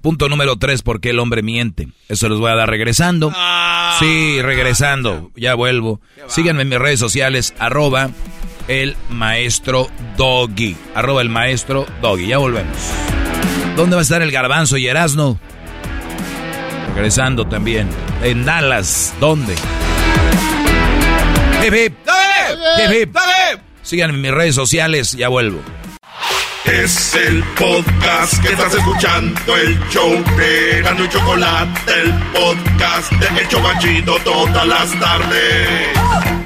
Punto 0.00 0.28
número 0.28 0.56
tres, 0.56 0.82
¿por 0.82 1.00
qué 1.00 1.10
el 1.10 1.18
hombre 1.18 1.42
miente? 1.42 1.88
Eso 2.08 2.28
les 2.28 2.38
voy 2.38 2.50
a 2.50 2.54
dar 2.54 2.70
regresando. 2.70 3.32
Ah. 3.34 3.96
sí, 3.98 4.40
regresando, 4.40 5.32
ya 5.34 5.54
vuelvo. 5.54 6.00
Síganme 6.28 6.62
en 6.62 6.68
mis 6.68 6.78
redes 6.78 7.00
sociales, 7.00 7.54
arroba 7.58 8.10
el 8.68 8.96
maestro 9.08 9.88
Doggy. 10.16 10.76
Arroba 10.94 11.22
el 11.22 11.28
maestro 11.28 11.86
Doggy. 12.00 12.28
Ya 12.28 12.38
volvemos. 12.38 12.76
¿Dónde 13.76 13.96
va 13.96 14.00
a 14.00 14.02
estar 14.02 14.22
el 14.22 14.30
garbanzo 14.30 14.76
y 14.76 14.86
Erasno? 14.86 15.38
Regresando 16.94 17.46
también. 17.46 17.88
En 18.22 18.44
Dallas. 18.44 19.14
¿Dónde? 19.20 19.54
Hip 21.64 21.74
hip. 21.74 21.94
Hip 22.90 23.16
Síganme 23.82 24.14
en 24.14 24.20
mis 24.20 24.30
redes 24.30 24.54
sociales. 24.54 25.12
Ya 25.12 25.28
vuelvo. 25.28 25.60
Es 26.64 27.14
el 27.14 27.44
podcast 27.56 28.42
que 28.42 28.48
estás 28.48 28.74
escuchando, 28.74 29.56
el 29.56 29.78
show 29.88 30.10
de 30.36 30.82
Gano 30.82 31.04
y 31.04 31.08
Chocolate, 31.08 31.92
el 32.02 32.12
podcast 32.32 33.12
de 33.12 33.40
El 33.40 33.48
Chocachito 33.48 34.18
todas 34.24 34.66
las 34.66 34.90
tardes. 34.98 36.45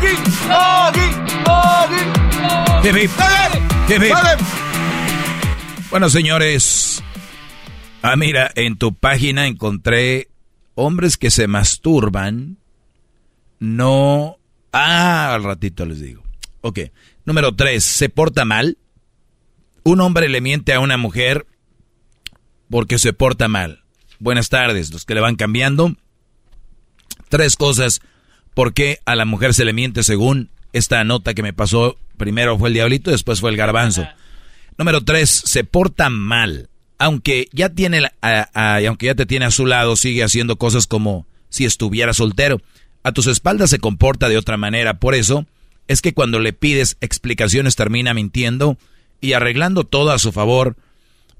Doggy, 0.00 0.16
doggy, 0.48 1.10
doggy. 1.44 2.88
Hip, 2.88 2.96
hip. 2.96 3.10
Hip, 3.88 4.02
hip. 4.02 4.46
Bueno, 5.90 6.08
señores. 6.08 7.02
Ah, 8.00 8.16
mira, 8.16 8.50
en 8.54 8.78
tu 8.78 8.94
página 8.94 9.46
encontré 9.46 10.30
hombres 10.74 11.18
que 11.18 11.30
se 11.30 11.48
masturban. 11.48 12.56
No. 13.58 14.38
Ah, 14.72 15.34
al 15.34 15.44
ratito 15.44 15.84
les 15.84 16.00
digo. 16.00 16.22
Ok. 16.62 16.78
Número 17.26 17.54
tres, 17.54 17.84
¿se 17.84 18.08
porta 18.08 18.46
mal? 18.46 18.78
Un 19.82 20.00
hombre 20.00 20.30
le 20.30 20.40
miente 20.40 20.72
a 20.72 20.80
una 20.80 20.96
mujer 20.96 21.46
porque 22.70 22.98
se 22.98 23.12
porta 23.12 23.48
mal. 23.48 23.84
Buenas 24.18 24.48
tardes, 24.48 24.92
los 24.92 25.04
que 25.04 25.14
le 25.14 25.20
van 25.20 25.36
cambiando. 25.36 25.94
Tres 27.28 27.56
cosas 27.56 28.00
por 28.54 28.74
qué 28.74 29.00
a 29.04 29.16
la 29.16 29.24
mujer 29.24 29.54
se 29.54 29.64
le 29.64 29.72
miente 29.72 30.02
según 30.02 30.50
esta 30.72 31.02
nota 31.04 31.34
que 31.34 31.42
me 31.42 31.52
pasó. 31.52 31.96
Primero 32.16 32.58
fue 32.58 32.68
el 32.68 32.74
diablito, 32.74 33.10
después 33.10 33.40
fue 33.40 33.50
el 33.50 33.56
garbanzo. 33.56 34.06
Número 34.76 35.02
tres, 35.02 35.30
se 35.30 35.64
porta 35.64 36.10
mal. 36.10 36.68
Aunque 36.98 37.48
ya 37.52 37.70
tiene, 37.70 38.02
aunque 38.20 39.06
ya 39.06 39.14
te 39.14 39.26
tiene 39.26 39.46
a 39.46 39.50
su 39.50 39.66
lado, 39.66 39.96
sigue 39.96 40.22
haciendo 40.22 40.56
cosas 40.56 40.86
como 40.86 41.26
si 41.48 41.64
estuviera 41.64 42.12
soltero. 42.12 42.60
A 43.02 43.12
tus 43.12 43.26
espaldas 43.26 43.70
se 43.70 43.78
comporta 43.78 44.28
de 44.28 44.36
otra 44.36 44.56
manera. 44.56 44.98
Por 45.00 45.14
eso 45.14 45.46
es 45.88 46.02
que 46.02 46.12
cuando 46.12 46.38
le 46.38 46.52
pides 46.52 46.96
explicaciones 47.00 47.76
termina 47.76 48.14
mintiendo 48.14 48.76
y 49.20 49.32
arreglando 49.32 49.84
todo 49.84 50.12
a 50.12 50.18
su 50.18 50.32
favor 50.32 50.76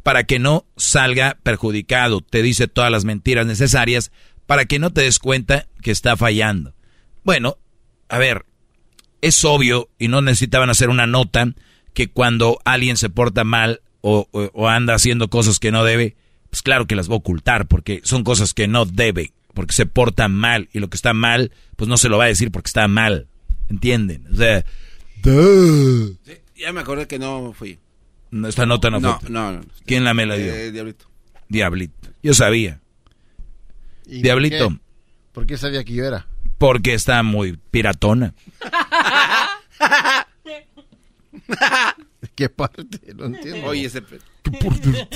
para 0.03 0.25
que 0.25 0.39
no 0.39 0.65
salga 0.77 1.37
perjudicado. 1.43 2.21
Te 2.21 2.43
dice 2.43 2.67
todas 2.67 2.91
las 2.91 3.05
mentiras 3.05 3.47
necesarias 3.47 4.11
para 4.47 4.65
que 4.65 4.79
no 4.79 4.91
te 4.91 5.03
des 5.03 5.19
cuenta 5.19 5.67
que 5.83 5.91
está 5.91 6.17
fallando. 6.17 6.73
Bueno, 7.25 7.59
a 8.09 8.19
ver, 8.19 8.45
es 9.21 9.45
obvio 9.45 9.89
y 9.99 10.09
no 10.09 10.23
necesitaban 10.23 10.71
hacer 10.71 10.89
una 10.89 11.07
nota 11.07 11.55
que 11.95 12.09
cuando 12.09 12.59
alguien 12.65 12.97
se 12.97 13.11
porta 13.11 13.45
mal 13.45 13.83
o, 14.01 14.29
anda 14.69 14.95
haciendo 14.95 15.29
cosas 15.29 15.59
que 15.59 15.71
no 15.71 15.85
debe, 15.85 16.17
pues 16.49 16.63
claro 16.63 16.87
que 16.87 16.97
las 16.97 17.11
va 17.11 17.15
a 17.15 17.19
ocultar 17.19 17.67
porque 17.67 18.01
son 18.05 18.25
cosas 18.25 18.55
que 18.55 18.67
no 18.67 18.87
debe, 18.87 19.33
porque 19.55 19.75
se 19.75 19.87
porta 19.87 20.29
mal 20.29 20.69
y 20.73 20.79
lo 20.79 20.89
que 20.89 20.97
está 20.97 21.13
mal, 21.13 21.53
pues 21.77 21.89
no 21.89 21.97
se 21.97 22.09
lo 22.09 22.19
va 22.19 22.25
a 22.25 22.29
decir 22.29 22.51
porque 22.51 22.69
está 22.69 22.89
mal. 22.89 23.27
¿Entienden? 23.69 24.27
O 24.33 24.37
sea, 24.37 24.65
ya 26.57 26.73
me 26.73 26.81
acordé 26.81 27.07
que 27.07 27.19
no 27.19 27.53
fui. 27.53 27.79
Esta 28.47 28.67
nota 28.67 28.91
no, 28.91 29.01
fue. 29.01 29.31
No, 29.31 29.53
no. 29.53 29.61
¿Quién 29.87 30.05
la 30.05 30.15
me 30.15 30.27
la 30.27 30.37
dio? 30.37 30.53
Eh, 30.53 30.73
Diablito. 30.73 31.07
Diablito. 31.49 32.09
Yo 32.23 32.35
sabía. 32.35 32.81
Diablito. 34.07 34.77
Por 35.33 35.47
qué? 35.47 35.57
sabía 35.57 35.85
que 35.85 35.95
yo 35.95 36.05
era? 36.05 36.27
Porque 36.61 36.93
está 36.93 37.23
muy 37.23 37.57
piratona. 37.71 38.35
¿Qué 42.35 42.51
parte? 42.51 43.15
No 43.15 43.25
entiendo. 43.25 43.67
Oye, 43.67 43.87
ese... 43.87 44.03
¿Qué 44.43 44.51
parte? 44.51 45.09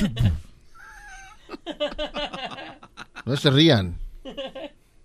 no 3.26 3.36
se 3.36 3.50
rían. 3.50 3.98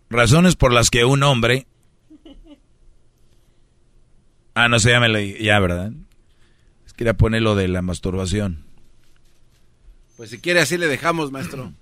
Razones 0.09 0.55
por 0.55 0.71
las 0.71 0.89
que 0.89 1.03
un 1.03 1.23
hombre... 1.23 1.67
Ah, 4.53 4.69
no 4.69 4.79
sé, 4.79 4.91
ya 4.91 5.01
me 5.01 5.09
leí. 5.09 5.43
Ya, 5.43 5.59
¿verdad? 5.59 5.91
Quería 6.95 7.15
poner 7.15 7.41
lo 7.41 7.55
de 7.55 7.67
la 7.67 7.81
masturbación. 7.81 8.63
Pues 10.15 10.29
si 10.29 10.39
quiere 10.39 10.61
así 10.61 10.77
le 10.77 10.87
dejamos, 10.87 11.33
maestro. 11.33 11.73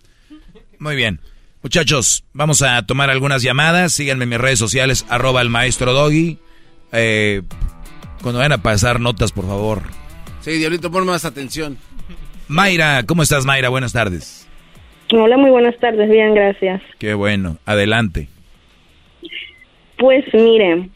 Muy 0.79 0.95
bien. 0.95 1.21
Muchachos, 1.67 2.23
vamos 2.31 2.61
a 2.61 2.85
tomar 2.85 3.09
algunas 3.09 3.43
llamadas. 3.43 3.91
Síganme 3.91 4.23
en 4.23 4.29
mis 4.29 4.39
redes 4.39 4.57
sociales, 4.57 5.05
arroba 5.09 5.41
el 5.41 5.49
maestro 5.49 5.91
Doggy. 5.91 6.37
Eh, 6.93 7.41
cuando 8.21 8.39
vayan 8.39 8.53
a 8.53 8.63
pasar 8.63 9.01
notas, 9.01 9.33
por 9.33 9.45
favor. 9.47 9.81
Sí, 10.39 10.51
Diablito, 10.51 10.89
pon 10.89 11.05
más 11.05 11.25
atención. 11.25 11.77
Mayra, 12.47 13.03
¿cómo 13.05 13.21
estás, 13.21 13.45
Mayra? 13.45 13.67
Buenas 13.67 13.91
tardes. 13.91 14.47
Hola, 15.11 15.35
muy 15.35 15.49
buenas 15.49 15.77
tardes. 15.79 16.09
Bien, 16.09 16.33
gracias. 16.33 16.81
Qué 16.99 17.13
bueno. 17.15 17.57
Adelante. 17.65 18.29
Pues 19.97 20.23
mire, 20.33 20.87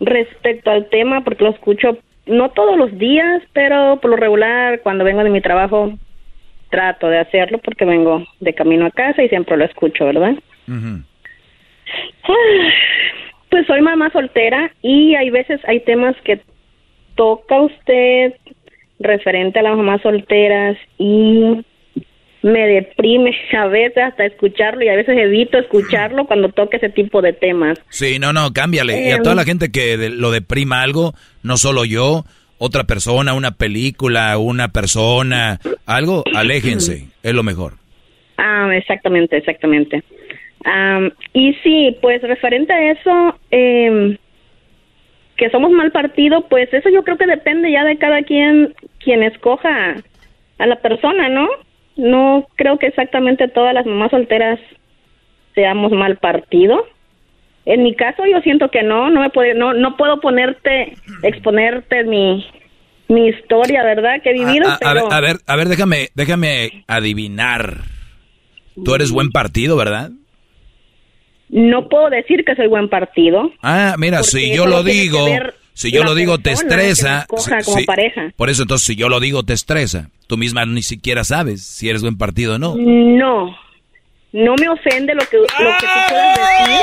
respecto 0.00 0.70
al 0.70 0.88
tema, 0.88 1.22
porque 1.22 1.44
lo 1.44 1.50
escucho 1.50 1.98
no 2.24 2.48
todos 2.48 2.78
los 2.78 2.98
días, 2.98 3.42
pero 3.52 4.00
por 4.00 4.10
lo 4.10 4.16
regular 4.16 4.80
cuando 4.80 5.04
vengo 5.04 5.22
de 5.22 5.28
mi 5.28 5.42
trabajo 5.42 5.92
trato 6.74 7.08
de 7.08 7.18
hacerlo 7.18 7.58
porque 7.58 7.84
vengo 7.84 8.24
de 8.40 8.52
camino 8.52 8.84
a 8.84 8.90
casa 8.90 9.22
y 9.22 9.28
siempre 9.28 9.56
lo 9.56 9.64
escucho, 9.64 10.06
¿verdad? 10.06 10.34
Pues 13.48 13.66
soy 13.68 13.80
mamá 13.80 14.10
soltera 14.10 14.72
y 14.82 15.14
hay 15.14 15.30
veces 15.30 15.60
hay 15.68 15.80
temas 15.80 16.16
que 16.24 16.40
toca 17.14 17.60
usted 17.60 18.34
referente 18.98 19.60
a 19.60 19.62
las 19.62 19.76
mamás 19.76 20.02
solteras 20.02 20.76
y 20.98 21.64
me 22.42 22.66
deprime 22.66 23.30
a 23.56 23.68
veces 23.68 24.02
hasta 24.02 24.26
escucharlo 24.26 24.82
y 24.82 24.88
a 24.88 24.96
veces 24.96 25.16
evito 25.16 25.56
escucharlo 25.56 26.26
cuando 26.26 26.48
toque 26.48 26.78
ese 26.78 26.88
tipo 26.88 27.22
de 27.22 27.34
temas. 27.34 27.78
Sí, 27.88 28.18
no, 28.18 28.32
no, 28.32 28.52
cámbiale. 28.52 29.08
y 29.08 29.12
a 29.12 29.22
toda 29.22 29.36
la 29.36 29.44
gente 29.44 29.70
que 29.70 30.10
lo 30.10 30.32
deprima 30.32 30.82
algo, 30.82 31.14
no 31.44 31.56
solo 31.56 31.84
yo, 31.84 32.24
otra 32.58 32.84
persona, 32.84 33.34
una 33.34 33.52
película, 33.52 34.38
una 34.38 34.68
persona, 34.68 35.58
algo, 35.86 36.24
aléjense, 36.34 37.08
es 37.22 37.34
lo 37.34 37.42
mejor. 37.42 37.74
Ah, 38.36 38.70
exactamente, 38.74 39.36
exactamente. 39.36 40.02
y 41.32 41.54
sí, 41.62 41.96
pues 42.00 42.22
referente 42.22 42.72
a 42.72 42.92
eso, 42.92 43.38
eh, 43.50 44.18
que 45.36 45.50
somos 45.50 45.70
mal 45.70 45.92
partido, 45.92 46.46
pues 46.48 46.72
eso 46.72 46.88
yo 46.88 47.02
creo 47.02 47.16
que 47.18 47.26
depende 47.26 47.70
ya 47.70 47.84
de 47.84 47.98
cada 47.98 48.22
quien, 48.22 48.74
quien 48.98 49.22
escoja 49.22 49.96
a 50.58 50.66
la 50.66 50.76
persona, 50.76 51.28
¿no? 51.28 51.48
no 51.96 52.46
creo 52.56 52.78
que 52.78 52.86
exactamente 52.86 53.48
todas 53.48 53.74
las 53.74 53.86
mamás 53.86 54.10
solteras 54.10 54.58
seamos 55.54 55.92
mal 55.92 56.16
partido. 56.16 56.86
En 57.66 57.82
mi 57.82 57.94
caso 57.94 58.24
yo 58.30 58.40
siento 58.40 58.70
que 58.70 58.82
no, 58.82 59.10
no 59.10 59.20
me 59.20 59.30
puede, 59.30 59.54
no, 59.54 59.72
no 59.72 59.96
puedo 59.96 60.20
ponerte, 60.20 60.94
exponerte 61.22 62.04
mi, 62.04 62.46
mi 63.08 63.28
historia, 63.28 63.82
¿verdad? 63.82 64.20
Que 64.22 64.30
he 64.30 64.34
vivido. 64.34 64.68
A, 64.68 64.92
ver, 64.94 65.02
a 65.10 65.20
ver, 65.20 65.36
a 65.46 65.56
ver, 65.56 65.68
déjame, 65.68 66.08
déjame 66.14 66.84
adivinar. 66.86 67.84
Tú 68.84 68.94
eres 68.94 69.10
buen 69.10 69.30
partido, 69.30 69.76
¿verdad? 69.76 70.10
No 71.48 71.88
puedo 71.88 72.10
decir 72.10 72.44
que 72.44 72.56
soy 72.56 72.66
buen 72.66 72.88
partido. 72.88 73.52
Ah, 73.62 73.94
mira, 73.98 74.22
si 74.22 74.54
yo 74.54 74.66
lo 74.66 74.82
digo, 74.82 75.26
si 75.72 75.92
yo 75.92 76.02
lo 76.02 76.14
digo 76.14 76.38
te 76.38 76.52
estresa. 76.52 77.26
como 77.28 77.84
pareja. 77.86 78.32
Por 78.36 78.50
eso 78.50 78.62
entonces 78.62 78.86
si 78.86 78.96
yo 78.96 79.08
lo 79.08 79.20
digo 79.20 79.42
te 79.42 79.52
estresa. 79.52 80.10
Tú 80.26 80.36
misma 80.36 80.64
ni 80.64 80.82
siquiera 80.82 81.22
sabes 81.22 81.62
si 81.64 81.88
eres 81.88 82.02
buen 82.02 82.18
partido 82.18 82.54
o 82.54 82.58
no. 82.58 82.74
No. 82.76 83.56
No 84.34 84.56
me 84.56 84.68
ofende 84.68 85.14
lo 85.14 85.20
que, 85.30 85.36
lo 85.36 85.46
que 85.46 85.86
tú 85.86 86.00
puedas 86.08 86.38
decir. 86.38 86.74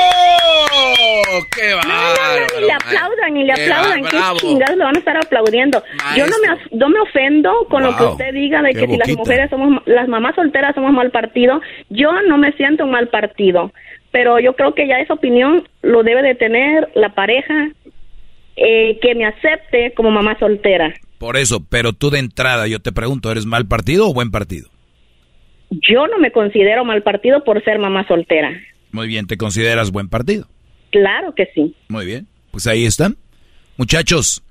¡Oh! 0.72 1.22
¡Qué 1.54 1.74
va! 1.74 1.82
No, 1.82 1.90
no, 1.92 2.60
ni 2.60 2.66
le 2.66 2.72
aplaudan, 2.72 3.34
ni 3.34 3.44
le 3.44 3.52
aplaudan. 3.52 4.02
¿Qué 4.04 4.18
chingados 4.38 4.78
le 4.78 4.84
van 4.84 4.96
a 4.96 4.98
estar 4.98 5.16
aplaudiendo? 5.18 5.82
Yo 6.16 6.26
no 6.28 6.32
me, 6.38 6.78
no 6.78 6.88
me 6.88 7.00
ofendo 7.00 7.52
con 7.68 7.82
lo 7.82 7.94
que 7.94 8.04
usted 8.04 8.32
diga 8.32 8.62
de 8.62 8.72
que 8.72 8.86
si 8.86 8.96
las 8.96 9.14
mujeres 9.14 9.50
somos, 9.50 9.82
las 9.84 10.08
mamás 10.08 10.34
solteras 10.34 10.74
somos 10.74 10.94
mal 10.94 11.10
partido. 11.10 11.60
Yo 11.90 12.10
no 12.26 12.38
me 12.38 12.52
siento 12.52 12.84
un 12.84 12.90
mal 12.90 13.08
partido. 13.08 13.70
Pero 14.12 14.40
yo 14.40 14.54
creo 14.56 14.74
que 14.74 14.88
ya 14.88 15.00
esa 15.00 15.12
opinión 15.12 15.68
lo 15.82 16.02
debe 16.04 16.22
de 16.22 16.34
tener 16.34 16.90
la 16.94 17.10
pareja 17.10 17.68
eh, 18.56 18.98
que 19.02 19.14
me 19.14 19.26
acepte 19.26 19.92
como 19.92 20.10
mamá 20.10 20.38
soltera. 20.38 20.94
Por 21.18 21.36
eso, 21.36 21.62
pero 21.68 21.92
tú 21.92 22.08
de 22.08 22.18
entrada, 22.18 22.66
yo 22.66 22.80
te 22.80 22.92
pregunto, 22.92 23.30
¿eres 23.30 23.44
mal 23.44 23.66
partido 23.66 24.08
o 24.08 24.14
buen 24.14 24.30
partido? 24.30 24.71
Yo 25.80 26.06
no 26.06 26.18
me 26.18 26.32
considero 26.32 26.84
mal 26.84 27.02
partido 27.02 27.44
por 27.44 27.62
ser 27.64 27.78
mamá 27.78 28.06
soltera. 28.06 28.50
Muy 28.90 29.08
bien, 29.08 29.26
¿te 29.26 29.36
consideras 29.36 29.90
buen 29.90 30.08
partido? 30.08 30.46
Claro 30.90 31.34
que 31.34 31.48
sí. 31.54 31.74
Muy 31.88 32.04
bien, 32.04 32.26
pues 32.50 32.66
ahí 32.66 32.84
están. 32.84 33.16
Muchachos, 33.78 34.42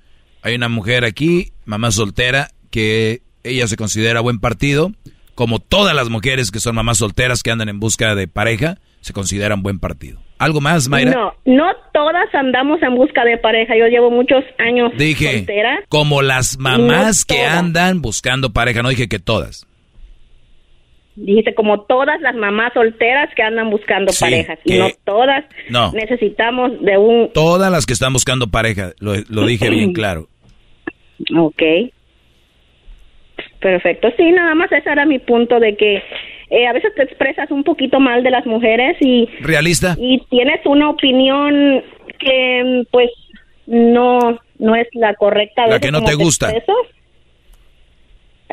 hay 0.41 0.55
una 0.55 0.67
mujer 0.67 1.05
aquí, 1.05 1.51
mamá 1.65 1.91
soltera, 1.91 2.47
que 2.71 3.21
ella 3.43 3.67
se 3.67 3.77
considera 3.77 4.21
buen 4.21 4.39
partido, 4.39 4.91
como 5.35 5.59
todas 5.59 5.95
las 5.95 6.09
mujeres 6.09 6.49
que 6.51 6.59
son 6.59 6.75
mamás 6.75 6.97
solteras 6.97 7.43
que 7.43 7.51
andan 7.51 7.69
en 7.69 7.79
busca 7.79 8.15
de 8.15 8.27
pareja, 8.27 8.79
se 9.01 9.13
consideran 9.13 9.61
buen 9.61 9.79
partido. 9.79 10.19
¿Algo 10.39 10.59
más, 10.59 10.89
Mayra? 10.89 11.11
No, 11.11 11.33
no 11.45 11.71
todas 11.93 12.33
andamos 12.33 12.81
en 12.81 12.95
busca 12.95 13.23
de 13.23 13.37
pareja. 13.37 13.75
Yo 13.77 13.85
llevo 13.85 14.09
muchos 14.09 14.43
años 14.57 14.91
dije, 14.97 15.37
soltera. 15.37 15.83
Como 15.87 16.23
las 16.23 16.57
mamás 16.57 17.25
que 17.25 17.45
andan 17.45 18.01
buscando 18.01 18.51
pareja, 18.51 18.81
no 18.81 18.89
dije 18.89 19.07
que 19.07 19.19
todas. 19.19 19.67
Dijiste 21.15 21.53
como 21.53 21.81
todas 21.81 22.21
las 22.21 22.35
mamás 22.35 22.73
solteras 22.73 23.29
que 23.35 23.43
andan 23.43 23.69
buscando 23.69 24.11
parejas. 24.19 24.59
Y 24.63 24.77
no 24.77 24.87
todas 25.03 25.45
no. 25.69 25.91
necesitamos 25.91 26.81
de 26.81 26.97
un... 26.97 27.31
Todas 27.33 27.71
las 27.71 27.85
que 27.85 27.93
están 27.93 28.13
buscando 28.13 28.47
pareja, 28.47 28.93
lo, 28.99 29.13
lo 29.29 29.45
dije 29.45 29.69
bien 29.69 29.93
claro. 29.93 30.27
Ok. 31.37 31.61
Perfecto. 33.59 34.09
Sí, 34.17 34.31
nada 34.31 34.55
más 34.55 34.71
ese 34.71 34.89
era 34.89 35.05
mi 35.05 35.19
punto 35.19 35.59
de 35.59 35.75
que 35.75 36.01
eh, 36.49 36.67
a 36.67 36.73
veces 36.73 36.93
te 36.95 37.03
expresas 37.03 37.51
un 37.51 37.63
poquito 37.63 37.99
mal 37.99 38.23
de 38.23 38.31
las 38.31 38.45
mujeres 38.45 38.97
y... 38.99 39.29
Realista. 39.41 39.95
Y 39.99 40.21
tienes 40.29 40.59
una 40.65 40.89
opinión 40.89 41.83
que 42.19 42.83
pues 42.91 43.09
no, 43.67 44.39
no 44.59 44.75
es 44.75 44.87
la 44.93 45.13
correcta. 45.15 45.67
La 45.67 45.79
que 45.79 45.91
no 45.91 46.03
te 46.03 46.15
gusta. 46.15 46.51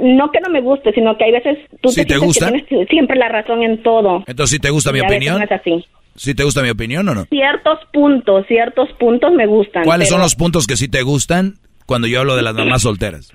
No 0.03 0.31
que 0.31 0.41
no 0.41 0.51
me 0.51 0.61
guste, 0.61 0.93
sino 0.93 1.17
que 1.17 1.25
hay 1.25 1.33
veces 1.33 1.59
tú 1.81 1.91
te, 1.93 2.17
gusta? 2.19 2.53
Que 2.53 2.63
tienes 2.63 2.89
siempre 2.89 3.17
la 3.17 3.29
razón 3.29 3.63
en 3.63 3.83
todo. 3.83 4.25
Entonces, 4.27 4.51
¿sí 4.51 4.59
te 4.59 4.71
gusta 4.71 4.93
mi 4.93 5.01
opinión? 5.01 5.43
es 5.43 5.53
así. 5.53 5.85
¿Sí 6.15 6.35
te 6.35 6.43
gusta 6.43 6.63
mi 6.63 6.71
opinión 6.71 7.09
o 7.09 7.15
no? 7.15 7.25
Ciertos 7.27 7.79
puntos, 7.93 8.45
ciertos 8.49 8.91
puntos 8.99 9.33
me 9.33 9.47
gustan. 9.47 9.85
¿Cuáles 9.85 10.09
son 10.09 10.21
los 10.21 10.35
puntos 10.35 10.67
que 10.67 10.77
sí 10.77 10.89
te 10.89 11.03
gustan 11.03 11.55
cuando 11.87 12.09
yo 12.09 12.21
hablo 12.21 12.35
de 12.35 12.43
las 12.43 12.55
mamás 12.55 12.83
solteras? 12.83 13.33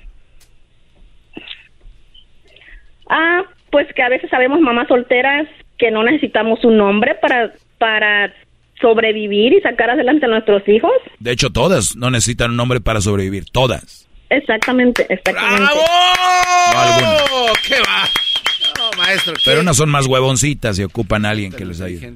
Ah, 3.10 3.44
pues 3.72 3.88
que 3.96 4.04
a 4.04 4.10
veces 4.10 4.30
sabemos 4.30 4.60
mamás 4.60 4.88
solteras 4.88 5.48
que 5.78 5.92
no 5.92 6.04
necesitamos 6.04 6.64
un 6.66 6.78
nombre 6.78 7.16
para, 7.16 7.54
para 7.78 8.34
sobrevivir 8.82 9.54
y 9.54 9.62
sacar 9.62 9.90
adelante 9.90 10.26
a 10.26 10.30
nuestros 10.30 10.68
hijos. 10.68 10.92
De 11.20 11.32
hecho, 11.32 11.52
todas 11.52 11.96
no 11.96 12.12
necesitan 12.12 12.52
un 12.52 12.58
nombre 12.58 12.82
para 12.82 13.02
sobrevivir, 13.02 13.46
todas. 13.52 14.03
Exactamente, 14.38 15.06
exactamente. 15.14 15.62
No 15.62 15.70
alguna. 15.70 17.54
¿Qué 17.68 17.76
va? 17.80 18.04
No, 18.78 18.98
maestro. 18.98 19.34
¿qué? 19.34 19.42
Pero 19.46 19.62
unas 19.62 19.78
son 19.78 19.90
más 19.90 20.08
huevoncitas 20.08 20.78
y 20.80 20.84
ocupan 20.84 21.26
a 21.26 21.30
alguien 21.30 21.52
que 21.52 21.66
les 21.66 21.82
ayude. 21.82 22.14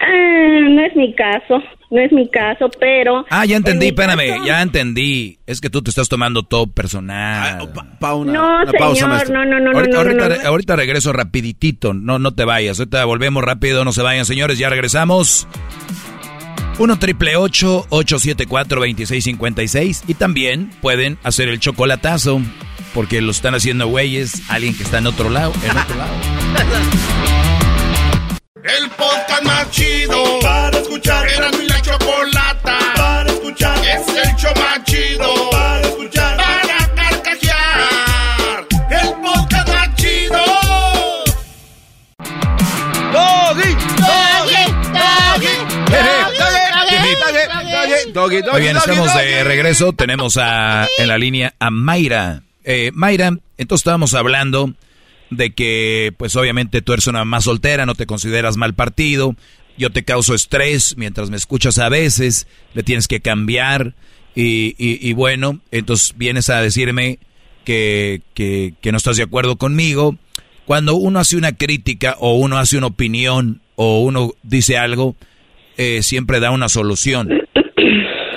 Ah, 0.00 0.06
no 0.70 0.84
es 0.84 0.94
mi 0.96 1.14
caso, 1.14 1.62
no 1.90 2.00
es 2.00 2.12
mi 2.12 2.28
caso, 2.28 2.68
pero... 2.78 3.24
Ah, 3.30 3.46
ya 3.46 3.56
entendí, 3.56 3.86
en 3.86 3.94
espérame, 3.94 4.28
caso- 4.34 4.44
ya 4.44 4.60
entendí. 4.60 5.38
Es 5.46 5.60
que 5.60 5.70
tú 5.70 5.82
te 5.82 5.90
estás 5.90 6.08
tomando 6.08 6.42
todo 6.42 6.66
personal. 6.66 7.70
No, 8.26 8.66
señor, 8.72 9.30
no, 9.30 9.44
no, 9.46 9.60
no, 9.60 9.72
no, 9.72 9.78
ahorita, 9.78 9.96
no, 9.96 10.04
no, 10.04 10.22
ahorita, 10.24 10.42
no. 10.42 10.48
ahorita 10.48 10.76
regreso 10.76 11.12
rapiditito, 11.12 11.94
no, 11.94 12.18
no 12.18 12.34
te 12.34 12.44
vayas. 12.44 12.78
Ahorita 12.80 13.04
volvemos 13.06 13.42
rápido, 13.44 13.84
no 13.84 13.92
se 13.92 14.02
vayan, 14.02 14.26
señores, 14.26 14.58
ya 14.58 14.68
regresamos. 14.68 15.46
1 16.78 16.98
triple 16.98 17.36
874 17.36 18.80
2656 18.80 20.04
y 20.08 20.14
también 20.14 20.70
pueden 20.80 21.18
hacer 21.22 21.48
el 21.48 21.60
chocolatazo 21.60 22.40
porque 22.92 23.20
lo 23.20 23.30
están 23.32 23.54
haciendo 23.54 23.88
güeyes, 23.88 24.42
alguien 24.48 24.76
que 24.76 24.82
está 24.82 24.98
en 24.98 25.06
otro 25.06 25.28
lado, 25.28 25.52
en 25.64 25.76
otro 25.76 25.96
lado. 25.96 26.14
El 28.64 28.88
podcast 28.90 29.42
más 29.44 29.70
chido 29.70 30.38
para 30.40 30.78
escuchar. 30.78 31.28
Era 31.28 31.50
mi 31.52 31.66
la 31.66 31.82
chocolata 31.82 32.78
para 32.96 33.30
escuchar. 33.30 33.78
Es 33.84 34.08
el 34.08 34.36
show 34.36 34.52
más 34.56 34.82
chido 34.84 35.50
doggy, 48.14 48.40
Muy 48.52 48.60
bien, 48.62 48.76
estamos 48.76 49.14
de 49.14 49.44
regreso. 49.44 49.92
Tenemos 49.92 50.36
a, 50.38 50.88
en 50.98 51.08
la 51.08 51.18
línea 51.18 51.54
a 51.58 51.70
Mayra. 51.70 52.42
Eh, 52.64 52.90
Mayra, 52.94 53.28
entonces 53.58 53.82
estábamos 53.82 54.14
hablando 54.14 54.72
de 55.30 55.50
que, 55.50 56.12
pues 56.16 56.34
obviamente 56.36 56.80
tú 56.80 56.92
eres 56.92 57.06
una 57.08 57.18
mamá 57.20 57.40
soltera, 57.40 57.84
no 57.86 57.94
te 57.94 58.06
consideras 58.06 58.56
mal 58.56 58.74
partido. 58.74 59.34
Yo 59.76 59.90
te 59.90 60.04
causo 60.04 60.34
estrés 60.34 60.96
mientras 60.96 61.30
me 61.30 61.36
escuchas 61.36 61.78
a 61.78 61.88
veces, 61.88 62.46
le 62.74 62.82
tienes 62.82 63.08
que 63.08 63.20
cambiar. 63.20 63.94
Y, 64.36 64.74
y- 64.78 64.98
y 65.08 65.12
bueno, 65.12 65.60
entonces 65.70 66.14
vienes 66.16 66.48
a 66.50 66.60
decirme 66.60 67.18
que, 67.64 68.22
que, 68.34 68.74
que 68.80 68.92
no 68.92 68.98
estás 68.98 69.16
de 69.16 69.24
acuerdo 69.24 69.56
conmigo. 69.56 70.16
Cuando 70.64 70.94
uno 70.94 71.18
hace 71.18 71.36
una 71.36 71.52
crítica 71.52 72.16
o 72.18 72.34
uno 72.38 72.56
hace 72.58 72.78
una 72.78 72.86
opinión 72.86 73.60
o 73.76 74.00
uno 74.02 74.32
dice 74.42 74.78
algo, 74.78 75.14
eh, 75.76 76.02
siempre 76.02 76.40
da 76.40 76.50
una 76.52 76.68
solución. 76.68 77.28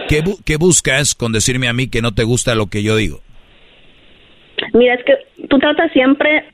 ¿Qué, 0.08 0.24
bu- 0.24 0.40
qué 0.46 0.58
buscas 0.58 1.16
con 1.16 1.32
decirme 1.32 1.68
a 1.68 1.74
mí 1.74 1.90
que 1.90 2.02
no 2.02 2.14
te 2.14 2.24
gusta 2.24 2.56
lo 2.56 2.68
que 2.68 2.84
yo 2.84 2.96
digo? 2.96 3.20
Mira, 4.74 4.96
es 4.96 5.04
que 5.04 5.14
tú 5.50 5.60
tratas 5.60 5.92
siempre 5.92 6.46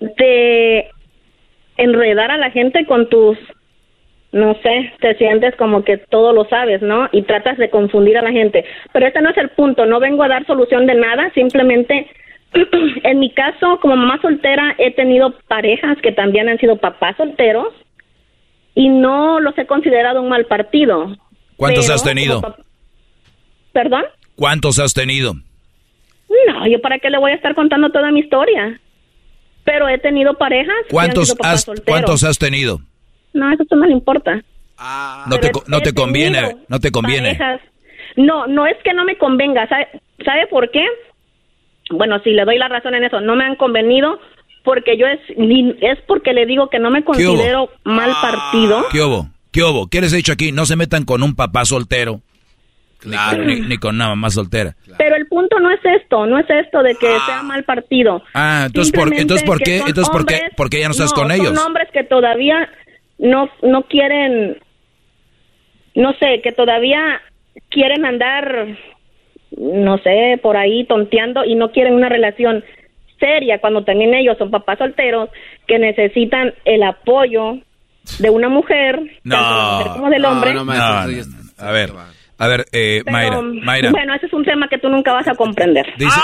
de 0.00 0.88
enredar 1.76 2.30
a 2.30 2.36
la 2.38 2.50
gente 2.50 2.84
con 2.86 3.08
tus, 3.08 3.38
no 4.32 4.54
sé, 4.62 4.92
te 5.00 5.14
sientes 5.16 5.54
como 5.56 5.82
que 5.84 5.96
todo 5.98 6.32
lo 6.32 6.44
sabes, 6.46 6.82
¿no? 6.82 7.08
Y 7.12 7.22
tratas 7.22 7.56
de 7.58 7.70
confundir 7.70 8.18
a 8.18 8.22
la 8.22 8.32
gente. 8.32 8.64
Pero 8.92 9.06
este 9.06 9.20
no 9.22 9.30
es 9.30 9.36
el 9.38 9.50
punto, 9.50 9.86
no 9.86 10.00
vengo 10.00 10.22
a 10.22 10.28
dar 10.28 10.46
solución 10.46 10.86
de 10.86 10.94
nada, 10.94 11.30
simplemente 11.34 12.08
en 13.04 13.18
mi 13.20 13.30
caso, 13.32 13.78
como 13.80 13.96
mamá 13.96 14.18
soltera, 14.20 14.74
he 14.78 14.90
tenido 14.92 15.38
parejas 15.48 15.96
que 16.02 16.12
también 16.12 16.48
han 16.48 16.58
sido 16.58 16.76
papás 16.76 17.16
solteros 17.16 17.68
y 18.74 18.88
no 18.88 19.40
los 19.40 19.56
he 19.58 19.66
considerado 19.66 20.20
un 20.22 20.28
mal 20.28 20.46
partido. 20.46 21.16
¿Cuántos 21.56 21.88
has 21.90 22.02
tenido? 22.04 22.40
¿Perdón? 23.72 24.04
¿Cuántos 24.36 24.78
has 24.78 24.94
tenido? 24.94 25.34
No, 26.48 26.66
yo 26.66 26.80
para 26.80 26.98
qué 26.98 27.10
le 27.10 27.18
voy 27.18 27.32
a 27.32 27.34
estar 27.34 27.54
contando 27.54 27.90
toda 27.90 28.10
mi 28.10 28.20
historia. 28.20 28.80
Pero 29.64 29.88
he 29.88 29.98
tenido 29.98 30.34
parejas. 30.34 30.74
¿Cuántos 30.90 31.34
has. 31.42 31.66
¿cuántos 31.86 32.24
has 32.24 32.38
tenido? 32.38 32.80
No, 33.32 33.52
eso 33.52 33.64
no 33.70 33.86
le 33.86 33.92
importa. 33.92 34.42
No 35.28 35.38
te, 35.38 35.50
no 35.66 35.80
te 35.80 35.92
conviene, 35.92 36.56
no 36.68 36.80
te 36.80 36.90
conviene. 36.90 37.34
parejas. 37.34 37.60
No, 38.16 38.46
no 38.46 38.66
es 38.66 38.76
que 38.82 38.94
no 38.94 39.04
me 39.04 39.16
convenga. 39.18 39.68
¿Sabe, 39.68 39.88
¿Sabe 40.24 40.46
por 40.46 40.70
qué? 40.70 40.84
Bueno, 41.90 42.18
si 42.24 42.30
le 42.30 42.44
doy 42.44 42.58
la 42.58 42.68
razón 42.68 42.94
en 42.94 43.04
eso, 43.04 43.20
no 43.20 43.36
me 43.36 43.44
han 43.44 43.56
convenido 43.56 44.18
porque 44.64 44.96
yo 44.96 45.06
es 45.06 45.20
es 45.80 45.98
porque 46.06 46.32
le 46.32 46.46
digo 46.46 46.68
que 46.68 46.78
no 46.78 46.90
me 46.90 47.00
hubo? 47.00 47.06
considero 47.06 47.70
mal 47.84 48.12
partido. 48.20 48.86
¿Qué 48.90 49.02
hubo? 49.02 49.28
¿Qué 49.52 49.62
hubo? 49.62 49.88
¿Qué 49.88 50.00
les 50.00 50.12
he 50.12 50.16
dicho 50.16 50.32
aquí? 50.32 50.52
No 50.52 50.66
se 50.66 50.76
metan 50.76 51.04
con 51.04 51.22
un 51.22 51.34
papá 51.34 51.64
soltero. 51.64 52.20
Ni, 53.04 53.16
con, 53.16 53.46
ni- 53.46 53.60
ni 53.62 53.76
con 53.78 53.94
una 53.94 54.08
mamá 54.08 54.28
soltera. 54.30 54.74
Pero 54.98 55.16
el 55.16 55.26
punto 55.26 55.58
no 55.58 55.70
es 55.70 55.80
esto, 55.84 56.26
no 56.26 56.38
es 56.38 56.48
esto 56.50 56.82
de 56.82 56.94
que 56.96 57.06
sea 57.26 57.42
mal 57.42 57.64
partido. 57.64 58.22
Ah, 58.34 58.64
entonces 58.66 58.92
¿por, 58.92 59.12
entonces, 59.14 59.46
¿por 59.46 59.58
qué? 59.60 59.78
Entonces, 59.78 60.08
¿por 60.10 60.26
qué, 60.26 60.34
hombres- 60.34 60.54
por 60.56 60.68
qué 60.70 60.80
ya 60.80 60.86
no 60.88 60.92
estás 60.92 61.10
no, 61.16 61.22
con 61.22 61.32
ellos? 61.32 61.48
Son 61.54 61.66
hombres 61.66 61.88
que 61.92 62.04
todavía 62.04 62.68
no, 63.18 63.48
no 63.62 63.82
quieren, 63.84 64.58
no 65.94 66.12
sé, 66.14 66.40
que 66.42 66.52
todavía 66.52 67.20
quieren 67.70 68.04
andar, 68.04 68.66
no 69.56 69.98
sé, 69.98 70.38
por 70.42 70.56
ahí 70.56 70.84
tonteando 70.84 71.44
y 71.44 71.54
no 71.54 71.72
quieren 71.72 71.94
una 71.94 72.08
relación 72.08 72.64
seria 73.18 73.60
cuando 73.60 73.84
también 73.84 74.14
ellos 74.14 74.38
son 74.38 74.50
papás 74.50 74.78
solteros 74.78 75.28
que 75.66 75.78
necesitan 75.78 76.54
el 76.64 76.82
apoyo 76.82 77.58
de 78.18 78.30
una 78.30 78.48
mujer, 78.48 78.96
tanto 79.28 79.46
de 79.46 79.54
la 79.54 79.72
mujer 79.78 79.92
como 79.92 80.10
del 80.10 80.24
hombre. 80.24 80.54
No, 80.54 80.64
no, 80.64 80.72
no, 80.74 81.06
no. 81.06 81.24
A 81.58 81.70
ver, 81.72 81.90
a 82.40 82.48
ver, 82.48 82.66
eh, 82.72 83.02
Pero, 83.04 83.12
Mayra, 83.12 83.42
Mayra, 83.42 83.90
Bueno, 83.92 84.14
ese 84.14 84.26
es 84.26 84.32
un 84.32 84.44
tema 84.44 84.68
que 84.68 84.78
tú 84.78 84.88
nunca 84.88 85.12
vas 85.12 85.28
a 85.28 85.34
comprender. 85.34 85.86
Dice- 85.98 86.10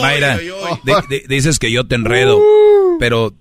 Mayra, 0.00 0.38
di- 0.38 0.92
di- 1.08 1.22
dices 1.28 1.58
que 1.58 1.70
yo 1.70 1.86
te 1.86 1.94
enredo, 1.94 2.40
pero 2.98 3.32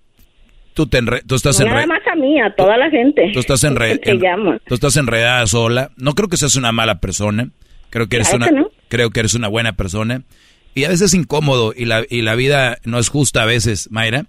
tú 0.73 0.87
te 0.87 0.99
enre- 1.01 1.23
tú 1.25 1.35
estás 1.35 1.59
No 1.59 1.65
nada 1.67 1.83
enredada. 1.83 1.99
más 2.03 2.13
a 2.13 2.15
mí, 2.15 2.39
a 2.41 2.53
toda 2.55 2.77
la 2.77 2.89
gente. 2.89 3.29
Tú 3.33 3.39
estás, 3.39 3.63
enre- 3.69 3.99
que 3.99 4.11
en- 4.11 4.59
tú 4.65 4.75
estás 4.75 4.95
enredada 4.97 5.45
sola. 5.47 5.91
No 5.97 6.13
creo 6.13 6.27
que 6.29 6.37
seas 6.37 6.55
una 6.55 6.71
mala 6.71 6.99
persona. 6.99 7.49
Creo 7.89 8.07
que 8.07 8.17
eres 8.17 8.33
una, 8.33 8.47
que 8.47 8.53
no. 8.53 8.69
creo 8.87 9.09
que 9.09 9.19
eres 9.19 9.33
una 9.33 9.47
buena 9.47 9.73
persona. 9.73 10.23
Y 10.73 10.85
a 10.85 10.89
veces 10.89 11.07
es 11.07 11.13
incómodo 11.13 11.73
y 11.75 11.85
la, 11.85 12.03
y 12.09 12.21
la 12.21 12.35
vida 12.35 12.77
no 12.85 12.99
es 12.99 13.09
justa 13.09 13.43
a 13.43 13.45
veces, 13.45 13.89
Mayra. 13.91 14.25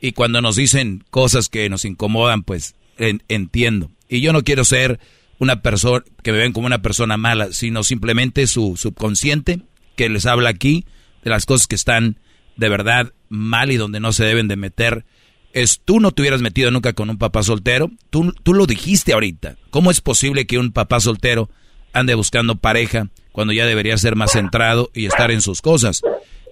Y 0.00 0.12
cuando 0.12 0.40
nos 0.40 0.56
dicen 0.56 1.04
cosas 1.10 1.48
que 1.48 1.68
nos 1.68 1.84
incomodan, 1.84 2.42
pues 2.44 2.74
en- 2.98 3.22
entiendo. 3.28 3.90
Y 4.08 4.20
yo 4.20 4.32
no 4.32 4.42
quiero 4.42 4.64
ser 4.64 5.00
una 5.40 5.62
persona 5.62 6.04
que 6.22 6.32
me 6.32 6.38
ven 6.38 6.52
como 6.52 6.66
una 6.66 6.82
persona 6.82 7.16
mala, 7.16 7.48
sino 7.50 7.82
simplemente 7.82 8.46
su 8.46 8.76
subconsciente 8.76 9.60
que 9.96 10.08
les 10.08 10.26
habla 10.26 10.50
aquí 10.50 10.84
de 11.24 11.30
las 11.30 11.46
cosas 11.46 11.66
que 11.66 11.74
están 11.74 12.18
de 12.56 12.68
verdad 12.68 13.12
mal 13.30 13.72
y 13.72 13.76
donde 13.76 14.00
no 14.00 14.12
se 14.12 14.24
deben 14.24 14.48
de 14.48 14.56
meter. 14.56 15.04
Es 15.52 15.80
tú 15.82 15.98
no 15.98 16.12
te 16.12 16.22
hubieras 16.22 16.42
metido 16.42 16.70
nunca 16.70 16.92
con 16.92 17.08
un 17.08 17.16
papá 17.16 17.42
soltero. 17.42 17.90
Tú, 18.10 18.32
tú 18.42 18.52
lo 18.52 18.66
dijiste 18.66 19.14
ahorita. 19.14 19.56
¿Cómo 19.70 19.90
es 19.90 20.02
posible 20.02 20.46
que 20.46 20.58
un 20.58 20.72
papá 20.72 21.00
soltero 21.00 21.48
ande 21.94 22.14
buscando 22.14 22.56
pareja 22.56 23.08
cuando 23.32 23.54
ya 23.54 23.64
debería 23.64 23.96
ser 23.96 24.16
más 24.16 24.32
centrado 24.32 24.90
y 24.94 25.06
estar 25.06 25.30
en 25.30 25.40
sus 25.40 25.62
cosas? 25.62 26.02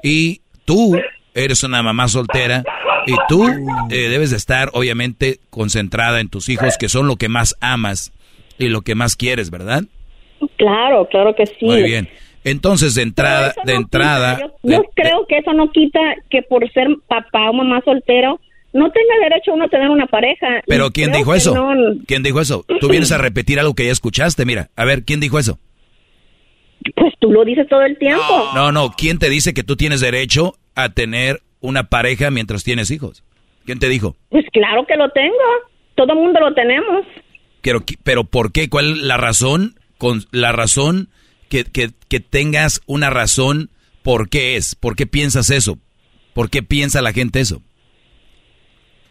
Y 0.02 0.40
tú 0.64 0.98
eres 1.34 1.62
una 1.62 1.82
mamá 1.82 2.08
soltera 2.08 2.64
y 3.06 3.14
tú 3.28 3.46
eh, 3.90 4.08
debes 4.08 4.30
de 4.30 4.38
estar 4.38 4.70
obviamente 4.72 5.40
concentrada 5.50 6.20
en 6.20 6.30
tus 6.30 6.48
hijos 6.48 6.76
que 6.78 6.88
son 6.88 7.06
lo 7.06 7.16
que 7.16 7.28
más 7.28 7.54
amas 7.60 8.12
y 8.58 8.68
lo 8.68 8.82
que 8.82 8.94
más 8.94 9.16
quieres, 9.16 9.50
¿verdad? 9.50 9.82
Claro, 10.56 11.06
claro 11.10 11.34
que 11.34 11.46
sí. 11.46 11.64
Muy 11.64 11.82
bien. 11.82 12.08
Entonces 12.44 12.94
de 12.94 13.02
entrada, 13.02 13.54
de 13.64 13.74
entrada, 13.74 14.36
quita, 14.36 14.48
yo, 14.62 14.70
yo 14.70 14.82
creo 14.94 15.26
que 15.28 15.38
eso 15.38 15.52
no 15.52 15.70
quita 15.70 15.98
que 16.30 16.42
por 16.42 16.70
ser 16.72 16.86
papá 17.08 17.50
o 17.50 17.52
mamá 17.52 17.80
soltero 17.84 18.40
no 18.72 18.90
tenga 18.90 19.14
derecho 19.28 19.52
uno 19.54 19.64
a 19.64 19.68
tener 19.68 19.88
una 19.90 20.06
pareja. 20.06 20.62
pero 20.66 20.90
¿quién 20.90 21.10
dijo 21.12 21.34
eso? 21.34 21.54
no- 21.54 21.94
¿Quién 22.06 22.22
dijo 22.22 22.40
eso? 22.40 22.64
Tú 22.80 22.88
vienes 22.90 23.10
a 23.12 23.18
repetir 23.18 23.58
algo 23.58 23.74
que 23.74 23.86
ya 23.86 23.92
escuchaste, 23.92 24.44
mira. 24.44 24.68
A 24.76 24.84
ver, 24.84 25.04
¿quién 25.04 25.20
dijo 25.20 25.38
eso? 25.38 25.58
Pues 26.94 27.12
tú 27.18 27.30
lo 27.32 27.44
dices 27.44 27.66
todo 27.68 27.82
el 27.82 27.98
tiempo. 27.98 28.22
No, 28.54 28.70
no, 28.72 28.92
¿quién 28.96 29.18
te 29.18 29.28
dice 29.28 29.52
que 29.52 29.64
tú 29.64 29.76
tienes 29.76 30.00
derecho 30.00 30.54
a 30.74 30.90
tener 30.90 31.40
una 31.60 31.84
pareja 31.84 32.30
mientras 32.30 32.62
tienes 32.62 32.90
hijos? 32.90 33.24
¿Quién 33.66 33.78
te 33.80 33.88
dijo? 33.88 34.16
Pues 34.30 34.44
claro 34.52 34.86
que 34.86 34.96
lo 34.96 35.10
tengo. 35.10 35.34
Todo 35.96 36.12
el 36.12 36.18
mundo 36.20 36.38
lo 36.40 36.54
tenemos. 36.54 37.04
Pero, 37.62 37.84
pero 38.04 38.24
¿por 38.24 38.52
qué? 38.52 38.68
¿Cuál 38.68 38.92
es 38.92 38.98
la 38.98 39.16
razón? 39.16 39.74
Con 39.98 40.22
la 40.30 40.52
razón 40.52 41.08
que, 41.48 41.64
que, 41.64 41.90
que 42.08 42.20
tengas 42.20 42.80
una 42.86 43.10
razón, 43.10 43.70
¿por 44.02 44.28
qué 44.28 44.56
es? 44.56 44.74
¿Por 44.74 44.94
qué 44.96 45.06
piensas 45.06 45.50
eso? 45.50 45.78
¿Por 46.34 46.50
qué 46.50 46.62
piensa 46.62 47.02
la 47.02 47.12
gente 47.12 47.40
eso? 47.40 47.62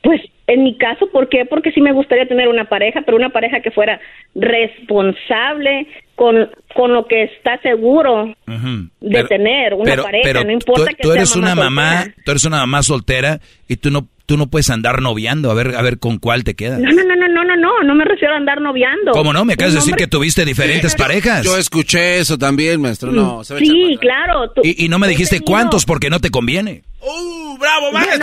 Pues 0.01 0.21
en 0.47 0.63
mi 0.63 0.77
caso, 0.77 1.09
¿por 1.11 1.27
qué? 1.27 1.43
Porque 1.45 1.71
sí 1.73 1.81
me 1.81 1.91
gustaría 1.91 2.25
tener 2.25 2.47
una 2.47 2.69
pareja, 2.69 3.01
pero 3.05 3.17
una 3.17 3.31
pareja 3.31 3.59
que 3.59 3.71
fuera 3.71 3.99
responsable, 4.33 5.87
con, 6.15 6.49
con 6.73 6.93
lo 6.93 7.05
que 7.07 7.23
está 7.23 7.59
seguro 7.61 8.33
de 8.47 8.89
Pero- 9.11 9.27
tener 9.27 9.73
una 9.73 9.91
pero- 9.91 10.03
pareja, 10.03 10.23
pero 10.23 10.43
no 10.45 10.51
importa 10.51 10.85
tú, 10.91 10.95
que 10.95 11.03
tú 11.03 11.09
sea 11.09 11.17
eres 11.21 11.35
una 11.35 11.53
mamá, 11.55 11.97
soltera. 12.03 12.23
tú 12.23 12.31
eres 12.31 12.45
una 12.45 12.57
mamá 12.57 12.83
soltera 12.83 13.39
y 13.67 13.75
tú 13.77 13.91
no, 13.91 14.07
tú 14.27 14.37
no 14.37 14.47
puedes 14.47 14.69
andar 14.69 15.01
noviando 15.01 15.49
a 15.49 15.53
ver, 15.55 15.75
a 15.75 15.81
ver 15.81 15.97
con 15.99 16.19
cuál 16.19 16.43
te 16.43 16.53
quedas. 16.55 16.79
No, 16.79 16.91
no, 16.91 17.03
no, 17.03 17.15
no, 17.15 17.27
no, 17.29 17.43
no, 17.45 17.55
no, 17.55 17.83
no 17.83 17.95
me 17.95 18.03
refiero 18.05 18.33
a 18.35 18.37
andar 18.37 18.61
noviando. 18.61 19.13
¿Cómo 19.13 19.31
no? 19.33 19.43
Me 19.45 19.53
acabas 19.53 19.73
de 19.73 19.79
decir 19.79 19.95
que 19.95 20.05
tuviste 20.05 20.43
diferentes 20.45 20.93
parejas. 20.95 21.43
Yo 21.45 21.57
escuché 21.57 22.19
eso 22.19 22.37
también, 22.37 22.79
maestro. 22.81 23.11
No, 23.11 23.43
se 23.43 23.57
Sí, 23.57 23.97
claro. 23.99 24.51
tú- 24.51 24.61
y, 24.63 24.85
y 24.85 24.89
no 24.89 24.99
me 24.99 25.07
dijiste 25.07 25.37
tenido- 25.37 25.51
cuántos 25.51 25.85
porque 25.85 26.09
no 26.09 26.19
te 26.19 26.29
conviene. 26.29 26.83
¡Uh, 27.01 27.57
bravo, 27.57 27.91
voy 27.91 28.01
a 28.01 28.05
decir, 28.05 28.21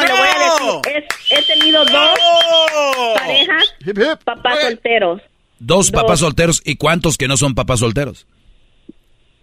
es- 0.95 1.05
he 1.31 1.59
tenido 1.59 1.85
dos 1.87 2.19
parejas, 3.15 3.75
papás 4.25 4.61
solteros. 4.61 5.23
Dos 5.59 5.91
Dos. 5.91 6.03
papás 6.03 6.21
solteros 6.21 6.61
y 6.65 6.77
cuántos 6.77 7.17
que 7.17 7.29
no 7.29 7.37
son 7.39 7.55
papás 7.55 7.81
solteros. 7.81 8.27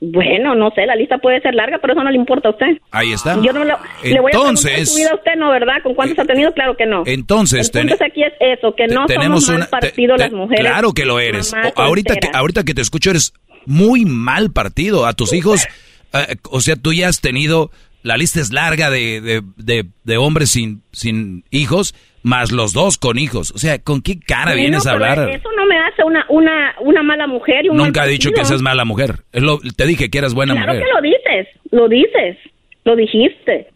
Bueno, 0.04 0.56
no 0.56 0.72
sé, 0.72 0.88
la 0.88 0.96
lista 0.96 1.20
puede 1.20 1.40
ser 1.42 1.54
larga, 1.54 1.78
pero 1.80 1.94
eso 1.94 2.04
no 2.04 2.10
le 2.10 2.18
importa 2.18 2.48
a 2.50 2.52
usted. 2.52 2.78
Ahí 2.90 3.14
está. 3.14 3.36
Yo 3.40 3.54
no 3.54 3.64
lo- 3.64 3.78
le 4.04 4.20
voy 4.20 4.32
a 4.32 4.32
preguntar 4.32 4.32
Entonces- 4.34 4.90
su 4.92 4.98
vida 4.98 5.12
a 5.12 5.16
usted, 5.16 5.36
¿no, 5.38 5.52
verdad? 5.52 5.76
¿Con 5.84 5.94
cuántos 5.94 6.18
ha 6.18 6.26
tenido? 6.26 6.52
Claro 6.54 6.76
que 6.76 6.88
no. 6.88 7.04
Entonces, 7.06 7.70
El 7.72 7.82
punto 7.82 7.94
es 7.96 8.02
aquí 8.02 8.24
es 8.24 8.34
eso, 8.40 8.74
que 8.76 8.88
no 8.88 9.06
tenemos 9.06 9.46
somos 9.46 9.60
mal 9.60 9.68
una- 9.70 9.80
partido 9.80 10.16
te- 10.16 10.24
las 10.24 10.32
mujeres. 10.32 10.66
Claro 10.66 10.94
que 10.94 11.06
lo 11.06 11.20
eres. 11.20 11.54
O- 11.54 11.82
ahorita 11.82 12.16
que 12.16 12.30
ahorita 12.34 12.64
que 12.64 12.74
te 12.74 12.82
escucho 12.82 13.12
eres 13.12 13.32
muy 13.68 14.06
mal 14.06 14.52
partido. 14.52 15.06
A 15.06 15.14
tus 15.14 15.34
hijos, 15.34 15.68
eh, 16.14 16.36
o 16.50 16.62
sea, 16.62 16.76
tú 16.78 16.94
ya 16.94 17.08
has 17.08 17.22
tenido 17.22 17.70
la 18.04 18.18
lista 18.18 18.40
es 18.40 18.52
larga 18.52 18.90
de, 18.90 19.22
de, 19.22 19.42
de, 19.58 19.86
de 20.04 20.18
hombres 20.18 20.50
sin 20.52 20.82
sin 20.92 21.44
hijos 21.52 21.94
más 22.24 22.52
los 22.52 22.74
dos 22.74 22.98
con 22.98 23.18
hijos. 23.18 23.52
O 23.52 23.58
sea, 23.58 23.80
¿con 23.80 24.02
qué 24.02 24.20
cara 24.20 24.52
Bueno, 24.52 24.62
vienes 24.62 24.86
a 24.88 24.94
pero 24.94 25.06
hablar? 25.06 25.30
Eso 25.30 25.50
no 25.58 25.66
me 25.66 25.78
hace 25.80 26.04
una, 26.04 26.26
una, 26.30 26.76
una 26.82 27.02
mala 27.04 27.26
mujer 27.28 27.66
y 27.66 27.70
un 27.70 27.78
Nunca 27.78 28.02
mal 28.02 28.10
he 28.10 28.12
dicho 28.14 28.30
que 28.32 28.46
seas 28.46 28.62
mala 28.62 28.86
mujer. 28.86 29.22
Es 29.32 29.42
lo- 29.42 29.60
te 29.76 29.86
dije 29.88 30.10
que 30.10 30.18
eras 30.20 30.34
buena 30.34 30.54
Claro 30.54 30.74
mujer. 30.74 30.84
que 30.86 30.94
lo 30.94 31.02
dices, 31.02 31.48
lo 31.72 31.88
dices, 31.90 32.38
lo 32.86 32.96
dijiste. 32.96 33.68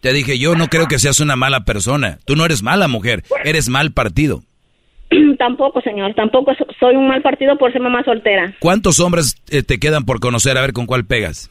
Te 0.00 0.12
dije, 0.12 0.38
yo 0.38 0.54
no 0.54 0.66
creo 0.68 0.86
que 0.88 0.98
seas 0.98 1.20
una 1.20 1.36
mala 1.36 1.64
persona. 1.64 2.18
Tú 2.26 2.36
no 2.36 2.44
eres 2.44 2.62
mala 2.62 2.86
mujer, 2.86 3.22
eres 3.44 3.68
mal 3.70 3.92
partido. 3.92 4.42
tampoco, 5.38 5.80
señor, 5.80 6.14
tampoco 6.14 6.54
so- 6.54 6.66
soy 6.78 6.96
un 6.96 7.08
mal 7.08 7.22
partido 7.22 7.56
por 7.56 7.72
ser 7.72 7.80
mamá 7.80 8.02
soltera. 8.04 8.54
¿Cuántos 8.58 9.00
hombres 9.00 9.36
eh, 9.50 9.62
te 9.62 9.78
quedan 9.78 10.04
por 10.04 10.20
conocer 10.20 10.58
a 10.58 10.60
ver 10.60 10.72
con 10.72 10.86
cuál 10.86 11.06
pegas? 11.06 11.50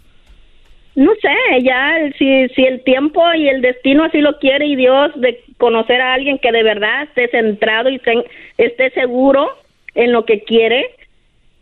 No 0.95 1.11
sé, 1.21 1.61
ya 1.63 1.93
si, 2.17 2.47
si 2.55 2.63
el 2.63 2.81
tiempo 2.83 3.21
y 3.33 3.49
el 3.49 3.61
destino 3.61 4.03
así 4.05 4.19
lo 4.21 4.39
quiere 4.39 4.65
y 4.67 4.75
Dios 4.77 5.11
de 5.15 5.43
conocer 5.57 5.99
a 6.01 6.13
alguien 6.13 6.39
que 6.39 6.51
de 6.51 6.63
verdad 6.63 7.03
esté 7.03 7.27
centrado 7.29 7.89
y 7.89 7.99
ten- 7.99 8.23
esté 8.57 8.91
seguro 8.91 9.49
en 9.93 10.11
lo 10.13 10.23
que 10.25 10.43
quiere, 10.43 10.85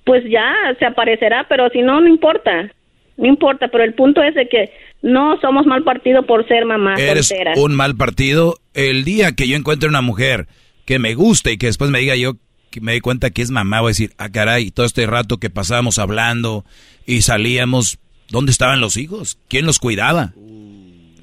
pues 0.03 0.24
ya 0.30 0.53
se 0.80 0.86
aparecerá, 0.86 1.48
pero 1.50 1.70
si 1.70 1.82
no, 1.82 2.00
no 2.02 2.08
importa, 2.08 2.72
no 3.18 3.26
importa, 3.28 3.70
pero 3.70 3.84
el 3.84 3.94
punto 3.94 4.22
es 4.22 4.36
de 4.36 4.48
que 4.50 4.72
no 5.02 5.40
somos 5.42 5.66
mal 5.66 5.84
partido 5.84 6.24
por 6.26 6.48
ser 6.48 6.66
mamás 6.66 7.00
Eres 7.00 7.28
solteras. 7.28 7.58
un 7.60 7.76
mal 7.76 7.95
partido. 7.95 8.56
El 8.74 9.03
día 9.03 9.32
que 9.36 9.48
yo 9.48 9.56
encuentre 9.56 9.90
una 9.90 10.02
mujer 10.02 10.48
que 10.86 11.00
me 11.00 11.14
guste 11.16 11.53
y 11.53 11.58
que 11.58 11.68
después 11.68 11.90
me 11.90 12.00
diga 12.00 12.16
yo 12.16 12.34
que 12.72 12.82
me 12.82 12.94
di 12.94 13.02
cuenta 13.02 13.30
que 13.30 13.42
es 13.44 13.52
mamá, 13.52 13.82
voy 13.82 13.90
a 13.90 13.92
decir, 13.92 14.12
ah, 14.18 14.30
caray, 14.32 14.72
todo 14.72 14.86
este 14.86 15.06
rato 15.06 15.38
que 15.38 15.50
pasábamos 15.52 16.00
hablando 16.00 16.66
y 17.06 17.22
salíamos, 17.22 18.00
¿dónde 18.30 18.52
estaban 18.52 18.80
los 18.82 18.98
hijos? 18.98 19.38
¿Quién 19.48 19.66
los 19.66 19.80
cuidaba? 19.80 20.34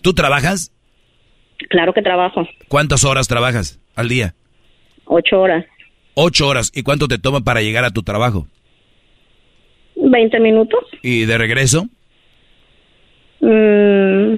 ¿Tú 0.02 0.12
trabajas? 0.14 0.72
Claro 1.68 1.92
que 1.92 2.02
trabajo, 2.02 2.46
¿Cuántas 2.68 3.04
horas 3.04 3.28
trabajas 3.28 3.78
al 3.94 4.08
día? 4.08 4.34
ocho 5.04 5.40
horas, 5.40 5.64
Ocho 6.14 6.48
horas. 6.48 6.72
¿Y 6.74 6.82
cuánto 6.82 7.06
te 7.08 7.18
toma 7.18 7.40
para 7.42 7.62
llegar 7.62 7.84
a 7.84 7.90
tu 7.90 8.02
trabajo? 8.02 8.46
veinte 9.96 10.40
minutos, 10.40 10.80
¿Y 11.02 11.24
de 11.26 11.36
regreso? 11.38 11.86
mm, 13.40 14.34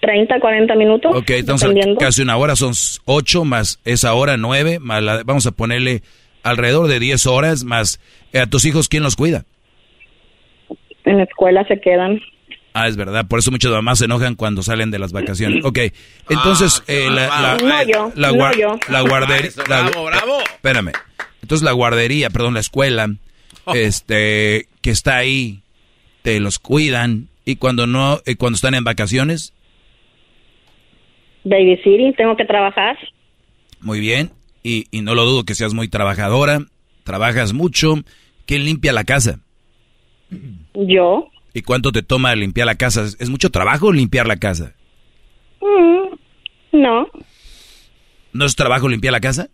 treinta, 0.00 0.40
cuarenta 0.40 0.74
minutos, 0.74 1.14
Ok, 1.14 1.30
entonces 1.30 1.68
casi 1.98 2.22
una 2.22 2.36
hora, 2.36 2.56
son 2.56 2.72
ocho 3.04 3.44
más 3.44 3.78
esa 3.84 4.14
hora 4.14 4.36
nueve, 4.36 4.78
más 4.78 5.02
la- 5.02 5.22
vamos 5.22 5.46
a 5.46 5.52
ponerle 5.52 6.02
alrededor 6.42 6.88
de 6.88 6.98
diez 6.98 7.26
horas, 7.26 7.64
más 7.64 8.00
eh, 8.32 8.40
a 8.40 8.46
tus 8.46 8.64
hijos, 8.64 8.88
¿quién 8.88 9.02
los 9.02 9.16
cuida? 9.16 9.44
En 11.04 11.16
la 11.18 11.24
escuela 11.24 11.64
se 11.66 11.80
quedan. 11.80 12.20
Ah, 12.74 12.88
es 12.88 12.96
verdad, 12.96 13.26
por 13.28 13.38
eso 13.38 13.50
muchas 13.50 13.70
mamás 13.70 13.98
se 13.98 14.06
enojan 14.06 14.34
cuando 14.34 14.62
salen 14.62 14.90
de 14.90 14.98
las 14.98 15.12
vacaciones. 15.12 15.62
Ok, 15.64 15.78
entonces 16.30 16.82
eh, 16.88 17.08
la, 17.10 17.26
la, 17.26 17.56
No 17.60 17.82
yo, 17.84 18.12
la, 18.14 18.28
no 18.28 18.34
guar- 18.34 18.56
yo. 18.58 18.78
la 18.88 19.00
guardería... 19.02 19.50
La- 19.68 19.82
bravo, 19.82 20.04
bravo. 20.06 20.38
Espérame. 20.40 20.92
Entonces 21.42 21.64
la 21.64 21.72
guardería, 21.72 22.30
perdón, 22.30 22.54
la 22.54 22.60
escuela, 22.60 23.08
Oh. 23.64 23.74
este, 23.74 24.66
que 24.80 24.90
está 24.90 25.18
ahí, 25.18 25.60
te 26.22 26.40
los 26.40 26.58
cuidan 26.58 27.28
y 27.44 27.56
cuando 27.56 27.86
no, 27.86 28.20
eh, 28.26 28.34
cuando 28.36 28.56
están 28.56 28.74
en 28.74 28.82
vacaciones, 28.84 29.52
Baby 31.44 31.76
City, 31.82 32.12
tengo 32.16 32.36
que 32.36 32.44
trabajar. 32.44 32.96
Muy 33.80 34.00
bien, 34.00 34.30
y, 34.62 34.86
y 34.90 35.02
no 35.02 35.14
lo 35.14 35.24
dudo 35.24 35.44
que 35.44 35.54
seas 35.54 35.74
muy 35.74 35.88
trabajadora, 35.88 36.60
trabajas 37.04 37.52
mucho. 37.52 37.96
¿Quién 38.46 38.64
limpia 38.64 38.92
la 38.92 39.04
casa? 39.04 39.38
Yo. 40.74 41.28
¿Y 41.54 41.62
cuánto 41.62 41.92
te 41.92 42.02
toma 42.02 42.34
limpiar 42.34 42.66
la 42.66 42.76
casa? 42.76 43.04
¿Es, 43.04 43.28
mucho 43.28 43.50
trabajo 43.50 43.92
limpiar 43.92 44.26
la 44.26 44.36
casa? 44.36 44.74
Mm, 45.60 46.78
no. 46.78 47.08
¿No 48.32 48.44
es 48.44 48.56
trabajo 48.56 48.88
limpiar 48.88 49.12
la 49.12 49.20
casa? 49.20 49.48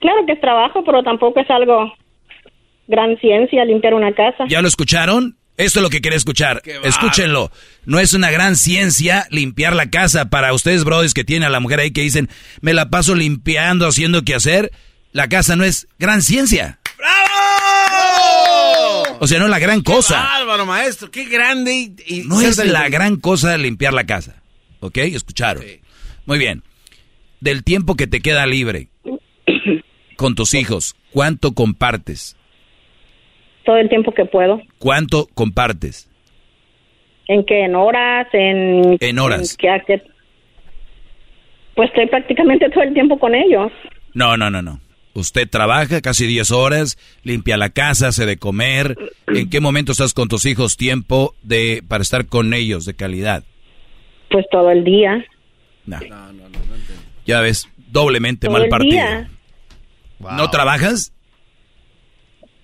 Claro 0.00 0.24
que 0.26 0.32
es 0.32 0.40
trabajo, 0.40 0.82
pero 0.84 1.02
tampoco 1.02 1.40
es 1.40 1.50
algo 1.50 1.92
gran 2.88 3.16
ciencia 3.18 3.64
limpiar 3.64 3.94
una 3.94 4.12
casa. 4.12 4.44
¿Ya 4.48 4.62
lo 4.62 4.68
escucharon? 4.68 5.36
Esto 5.56 5.80
es 5.80 5.82
lo 5.82 5.90
que 5.90 6.00
quería 6.00 6.16
escuchar. 6.16 6.62
Escúchenlo. 6.82 7.50
No 7.84 8.00
es 8.00 8.14
una 8.14 8.30
gran 8.30 8.56
ciencia 8.56 9.26
limpiar 9.30 9.76
la 9.76 9.90
casa. 9.90 10.30
Para 10.30 10.54
ustedes, 10.54 10.84
brothers, 10.84 11.14
que 11.14 11.24
tienen 11.24 11.46
a 11.46 11.50
la 11.50 11.60
mujer 11.60 11.80
ahí 11.80 11.92
que 11.92 12.00
dicen, 12.00 12.28
me 12.62 12.72
la 12.72 12.88
paso 12.90 13.14
limpiando, 13.14 13.86
haciendo 13.86 14.22
qué 14.22 14.34
hacer. 14.34 14.72
La 15.12 15.28
casa 15.28 15.56
no 15.56 15.64
es 15.64 15.88
gran 15.98 16.22
ciencia. 16.22 16.78
O 19.24 19.28
sea, 19.28 19.38
no 19.38 19.44
es 19.44 19.52
la 19.52 19.60
gran 19.60 19.82
cosa. 19.82 20.16
Bárbaro, 20.16 20.66
maestro, 20.66 21.08
qué 21.08 21.26
grande 21.26 21.72
y, 21.72 21.94
y 22.08 22.22
No 22.26 22.40
es 22.40 22.58
la 22.66 22.88
gran 22.88 23.20
cosa 23.20 23.56
limpiar 23.56 23.92
la 23.92 24.04
casa. 24.04 24.42
¿Ok? 24.80 24.98
Escucharon. 24.98 25.62
Muy 26.26 26.38
bien. 26.38 26.64
Del 27.38 27.62
tiempo 27.62 27.94
que 27.94 28.08
te 28.08 28.18
queda 28.18 28.46
libre 28.46 28.88
con 30.16 30.34
tus 30.34 30.54
hijos, 30.54 30.96
¿cuánto 31.12 31.52
compartes? 31.52 32.36
Todo 33.64 33.76
el 33.76 33.88
tiempo 33.88 34.12
que 34.12 34.24
puedo. 34.24 34.60
¿Cuánto 34.78 35.28
compartes? 35.34 36.10
¿En 37.28 37.44
qué? 37.44 37.64
¿En 37.66 37.76
horas? 37.76 38.26
¿En, 38.32 38.96
En 38.98 39.18
horas. 39.20 39.52
en 39.52 39.56
qué, 39.56 39.70
a 39.70 39.78
qué? 39.86 40.02
Pues 41.76 41.90
estoy 41.90 42.08
prácticamente 42.08 42.68
todo 42.70 42.82
el 42.82 42.92
tiempo 42.92 43.20
con 43.20 43.36
ellos. 43.36 43.70
No, 44.14 44.36
no, 44.36 44.50
no, 44.50 44.62
no. 44.62 44.80
Usted 45.14 45.48
trabaja 45.48 46.00
casi 46.00 46.26
10 46.26 46.50
horas, 46.52 46.96
limpia 47.22 47.56
la 47.56 47.68
casa, 47.70 48.08
hace 48.08 48.24
de 48.26 48.38
comer. 48.38 48.96
¿En 49.26 49.50
qué 49.50 49.60
momento 49.60 49.92
estás 49.92 50.14
con 50.14 50.28
tus 50.28 50.46
hijos 50.46 50.76
tiempo 50.76 51.34
de 51.42 51.82
para 51.86 52.02
estar 52.02 52.26
con 52.26 52.54
ellos 52.54 52.86
de 52.86 52.94
calidad? 52.94 53.44
Pues 54.30 54.46
todo 54.50 54.70
el 54.70 54.84
día. 54.84 55.24
No. 55.84 55.98
Ya 57.26 57.40
ves, 57.40 57.68
doblemente 57.88 58.46
Todo 58.46 58.54
mal 58.54 58.64
el 58.64 58.68
partido. 58.70 58.92
día. 58.92 59.30
¿No 60.18 60.50
trabajas? 60.50 61.12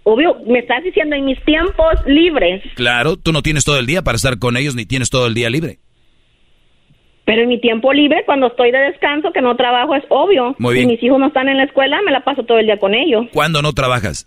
Obvio, 0.04 0.36
me 0.46 0.60
estás 0.60 0.82
diciendo 0.82 1.16
en 1.16 1.26
mis 1.26 1.44
tiempos 1.44 1.94
libres. 2.06 2.62
Claro, 2.76 3.16
tú 3.18 3.30
no 3.32 3.42
tienes 3.42 3.64
todo 3.66 3.78
el 3.78 3.84
día 3.84 4.00
para 4.02 4.16
estar 4.16 4.38
con 4.38 4.56
ellos 4.56 4.74
ni 4.74 4.86
tienes 4.86 5.10
todo 5.10 5.26
el 5.26 5.34
día 5.34 5.50
libre. 5.50 5.80
Pero 7.28 7.42
en 7.42 7.48
mi 7.50 7.60
tiempo 7.60 7.92
libre, 7.92 8.22
cuando 8.24 8.46
estoy 8.46 8.70
de 8.70 8.78
descanso, 8.78 9.32
que 9.32 9.42
no 9.42 9.54
trabajo, 9.54 9.94
es 9.94 10.02
obvio. 10.08 10.56
Muy 10.58 10.72
bien. 10.76 10.86
Si 10.88 10.92
mis 10.94 11.02
hijos 11.02 11.18
no 11.20 11.26
están 11.26 11.46
en 11.50 11.58
la 11.58 11.64
escuela, 11.64 11.98
me 12.02 12.10
la 12.10 12.24
paso 12.24 12.42
todo 12.44 12.56
el 12.58 12.64
día 12.64 12.78
con 12.78 12.94
ellos. 12.94 13.26
¿Cuándo 13.34 13.60
no 13.60 13.74
trabajas? 13.74 14.26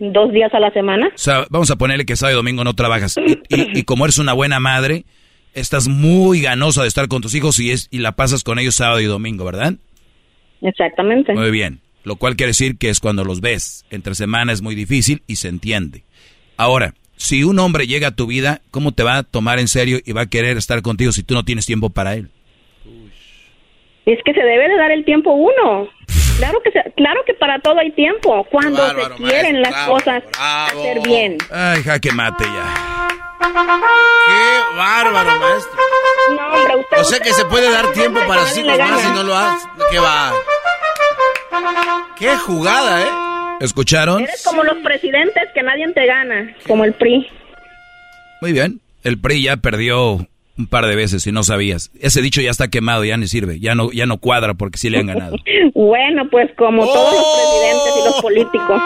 Dos 0.00 0.32
días 0.32 0.52
a 0.54 0.60
la 0.60 0.72
semana. 0.72 1.08
O 1.14 1.18
sea, 1.18 1.44
vamos 1.50 1.70
a 1.70 1.76
ponerle 1.76 2.04
que 2.04 2.16
sábado 2.16 2.34
y 2.34 2.40
domingo 2.40 2.64
no 2.64 2.74
trabajas. 2.74 3.16
Y, 3.16 3.32
y- 3.54 3.78
y 3.78 3.82
como 3.84 4.06
eres 4.06 4.18
una 4.18 4.32
buena 4.32 4.58
madre, 4.58 5.04
estás 5.54 5.86
muy 5.88 6.40
ganosa 6.40 6.82
de 6.82 6.88
estar 6.88 7.06
con 7.06 7.22
tus 7.22 7.34
hijos 7.36 7.60
y, 7.60 7.70
es, 7.70 7.86
y 7.92 7.98
la 7.98 8.12
pasas 8.12 8.42
con 8.42 8.58
ellos 8.58 8.74
sábado 8.74 9.00
y 9.00 9.04
domingo, 9.04 9.44
¿verdad? 9.44 9.74
Exactamente. 10.62 11.32
Muy 11.34 11.52
bien. 11.52 11.80
Lo 12.02 12.16
cual 12.16 12.34
quiere 12.36 12.50
decir 12.50 12.76
que 12.76 12.88
es 12.90 13.00
cuando 13.00 13.24
los 13.24 13.40
ves. 13.40 13.84
Entre 13.90 14.14
semana 14.16 14.52
es 14.52 14.62
muy 14.62 14.74
difícil 14.74 15.22
y 15.28 15.36
se 15.36 15.46
entiende. 15.48 16.02
Ahora, 16.56 16.94
si 17.18 17.44
un 17.44 17.58
hombre 17.58 17.86
llega 17.86 18.08
a 18.08 18.14
tu 18.16 18.26
vida, 18.26 18.62
¿cómo 18.70 18.92
te 18.92 19.02
va 19.02 19.18
a 19.18 19.22
tomar 19.22 19.58
en 19.58 19.68
serio 19.68 19.98
y 20.04 20.12
va 20.12 20.22
a 20.22 20.26
querer 20.26 20.56
estar 20.56 20.80
contigo 20.82 21.12
si 21.12 21.22
tú 21.22 21.34
no 21.34 21.44
tienes 21.44 21.66
tiempo 21.66 21.90
para 21.90 22.14
él? 22.14 22.30
Es 24.06 24.18
que 24.24 24.32
se 24.32 24.40
debe 24.40 24.68
de 24.68 24.76
dar 24.78 24.90
el 24.90 25.04
tiempo 25.04 25.32
uno. 25.32 25.86
Claro 26.38 26.60
que 26.64 26.70
se- 26.70 26.92
claro 26.96 27.20
que 27.26 27.34
para 27.34 27.58
todo 27.60 27.78
hay 27.80 27.90
tiempo. 27.92 28.46
Cuando 28.50 28.80
bárbaro, 28.80 29.16
se 29.18 29.22
quieren 29.24 29.60
maestro, 29.60 29.60
las 29.60 29.70
bravo, 29.72 29.92
cosas 29.92 30.22
bravo. 30.32 30.80
hacer 30.80 31.02
bien. 31.02 31.38
Ay, 31.50 31.82
jaque 31.82 32.12
mate 32.12 32.44
ya. 32.44 33.08
Qué 33.40 34.76
bárbaro, 34.76 35.40
maestro. 35.40 35.72
No, 36.36 36.46
hombre, 36.54 36.76
usted. 36.76 36.98
O 37.00 37.04
sea 37.04 37.20
que 37.20 37.32
se 37.34 37.44
puede 37.46 37.70
dar 37.70 37.92
tiempo 37.92 38.20
para 38.26 38.42
hijos 38.42 38.78
más 38.78 39.04
y 39.04 39.08
no 39.14 39.22
lo 39.24 39.36
hace. 39.36 39.68
¿Qué 39.90 39.98
va? 39.98 40.32
Qué 42.18 42.36
jugada, 42.36 43.02
¿eh? 43.02 43.08
¿Escucharon? 43.60 44.22
Eres 44.22 44.44
como 44.44 44.62
los 44.62 44.78
presidentes 44.78 45.44
que 45.54 45.62
nadie 45.62 45.90
te 45.92 46.06
gana, 46.06 46.54
como 46.66 46.84
el 46.84 46.92
PRI. 46.94 47.26
Muy 48.40 48.52
bien. 48.52 48.80
El 49.04 49.18
PRI 49.18 49.42
ya 49.42 49.56
perdió 49.56 50.26
un 50.58 50.66
par 50.66 50.86
de 50.86 50.96
veces 50.96 51.26
y 51.26 51.32
no 51.32 51.44
sabías. 51.44 51.90
Ese 52.00 52.20
dicho 52.20 52.40
ya 52.40 52.50
está 52.50 52.68
quemado, 52.68 53.04
ya 53.04 53.16
ni 53.16 53.28
sirve, 53.28 53.60
ya 53.60 53.74
no, 53.74 53.92
ya 53.92 54.06
no 54.06 54.18
cuadra 54.18 54.54
porque 54.54 54.78
sí 54.78 54.90
le 54.90 54.98
han 54.98 55.06
ganado. 55.06 55.36
bueno, 55.74 56.28
pues 56.30 56.50
como 56.56 56.84
todos 56.84 57.14
los 57.14 57.24
presidentes 57.36 57.94
y 57.96 58.04
los 58.04 58.20
políticos. 58.20 58.82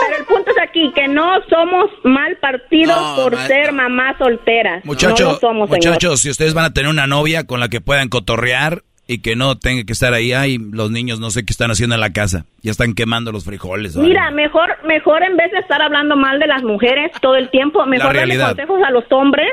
Pero 0.00 0.16
el 0.16 0.24
punto 0.24 0.50
es 0.50 0.58
aquí, 0.62 0.92
que 0.94 1.08
no 1.08 1.40
somos 1.48 1.90
mal 2.04 2.36
partido 2.38 2.94
No, 2.94 3.16
por 3.16 3.36
ser 3.46 3.72
mamás 3.72 4.16
solteras. 4.18 4.84
Muchachos, 4.84 5.40
no 5.42 5.54
muchachos, 5.54 6.20
si 6.20 6.30
ustedes 6.30 6.54
van 6.54 6.66
a 6.66 6.72
tener 6.72 6.90
una 6.90 7.06
novia 7.06 7.44
con 7.44 7.58
la 7.60 7.68
que 7.68 7.80
puedan 7.80 8.08
cotorrear 8.08 8.82
y 9.06 9.18
que 9.18 9.36
no 9.36 9.56
tenga 9.58 9.84
que 9.84 9.92
estar 9.92 10.14
ahí, 10.14 10.32
ay, 10.32 10.58
los 10.58 10.90
niños 10.90 11.20
no 11.20 11.30
sé 11.30 11.44
qué 11.44 11.52
están 11.52 11.70
haciendo 11.70 11.94
en 11.94 12.00
la 12.00 12.12
casa, 12.12 12.46
ya 12.62 12.70
están 12.70 12.94
quemando 12.94 13.32
los 13.32 13.44
frijoles. 13.44 13.96
Mira, 13.96 14.30
mejor, 14.30 14.76
mejor 14.86 15.22
en 15.22 15.36
vez 15.36 15.50
de 15.52 15.58
estar 15.58 15.82
hablando 15.82 16.16
mal 16.16 16.38
de 16.38 16.46
las 16.46 16.62
mujeres 16.62 17.10
todo 17.20 17.36
el 17.36 17.50
tiempo, 17.50 17.84
mejor 17.86 18.14
darle 18.14 18.38
consejos 18.38 18.80
a 18.86 18.90
los 18.90 19.04
hombres 19.10 19.48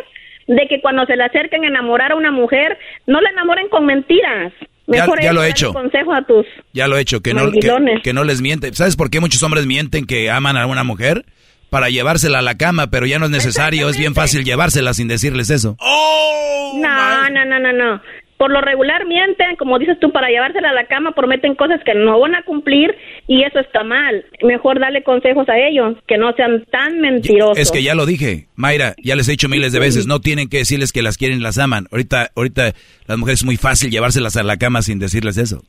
de 0.48 0.68
que 0.68 0.82
cuando 0.82 1.06
se 1.06 1.16
le 1.16 1.24
acerquen 1.24 1.64
a 1.66 1.68
enamorar 1.68 2.14
a 2.14 2.16
una 2.16 2.32
mujer, 2.32 2.78
no 3.08 3.20
la 3.22 3.30
enamoren 3.30 3.68
con 3.70 3.86
mentiras. 3.86 4.54
Ya- 4.88 5.04
Mejor 5.06 5.22
ya 5.22 5.32
lo 5.32 5.42
he 5.42 5.48
darle 5.48 5.52
hecho. 5.52 5.74
consejos 5.74 6.16
a 6.18 6.22
tus 6.24 6.46
Ya 6.74 6.88
lo 6.88 6.98
he 6.98 7.02
hecho, 7.02 7.22
que 7.22 7.34
no, 7.34 7.50
que, 8.04 8.14
no 8.14 8.24
les 8.24 8.42
mienten. 8.42 8.74
¿Sabes 8.74 8.96
por 8.98 9.10
qué 9.10 9.20
muchos 9.22 9.42
hombres 9.44 9.66
mienten 9.66 10.06
que 10.06 10.30
aman 10.32 10.58
a 10.58 10.66
una 10.66 10.84
mujer? 10.84 11.24
Para 11.70 11.90
llevársela 11.90 12.40
a 12.40 12.42
la 12.42 12.58
cama, 12.58 12.88
pero 12.88 13.06
ya 13.06 13.18
no 13.18 13.26
es 13.26 13.32
necesario, 13.32 13.88
es 13.88 13.98
bien 13.98 14.14
fácil 14.16 14.44
llevársela 14.44 14.94
sin 14.94 15.08
decirles 15.08 15.50
eso. 15.50 15.78
no, 16.76 17.30
no, 17.30 17.46
no, 17.46 17.60
no, 17.60 17.72
no. 17.74 18.02
Por 18.42 18.50
lo 18.52 18.60
regular 18.60 19.06
mienten, 19.06 19.56
como 19.56 19.78
dices 19.78 20.00
tú, 20.00 20.12
para 20.12 20.30
llevársela 20.30 20.72
a 20.72 20.74
la 20.74 20.88
cama, 20.88 21.12
prometen 21.12 21.54
cosas 21.54 21.80
que 21.86 21.94
no 21.94 22.20
van 22.20 22.34
a 22.34 22.42
cumplir 22.42 22.90
y 23.28 23.44
eso 23.44 23.60
está 23.60 23.84
mal. 23.84 24.26
Mejor 24.42 24.80
darle 24.80 25.04
consejos 25.04 25.48
a 25.48 25.60
ellos, 25.60 25.96
que 26.08 26.18
no 26.18 26.34
sean 26.34 26.66
tan 26.72 27.00
mentirosos. 27.02 27.60
Es 27.60 27.70
que 27.72 27.84
ya 27.84 27.94
lo 27.94 28.08
dije, 28.08 28.48
Mayra, 28.56 28.96
ya 28.98 29.16
les 29.16 29.28
he 29.28 29.34
dicho 29.34 29.48
miles 29.48 29.74
de 29.74 29.80
veces, 29.80 30.08
no 30.08 30.22
tienen 30.22 30.50
que 30.50 30.58
decirles 30.58 30.92
que 30.92 31.04
las 31.04 31.20
quieren 31.20 31.44
las 31.44 31.60
aman. 31.60 31.86
Ahorita, 31.92 32.32
ahorita 32.36 32.74
las 33.06 33.18
mujeres 33.20 33.42
es 33.42 33.46
muy 33.46 33.58
fácil 33.58 33.92
llevárselas 33.92 34.36
a 34.38 34.42
la 34.42 34.58
cama 34.58 34.82
sin 34.82 34.98
decirles 34.98 35.38
eso. 35.38 35.62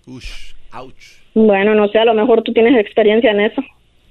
Bueno, 1.34 1.74
no 1.74 1.88
sé, 1.88 1.98
a 1.98 2.06
lo 2.06 2.14
mejor 2.14 2.42
tú 2.42 2.54
tienes 2.54 2.74
experiencia 2.80 3.32
en 3.32 3.40
eso. 3.42 3.62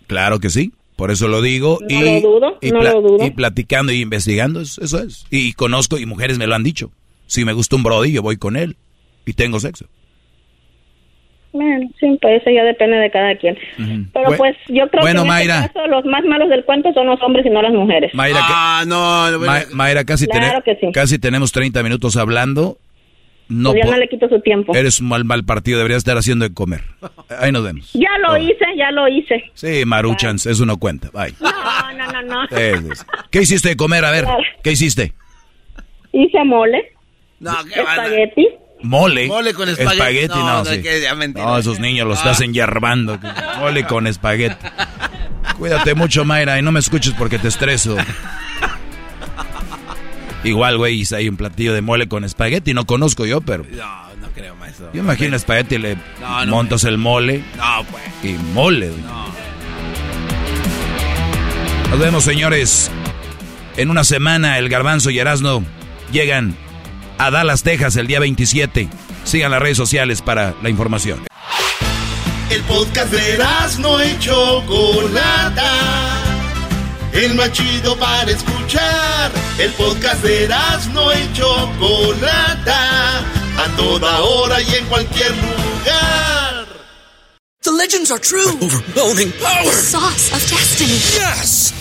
Claro 0.05 0.39
que 0.39 0.51
sí, 0.51 0.71
por 0.97 1.09
eso 1.09 1.27
lo 1.27 1.41
digo. 1.41 1.79
No 1.81 1.87
y, 1.89 2.21
lo 2.21 2.29
dudo, 2.29 2.57
y, 2.61 2.69
no 2.69 2.83
lo 2.83 3.01
dudo. 3.01 3.25
y 3.25 3.31
platicando 3.31 3.91
y 3.91 4.01
investigando, 4.01 4.61
es- 4.61 4.77
eso 4.77 4.99
es. 4.99 5.25
Y 5.31 5.53
conozco 5.53 5.97
y 5.97 6.05
mujeres 6.05 6.37
me 6.37 6.45
lo 6.45 6.53
han 6.53 6.63
dicho. 6.63 6.91
Si 7.31 7.45
me 7.45 7.53
gusta 7.53 7.77
un 7.77 7.83
brody, 7.83 8.11
yo 8.11 8.21
voy 8.21 8.35
con 8.35 8.57
él 8.57 8.75
y 9.25 9.31
tengo 9.31 9.57
sexo. 9.57 9.85
Bueno, 11.53 11.89
sí, 11.97 12.17
pues 12.21 12.41
eso 12.41 12.49
ya 12.49 12.65
depende 12.65 12.97
de 12.97 13.09
cada 13.09 13.37
quien. 13.37 13.57
Pero 14.11 14.35
pues 14.35 14.57
yo 14.67 14.89
creo 14.89 15.01
bueno, 15.01 15.21
que 15.21 15.27
en 15.29 15.33
Mayra. 15.33 15.59
este 15.61 15.73
caso 15.73 15.87
los 15.87 16.03
más 16.03 16.25
malos 16.25 16.49
del 16.49 16.65
cuento 16.65 16.91
son 16.93 17.07
los 17.07 17.21
hombres 17.21 17.45
y 17.45 17.49
no 17.49 17.61
las 17.61 17.71
mujeres. 17.71 18.13
Mayra, 18.13 18.39
Ah, 18.43 18.83
no, 18.85 19.31
no, 19.31 19.39
Ma- 19.39 19.61
Mayra, 19.71 20.03
casi, 20.03 20.27
Claro 20.27 20.61
tene- 20.61 20.63
que 20.63 20.85
sí. 20.85 20.91
casi 20.91 21.19
tenemos 21.19 21.53
30 21.53 21.81
minutos 21.83 22.17
hablando. 22.17 22.77
No, 23.47 23.71
Pues 23.71 23.85
ya 23.85 23.91
no 23.91 23.97
le 23.97 24.09
quito 24.09 24.27
su 24.27 24.41
tiempo. 24.41 24.75
Eres 24.75 24.99
un 24.99 25.07
mal, 25.07 25.23
mal 25.23 25.45
partido, 25.45 25.77
deberías 25.77 25.99
estar 25.99 26.17
haciendo 26.17 26.45
de 26.47 26.53
comer. 26.53 26.81
Ahí 27.39 27.53
nos 27.53 27.63
vemos. 27.63 27.91
Ya 27.93 28.09
lo 28.27 28.35
hice, 28.37 28.65
ya 28.77 28.91
lo 28.91 29.07
hice. 29.07 29.43
Sí, 29.53 29.83
Maruchans, 29.85 30.45
eso 30.47 30.65
no 30.65 30.77
cuenta. 30.79 31.09
Bye. 31.11 31.33
No, 31.39 31.93
no, 31.97 32.11
no, 32.11 32.21
no. 32.23 32.47
¿Qué 33.31 33.41
hiciste 33.41 33.69
de 33.69 33.77
comer? 33.77 34.03
A 34.03 34.11
ver, 34.11 34.25
¿qué 34.63 34.71
hiciste? 34.73 35.13
Hice 36.11 36.43
mole. 36.43 36.91
No, 37.41 37.57
qué. 37.65 37.79
Espagueti. 37.81 38.47
Mole. 38.83 39.27
Mole 39.27 39.53
con 39.53 39.67
espagueti. 39.69 40.27
no, 40.29 40.35
No, 40.45 40.57
no, 40.63 40.65
sí. 40.65 40.81
que 40.81 41.01
ya 41.01 41.13
mentira. 41.15 41.45
No, 41.45 41.57
esos 41.57 41.79
niños 41.79 42.07
los 42.07 42.17
Ah. 42.19 42.21
estás 42.31 42.41
enyarbando. 42.41 43.19
Mole 43.59 43.83
con 43.85 44.07
espagueti. 44.07 44.55
Cuídate 45.57 45.93
mucho, 45.95 46.23
Mayra, 46.25 46.57
y 46.57 46.61
no 46.61 46.71
me 46.71 46.79
escuches 46.79 47.13
porque 47.17 47.37
te 47.37 47.47
estreso. 47.49 47.95
Igual, 50.43 50.77
güey, 50.77 50.99
hice 51.01 51.15
ahí 51.17 51.29
un 51.29 51.37
platillo 51.37 51.73
de 51.73 51.81
mole 51.81 52.07
con 52.07 52.23
espagueti. 52.23 52.73
No 52.73 52.85
conozco 52.85 53.25
yo, 53.27 53.41
pero 53.41 53.63
No, 53.69 54.15
no 54.19 54.27
creo, 54.33 54.55
maestro. 54.55 54.89
yo 54.93 55.01
imagino 55.01 55.35
espagueti, 55.35 55.77
le 55.77 55.97
No, 56.19 56.45
no, 56.45 56.51
montas 56.51 56.83
el 56.83 56.97
mole 56.97 57.43
No, 57.57 57.83
pues. 57.91 58.03
y 58.23 58.33
mole. 58.53 58.89
güey. 58.89 59.01
Nos 61.91 61.99
vemos, 61.99 62.23
señores. 62.23 62.89
En 63.77 63.89
una 63.89 64.03
semana, 64.03 64.57
el 64.57 64.67
Garbanzo 64.69 65.09
y 65.11 65.19
Erasno 65.19 65.63
llegan 66.11 66.55
a 67.21 67.29
Dallas, 67.29 67.61
Texas, 67.61 67.95
el 67.97 68.07
día 68.07 68.19
27. 68.19 68.89
Sigan 69.25 69.51
las 69.51 69.61
redes 69.61 69.77
sociales 69.77 70.23
para 70.23 70.55
la 70.63 70.69
información. 70.69 71.23
El 72.49 72.63
podcast 72.63 73.11
de 73.11 73.37
no 73.79 74.03
y 74.03 74.17
Chocolata. 74.17 75.71
El 77.13 77.35
más 77.35 77.51
chido 77.51 77.95
para 77.97 78.31
escuchar. 78.31 79.31
El 79.59 79.71
podcast 79.73 80.23
de 80.23 80.49
no 80.93 81.13
y 81.13 81.33
Chocolata. 81.33 83.19
A 83.19 83.67
toda 83.77 84.21
hora 84.21 84.59
y 84.61 84.75
en 84.75 84.85
cualquier 84.87 85.31
lugar. 85.31 86.65
The 87.61 87.71
legends 87.71 88.09
are 88.09 88.19
true. 88.19 88.57
Overwhelming 88.59 89.31
power! 89.33 89.65
The 89.65 89.71
sauce 89.71 90.33
of 90.33 90.41
destiny. 90.49 90.97
Yes! 91.13 91.80